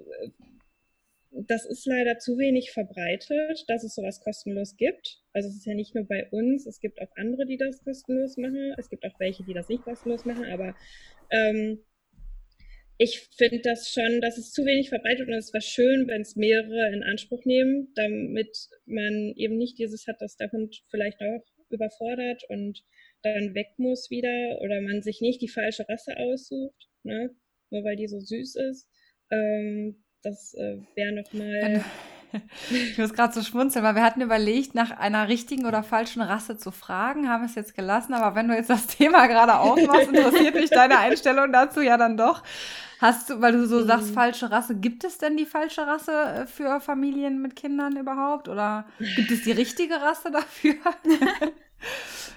das 1.32 1.66
ist 1.66 1.86
leider 1.86 2.18
zu 2.18 2.38
wenig 2.38 2.72
verbreitet, 2.72 3.64
dass 3.68 3.84
es 3.84 3.96
sowas 3.96 4.20
kostenlos 4.20 4.76
gibt. 4.78 5.22
Also 5.32 5.48
es 5.50 5.56
ist 5.56 5.66
ja 5.66 5.76
nicht 5.76 5.96
nur 5.96 6.06
bei 6.06 6.28
uns, 6.32 6.66
es 6.66 6.80
gibt 6.80 7.02
auch 7.02 7.16
andere, 7.16 7.46
die 7.46 7.58
das 7.58 7.84
kostenlos 7.84 8.38
machen. 8.38 8.74
Es 8.78 8.90
gibt 8.90 9.06
auch 9.06 9.20
welche, 9.20 9.44
die 9.44 9.54
das 9.54 9.70
nicht 9.70 9.84
kostenlos 9.84 10.26
machen, 10.26 10.46
aber 10.46 10.76
ähm, 11.32 11.84
ich 12.98 13.30
finde 13.38 13.62
das 13.62 13.90
schon, 13.90 14.20
dass 14.20 14.38
es 14.38 14.52
zu 14.52 14.66
wenig 14.66 14.90
verbreitet 14.90 15.28
und 15.28 15.34
es 15.34 15.54
wäre 15.54 15.62
schön, 15.62 16.08
wenn 16.08 16.22
es 16.22 16.36
mehrere 16.36 16.92
in 16.94 17.02
Anspruch 17.02 17.46
nehmen, 17.46 17.94
damit 17.96 18.68
man 18.86 19.34
eben 19.38 19.58
nicht 19.58 19.80
dieses 19.80 20.06
hat, 20.06 20.20
dass 20.20 20.36
der 20.36 20.52
Hund 20.52 20.84
vielleicht 20.90 21.22
auch 21.22 21.46
überfordert 21.70 22.44
und 22.50 22.84
dann 23.22 23.56
weg 23.56 23.68
muss 23.78 24.10
wieder 24.10 24.60
oder 24.62 24.82
man 24.82 25.02
sich 25.02 25.22
nicht 25.22 25.42
die 25.42 25.48
falsche 25.48 25.88
Rasse 25.88 26.18
aussucht, 26.18 26.90
ne? 27.04 27.30
nur 27.70 27.84
weil 27.84 27.96
die 27.96 28.08
so 28.08 28.20
süß 28.20 28.56
ist. 28.56 28.90
Ähm, 29.32 30.04
das 30.22 30.54
äh, 30.56 30.78
wäre 30.96 31.14
nochmal 31.14 31.84
ich 32.72 32.98
muss 32.98 33.14
gerade 33.14 33.34
so 33.34 33.42
schmunzeln, 33.42 33.84
weil 33.84 33.96
wir 33.96 34.04
hatten 34.04 34.22
überlegt, 34.22 34.76
nach 34.76 34.92
einer 34.92 35.28
richtigen 35.28 35.66
oder 35.66 35.84
falschen 35.84 36.22
Rasse 36.22 36.58
zu 36.58 36.72
fragen, 36.72 37.30
haben 37.30 37.44
es 37.44 37.56
jetzt 37.56 37.76
gelassen. 37.76 38.14
Aber 38.14 38.36
wenn 38.36 38.48
du 38.48 38.56
jetzt 38.56 38.70
das 38.70 38.88
Thema 38.88 39.28
gerade 39.28 39.60
aufmachst, 39.60 40.08
interessiert 40.14 40.56
mich 40.56 40.70
deine 40.70 41.00
Einstellung 41.00 41.52
dazu 41.52 41.82
ja 41.82 41.98
dann 41.98 42.18
doch. 42.18 42.44
Hast 43.00 43.30
du, 43.30 43.40
weil 43.40 43.54
du 43.54 43.66
so 43.66 43.84
sagst, 43.86 44.10
mhm. 44.10 44.14
falsche 44.14 44.52
Rasse, 44.52 44.76
gibt 44.76 45.06
es 45.06 45.18
denn 45.18 45.38
die 45.38 45.46
falsche 45.46 45.88
Rasse 45.88 46.12
äh, 46.12 46.46
für 46.46 46.82
Familien 46.82 47.42
mit 47.42 47.56
Kindern 47.56 47.96
überhaupt? 47.96 48.50
Oder 48.50 48.86
gibt 49.16 49.32
es 49.32 49.44
die 49.44 49.54
richtige 49.54 49.96
Rasse 49.96 50.32
dafür? 50.32 50.76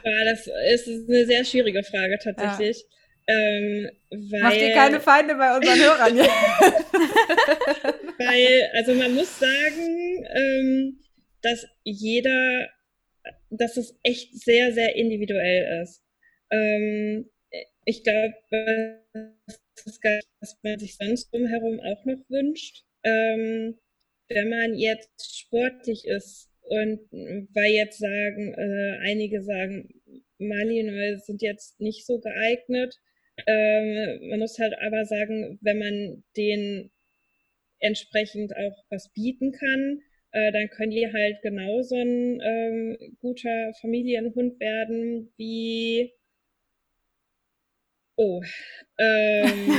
ja, 0.04 0.30
das 0.30 0.46
ist 0.86 1.08
eine 1.08 1.26
sehr 1.26 1.44
schwierige 1.44 1.82
Frage 1.82 2.16
tatsächlich. 2.22 2.78
Ja. 2.78 3.01
Ähm, 3.32 3.90
weil, 4.10 4.42
Mach 4.42 4.52
dir 4.52 4.72
keine 4.72 5.00
Feinde 5.00 5.36
bei 5.36 5.56
unseren 5.56 5.78
Hörern. 5.78 6.18
weil, 8.18 8.70
also 8.74 8.94
man 8.94 9.14
muss 9.14 9.38
sagen, 9.38 10.26
ähm, 10.34 11.00
dass 11.40 11.66
jeder, 11.84 12.68
dass 13.50 13.76
es 13.76 13.96
echt 14.02 14.34
sehr, 14.34 14.72
sehr 14.72 14.96
individuell 14.96 15.82
ist. 15.82 16.02
Ähm, 16.50 17.30
ich 17.84 18.02
glaube, 18.04 18.34
das 19.84 20.00
was 20.40 20.58
man 20.62 20.78
sich 20.78 20.96
sonst 20.96 21.32
drumherum 21.32 21.80
auch 21.80 22.04
noch 22.04 22.24
wünscht. 22.28 22.84
Ähm, 23.02 23.78
wenn 24.28 24.48
man 24.48 24.74
jetzt 24.74 25.36
sportlich 25.38 26.06
ist 26.06 26.48
und 26.62 27.00
weil 27.10 27.72
jetzt 27.72 27.98
sagen, 27.98 28.54
äh, 28.54 28.98
einige 29.02 29.42
sagen, 29.42 30.00
Malinois 30.38 31.18
sind 31.18 31.42
jetzt 31.42 31.80
nicht 31.80 32.06
so 32.06 32.20
geeignet, 32.20 33.00
ähm, 33.46 34.28
man 34.28 34.40
muss 34.40 34.58
halt 34.58 34.74
aber 34.80 35.04
sagen, 35.04 35.58
wenn 35.62 35.78
man 35.78 36.24
den 36.36 36.90
entsprechend 37.80 38.56
auch 38.56 38.84
was 38.90 39.12
bieten 39.12 39.52
kann, 39.52 40.02
äh, 40.32 40.52
dann 40.52 40.70
können 40.70 40.92
die 40.92 41.12
halt 41.12 41.42
genauso 41.42 41.96
ein 41.96 42.40
ähm, 42.40 42.96
guter 43.20 43.72
Familienhund 43.80 44.60
werden 44.60 45.32
wie 45.36 46.12
Oh. 48.16 48.42
Ähm, 48.98 49.48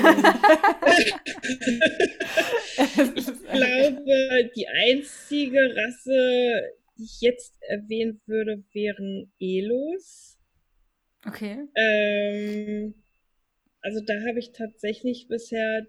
ich 3.16 3.28
glaube, 3.52 4.52
die 4.56 4.68
einzige 4.68 5.76
Rasse, 5.76 6.74
die 6.98 7.04
ich 7.04 7.22
jetzt 7.22 7.56
erwähnen 7.62 8.20
würde, 8.26 8.64
wären 8.74 9.32
Elos. 9.40 10.40
Okay. 11.26 11.68
Ähm, 11.76 12.96
also 13.84 14.00
da 14.02 14.22
habe 14.28 14.40
ich 14.40 14.54
tatsächlich 14.54 15.28
bisher 15.28 15.86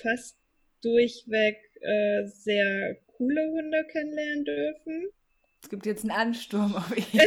fast 0.00 0.36
durchweg 0.82 1.56
äh, 1.80 2.26
sehr 2.26 2.96
coole 3.16 3.50
Hunde 3.50 3.84
kennenlernen 3.90 4.44
dürfen. 4.44 5.08
Es 5.62 5.70
gibt 5.70 5.86
jetzt 5.86 6.02
einen 6.02 6.12
Ansturm 6.12 6.76
auf 6.76 6.90
ihn. 6.96 7.20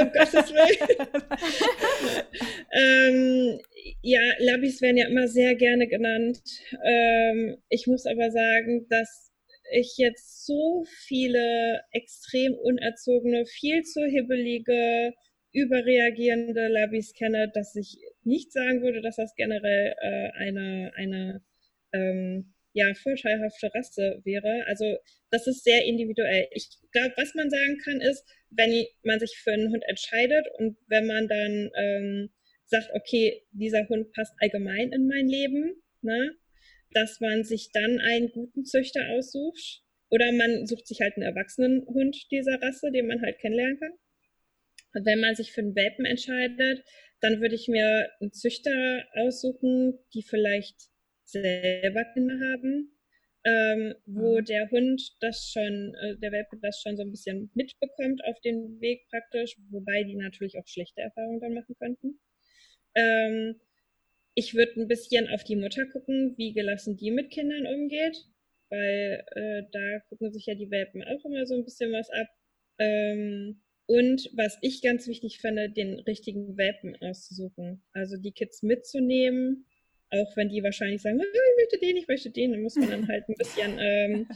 um 0.00 0.12
Gottes 0.12 0.52
Willen. 0.52 1.08
ähm, 2.72 3.60
ja, 4.02 4.20
Labis 4.38 4.80
werden 4.80 4.96
ja 4.96 5.06
immer 5.06 5.28
sehr 5.28 5.54
gerne 5.54 5.86
genannt. 5.86 6.40
Ähm, 6.84 7.58
ich 7.68 7.86
muss 7.86 8.06
aber 8.06 8.30
sagen, 8.30 8.86
dass 8.88 9.30
ich 9.72 9.94
jetzt 9.98 10.46
so 10.46 10.84
viele 11.06 11.82
extrem 11.92 12.54
unerzogene, 12.54 13.46
viel 13.46 13.82
zu 13.82 14.04
hibbelige, 14.04 15.14
überreagierende 15.52 16.68
Labis 16.68 17.12
kenne, 17.14 17.50
dass 17.52 17.74
ich 17.76 17.98
nicht 18.22 18.52
sagen 18.52 18.82
würde, 18.82 19.00
dass 19.00 19.16
das 19.16 19.34
generell 19.34 19.94
äh, 20.00 20.30
eine, 20.36 20.92
eine 20.94 21.42
ähm, 21.92 22.54
ja, 22.72 22.92
vorteilhafte 22.94 23.72
Rasse 23.74 24.20
wäre. 24.24 24.64
Also 24.66 24.96
das 25.30 25.46
ist 25.46 25.64
sehr 25.64 25.84
individuell. 25.84 26.46
Ich 26.52 26.68
glaube, 26.92 27.14
was 27.16 27.34
man 27.34 27.50
sagen 27.50 27.78
kann, 27.78 28.00
ist, 28.00 28.24
wenn 28.50 28.86
man 29.02 29.18
sich 29.18 29.36
für 29.42 29.52
einen 29.52 29.70
Hund 29.70 29.82
entscheidet 29.88 30.46
und 30.58 30.76
wenn 30.86 31.06
man 31.06 31.26
dann 31.28 31.70
ähm, 31.74 32.30
sagt, 32.66 32.90
okay, 32.94 33.42
dieser 33.52 33.88
Hund 33.88 34.12
passt 34.12 34.34
allgemein 34.38 34.92
in 34.92 35.06
mein 35.06 35.26
Leben, 35.26 35.82
ne, 36.02 36.36
dass 36.92 37.20
man 37.20 37.44
sich 37.44 37.70
dann 37.72 37.98
einen 38.00 38.30
guten 38.30 38.64
Züchter 38.64 39.08
aussucht. 39.10 39.82
Oder 40.12 40.32
man 40.32 40.66
sucht 40.66 40.88
sich 40.88 41.00
halt 41.00 41.14
einen 41.16 41.26
erwachsenen 41.26 41.86
Hund 41.86 42.16
dieser 42.32 42.60
Rasse, 42.60 42.90
den 42.90 43.06
man 43.06 43.22
halt 43.22 43.38
kennenlernen 43.38 43.78
kann. 43.78 43.92
Und 44.94 45.06
wenn 45.06 45.20
man 45.20 45.34
sich 45.34 45.52
für 45.52 45.60
einen 45.60 45.76
Welpen 45.76 46.04
entscheidet, 46.04 46.84
dann 47.20 47.40
würde 47.40 47.54
ich 47.54 47.68
mir 47.68 48.10
einen 48.20 48.32
Züchter 48.32 49.04
aussuchen, 49.14 49.98
die 50.14 50.22
vielleicht 50.22 50.88
selber 51.24 52.04
Kinder 52.12 52.38
haben, 52.40 52.96
ähm, 53.44 53.94
wo 54.06 54.40
mhm. 54.40 54.44
der 54.44 54.70
Hund 54.70 55.16
das 55.20 55.50
schon, 55.52 55.94
äh, 55.94 56.16
der 56.18 56.32
Welpe 56.32 56.58
das 56.60 56.80
schon 56.82 56.96
so 56.96 57.02
ein 57.02 57.10
bisschen 57.10 57.50
mitbekommt 57.54 58.24
auf 58.24 58.40
dem 58.40 58.80
Weg 58.80 59.06
praktisch, 59.08 59.56
wobei 59.70 60.04
die 60.04 60.16
natürlich 60.16 60.58
auch 60.58 60.66
schlechte 60.66 61.00
Erfahrungen 61.00 61.40
dann 61.40 61.54
machen 61.54 61.74
könnten. 61.78 62.20
Ähm, 62.94 63.60
ich 64.34 64.54
würde 64.54 64.80
ein 64.80 64.88
bisschen 64.88 65.28
auf 65.28 65.44
die 65.44 65.56
Mutter 65.56 65.86
gucken, 65.86 66.34
wie 66.36 66.52
gelassen 66.52 66.96
die 66.96 67.10
mit 67.10 67.30
Kindern 67.30 67.66
umgeht, 67.66 68.16
weil 68.68 69.24
äh, 69.34 69.62
da 69.72 70.00
gucken 70.08 70.32
sich 70.32 70.46
ja 70.46 70.54
die 70.54 70.70
Welpen 70.70 71.02
auch 71.02 71.24
immer 71.24 71.46
so 71.46 71.54
ein 71.54 71.64
bisschen 71.64 71.92
was 71.92 72.10
ab. 72.10 72.28
Ähm, 72.78 73.62
und 73.90 74.30
was 74.36 74.56
ich 74.60 74.82
ganz 74.82 75.08
wichtig 75.08 75.40
finde, 75.40 75.68
den 75.68 75.98
richtigen 75.98 76.56
Welpen 76.56 76.94
auszusuchen. 77.02 77.82
Also 77.92 78.16
die 78.16 78.30
Kids 78.30 78.62
mitzunehmen, 78.62 79.66
auch 80.10 80.36
wenn 80.36 80.48
die 80.48 80.62
wahrscheinlich 80.62 81.02
sagen, 81.02 81.20
ah, 81.20 81.24
ich 81.24 81.62
möchte 81.62 81.78
den, 81.78 81.96
ich 81.96 82.08
möchte 82.08 82.30
den, 82.30 82.52
dann 82.52 82.62
muss 82.62 82.76
man 82.76 82.90
dann 82.90 83.08
halt 83.08 83.28
ein 83.28 83.36
bisschen 83.36 83.78
ähm, 83.78 84.28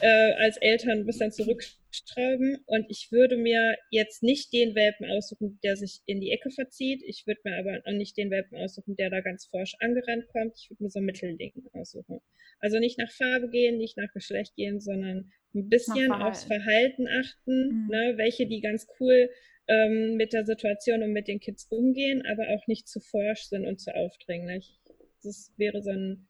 äh, 0.00 0.32
als 0.34 0.56
Eltern 0.56 1.00
ein 1.00 1.06
bisschen 1.06 1.30
zurückstrauben. 1.30 2.58
Und 2.66 2.86
ich 2.88 3.12
würde 3.12 3.36
mir 3.36 3.76
jetzt 3.90 4.22
nicht 4.22 4.52
den 4.52 4.74
Welpen 4.74 5.08
aussuchen, 5.08 5.58
der 5.62 5.76
sich 5.76 6.00
in 6.06 6.20
die 6.20 6.32
Ecke 6.32 6.50
verzieht. 6.50 7.02
Ich 7.06 7.26
würde 7.26 7.40
mir 7.44 7.56
aber 7.58 7.80
auch 7.84 7.92
nicht 7.92 8.16
den 8.16 8.30
Welpen 8.30 8.58
aussuchen, 8.58 8.96
der 8.96 9.10
da 9.10 9.20
ganz 9.20 9.46
forsch 9.46 9.76
angerannt 9.78 10.26
kommt. 10.28 10.56
Ich 10.58 10.70
würde 10.70 10.82
mir 10.82 10.90
so 10.90 10.98
ein 10.98 11.04
Mittelding 11.04 11.52
aussuchen. 11.72 12.20
Also 12.58 12.78
nicht 12.78 12.98
nach 12.98 13.10
Farbe 13.10 13.48
gehen, 13.48 13.78
nicht 13.78 13.96
nach 13.96 14.12
Geschlecht 14.12 14.56
gehen, 14.56 14.80
sondern 14.80 15.32
ein 15.54 15.68
bisschen 15.68 16.06
Verhalten. 16.06 16.22
aufs 16.22 16.44
Verhalten 16.44 17.08
achten, 17.08 17.68
mhm. 17.68 17.88
ne, 17.90 18.12
welche 18.16 18.46
die 18.46 18.60
ganz 18.60 18.86
cool 18.98 19.30
ähm, 19.68 20.16
mit 20.16 20.32
der 20.32 20.44
Situation 20.44 21.02
und 21.02 21.12
mit 21.12 21.28
den 21.28 21.40
Kids 21.40 21.66
umgehen, 21.70 22.24
aber 22.26 22.48
auch 22.50 22.66
nicht 22.66 22.88
zu 22.88 23.00
forsch 23.00 23.42
sind 23.44 23.66
und 23.66 23.80
zu 23.80 23.94
aufdringlich 23.94 24.79
das 25.22 25.52
wäre 25.56 25.82
so 25.82 25.90
ein 25.90 26.26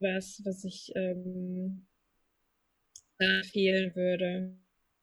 was, 0.00 0.42
was 0.44 0.64
ich 0.64 0.92
ähm, 0.94 1.86
da 3.18 3.42
fehlen 3.50 3.94
würde. 3.94 4.56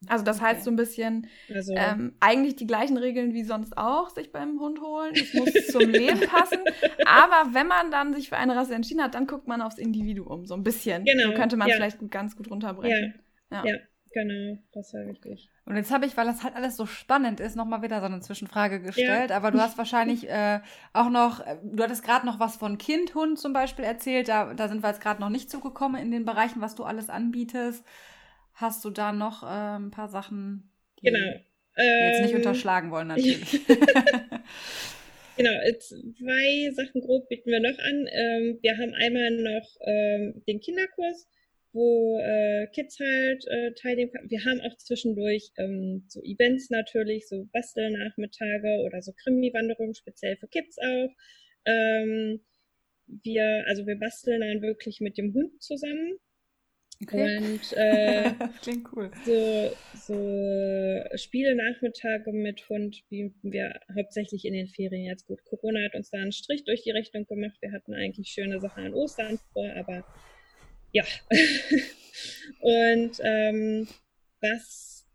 Also 0.07 0.25
das 0.25 0.41
heißt 0.41 0.65
so 0.65 0.71
ein 0.71 0.75
bisschen 0.75 1.27
also, 1.53 1.73
ähm, 1.75 2.15
eigentlich 2.19 2.57
die 2.57 2.67
gleichen 2.67 2.97
Regeln 2.97 3.33
wie 3.33 3.43
sonst 3.43 3.77
auch, 3.77 4.09
sich 4.09 4.31
beim 4.31 4.59
Hund 4.59 4.81
holen. 4.81 5.13
Es 5.15 5.33
muss 5.33 5.51
zum 5.67 5.89
Leben 5.89 6.19
passen. 6.21 6.59
Aber 7.05 7.53
wenn 7.53 7.67
man 7.67 7.89
dann 7.89 8.13
sich 8.13 8.29
für 8.29 8.37
eine 8.37 8.55
Rasse 8.55 8.75
entschieden 8.75 9.01
hat, 9.01 9.15
dann 9.15 9.27
guckt 9.27 9.47
man 9.47 9.61
aufs 9.61 9.77
Individuum 9.77 10.45
so 10.45 10.55
ein 10.55 10.63
bisschen. 10.63 11.05
Genau. 11.05 11.29
So 11.29 11.33
könnte 11.35 11.55
man 11.55 11.69
ja. 11.69 11.75
vielleicht 11.75 11.99
ganz 12.11 12.35
gut 12.35 12.51
runterbrechen. 12.51 13.13
Ja. 13.49 13.63
ja. 13.63 13.71
ja. 13.71 13.79
Genau, 14.13 14.57
das 14.73 14.93
war 14.93 15.07
wichtig. 15.07 15.49
Und 15.65 15.75
jetzt 15.75 15.91
habe 15.91 16.05
ich, 16.05 16.15
weil 16.15 16.25
das 16.25 16.43
halt 16.43 16.55
alles 16.55 16.77
so 16.77 16.85
spannend 16.85 17.39
ist, 17.39 17.55
nochmal 17.55 17.81
wieder 17.81 17.99
so 17.99 18.05
eine 18.05 18.19
Zwischenfrage 18.19 18.79
gestellt. 18.79 19.31
Ja. 19.31 19.37
Aber 19.37 19.49
du 19.49 19.59
hast 19.59 19.77
wahrscheinlich 19.77 20.29
äh, 20.29 20.59
auch 20.93 21.09
noch, 21.09 21.39
äh, 21.39 21.57
du 21.63 21.81
hattest 21.81 22.03
gerade 22.03 22.25
noch 22.25 22.39
was 22.39 22.55
von 22.55 22.77
Kind, 22.77 23.15
Hund 23.15 23.39
zum 23.39 23.53
Beispiel 23.53 23.83
erzählt. 23.83 24.27
Da, 24.27 24.53
da 24.53 24.67
sind 24.67 24.83
wir 24.83 24.89
jetzt 24.89 25.01
gerade 25.01 25.19
noch 25.19 25.29
nicht 25.29 25.49
zugekommen 25.49 25.99
in 25.99 26.11
den 26.11 26.25
Bereichen, 26.25 26.61
was 26.61 26.75
du 26.75 26.83
alles 26.83 27.09
anbietest. 27.09 27.83
Hast 28.53 28.85
du 28.85 28.91
da 28.91 29.13
noch 29.13 29.41
äh, 29.41 29.77
ein 29.77 29.89
paar 29.89 30.09
Sachen, 30.09 30.69
die 30.99 31.07
genau. 31.07 31.41
wir 31.75 32.07
jetzt 32.09 32.21
nicht 32.21 32.31
ähm, 32.31 32.37
unterschlagen 32.37 32.91
wollen, 32.91 33.07
natürlich? 33.09 33.65
Genau, 35.35 35.49
zwei 35.79 36.71
Sachen 36.75 37.01
grob 37.01 37.27
bieten 37.27 37.49
wir 37.49 37.59
noch 37.59 37.79
an. 37.79 38.07
Ähm, 38.11 38.59
wir 38.61 38.77
haben 38.77 38.93
einmal 38.93 39.31
noch 39.31 39.67
ähm, 39.87 40.43
den 40.47 40.59
Kinderkurs 40.59 41.27
wo 41.73 42.19
äh, 42.19 42.67
Kids 42.67 42.99
halt 42.99 43.45
äh, 43.47 43.73
teilnehmen 43.73 44.11
können. 44.11 44.29
Wir 44.29 44.45
haben 44.45 44.61
auch 44.61 44.77
zwischendurch 44.77 45.51
ähm, 45.57 46.05
so 46.07 46.21
Events 46.21 46.69
natürlich, 46.69 47.27
so 47.27 47.49
Bastelnachmittage 47.51 48.83
oder 48.85 49.01
so 49.01 49.11
Krimi-Wanderungen, 49.23 49.95
speziell 49.95 50.37
für 50.37 50.47
Kids 50.47 50.77
auch. 50.77 51.09
Ähm, 51.65 52.41
wir, 53.07 53.65
also 53.67 53.85
wir 53.85 53.97
basteln 53.97 54.41
dann 54.41 54.61
wirklich 54.61 55.01
mit 55.01 55.17
dem 55.17 55.33
Hund 55.33 55.61
zusammen. 55.61 56.19
Okay. 57.01 57.37
Und 57.37 57.73
äh, 57.73 58.31
klingt 58.61 58.87
cool. 58.93 59.11
So, 59.25 59.71
so 59.95 61.17
Spiele-Nachmittage 61.17 62.31
mit 62.31 62.69
Hund 62.69 63.03
bieten 63.09 63.51
wir 63.51 63.79
hauptsächlich 63.95 64.45
in 64.45 64.53
den 64.53 64.67
Ferien 64.67 65.05
jetzt 65.05 65.25
gut. 65.25 65.43
Corona 65.43 65.83
hat 65.83 65.95
uns 65.95 66.11
da 66.11 66.19
einen 66.19 66.31
Strich 66.31 66.63
durch 66.63 66.83
die 66.83 66.91
Rechnung 66.91 67.25
gemacht. 67.25 67.57
Wir 67.61 67.71
hatten 67.71 67.93
eigentlich 67.93 68.29
schöne 68.29 68.59
Sachen 68.59 68.85
an 68.85 68.93
Ostern 68.93 69.39
vor, 69.51 69.69
aber 69.75 70.05
ja. 70.93 71.03
und 72.61 73.19
ähm, 73.21 73.87
was 74.41 75.05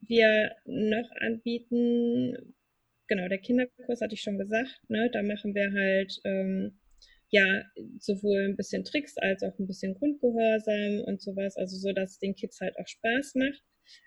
wir 0.00 0.52
noch 0.66 1.10
anbieten, 1.20 2.54
genau, 3.06 3.28
der 3.28 3.38
Kinderkurs 3.38 4.00
hatte 4.00 4.14
ich 4.14 4.22
schon 4.22 4.38
gesagt, 4.38 4.80
ne, 4.88 5.10
da 5.10 5.22
machen 5.22 5.54
wir 5.54 5.72
halt 5.72 6.20
ähm, 6.24 6.78
ja 7.30 7.62
sowohl 7.98 8.46
ein 8.46 8.56
bisschen 8.56 8.84
Tricks 8.84 9.16
als 9.18 9.42
auch 9.42 9.58
ein 9.58 9.66
bisschen 9.66 9.94
Grundgehorsam 9.94 11.00
und 11.04 11.22
sowas, 11.22 11.56
also 11.56 11.76
so, 11.76 11.92
dass 11.92 12.12
es 12.12 12.18
den 12.18 12.34
Kids 12.34 12.60
halt 12.60 12.78
auch 12.78 12.86
Spaß 12.86 13.34
macht. 13.36 13.62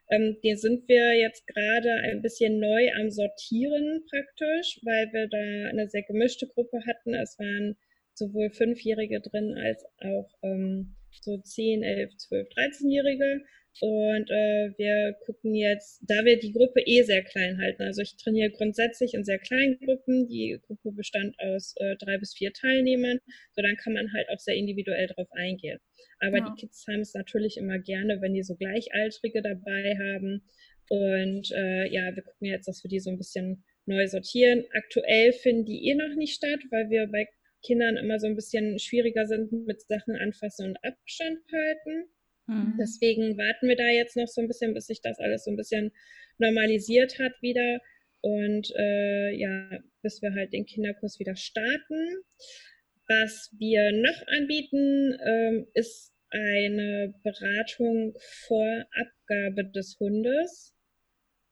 Ähm, 0.09 0.37
den 0.43 0.57
sind 0.57 0.87
wir 0.87 1.17
jetzt 1.17 1.47
gerade 1.47 1.91
ein 2.03 2.21
bisschen 2.21 2.59
neu 2.59 2.91
am 2.99 3.09
Sortieren 3.09 4.03
praktisch, 4.09 4.79
weil 4.83 5.11
wir 5.11 5.27
da 5.27 5.69
eine 5.69 5.89
sehr 5.89 6.03
gemischte 6.03 6.47
Gruppe 6.47 6.81
hatten. 6.85 7.15
Es 7.15 7.39
waren 7.39 7.77
sowohl 8.13 8.51
Fünfjährige 8.51 9.21
drin 9.21 9.55
als 9.57 9.83
auch 9.99 10.29
ähm, 10.43 10.95
so 11.21 11.37
10, 11.37 11.83
11, 11.83 12.17
12, 12.17 12.47
13-Jährige. 12.47 13.41
Und 13.79 14.29
äh, 14.29 14.73
wir 14.77 15.15
gucken 15.25 15.55
jetzt, 15.55 16.03
da 16.05 16.25
wir 16.25 16.37
die 16.37 16.51
Gruppe 16.51 16.81
eh 16.85 17.03
sehr 17.03 17.23
klein 17.23 17.57
halten, 17.57 17.83
also 17.83 18.01
ich 18.01 18.17
trainiere 18.17 18.51
grundsätzlich 18.51 19.13
in 19.13 19.23
sehr 19.23 19.39
kleinen 19.39 19.79
Gruppen, 19.79 20.27
die 20.27 20.59
Gruppe 20.67 20.91
bestand 20.91 21.39
aus 21.39 21.73
äh, 21.77 21.95
drei 21.95 22.17
bis 22.17 22.33
vier 22.33 22.51
Teilnehmern, 22.51 23.19
so 23.53 23.61
dann 23.61 23.77
kann 23.77 23.93
man 23.93 24.11
halt 24.13 24.27
auch 24.29 24.39
sehr 24.39 24.55
individuell 24.55 25.07
drauf 25.07 25.29
eingehen. 25.31 25.79
Aber 26.19 26.39
ja. 26.39 26.45
die 26.49 26.59
Kids 26.59 26.85
haben 26.87 26.99
es 26.99 27.13
natürlich 27.13 27.57
immer 27.57 27.79
gerne, 27.79 28.21
wenn 28.21 28.33
die 28.33 28.43
so 28.43 28.55
Gleichaltrige 28.55 29.41
dabei 29.41 29.97
haben. 29.97 30.43
Und 30.89 31.49
äh, 31.51 31.87
ja, 31.87 32.13
wir 32.13 32.23
gucken 32.23 32.47
jetzt, 32.47 32.67
dass 32.67 32.83
wir 32.83 32.89
die 32.89 32.99
so 32.99 33.09
ein 33.09 33.17
bisschen 33.17 33.63
neu 33.85 34.05
sortieren. 34.07 34.65
Aktuell 34.73 35.31
finden 35.31 35.65
die 35.65 35.87
eh 35.87 35.95
noch 35.95 36.15
nicht 36.15 36.35
statt, 36.35 36.59
weil 36.69 36.89
wir 36.89 37.07
bei 37.07 37.27
Kindern 37.61 37.97
immer 37.97 38.19
so 38.19 38.27
ein 38.27 38.35
bisschen 38.35 38.79
schwieriger 38.79 39.25
sind 39.27 39.51
mit 39.51 39.81
Sachen 39.81 40.15
anfassen 40.15 40.69
und 40.69 40.83
Abstand 40.83 41.39
halten. 41.51 42.09
Mhm. 42.47 42.75
Deswegen 42.79 43.37
warten 43.37 43.67
wir 43.67 43.75
da 43.75 43.87
jetzt 43.87 44.17
noch 44.17 44.27
so 44.27 44.41
ein 44.41 44.47
bisschen, 44.47 44.73
bis 44.73 44.87
sich 44.87 45.01
das 45.01 45.19
alles 45.19 45.43
so 45.43 45.51
ein 45.51 45.57
bisschen 45.57 45.91
normalisiert 46.37 47.19
hat 47.19 47.33
wieder. 47.41 47.79
Und 48.21 48.71
äh, 48.75 49.31
ja, 49.31 49.79
bis 50.01 50.21
wir 50.21 50.33
halt 50.33 50.53
den 50.53 50.65
Kinderkurs 50.65 51.19
wieder 51.19 51.35
starten. 51.35 52.23
Was 53.07 53.53
wir 53.57 53.91
noch 53.91 54.27
anbieten, 54.27 55.17
ähm, 55.25 55.67
ist 55.73 56.13
eine 56.29 57.13
Beratung 57.23 58.15
vor 58.47 58.85
Abgabe 58.91 59.65
des 59.65 59.97
Hundes. 59.99 60.75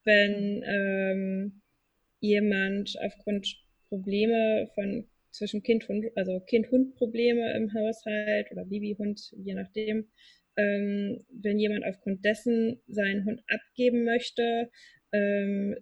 Wenn 0.04 0.62
ähm, 0.64 1.62
jemand 2.20 2.96
aufgrund 3.00 3.46
Probleme 3.88 4.70
von 4.74 5.08
zwischen 5.30 5.62
Kind-Hund, 5.62 6.06
also 6.16 6.40
Kind-Hund-Probleme 6.40 7.54
im 7.54 7.72
Haushalt 7.72 8.50
oder 8.52 8.64
Baby-Hund, 8.64 9.32
je 9.36 9.54
nachdem. 9.54 10.08
Ähm, 10.56 11.24
wenn 11.30 11.58
jemand 11.58 11.84
aufgrund 11.84 12.24
dessen 12.24 12.80
seinen 12.88 13.24
Hund 13.24 13.40
abgeben 13.46 14.04
möchte, 14.04 14.70
ähm, 15.12 15.76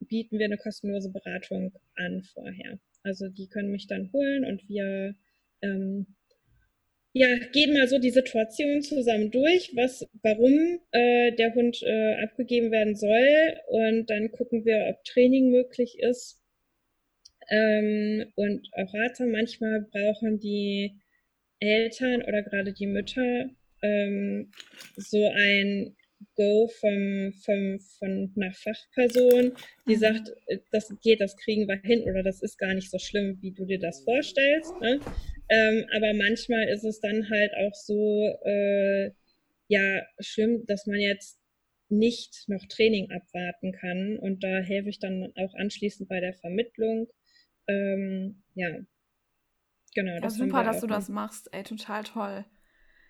bieten 0.00 0.38
wir 0.38 0.46
eine 0.46 0.56
kostenlose 0.56 1.10
Beratung 1.10 1.72
an 1.96 2.22
vorher. 2.22 2.78
Also 3.02 3.28
die 3.28 3.48
können 3.48 3.70
mich 3.70 3.86
dann 3.86 4.12
holen 4.12 4.44
und 4.44 4.68
wir 4.68 5.14
ähm, 5.62 6.06
ja, 7.16 7.28
gehen 7.52 7.72
mal 7.72 7.86
so 7.86 7.98
die 7.98 8.10
Situation 8.10 8.82
zusammen 8.82 9.30
durch, 9.30 9.70
was, 9.76 10.04
warum 10.22 10.80
äh, 10.90 11.30
der 11.32 11.54
Hund 11.54 11.80
äh, 11.82 12.14
abgegeben 12.24 12.72
werden 12.72 12.96
soll 12.96 13.56
und 13.68 14.10
dann 14.10 14.32
gucken 14.32 14.64
wir, 14.64 14.86
ob 14.88 15.04
Training 15.04 15.50
möglich 15.50 15.98
ist. 16.00 16.40
Ähm, 17.50 18.26
und 18.34 18.68
auch 18.72 18.92
ratsam, 18.94 19.30
manchmal 19.30 19.86
brauchen 19.90 20.40
die 20.40 20.92
Eltern 21.60 22.22
oder 22.22 22.42
gerade 22.42 22.72
die 22.72 22.86
Mütter 22.86 23.50
ähm, 23.82 24.50
so 24.96 25.28
ein 25.28 25.96
Go 26.36 26.68
vom, 26.68 27.32
vom, 27.44 27.78
von 27.98 28.32
einer 28.36 28.52
Fachperson, 28.52 29.52
die 29.86 29.96
mhm. 29.96 30.00
sagt, 30.00 30.32
äh, 30.46 30.58
das 30.72 30.92
geht, 31.02 31.20
das 31.20 31.36
kriegen 31.36 31.68
wir 31.68 31.80
hin 31.82 32.02
oder 32.02 32.22
das 32.22 32.42
ist 32.42 32.58
gar 32.58 32.74
nicht 32.74 32.90
so 32.90 32.98
schlimm, 32.98 33.38
wie 33.40 33.52
du 33.52 33.64
dir 33.66 33.78
das 33.78 34.02
vorstellst. 34.04 34.72
Ne? 34.80 35.00
Ähm, 35.50 35.86
aber 35.94 36.14
manchmal 36.14 36.68
ist 36.68 36.84
es 36.84 37.00
dann 37.00 37.28
halt 37.28 37.52
auch 37.54 37.74
so, 37.74 38.34
äh, 38.44 39.10
ja, 39.68 40.06
schlimm, 40.18 40.64
dass 40.66 40.86
man 40.86 41.00
jetzt 41.00 41.38
nicht 41.88 42.48
noch 42.48 42.64
Training 42.66 43.10
abwarten 43.10 43.72
kann. 43.72 44.18
Und 44.18 44.42
da 44.42 44.60
helfe 44.60 44.88
ich 44.88 44.98
dann 44.98 45.32
auch 45.36 45.54
anschließend 45.54 46.08
bei 46.08 46.20
der 46.20 46.34
Vermittlung. 46.34 47.08
Ähm, 47.66 48.42
ja, 48.54 48.68
genau. 49.94 50.22
Ja, 50.22 50.30
super, 50.30 50.64
dass 50.64 50.80
du 50.80 50.86
das 50.86 51.08
machst. 51.08 51.52
Ey, 51.52 51.62
total 51.62 52.04
toll. 52.04 52.44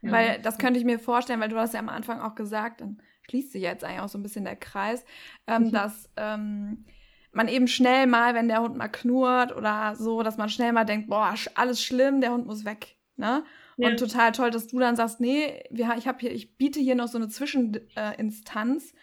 Ja. 0.02 0.12
Weil 0.12 0.42
das 0.42 0.58
könnte 0.58 0.78
ich 0.78 0.84
mir 0.84 0.98
vorstellen, 0.98 1.40
weil 1.40 1.48
du 1.48 1.56
hast 1.58 1.74
ja 1.74 1.80
am 1.80 1.88
Anfang 1.88 2.20
auch 2.20 2.34
gesagt, 2.34 2.80
dann 2.80 3.00
schließt 3.22 3.52
sich 3.52 3.62
jetzt 3.62 3.84
eigentlich 3.84 4.00
auch 4.00 4.08
so 4.08 4.18
ein 4.18 4.22
bisschen 4.22 4.44
der 4.44 4.56
Kreis, 4.56 5.04
ähm, 5.46 5.64
mhm. 5.64 5.72
dass 5.72 6.10
ähm, 6.16 6.84
man 7.32 7.48
eben 7.48 7.66
schnell 7.68 8.06
mal, 8.06 8.34
wenn 8.34 8.48
der 8.48 8.60
Hund 8.60 8.76
mal 8.76 8.88
knurrt 8.88 9.56
oder 9.56 9.96
so, 9.96 10.22
dass 10.22 10.36
man 10.36 10.48
schnell 10.48 10.72
mal 10.72 10.84
denkt, 10.84 11.08
boah, 11.08 11.34
alles 11.54 11.82
schlimm, 11.82 12.20
der 12.20 12.32
Hund 12.32 12.46
muss 12.46 12.64
weg. 12.64 12.96
Ne? 13.16 13.44
Ja. 13.76 13.88
Und 13.88 13.98
total 13.98 14.32
toll, 14.32 14.50
dass 14.50 14.68
du 14.68 14.78
dann 14.78 14.96
sagst, 14.96 15.20
nee, 15.20 15.62
wir, 15.70 15.94
ich 15.96 16.06
habe 16.06 16.18
hier, 16.20 16.32
ich 16.32 16.56
biete 16.56 16.80
hier 16.80 16.94
noch 16.94 17.08
so 17.08 17.18
eine 17.18 17.28
Zwischeninstanz, 17.28 18.90
äh, 18.90 18.96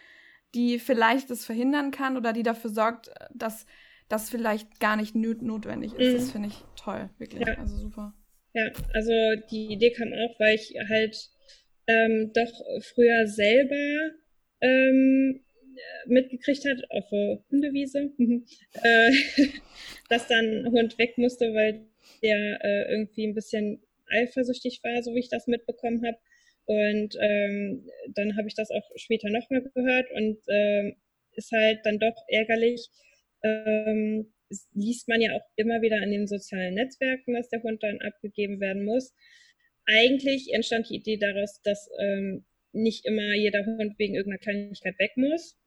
die 0.53 0.80
vielleicht 0.80 1.30
das 1.30 1.45
verhindern 1.45 1.91
kann 1.91 2.18
oder 2.18 2.34
die 2.34 2.44
dafür 2.44 2.69
sorgt, 2.69 3.10
dass 3.34 3.65
das 4.12 4.30
vielleicht 4.30 4.80
gar 4.80 4.96
nicht 4.96 5.16
notwendig 5.16 5.94
ist. 5.94 6.14
Mhm. 6.14 6.18
Das 6.18 6.32
finde 6.32 6.50
ich 6.50 6.64
toll, 6.76 7.10
wirklich. 7.18 7.48
Ja. 7.48 7.58
Also 7.58 7.78
super. 7.78 8.14
Ja, 8.54 8.70
also 8.94 9.12
die 9.50 9.68
Idee 9.68 9.92
kam 9.92 10.12
auch, 10.12 10.40
weil 10.40 10.56
ich 10.56 10.76
halt 10.90 11.30
ähm, 11.88 12.32
doch 12.34 12.52
früher 12.82 13.28
selber 13.28 14.12
ähm, 14.60 15.42
mitgekriegt 16.06 16.66
hat, 16.66 16.84
auf 16.92 17.10
der 17.10 17.44
Hundewiese, 17.50 18.12
äh, 18.84 19.12
dass 20.10 20.28
dann 20.28 20.66
ein 20.66 20.72
Hund 20.72 20.98
weg 20.98 21.18
musste, 21.18 21.54
weil 21.54 21.86
der 22.22 22.64
äh, 22.64 22.92
irgendwie 22.92 23.28
ein 23.28 23.34
bisschen 23.34 23.82
eifersüchtig 24.08 24.82
war, 24.84 25.02
so 25.02 25.14
wie 25.16 25.20
ich 25.20 25.30
das 25.30 25.48
mitbekommen 25.48 26.06
habe. 26.06 26.18
Und 26.66 27.18
ähm, 27.20 27.90
dann 28.14 28.38
habe 28.38 28.48
ich 28.48 28.56
das 28.56 28.70
auch 28.70 28.90
später 28.96 29.30
nochmal 29.30 29.62
gehört 29.62 30.12
und 30.12 30.38
ähm, 30.48 30.96
ist 31.34 31.52
halt 31.52 31.80
dann 31.84 32.00
doch 32.00 32.16
ärgerlich. 32.28 32.90
Ähm, 33.44 34.34
liest 34.74 35.08
man 35.08 35.22
ja 35.22 35.34
auch 35.34 35.46
immer 35.56 35.82
wieder 35.82 36.02
in 36.04 36.12
den 36.12 36.28
sozialen 36.28 36.76
Netzwerken, 36.76 37.34
dass 37.34 37.50
der 37.50 37.64
Hund 37.64 37.82
dann 37.84 38.02
abgegeben 38.02 38.60
werden 38.60 38.84
muss. 38.84 39.14
Eigentlich 39.86 40.54
entstand 40.54 40.90
die 40.90 40.96
Idee 40.96 41.18
daraus, 41.18 41.62
dass 41.64 41.90
ähm, 42.00 42.46
nicht 42.74 43.06
immer 43.06 43.34
jeder 43.34 43.66
Hund 43.66 43.98
wegen 43.98 44.16
irgendeiner 44.16 44.42
Kleinigkeit 44.42 44.98
weg 45.00 45.12
muss. 45.16 45.58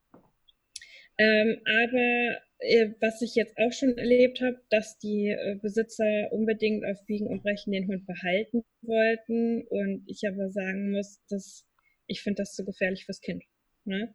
Ähm, 1.17 1.61
aber 1.65 2.41
äh, 2.59 2.89
was 2.99 3.21
ich 3.21 3.35
jetzt 3.35 3.57
auch 3.57 3.71
schon 3.71 3.97
erlebt 3.97 4.41
habe, 4.41 4.59
dass 4.69 4.97
die 4.97 5.29
äh, 5.29 5.57
Besitzer 5.61 6.31
unbedingt 6.31 6.85
auf 6.85 7.05
Biegen 7.05 7.27
und 7.27 7.41
Brechen 7.41 7.71
den 7.71 7.87
Hund 7.87 8.05
behalten 8.05 8.63
wollten 8.81 9.63
und 9.67 10.03
ich 10.07 10.27
aber 10.27 10.49
sagen 10.49 10.91
muss, 10.91 11.21
dass 11.29 11.65
ich 12.07 12.21
finde 12.21 12.41
das 12.41 12.53
zu 12.53 12.65
gefährlich 12.65 13.05
fürs 13.05 13.21
Kind. 13.21 13.43
Ne? 13.85 14.13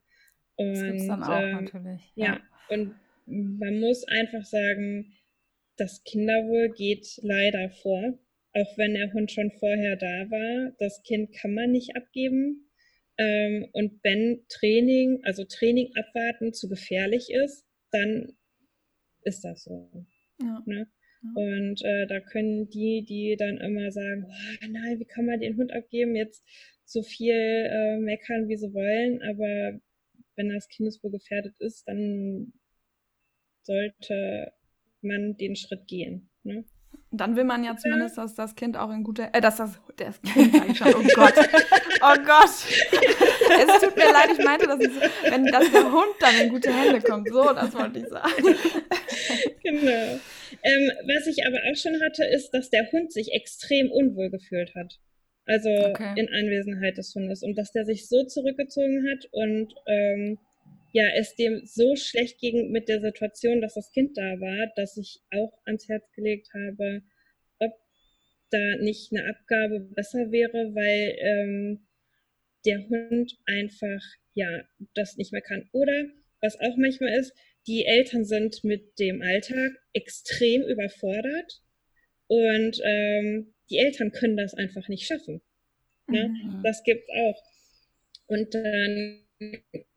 Und, 0.57 0.75
das 0.75 0.83
gibt's 0.83 1.07
dann 1.07 1.23
auch 1.23 1.41
ähm, 1.41 1.65
natürlich. 1.65 2.13
Ja. 2.15 2.27
ja, 2.27 2.41
und 2.69 2.95
man 3.31 3.81
muss 3.81 4.05
einfach 4.07 4.45
sagen, 4.45 5.13
das 5.77 6.03
Kinderwohl 6.05 6.71
geht 6.71 7.19
leider 7.23 7.71
vor. 7.71 8.19
Auch 8.53 8.77
wenn 8.77 8.95
der 8.95 9.13
Hund 9.13 9.31
schon 9.31 9.53
vorher 9.53 9.97
da 9.97 10.31
war, 10.31 10.73
das 10.79 11.03
Kind 11.03 11.33
kann 11.33 11.55
man 11.55 11.71
nicht 11.71 11.97
abgeben. 11.97 12.69
Ähm, 13.17 13.69
und 13.73 14.01
wenn 14.03 14.45
Training, 14.49 15.21
also 15.25 15.45
Training 15.45 15.93
abwarten 15.95 16.53
zu 16.53 16.69
gefährlich 16.69 17.31
ist, 17.31 17.65
dann 17.93 18.33
ist 19.23 19.45
das 19.45 19.65
so. 19.65 19.91
Ja. 20.41 20.63
Ne? 20.67 20.89
Ja. 21.23 21.31
Und 21.35 21.83
äh, 21.85 22.07
da 22.07 22.21
können 22.21 22.69
die, 22.71 23.05
die 23.05 23.37
dann 23.39 23.59
immer 23.59 23.93
sagen, 23.93 24.27
oh, 24.27 24.67
nein, 24.69 24.99
wie 24.99 25.05
kann 25.05 25.27
man 25.27 25.41
den 25.41 25.57
Hund 25.57 25.73
abgeben, 25.73 26.17
jetzt 26.17 26.43
so 26.85 27.03
viel 27.03 27.35
äh, 27.35 27.99
meckern, 27.99 28.49
wie 28.49 28.57
sie 28.57 28.73
wollen, 28.75 29.23
aber 29.23 29.81
wenn 30.37 30.49
das 30.49 30.69
Kindeswohl 30.69 31.11
gefährdet 31.11 31.55
ist, 31.59 31.87
dann 31.87 32.53
sollte 33.71 34.53
man 35.01 35.37
den 35.37 35.55
Schritt 35.55 35.87
gehen. 35.87 36.29
Ne? 36.43 36.65
Dann 37.13 37.37
will 37.37 37.45
man 37.45 37.65
ja 37.65 37.77
zumindest, 37.77 38.19
dass 38.19 38.35
das 38.35 38.55
Kind 38.55 38.77
auch 38.77 38.91
in 38.91 39.05
guter, 39.05 39.33
äh, 39.33 39.41
dass 39.41 39.57
das, 39.57 39.81
das 39.97 40.21
Kind 40.23 40.53
sag 40.53 40.69
ich 40.69 40.79
schon, 40.79 40.95
oh 40.95 41.07
Gott, 41.15 41.35
oh 42.03 42.17
Gott. 42.25 42.51
es 42.51 43.81
tut 43.81 43.97
mir 43.97 44.13
leid, 44.13 44.31
ich 44.33 44.45
meinte, 44.45 44.67
dass, 44.67 44.81
es, 44.81 44.93
wenn, 45.31 45.45
dass 45.47 45.71
der 45.71 45.91
Hund 45.91 46.15
dann 46.21 46.35
in 46.41 46.51
gute 46.51 46.73
Hände 46.73 47.01
kommt. 47.01 47.29
So, 47.29 47.53
das 47.53 47.75
wollte 47.75 48.01
ich 48.01 48.09
sagen. 48.09 48.57
Genau. 49.63 50.19
Ähm, 50.63 50.91
was 51.07 51.27
ich 51.27 51.47
aber 51.47 51.59
auch 51.71 51.77
schon 51.77 52.01
hatte, 52.03 52.25
ist, 52.25 52.51
dass 52.51 52.71
der 52.71 52.91
Hund 52.91 53.13
sich 53.13 53.33
extrem 53.33 53.91
unwohl 53.91 54.31
gefühlt 54.31 54.75
hat. 54.75 54.99
Also 55.47 55.69
okay. 55.69 56.13
in 56.17 56.29
Anwesenheit 56.29 56.97
des 56.97 57.15
Hundes. 57.15 57.43
Und 57.43 57.57
dass 57.57 57.73
der 57.73 57.85
sich 57.85 58.09
so 58.09 58.25
zurückgezogen 58.25 59.07
hat 59.11 59.27
und 59.33 59.75
ähm, 59.87 60.39
ja, 60.93 61.05
es 61.17 61.35
dem 61.37 61.65
so 61.65 61.97
schlecht 61.97 62.39
ging 62.41 62.71
mit 62.71 62.89
der 62.89 63.01
Situation, 63.01 63.61
dass 63.61 63.75
das 63.75 63.93
Kind 63.93 64.17
da 64.17 64.41
war, 64.41 64.73
dass 64.77 64.97
ich 64.97 65.21
auch 65.31 65.53
ans 65.65 65.89
Herz 65.89 66.11
gelegt 66.13 66.49
habe, 66.55 67.03
ob 67.59 67.73
da 68.51 68.77
nicht 68.77 69.13
eine 69.13 69.29
Abgabe 69.29 69.81
besser 69.81 70.31
wäre, 70.33 70.75
weil 70.75 71.17
ähm, 71.19 71.87
der 72.65 72.89
Hund 72.89 73.39
einfach 73.47 74.03
ja 74.35 74.65
das 74.95 75.17
nicht 75.17 75.33
mehr 75.33 75.43
kann. 75.43 75.69
Oder 75.73 76.07
was 76.41 76.59
auch 76.59 76.77
manchmal 76.77 77.15
ist, 77.19 77.33
die 77.67 77.85
Eltern 77.85 78.25
sind 78.25 78.65
mit 78.65 78.99
dem 78.99 79.23
Alltag 79.23 79.73
extrem 79.93 80.63
überfordert 80.63 81.63
und 82.27 82.81
ähm, 82.83 83.55
die 83.71 83.79
Eltern 83.79 84.13
können 84.13 84.37
das 84.37 84.55
einfach 84.55 84.89
nicht 84.89 85.07
schaffen. 85.07 85.41
Ne? 86.09 86.29
Mhm. 86.29 86.63
Das 86.65 86.83
gibt's 86.83 87.09
auch. 87.11 87.43
Und 88.27 88.55
dann 88.55 89.25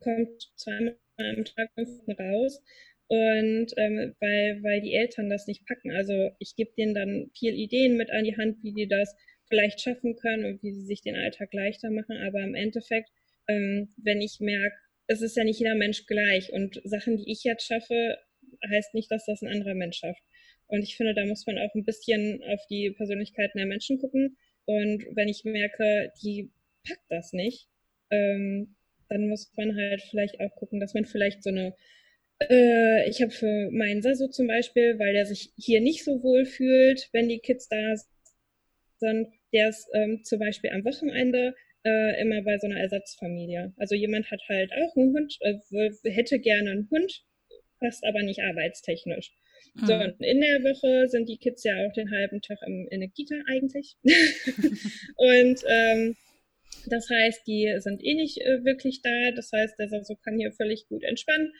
kommt 0.00 0.52
zweimal 0.56 0.96
am 1.16 1.44
Tag 1.44 1.70
raus. 2.18 2.62
Und 3.06 3.66
ähm, 3.76 4.14
weil, 4.20 4.62
weil 4.62 4.80
die 4.80 4.94
Eltern 4.94 5.28
das 5.28 5.46
nicht 5.46 5.66
packen. 5.66 5.90
Also 5.92 6.30
ich 6.38 6.56
gebe 6.56 6.72
denen 6.76 6.94
dann 6.94 7.30
viel 7.36 7.54
Ideen 7.54 7.96
mit 7.96 8.10
an 8.10 8.24
die 8.24 8.36
Hand, 8.36 8.62
wie 8.62 8.72
die 8.72 8.88
das 8.88 9.14
vielleicht 9.48 9.80
schaffen 9.80 10.16
können 10.16 10.46
und 10.46 10.62
wie 10.62 10.72
sie 10.72 10.86
sich 10.86 11.02
den 11.02 11.16
Alltag 11.16 11.52
leichter 11.52 11.90
machen. 11.90 12.16
Aber 12.16 12.42
im 12.42 12.54
Endeffekt, 12.54 13.10
ähm, 13.46 13.90
wenn 13.98 14.22
ich 14.22 14.40
merke, 14.40 14.76
es 15.06 15.20
ist 15.20 15.36
ja 15.36 15.44
nicht 15.44 15.58
jeder 15.58 15.74
Mensch 15.74 16.06
gleich 16.06 16.50
und 16.52 16.80
Sachen, 16.84 17.18
die 17.18 17.30
ich 17.30 17.44
jetzt 17.44 17.66
schaffe, 17.66 18.18
heißt 18.70 18.94
nicht, 18.94 19.10
dass 19.10 19.26
das 19.26 19.42
ein 19.42 19.48
anderer 19.48 19.74
Mensch 19.74 19.98
schafft. 19.98 20.22
Und 20.66 20.82
ich 20.82 20.96
finde, 20.96 21.14
da 21.14 21.26
muss 21.26 21.46
man 21.46 21.58
auch 21.58 21.74
ein 21.74 21.84
bisschen 21.84 22.42
auf 22.44 22.60
die 22.70 22.90
Persönlichkeiten 22.90 23.58
der 23.58 23.66
Menschen 23.66 23.98
gucken. 23.98 24.38
Und 24.64 25.04
wenn 25.14 25.28
ich 25.28 25.44
merke, 25.44 26.10
die 26.22 26.50
packt 26.84 27.04
das 27.10 27.34
nicht, 27.34 27.68
ähm, 28.10 28.76
dann 29.08 29.28
muss 29.28 29.52
man 29.56 29.76
halt 29.76 30.02
vielleicht 30.02 30.40
auch 30.40 30.54
gucken, 30.56 30.80
dass 30.80 30.94
man 30.94 31.04
vielleicht 31.04 31.42
so 31.42 31.50
eine 31.50 31.74
äh, 32.40 33.08
ich 33.08 33.22
habe 33.22 33.30
für 33.30 33.70
meinen 33.70 34.02
Sasso 34.02 34.28
zum 34.28 34.46
Beispiel, 34.46 34.98
weil 34.98 35.12
der 35.12 35.26
sich 35.26 35.52
hier 35.56 35.80
nicht 35.80 36.04
so 36.04 36.22
wohl 36.22 36.44
fühlt, 36.44 37.08
wenn 37.12 37.28
die 37.28 37.38
Kids 37.38 37.68
da 37.68 37.94
sind, 38.98 39.28
der 39.52 39.68
ist 39.68 39.88
ähm, 39.94 40.22
zum 40.24 40.38
Beispiel 40.38 40.70
am 40.70 40.84
Wochenende 40.84 41.54
äh, 41.84 42.20
immer 42.20 42.42
bei 42.42 42.58
so 42.58 42.66
einer 42.66 42.80
Ersatzfamilie. 42.80 43.72
Also 43.76 43.94
jemand 43.94 44.30
hat 44.30 44.40
halt 44.48 44.72
auch 44.72 44.96
einen 44.96 45.14
Hund, 45.14 45.38
äh, 45.40 46.10
hätte 46.10 46.38
gerne 46.38 46.70
einen 46.70 46.88
Hund, 46.90 47.24
passt 47.78 48.04
aber 48.04 48.22
nicht 48.22 48.40
arbeitstechnisch. 48.40 49.32
Mhm. 49.74 49.86
So, 49.86 49.94
und 49.94 50.20
in 50.20 50.40
der 50.40 50.62
Woche 50.64 51.08
sind 51.08 51.28
die 51.28 51.38
Kids 51.38 51.64
ja 51.64 51.74
auch 51.84 51.92
den 51.92 52.10
halben 52.10 52.40
Tag 52.40 52.58
im, 52.66 52.88
in 52.90 53.00
der 53.00 53.10
Kita 53.10 53.36
eigentlich. 53.46 53.96
und 55.16 55.64
ähm, 55.68 56.16
das 56.88 57.08
heißt, 57.10 57.46
die 57.46 57.74
sind 57.78 58.02
eh 58.02 58.14
nicht 58.14 58.38
äh, 58.40 58.64
wirklich 58.64 59.02
da. 59.02 59.30
Das 59.32 59.50
heißt, 59.52 59.78
der 59.78 59.88
Sasso 59.88 60.16
kann 60.16 60.38
hier 60.38 60.52
völlig 60.52 60.86
gut 60.88 61.04
entspannen. 61.04 61.52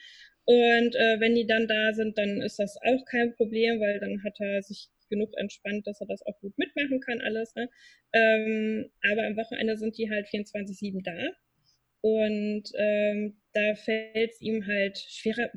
Und 0.45 0.95
äh, 0.95 1.19
wenn 1.19 1.35
die 1.35 1.47
dann 1.47 1.67
da 1.67 1.93
sind, 1.93 2.17
dann 2.17 2.41
ist 2.41 2.59
das 2.59 2.77
auch 2.77 3.03
kein 3.05 3.33
Problem, 3.35 3.79
weil 3.79 3.99
dann 3.99 4.23
hat 4.23 4.39
er 4.39 4.61
sich 4.61 4.89
genug 5.09 5.35
entspannt, 5.37 5.87
dass 5.87 6.01
er 6.01 6.07
das 6.07 6.21
auch 6.25 6.39
gut 6.39 6.57
mitmachen 6.57 6.99
kann, 6.99 7.21
alles. 7.21 7.55
Ne? 7.55 7.69
Ähm, 8.13 8.91
aber 9.11 9.25
am 9.25 9.37
Wochenende 9.37 9.77
sind 9.77 9.97
die 9.97 10.09
halt 10.09 10.27
24-7 10.27 11.03
da. 11.03 11.31
Und 12.01 12.63
ähm, 12.77 13.41
da 13.53 13.73
fällt 13.75 14.31
es 14.31 14.41
ihm 14.41 14.67
halt 14.67 14.97
schwerer, 14.97 15.49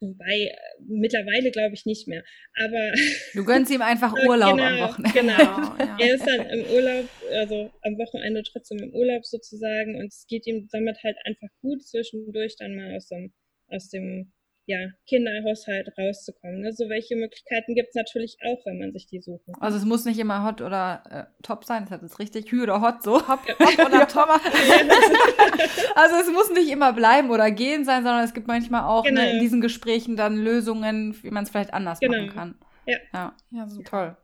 Wobei, 0.00 0.46
äh, 0.46 0.56
mittlerweile 0.80 1.50
glaube 1.50 1.74
ich 1.74 1.84
nicht 1.84 2.08
mehr. 2.08 2.24
Aber. 2.54 2.92
Du 3.34 3.44
gönnst 3.44 3.70
ihm 3.70 3.82
einfach 3.82 4.12
Urlaub 4.26 4.56
genau, 4.56 4.64
am 4.64 4.78
Wochenende. 4.80 5.20
Genau. 5.20 5.38
ja. 5.78 5.96
Er 6.00 6.14
ist 6.14 6.26
dann 6.26 6.46
im 6.46 6.64
Urlaub, 6.70 7.08
also 7.32 7.70
am 7.82 7.98
Wochenende 7.98 8.42
trotzdem 8.42 8.78
im 8.78 8.94
Urlaub 8.94 9.24
sozusagen 9.24 9.96
und 9.96 10.06
es 10.06 10.26
geht 10.28 10.46
ihm 10.46 10.68
damit 10.72 10.98
halt 11.04 11.16
einfach 11.24 11.48
gut, 11.60 11.86
zwischendurch 11.86 12.56
dann 12.58 12.76
mal 12.76 12.96
aus 12.96 13.08
dem, 13.08 13.32
aus 13.68 13.88
dem 13.88 14.32
ja, 14.70 14.86
Kinderhaushalt 15.08 15.88
rauszukommen. 15.98 16.60
Ne? 16.60 16.72
So 16.72 16.88
welche 16.88 17.16
Möglichkeiten 17.16 17.74
gibt 17.74 17.88
es 17.88 17.94
natürlich 17.96 18.36
auch, 18.46 18.64
wenn 18.64 18.78
man 18.78 18.92
sich 18.92 19.06
die 19.06 19.20
sucht. 19.20 19.42
Also 19.58 19.76
es 19.76 19.84
muss 19.84 20.04
nicht 20.04 20.20
immer 20.20 20.44
hot 20.44 20.60
oder 20.60 21.02
äh, 21.10 21.42
top 21.42 21.64
sein, 21.64 21.82
das 21.82 21.90
hat 21.90 22.02
es 22.04 22.20
richtig, 22.20 22.52
hü 22.52 22.62
oder 22.62 22.80
hot 22.80 23.02
so. 23.02 23.26
Hop, 23.26 23.40
hop 23.58 23.86
oder 23.86 24.06
top. 24.06 24.28
also 25.96 26.16
es 26.20 26.32
muss 26.32 26.50
nicht 26.52 26.70
immer 26.70 26.92
bleiben 26.92 27.30
oder 27.30 27.50
gehen 27.50 27.84
sein, 27.84 28.04
sondern 28.04 28.22
es 28.22 28.32
gibt 28.32 28.46
manchmal 28.46 28.84
auch 28.84 29.02
genau. 29.02 29.20
ne, 29.20 29.32
in 29.32 29.40
diesen 29.40 29.60
Gesprächen 29.60 30.14
dann 30.14 30.36
Lösungen, 30.36 31.20
wie 31.22 31.30
man 31.30 31.42
es 31.42 31.50
vielleicht 31.50 31.74
anders 31.74 31.98
genau. 31.98 32.18
machen 32.18 32.30
kann. 32.32 32.54
Ja. 32.86 32.98
Ja, 33.12 33.36
ja 33.50 33.66
so 33.66 33.82
toll. 33.82 34.16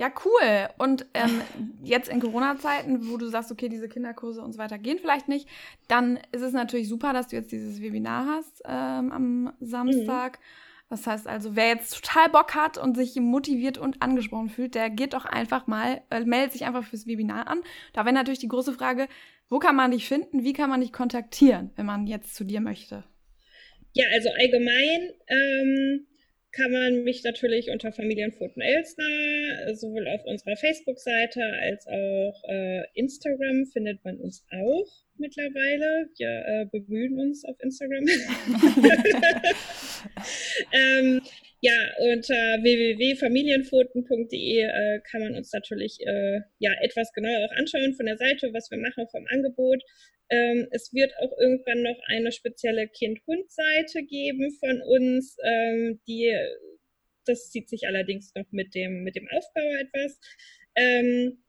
Ja, 0.00 0.10
cool. 0.24 0.70
Und 0.78 1.04
ähm, 1.12 1.42
jetzt 1.84 2.08
in 2.08 2.20
Corona-Zeiten, 2.20 3.10
wo 3.10 3.18
du 3.18 3.26
sagst, 3.26 3.52
okay, 3.52 3.68
diese 3.68 3.86
Kinderkurse 3.86 4.40
und 4.40 4.54
so 4.54 4.58
weiter 4.58 4.78
gehen 4.78 4.98
vielleicht 4.98 5.28
nicht, 5.28 5.46
dann 5.88 6.18
ist 6.32 6.40
es 6.40 6.54
natürlich 6.54 6.88
super, 6.88 7.12
dass 7.12 7.28
du 7.28 7.36
jetzt 7.36 7.52
dieses 7.52 7.82
Webinar 7.82 8.24
hast 8.24 8.62
ähm, 8.64 9.12
am 9.12 9.52
Samstag. 9.60 10.38
Mhm. 10.38 10.44
Das 10.88 11.06
heißt 11.06 11.26
also, 11.28 11.54
wer 11.54 11.68
jetzt 11.68 12.02
total 12.02 12.30
Bock 12.30 12.54
hat 12.54 12.78
und 12.78 12.96
sich 12.96 13.14
motiviert 13.16 13.76
und 13.76 14.00
angesprochen 14.00 14.48
fühlt, 14.48 14.74
der 14.74 14.88
geht 14.88 15.12
doch 15.12 15.26
einfach 15.26 15.66
mal, 15.66 16.00
äh, 16.08 16.24
meldet 16.24 16.52
sich 16.52 16.64
einfach 16.64 16.84
fürs 16.84 17.06
Webinar 17.06 17.46
an. 17.46 17.60
Da 17.92 18.06
wäre 18.06 18.14
natürlich 18.14 18.40
die 18.40 18.48
große 18.48 18.72
Frage, 18.72 19.06
wo 19.50 19.58
kann 19.58 19.76
man 19.76 19.90
dich 19.90 20.08
finden, 20.08 20.44
wie 20.44 20.54
kann 20.54 20.70
man 20.70 20.80
dich 20.80 20.94
kontaktieren, 20.94 21.72
wenn 21.76 21.84
man 21.84 22.06
jetzt 22.06 22.34
zu 22.34 22.44
dir 22.44 22.62
möchte? 22.62 23.04
Ja, 23.92 24.06
also 24.14 24.30
allgemein 24.30 25.10
ähm, 25.28 26.06
kann 26.52 26.72
man 26.72 27.04
mich 27.04 27.22
natürlich 27.22 27.70
unter 27.70 27.92
Familienfoten 27.92 28.60
Elster, 28.60 29.04
sowohl 29.74 30.08
auf 30.08 30.24
unserer 30.24 30.56
Facebook-Seite 30.56 31.40
als 31.42 31.86
auch 31.86 32.42
äh, 32.48 32.82
Instagram 32.94 33.66
findet 33.66 34.04
man 34.04 34.16
uns 34.18 34.44
auch 34.50 34.88
mittlerweile. 35.16 36.08
Wir 36.16 36.44
äh, 36.46 36.66
bemühen 36.66 37.20
uns 37.20 37.44
auf 37.44 37.56
Instagram. 37.60 38.04
ähm, 40.72 41.20
ja, 41.62 41.74
unter 41.98 42.34
www.familienfoten.de 42.34 44.62
äh, 44.62 45.00
kann 45.10 45.20
man 45.20 45.34
uns 45.34 45.52
natürlich 45.52 45.98
äh, 46.06 46.40
ja 46.58 46.72
etwas 46.80 47.12
genauer 47.12 47.44
auch 47.44 47.52
anschauen 47.56 47.92
von 47.94 48.06
der 48.06 48.16
Seite, 48.16 48.54
was 48.54 48.70
wir 48.70 48.78
machen 48.78 49.06
vom 49.10 49.26
Angebot. 49.26 49.82
Ähm, 50.30 50.68
es 50.70 50.92
wird 50.92 51.12
auch 51.18 51.36
irgendwann 51.38 51.82
noch 51.82 51.98
eine 52.06 52.30
spezielle 52.32 52.88
Kind-Hund-Seite 52.88 54.04
geben 54.04 54.52
von 54.60 54.80
uns, 54.82 55.36
ähm, 55.44 56.00
die, 56.06 56.32
das 57.26 57.50
zieht 57.50 57.68
sich 57.68 57.86
allerdings 57.86 58.32
noch 58.34 58.50
mit 58.52 58.74
dem, 58.74 59.02
mit 59.02 59.16
dem 59.16 59.28
Aufbau 59.28 59.74
etwas. 59.80 60.18
Ähm, 60.76 61.42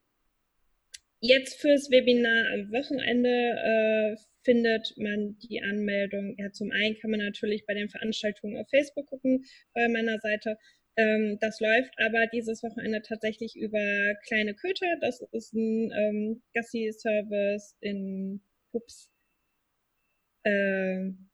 jetzt 1.19 1.61
fürs 1.61 1.91
Webinar 1.91 2.53
am 2.53 2.71
Wochenende 2.71 3.29
äh, 3.29 4.21
findet 4.43 4.97
man 4.97 5.37
die 5.37 5.61
Anmeldung. 5.61 6.35
Ja, 6.39 6.51
zum 6.51 6.71
einen 6.71 6.97
kann 6.97 7.11
man 7.11 7.19
natürlich 7.19 7.65
bei 7.67 7.75
den 7.75 7.89
Veranstaltungen 7.89 8.57
auf 8.57 8.67
Facebook 8.69 9.07
gucken, 9.07 9.45
bei 9.73 9.87
meiner 9.87 10.19
Seite. 10.19 10.57
Ähm, 10.97 11.37
das 11.39 11.59
läuft 11.59 11.93
aber 11.97 12.27
dieses 12.27 12.63
Wochenende 12.63 13.01
tatsächlich 13.01 13.55
über 13.55 14.15
Kleine 14.27 14.55
Köter. 14.55 14.97
Das 15.01 15.21
ist 15.31 15.53
ein 15.53 15.91
ähm, 15.91 16.41
Gassi-Service 16.53 17.77
in 17.79 18.41
Ups. 18.71 19.09
Ähm, 20.43 21.29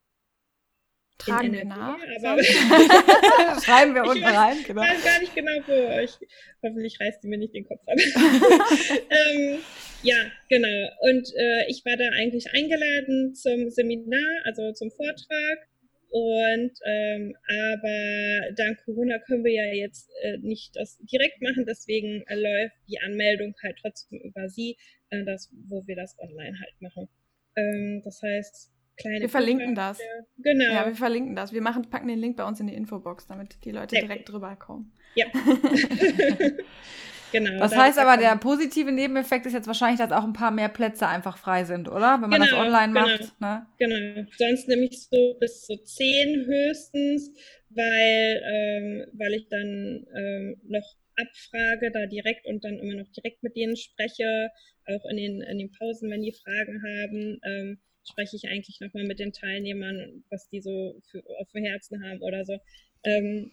Tragen 1.18 1.52
wir 1.52 1.66
nach. 1.66 1.98
Schreiben 3.64 3.96
wir 3.96 4.04
unten 4.04 4.24
rein. 4.24 4.58
Genau. 4.66 4.84
Ich 4.84 4.90
weiß 4.90 5.04
gar 5.04 5.20
nicht 5.20 5.36
genau, 5.36 5.52
wo. 5.66 6.00
Ich, 6.00 6.18
hoffentlich 6.64 7.00
reißt 7.00 7.22
sie 7.22 7.28
mir 7.28 7.38
nicht 7.38 7.56
den 7.56 7.66
Kopf 7.66 7.82
ab. 7.88 7.98
ähm, 9.10 9.60
ja, 10.04 10.16
genau. 10.50 10.90
Und 11.02 11.34
äh, 11.36 11.66
ich 11.70 11.84
war 11.86 11.98
da 11.98 12.10
eigentlich 12.20 12.54
eingeladen 12.54 13.34
zum 13.34 13.70
Seminar, 13.70 14.42
also 14.46 14.72
zum 14.74 14.92
Vortrag. 14.92 15.68
Und 16.10 16.72
ähm, 16.86 17.36
aber 17.48 18.54
dank 18.56 18.84
Corona 18.86 19.20
können 19.20 19.44
wir 19.44 19.52
ja 19.52 19.66
jetzt 19.74 20.10
äh, 20.22 20.38
nicht 20.38 20.76
das 20.76 20.98
direkt 21.00 21.42
machen, 21.42 21.66
deswegen 21.68 22.24
äh, 22.28 22.36
läuft 22.36 22.78
die 22.88 23.00
Anmeldung 23.00 23.54
halt 23.62 23.78
trotzdem 23.82 24.20
über 24.22 24.48
sie, 24.48 24.78
äh, 25.10 25.26
das, 25.26 25.50
wo 25.68 25.86
wir 25.86 25.98
das 25.98 26.18
online 26.20 26.58
halt 26.62 26.82
machen. 26.82 27.10
Ähm, 27.58 28.02
das 28.04 28.22
heißt, 28.22 28.72
kleine. 28.98 29.22
Wir 29.22 29.30
verlinken 29.30 29.76
das. 29.76 30.00
Genau. 30.38 30.74
Ja, 30.74 30.86
wir 30.86 30.96
verlinken 30.96 31.36
das. 31.36 31.52
Wir 31.52 31.62
machen, 31.62 31.90
packen 31.90 32.08
den 32.08 32.20
Link 32.20 32.38
bei 32.38 32.46
uns 32.46 32.60
in 32.60 32.68
die 32.68 32.76
Infobox, 32.76 33.28
damit 33.28 33.64
die 33.66 33.72
Leute 33.72 33.96
Sehr 33.96 34.02
direkt 34.02 34.30
drüber 34.30 34.56
kommen. 34.56 34.94
Ja. 35.16 35.26
genau. 37.32 37.60
Das 37.60 37.76
heißt 37.76 37.98
aber, 37.98 38.18
der 38.18 38.36
positive 38.38 38.92
Nebeneffekt 38.92 39.46
ist 39.46 39.54
jetzt 39.54 39.68
wahrscheinlich, 39.68 40.00
dass 40.00 40.12
auch 40.12 40.24
ein 40.24 40.34
paar 40.34 40.52
mehr 40.52 40.70
Plätze 40.70 41.08
einfach 41.08 41.38
frei 41.38 41.64
sind, 41.64 41.90
oder? 41.90 42.22
Wenn 42.22 42.30
man 42.30 42.42
genau, 42.42 42.46
das 42.46 42.54
online 42.54 42.94
genau. 42.94 43.08
macht. 43.08 43.42
Ne? 43.42 43.66
Genau. 43.78 44.28
Sonst 44.38 44.68
nämlich 44.68 45.08
so 45.10 45.36
bis 45.40 45.62
zu 45.64 45.78
zehn 45.84 46.46
höchstens, 46.46 47.32
weil, 47.70 48.42
ähm, 48.46 49.06
weil 49.14 49.34
ich 49.34 49.48
dann 49.50 50.06
ähm, 50.16 50.62
noch 50.68 50.96
abfrage, 51.20 51.92
da 51.92 52.06
direkt 52.06 52.46
und 52.46 52.64
dann 52.64 52.78
immer 52.78 52.94
noch 52.94 53.12
direkt 53.12 53.42
mit 53.42 53.56
denen 53.56 53.76
spreche, 53.76 54.52
auch 54.88 55.06
in 55.10 55.18
den, 55.18 55.42
in 55.42 55.58
den 55.58 55.72
Pausen, 55.72 56.10
wenn 56.10 56.22
die 56.22 56.34
Fragen 56.34 56.82
haben, 56.84 57.40
ähm, 57.44 57.80
spreche 58.04 58.36
ich 58.36 58.48
eigentlich 58.48 58.80
nochmal 58.80 59.06
mit 59.06 59.20
den 59.20 59.34
Teilnehmern, 59.34 60.24
was 60.30 60.48
die 60.50 60.62
so 60.62 61.02
für, 61.12 61.24
auf 61.40 61.52
dem 61.52 61.66
Herzen 61.66 62.04
haben 62.04 62.22
oder 62.22 62.46
so. 62.46 62.58
Ähm, 63.04 63.52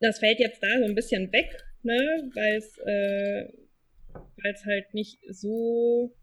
das 0.00 0.18
fällt 0.18 0.38
jetzt 0.38 0.62
da 0.62 0.78
so 0.78 0.84
ein 0.84 0.94
bisschen 0.94 1.32
weg, 1.32 1.64
ne, 1.82 2.30
weil 2.34 2.56
es 2.56 2.78
äh, 2.78 3.48
weil's 4.42 4.64
halt 4.64 4.94
nicht 4.94 5.18
so 5.30 6.14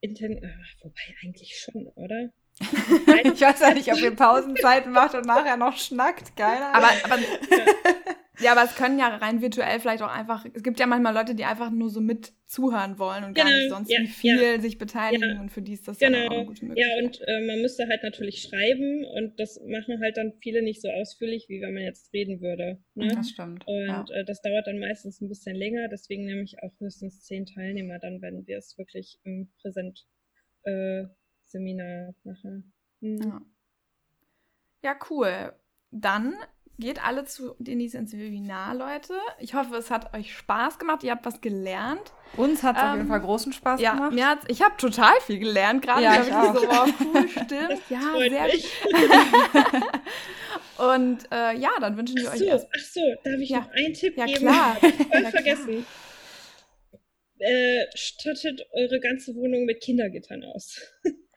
intensiv, 0.00 0.42
wobei 0.82 1.14
eigentlich 1.22 1.58
schon, 1.58 1.88
oder? 1.88 2.30
ich 2.60 3.40
weiß 3.40 3.60
ja 3.60 3.74
nicht, 3.74 3.92
ob 3.92 4.00
ihr 4.00 4.14
Pausenzeiten 4.14 4.92
macht 4.92 5.14
und 5.14 5.26
nachher 5.26 5.56
noch 5.56 5.76
schnackt. 5.76 6.36
Keine 6.36 6.66
Ahnung. 6.66 6.90
Aber, 7.04 7.14
aber 7.14 8.17
Ja, 8.40 8.52
aber 8.52 8.62
es 8.64 8.76
können 8.76 8.98
ja 8.98 9.08
rein 9.08 9.42
virtuell 9.42 9.80
vielleicht 9.80 10.02
auch 10.02 10.10
einfach, 10.10 10.46
es 10.52 10.62
gibt 10.62 10.78
ja 10.78 10.86
manchmal 10.86 11.14
Leute, 11.14 11.34
die 11.34 11.44
einfach 11.44 11.70
nur 11.70 11.88
so 11.90 12.00
mit 12.00 12.32
zuhören 12.46 12.96
wollen 12.98 13.24
und 13.24 13.34
genau, 13.34 13.48
gar 13.48 13.56
nicht 13.56 13.70
sonst 13.70 13.90
ja, 13.90 14.00
wie 14.00 14.06
viel 14.06 14.40
ja. 14.40 14.60
sich 14.60 14.78
beteiligen 14.78 15.34
ja. 15.36 15.40
und 15.40 15.50
für 15.50 15.60
die 15.60 15.72
ist 15.74 15.88
das 15.88 15.98
genau. 15.98 16.26
auch 16.26 16.30
eine 16.30 16.46
gute 16.46 16.64
Möglichkeit. 16.64 16.96
Ja, 16.96 17.04
und 17.04 17.20
äh, 17.26 17.40
man 17.46 17.60
müsste 17.60 17.86
halt 17.88 18.02
natürlich 18.02 18.40
schreiben 18.42 19.04
und 19.04 19.38
das 19.38 19.60
machen 19.66 20.00
halt 20.00 20.16
dann 20.16 20.32
viele 20.40 20.62
nicht 20.62 20.80
so 20.80 20.88
ausführlich, 20.88 21.44
wie 21.48 21.60
wenn 21.60 21.74
man 21.74 21.82
jetzt 21.82 22.14
reden 22.14 22.40
würde. 22.40 22.78
Ne? 22.94 23.08
Das 23.08 23.28
stimmt. 23.30 23.66
Und 23.66 24.10
äh, 24.10 24.24
das 24.24 24.40
dauert 24.40 24.66
dann 24.66 24.78
meistens 24.78 25.20
ein 25.20 25.28
bisschen 25.28 25.56
länger, 25.56 25.88
deswegen 25.88 26.24
nehme 26.24 26.42
ich 26.42 26.62
auch 26.62 26.72
höchstens 26.78 27.24
zehn 27.24 27.44
Teilnehmer 27.44 27.98
dann, 27.98 28.22
wenn 28.22 28.46
wir 28.46 28.56
es 28.58 28.78
wirklich 28.78 29.18
im 29.24 29.50
Präsent-Seminar 29.60 32.08
äh, 32.08 32.12
machen. 32.24 32.72
Mhm. 33.00 33.44
Ja, 34.82 34.96
cool. 35.10 35.52
Dann 35.90 36.34
Geht 36.80 37.04
alle 37.04 37.24
zu 37.24 37.56
Denise 37.58 37.98
ins 37.98 38.12
Webinar, 38.12 38.72
Leute. 38.72 39.14
Ich 39.40 39.54
hoffe, 39.54 39.74
es 39.74 39.90
hat 39.90 40.14
euch 40.14 40.32
Spaß 40.32 40.78
gemacht. 40.78 41.02
Ihr 41.02 41.10
habt 41.10 41.26
was 41.26 41.40
gelernt. 41.40 42.12
Uns 42.36 42.62
hat 42.62 42.76
es 42.76 42.82
ähm, 42.82 42.88
auf 42.88 42.94
jeden 42.94 43.06
ähm, 43.06 43.10
Fall 43.10 43.20
großen 43.20 43.52
Spaß 43.52 43.80
ja, 43.80 43.94
gemacht. 43.94 44.12
Mir 44.12 44.28
hat's, 44.28 44.44
ich 44.46 44.62
habe 44.62 44.76
total 44.76 45.20
viel 45.26 45.40
gelernt. 45.40 45.82
Gerade 45.82 46.04
ja, 46.04 46.22
ich 46.22 46.32
auch. 46.32 46.54
so, 46.54 46.68
oh, 46.68 46.86
cool, 47.14 47.28
stimmt. 47.28 47.82
Ja, 47.90 48.16
sehr 48.16 48.48
gut. 48.48 48.64
Und 50.78 51.32
äh, 51.32 51.56
ja, 51.56 51.70
dann 51.80 51.96
wünschen 51.96 52.16
wir 52.16 52.30
euch 52.30 52.42
erst. 52.42 52.68
Ach 52.72 52.84
so, 52.84 53.00
darf 53.24 53.40
ich 53.40 53.48
ja. 53.48 53.58
noch 53.58 53.70
einen 53.72 53.94
Tipp 53.94 54.16
ja, 54.16 54.26
geben? 54.26 54.38
Klar. 54.38 54.76
Voll 54.80 55.22
ja, 55.22 55.30
vergessen. 55.30 55.86
Äh, 57.40 57.86
stattet 57.94 58.64
eure 58.72 59.00
ganze 59.00 59.34
Wohnung 59.34 59.64
mit 59.64 59.80
Kindergittern 59.80 60.44
aus. 60.44 60.80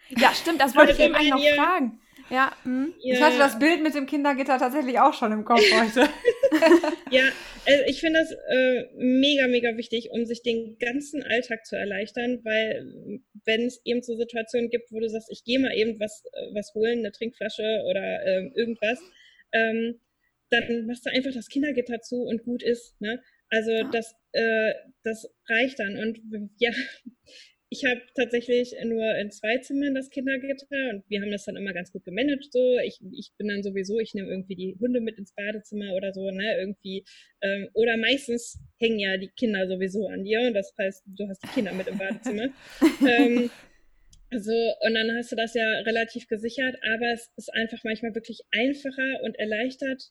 Ja, 0.10 0.36
stimmt, 0.36 0.62
das 0.62 0.76
wollte 0.76 0.92
also, 0.92 1.02
ich 1.02 1.10
eben 1.10 1.16
eigentlich 1.16 1.56
noch 1.56 1.66
fragen. 1.66 2.00
Ja, 2.32 2.56
hm. 2.64 2.94
ich 3.04 3.22
hatte 3.22 3.38
das 3.38 3.60
Bild 3.60 3.84
mit 3.84 3.94
dem 3.94 4.06
Kindergitter 4.06 4.58
tatsächlich 4.58 5.00
auch 5.00 5.14
schon 5.14 5.34
im 5.34 5.44
Kopf 5.44 5.62
heute. 5.74 6.10
ja, 7.12 7.24
also 7.66 7.84
ich 7.88 8.00
finde 8.00 8.20
das 8.20 8.32
äh, 8.32 8.86
mega, 8.96 9.48
mega 9.48 9.76
wichtig, 9.76 10.12
um 10.12 10.26
sich 10.26 10.42
den 10.42 10.78
ganzen 10.80 11.24
Alltag 11.24 11.66
zu 11.66 11.76
erleichtern, 11.76 12.40
weil 12.44 13.22
wenn 13.46 13.66
es 13.66 13.82
eben 13.84 14.02
so 14.02 14.16
Situationen 14.16 14.70
gibt, 14.70 14.94
wo 14.94 15.00
du 15.02 15.10
sagst, 15.10 15.30
ich 15.30 15.44
gehe 15.44 15.60
mal 15.60 15.76
eben 15.76 16.00
was, 16.00 16.24
äh, 16.32 16.54
was 16.54 16.74
holen, 16.74 17.00
eine 17.00 17.12
Trinkflasche 17.12 17.84
oder 17.90 18.26
äh, 18.26 18.50
irgendwas, 18.56 19.00
ähm, 19.52 20.00
dann 20.50 20.86
machst 20.86 21.06
du 21.06 21.12
einfach 21.12 21.34
das 21.34 21.50
Kindergitter 21.50 22.02
zu 22.02 22.24
und 22.24 22.44
gut 22.44 22.64
ist. 22.64 23.00
Ne? 23.02 23.22
Also 23.50 23.72
ja. 23.72 23.90
das, 23.92 24.16
äh, 24.32 24.74
das 25.04 25.30
reicht 25.50 25.80
dann. 25.80 25.98
Und 25.98 26.22
ja, 26.60 26.72
ich 27.74 27.86
habe 27.86 28.02
tatsächlich 28.16 28.76
nur 28.84 29.16
in 29.16 29.32
zwei 29.32 29.58
Zimmern 29.60 29.96
das 29.96 30.10
Kindergitter 30.10 30.90
und 30.90 31.10
wir 31.10 31.22
haben 31.22 31.32
das 31.32 31.46
dann 31.46 31.56
immer 31.56 31.72
ganz 31.72 31.94
gut 31.94 32.04
gemanagt 32.04 32.52
so. 32.52 32.78
Ich, 32.80 33.00
ich 33.14 33.32
bin 33.38 33.48
dann 33.48 33.64
sowieso, 33.64 33.98
ich 33.98 34.14
nehme 34.14 34.30
irgendwie 34.30 34.56
die 34.56 34.78
Hunde 34.78 35.00
mit 35.00 35.18
ins 35.18 35.34
Badezimmer 35.34 35.94
oder 35.96 36.14
so, 36.14 36.32
ne, 36.32 36.58
irgendwie. 36.60 37.06
Ähm, 37.42 37.70
oder 37.74 37.96
meistens 37.96 38.60
hängen 38.78 39.00
ja 39.00 39.16
die 39.16 39.30
Kinder 39.30 39.68
sowieso 39.70 40.08
an 40.08 40.26
dir 40.26 40.42
und 40.42 40.54
das 40.54 40.74
heißt, 40.78 41.04
du 41.06 41.30
hast 41.30 41.42
die 41.44 41.48
Kinder 41.48 41.72
mit 41.72 41.88
im 41.88 41.98
Badezimmer. 41.98 42.50
ähm, 43.08 43.50
So, 44.34 44.54
und 44.54 44.94
dann 44.94 45.14
hast 45.18 45.34
du 45.34 45.36
das 45.36 45.54
ja 45.56 45.80
relativ 45.86 46.26
gesichert, 46.28 46.78
aber 46.82 47.12
es 47.12 47.30
ist 47.36 47.54
einfach 47.54 47.84
manchmal 47.84 48.16
wirklich 48.16 48.40
einfacher 48.52 49.24
und 49.24 49.38
erleichtert 49.38 50.04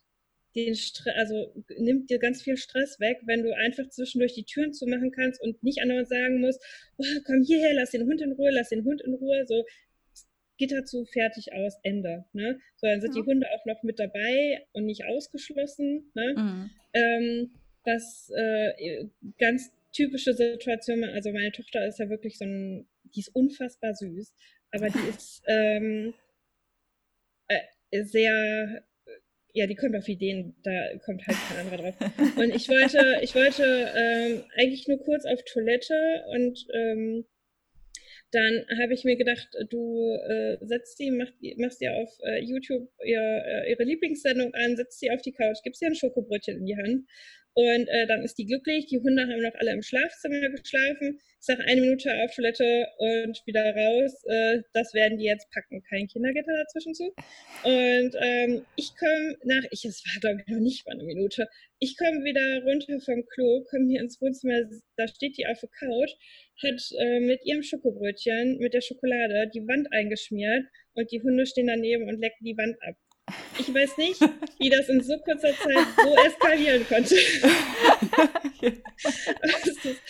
den 0.54 0.74
Stress, 0.74 1.14
also 1.16 1.54
nimmt 1.78 2.10
dir 2.10 2.18
ganz 2.18 2.42
viel 2.42 2.56
Stress 2.56 2.98
weg, 3.00 3.18
wenn 3.24 3.42
du 3.42 3.54
einfach 3.56 3.88
zwischendurch 3.88 4.34
die 4.34 4.44
Türen 4.44 4.72
zumachen 4.72 5.12
kannst 5.12 5.40
und 5.40 5.62
nicht 5.62 5.80
anderen 5.80 6.06
sagen 6.06 6.40
musst, 6.40 6.60
oh, 6.96 7.04
komm 7.24 7.42
hierher, 7.42 7.74
lass 7.74 7.90
den 7.90 8.06
Hund 8.06 8.20
in 8.20 8.32
Ruhe, 8.32 8.50
lass 8.50 8.70
den 8.70 8.84
Hund 8.84 9.00
in 9.02 9.14
Ruhe, 9.14 9.46
so 9.46 9.64
Gitter 10.58 10.84
zu, 10.84 11.06
fertig 11.06 11.52
aus, 11.54 11.74
Ende. 11.82 12.26
Ne? 12.32 12.60
So, 12.76 12.86
dann 12.86 13.00
sind 13.00 13.16
ja. 13.16 13.22
die 13.22 13.26
Hunde 13.26 13.46
auch 13.50 13.64
noch 13.64 13.82
mit 13.82 13.98
dabei 13.98 14.66
und 14.72 14.84
nicht 14.84 15.04
ausgeschlossen. 15.06 16.10
Ne? 16.14 16.34
Mhm. 16.36 16.70
Ähm, 16.92 17.50
was 17.84 18.30
äh, 18.36 19.06
ganz 19.38 19.72
typische 19.92 20.34
Situation, 20.34 21.02
also 21.04 21.32
meine 21.32 21.52
Tochter 21.52 21.86
ist 21.86 21.98
ja 21.98 22.10
wirklich 22.10 22.36
so 22.36 22.44
ein, 22.44 22.86
die 23.04 23.20
ist 23.20 23.34
unfassbar 23.34 23.94
süß, 23.94 24.34
aber 24.70 24.88
die 24.90 24.98
ist 25.16 25.42
ähm, 25.46 26.14
äh, 27.48 28.04
sehr 28.04 28.84
ja, 29.52 29.66
die 29.66 29.74
kommt 29.74 29.96
auf 29.96 30.08
Ideen, 30.08 30.54
da 30.62 30.70
kommt 31.04 31.26
halt 31.26 31.36
kein 31.48 31.66
anderer 31.66 31.92
drauf. 31.92 31.94
Und 32.36 32.54
ich 32.54 32.68
wollte, 32.68 33.18
ich 33.22 33.34
wollte 33.34 33.90
ähm, 33.96 34.44
eigentlich 34.56 34.86
nur 34.88 34.98
kurz 34.98 35.24
auf 35.24 35.42
Toilette 35.44 36.24
und 36.32 36.66
ähm, 36.72 37.24
dann 38.32 38.64
habe 38.80 38.94
ich 38.94 39.02
mir 39.04 39.16
gedacht, 39.16 39.48
du 39.70 40.14
äh, 40.14 40.56
setzt 40.60 41.00
die, 41.00 41.10
mach, 41.10 41.30
machst 41.56 41.80
dir 41.80 41.96
auf 41.96 42.10
äh, 42.22 42.40
YouTube 42.40 42.88
ihr, 43.04 43.20
äh, 43.20 43.70
ihre 43.70 43.82
Lieblingssendung 43.82 44.54
an, 44.54 44.76
setzt 44.76 45.00
sie 45.00 45.10
auf 45.10 45.20
die 45.22 45.32
Couch, 45.32 45.58
gibst 45.64 45.82
ihr 45.82 45.88
ein 45.88 45.96
Schokobrötchen 45.96 46.58
in 46.58 46.66
die 46.66 46.76
Hand 46.76 47.06
und 47.54 47.88
äh, 47.88 48.06
dann 48.06 48.22
ist 48.22 48.38
die 48.38 48.46
glücklich. 48.46 48.86
Die 48.86 48.98
Hunde 48.98 49.22
haben 49.22 49.42
noch 49.42 49.54
alle 49.54 49.72
im 49.72 49.82
Schlafzimmer 49.82 50.48
geschlafen. 50.50 51.18
Ich 51.40 51.46
sage 51.46 51.62
eine 51.66 51.80
Minute 51.80 52.10
auf 52.22 52.34
Toilette 52.34 52.86
und 52.98 53.42
wieder 53.46 53.74
raus. 53.74 54.22
Äh, 54.26 54.62
das 54.72 54.94
werden 54.94 55.18
die 55.18 55.24
jetzt 55.24 55.50
packen. 55.50 55.82
Kein 55.88 56.06
Kindergitter 56.06 56.52
dazwischen 56.56 56.94
zu. 56.94 57.12
Und 57.64 58.14
ähm, 58.20 58.64
ich 58.76 58.92
komme 58.96 59.36
nach, 59.44 59.64
ich, 59.70 59.84
es 59.84 60.04
war 60.04 60.20
glaube 60.20 60.42
ich 60.42 60.52
noch 60.52 60.60
nicht 60.60 60.86
mal 60.86 60.92
eine 60.92 61.04
Minute. 61.04 61.48
Ich 61.80 61.96
komme 61.96 62.24
wieder 62.24 62.62
runter 62.62 63.00
vom 63.00 63.26
Klo, 63.26 63.64
komme 63.68 63.88
hier 63.88 64.00
ins 64.00 64.20
Wohnzimmer, 64.20 64.68
da 64.96 65.08
steht 65.08 65.38
die 65.38 65.46
auf 65.46 65.60
der 65.60 65.70
Couch, 65.70 66.12
hat 66.62 66.80
äh, 66.98 67.20
mit 67.20 67.44
ihrem 67.44 67.62
Schokobrötchen, 67.62 68.58
mit 68.58 68.74
der 68.74 68.82
Schokolade, 68.82 69.50
die 69.52 69.66
Wand 69.66 69.88
eingeschmiert 69.92 70.66
und 70.92 71.10
die 71.10 71.22
Hunde 71.22 71.46
stehen 71.46 71.68
daneben 71.68 72.06
und 72.06 72.20
lecken 72.20 72.44
die 72.44 72.56
Wand 72.56 72.76
ab. 72.82 72.96
Ich 73.58 73.72
weiß 73.72 73.98
nicht, 73.98 74.20
wie 74.58 74.70
das 74.70 74.88
in 74.88 75.02
so 75.02 75.16
kurzer 75.18 75.52
Zeit 75.56 75.86
so 75.96 76.16
eskalieren 76.26 76.86
konnte. 76.88 77.14
das 79.42 79.66
ist 79.66 80.02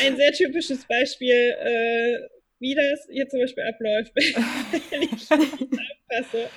ein 0.00 0.16
sehr 0.16 0.32
typisches 0.32 0.84
Beispiel, 0.86 1.54
äh, 1.60 2.18
wie 2.60 2.74
das 2.74 3.06
hier 3.10 3.28
zum 3.28 3.40
Beispiel 3.40 3.64
abläuft, 3.64 4.12
wenn 4.90 5.02
ich 5.02 5.10
nicht 5.10 5.32
aufpasse. 5.32 6.50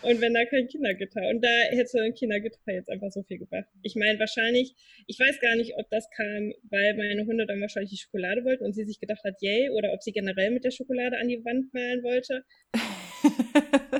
Und 0.00 0.20
wenn 0.20 0.32
da 0.32 0.44
kein 0.44 0.68
Kindergitter. 0.68 1.28
Und 1.28 1.44
da 1.44 1.48
hätte 1.70 2.00
ein 2.00 2.14
Kindergitter 2.14 2.58
jetzt 2.68 2.88
einfach 2.88 3.10
so 3.10 3.24
viel 3.24 3.38
gebracht. 3.38 3.66
Ich 3.82 3.96
meine, 3.96 4.18
wahrscheinlich, 4.20 4.74
ich 5.08 5.18
weiß 5.18 5.40
gar 5.40 5.56
nicht, 5.56 5.74
ob 5.76 5.90
das 5.90 6.08
kam, 6.10 6.52
weil 6.70 6.94
meine 6.94 7.26
Hunde 7.26 7.46
dann 7.46 7.60
wahrscheinlich 7.60 7.90
die 7.90 7.96
Schokolade 7.96 8.44
wollten 8.44 8.64
und 8.64 8.74
sie 8.74 8.84
sich 8.84 9.00
gedacht 9.00 9.24
hat, 9.24 9.34
yay, 9.40 9.70
oder 9.70 9.92
ob 9.92 10.02
sie 10.02 10.12
generell 10.12 10.52
mit 10.52 10.64
der 10.64 10.70
Schokolade 10.70 11.18
an 11.18 11.26
die 11.26 11.44
Wand 11.44 11.74
malen 11.74 12.04
wollte. 12.04 12.44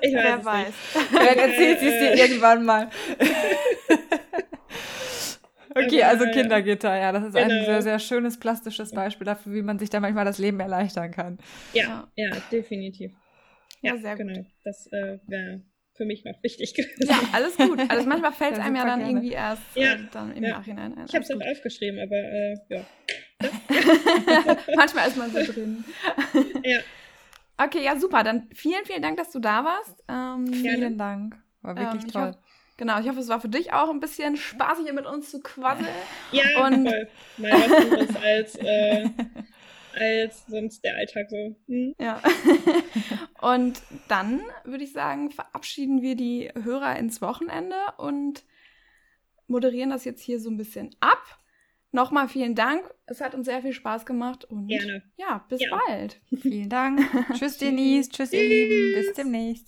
Ich 0.01 0.15
weiß 0.15 0.23
Wer 0.23 0.45
weiß. 0.45 0.75
Vielleicht 1.11 1.39
erzählt 1.39 1.81
sie 1.81 1.87
es 1.89 1.99
dir 1.99 2.15
irgendwann 2.15 2.65
mal. 2.65 2.89
Okay, 5.75 6.03
also 6.03 6.25
Kindergitter, 6.27 6.97
ja, 6.99 7.13
das 7.13 7.25
ist 7.25 7.35
genau. 7.35 7.55
ein 7.55 7.65
sehr, 7.65 7.83
sehr 7.83 7.99
schönes 7.99 8.39
plastisches 8.39 8.91
Beispiel 8.91 9.25
dafür, 9.25 9.55
wie 9.55 9.63
man 9.63 9.79
sich 9.79 9.91
da 9.91 10.01
manchmal 10.01 10.25
das 10.25 10.39
Leben 10.39 10.59
erleichtern 10.61 11.11
kann. 11.11 11.39
Ja, 11.73 12.11
ja, 12.17 12.31
definitiv. 12.51 13.13
Ja, 13.83 13.95
ja 13.95 14.01
sehr 14.01 14.17
genau. 14.17 14.35
Gut. 14.35 14.47
Das 14.65 14.87
äh, 14.93 15.19
wäre 15.27 15.63
für 15.95 16.05
mich 16.05 16.25
noch 16.25 16.43
wichtig 16.43 16.75
gewesen. 16.75 17.09
Ja, 17.09 17.21
alles 17.33 17.57
gut. 17.57 17.79
Also 17.89 18.09
manchmal 18.09 18.33
fällt 18.39 18.55
es 18.55 18.61
einem 18.61 18.77
ja 18.77 18.85
dann 18.85 19.01
gerne. 19.01 19.13
irgendwie 19.13 19.33
erst 19.33 19.63
ja, 19.75 19.95
äh, 19.95 19.99
dann 20.13 20.35
im 20.35 20.45
ja. 20.45 20.51
Nachhinein 20.51 20.97
ein. 20.97 21.07
Ich 21.07 21.15
habe 21.15 21.25
es 21.25 21.31
auch 21.31 21.51
aufgeschrieben, 21.51 22.01
aber 22.01 22.17
äh, 22.17 22.57
ja. 22.69 22.87
manchmal 24.77 25.09
ist 25.09 25.17
man 25.17 25.31
so 25.31 25.53
drin. 25.53 25.85
ja. 26.65 26.79
Okay, 27.59 27.83
ja, 27.83 27.99
super. 27.99 28.23
Dann 28.23 28.49
vielen, 28.55 28.85
vielen 28.85 29.03
Dank, 29.03 29.17
dass 29.17 29.33
du 29.33 29.41
da 29.41 29.65
warst. 29.65 30.05
Ähm, 30.09 30.53
vielen 30.53 30.97
Dank. 30.97 31.37
War 31.63 31.77
wirklich 31.77 32.05
ähm, 32.05 32.11
toll. 32.11 32.29
Hoffe, 32.29 32.39
genau, 32.77 33.01
ich 33.01 33.09
hoffe, 33.09 33.19
es 33.19 33.29
war 33.29 33.41
für 33.41 33.49
dich 33.49 33.73
auch 33.73 33.91
ein 33.91 33.99
bisschen 33.99 34.37
spaßig, 34.37 34.85
hier 34.85 34.95
mit 34.95 35.07
uns 35.07 35.31
zu 35.31 35.41
quasseln. 35.41 35.89
Ja, 36.33 36.65
und 36.65 36.89
voll. 36.89 37.09
Mal 37.39 37.51
was 37.53 37.73
anderes 37.73 38.17
als, 38.17 38.55
äh, 38.57 39.09
als 39.99 40.47
sonst 40.47 40.85
der 40.85 40.95
Alltag 40.97 41.27
so. 41.29 41.57
Hm? 41.67 41.95
Ja. 41.99 42.23
und 43.41 43.83
dann 44.07 44.41
würde 44.65 44.85
ich 44.85 44.93
sagen, 44.93 45.31
verabschieden 45.31 46.01
wir 46.01 46.15
die 46.15 46.51
Hörer 46.63 46.97
ins 46.97 47.21
Wochenende 47.21 47.77
und 47.97 48.45
moderieren 49.49 49.91
das 49.91 50.05
jetzt 50.05 50.23
hier 50.23 50.39
so 50.39 50.49
ein 50.49 50.57
bisschen 50.57 50.95
ab. 51.01 51.23
Nochmal 51.91 52.29
vielen 52.29 52.55
Dank. 52.55 52.83
Es 53.07 53.21
hat 53.21 53.35
uns 53.35 53.47
sehr 53.47 53.63
viel 53.63 53.73
Spaß 53.73 54.05
gemacht 54.05 54.45
und 54.45 54.69
Gerne. 54.69 55.03
ja, 55.17 55.45
bis 55.49 55.61
ja. 55.63 55.69
bald. 55.87 56.21
Vielen 56.41 56.69
Dank. 56.69 57.01
Tschüss, 57.35 57.57
Denise. 57.57 58.11
Tschüss, 58.11 58.33
ihr 58.33 58.47
Lieben. 58.47 58.95
Bis 58.95 59.15
demnächst. 59.15 59.57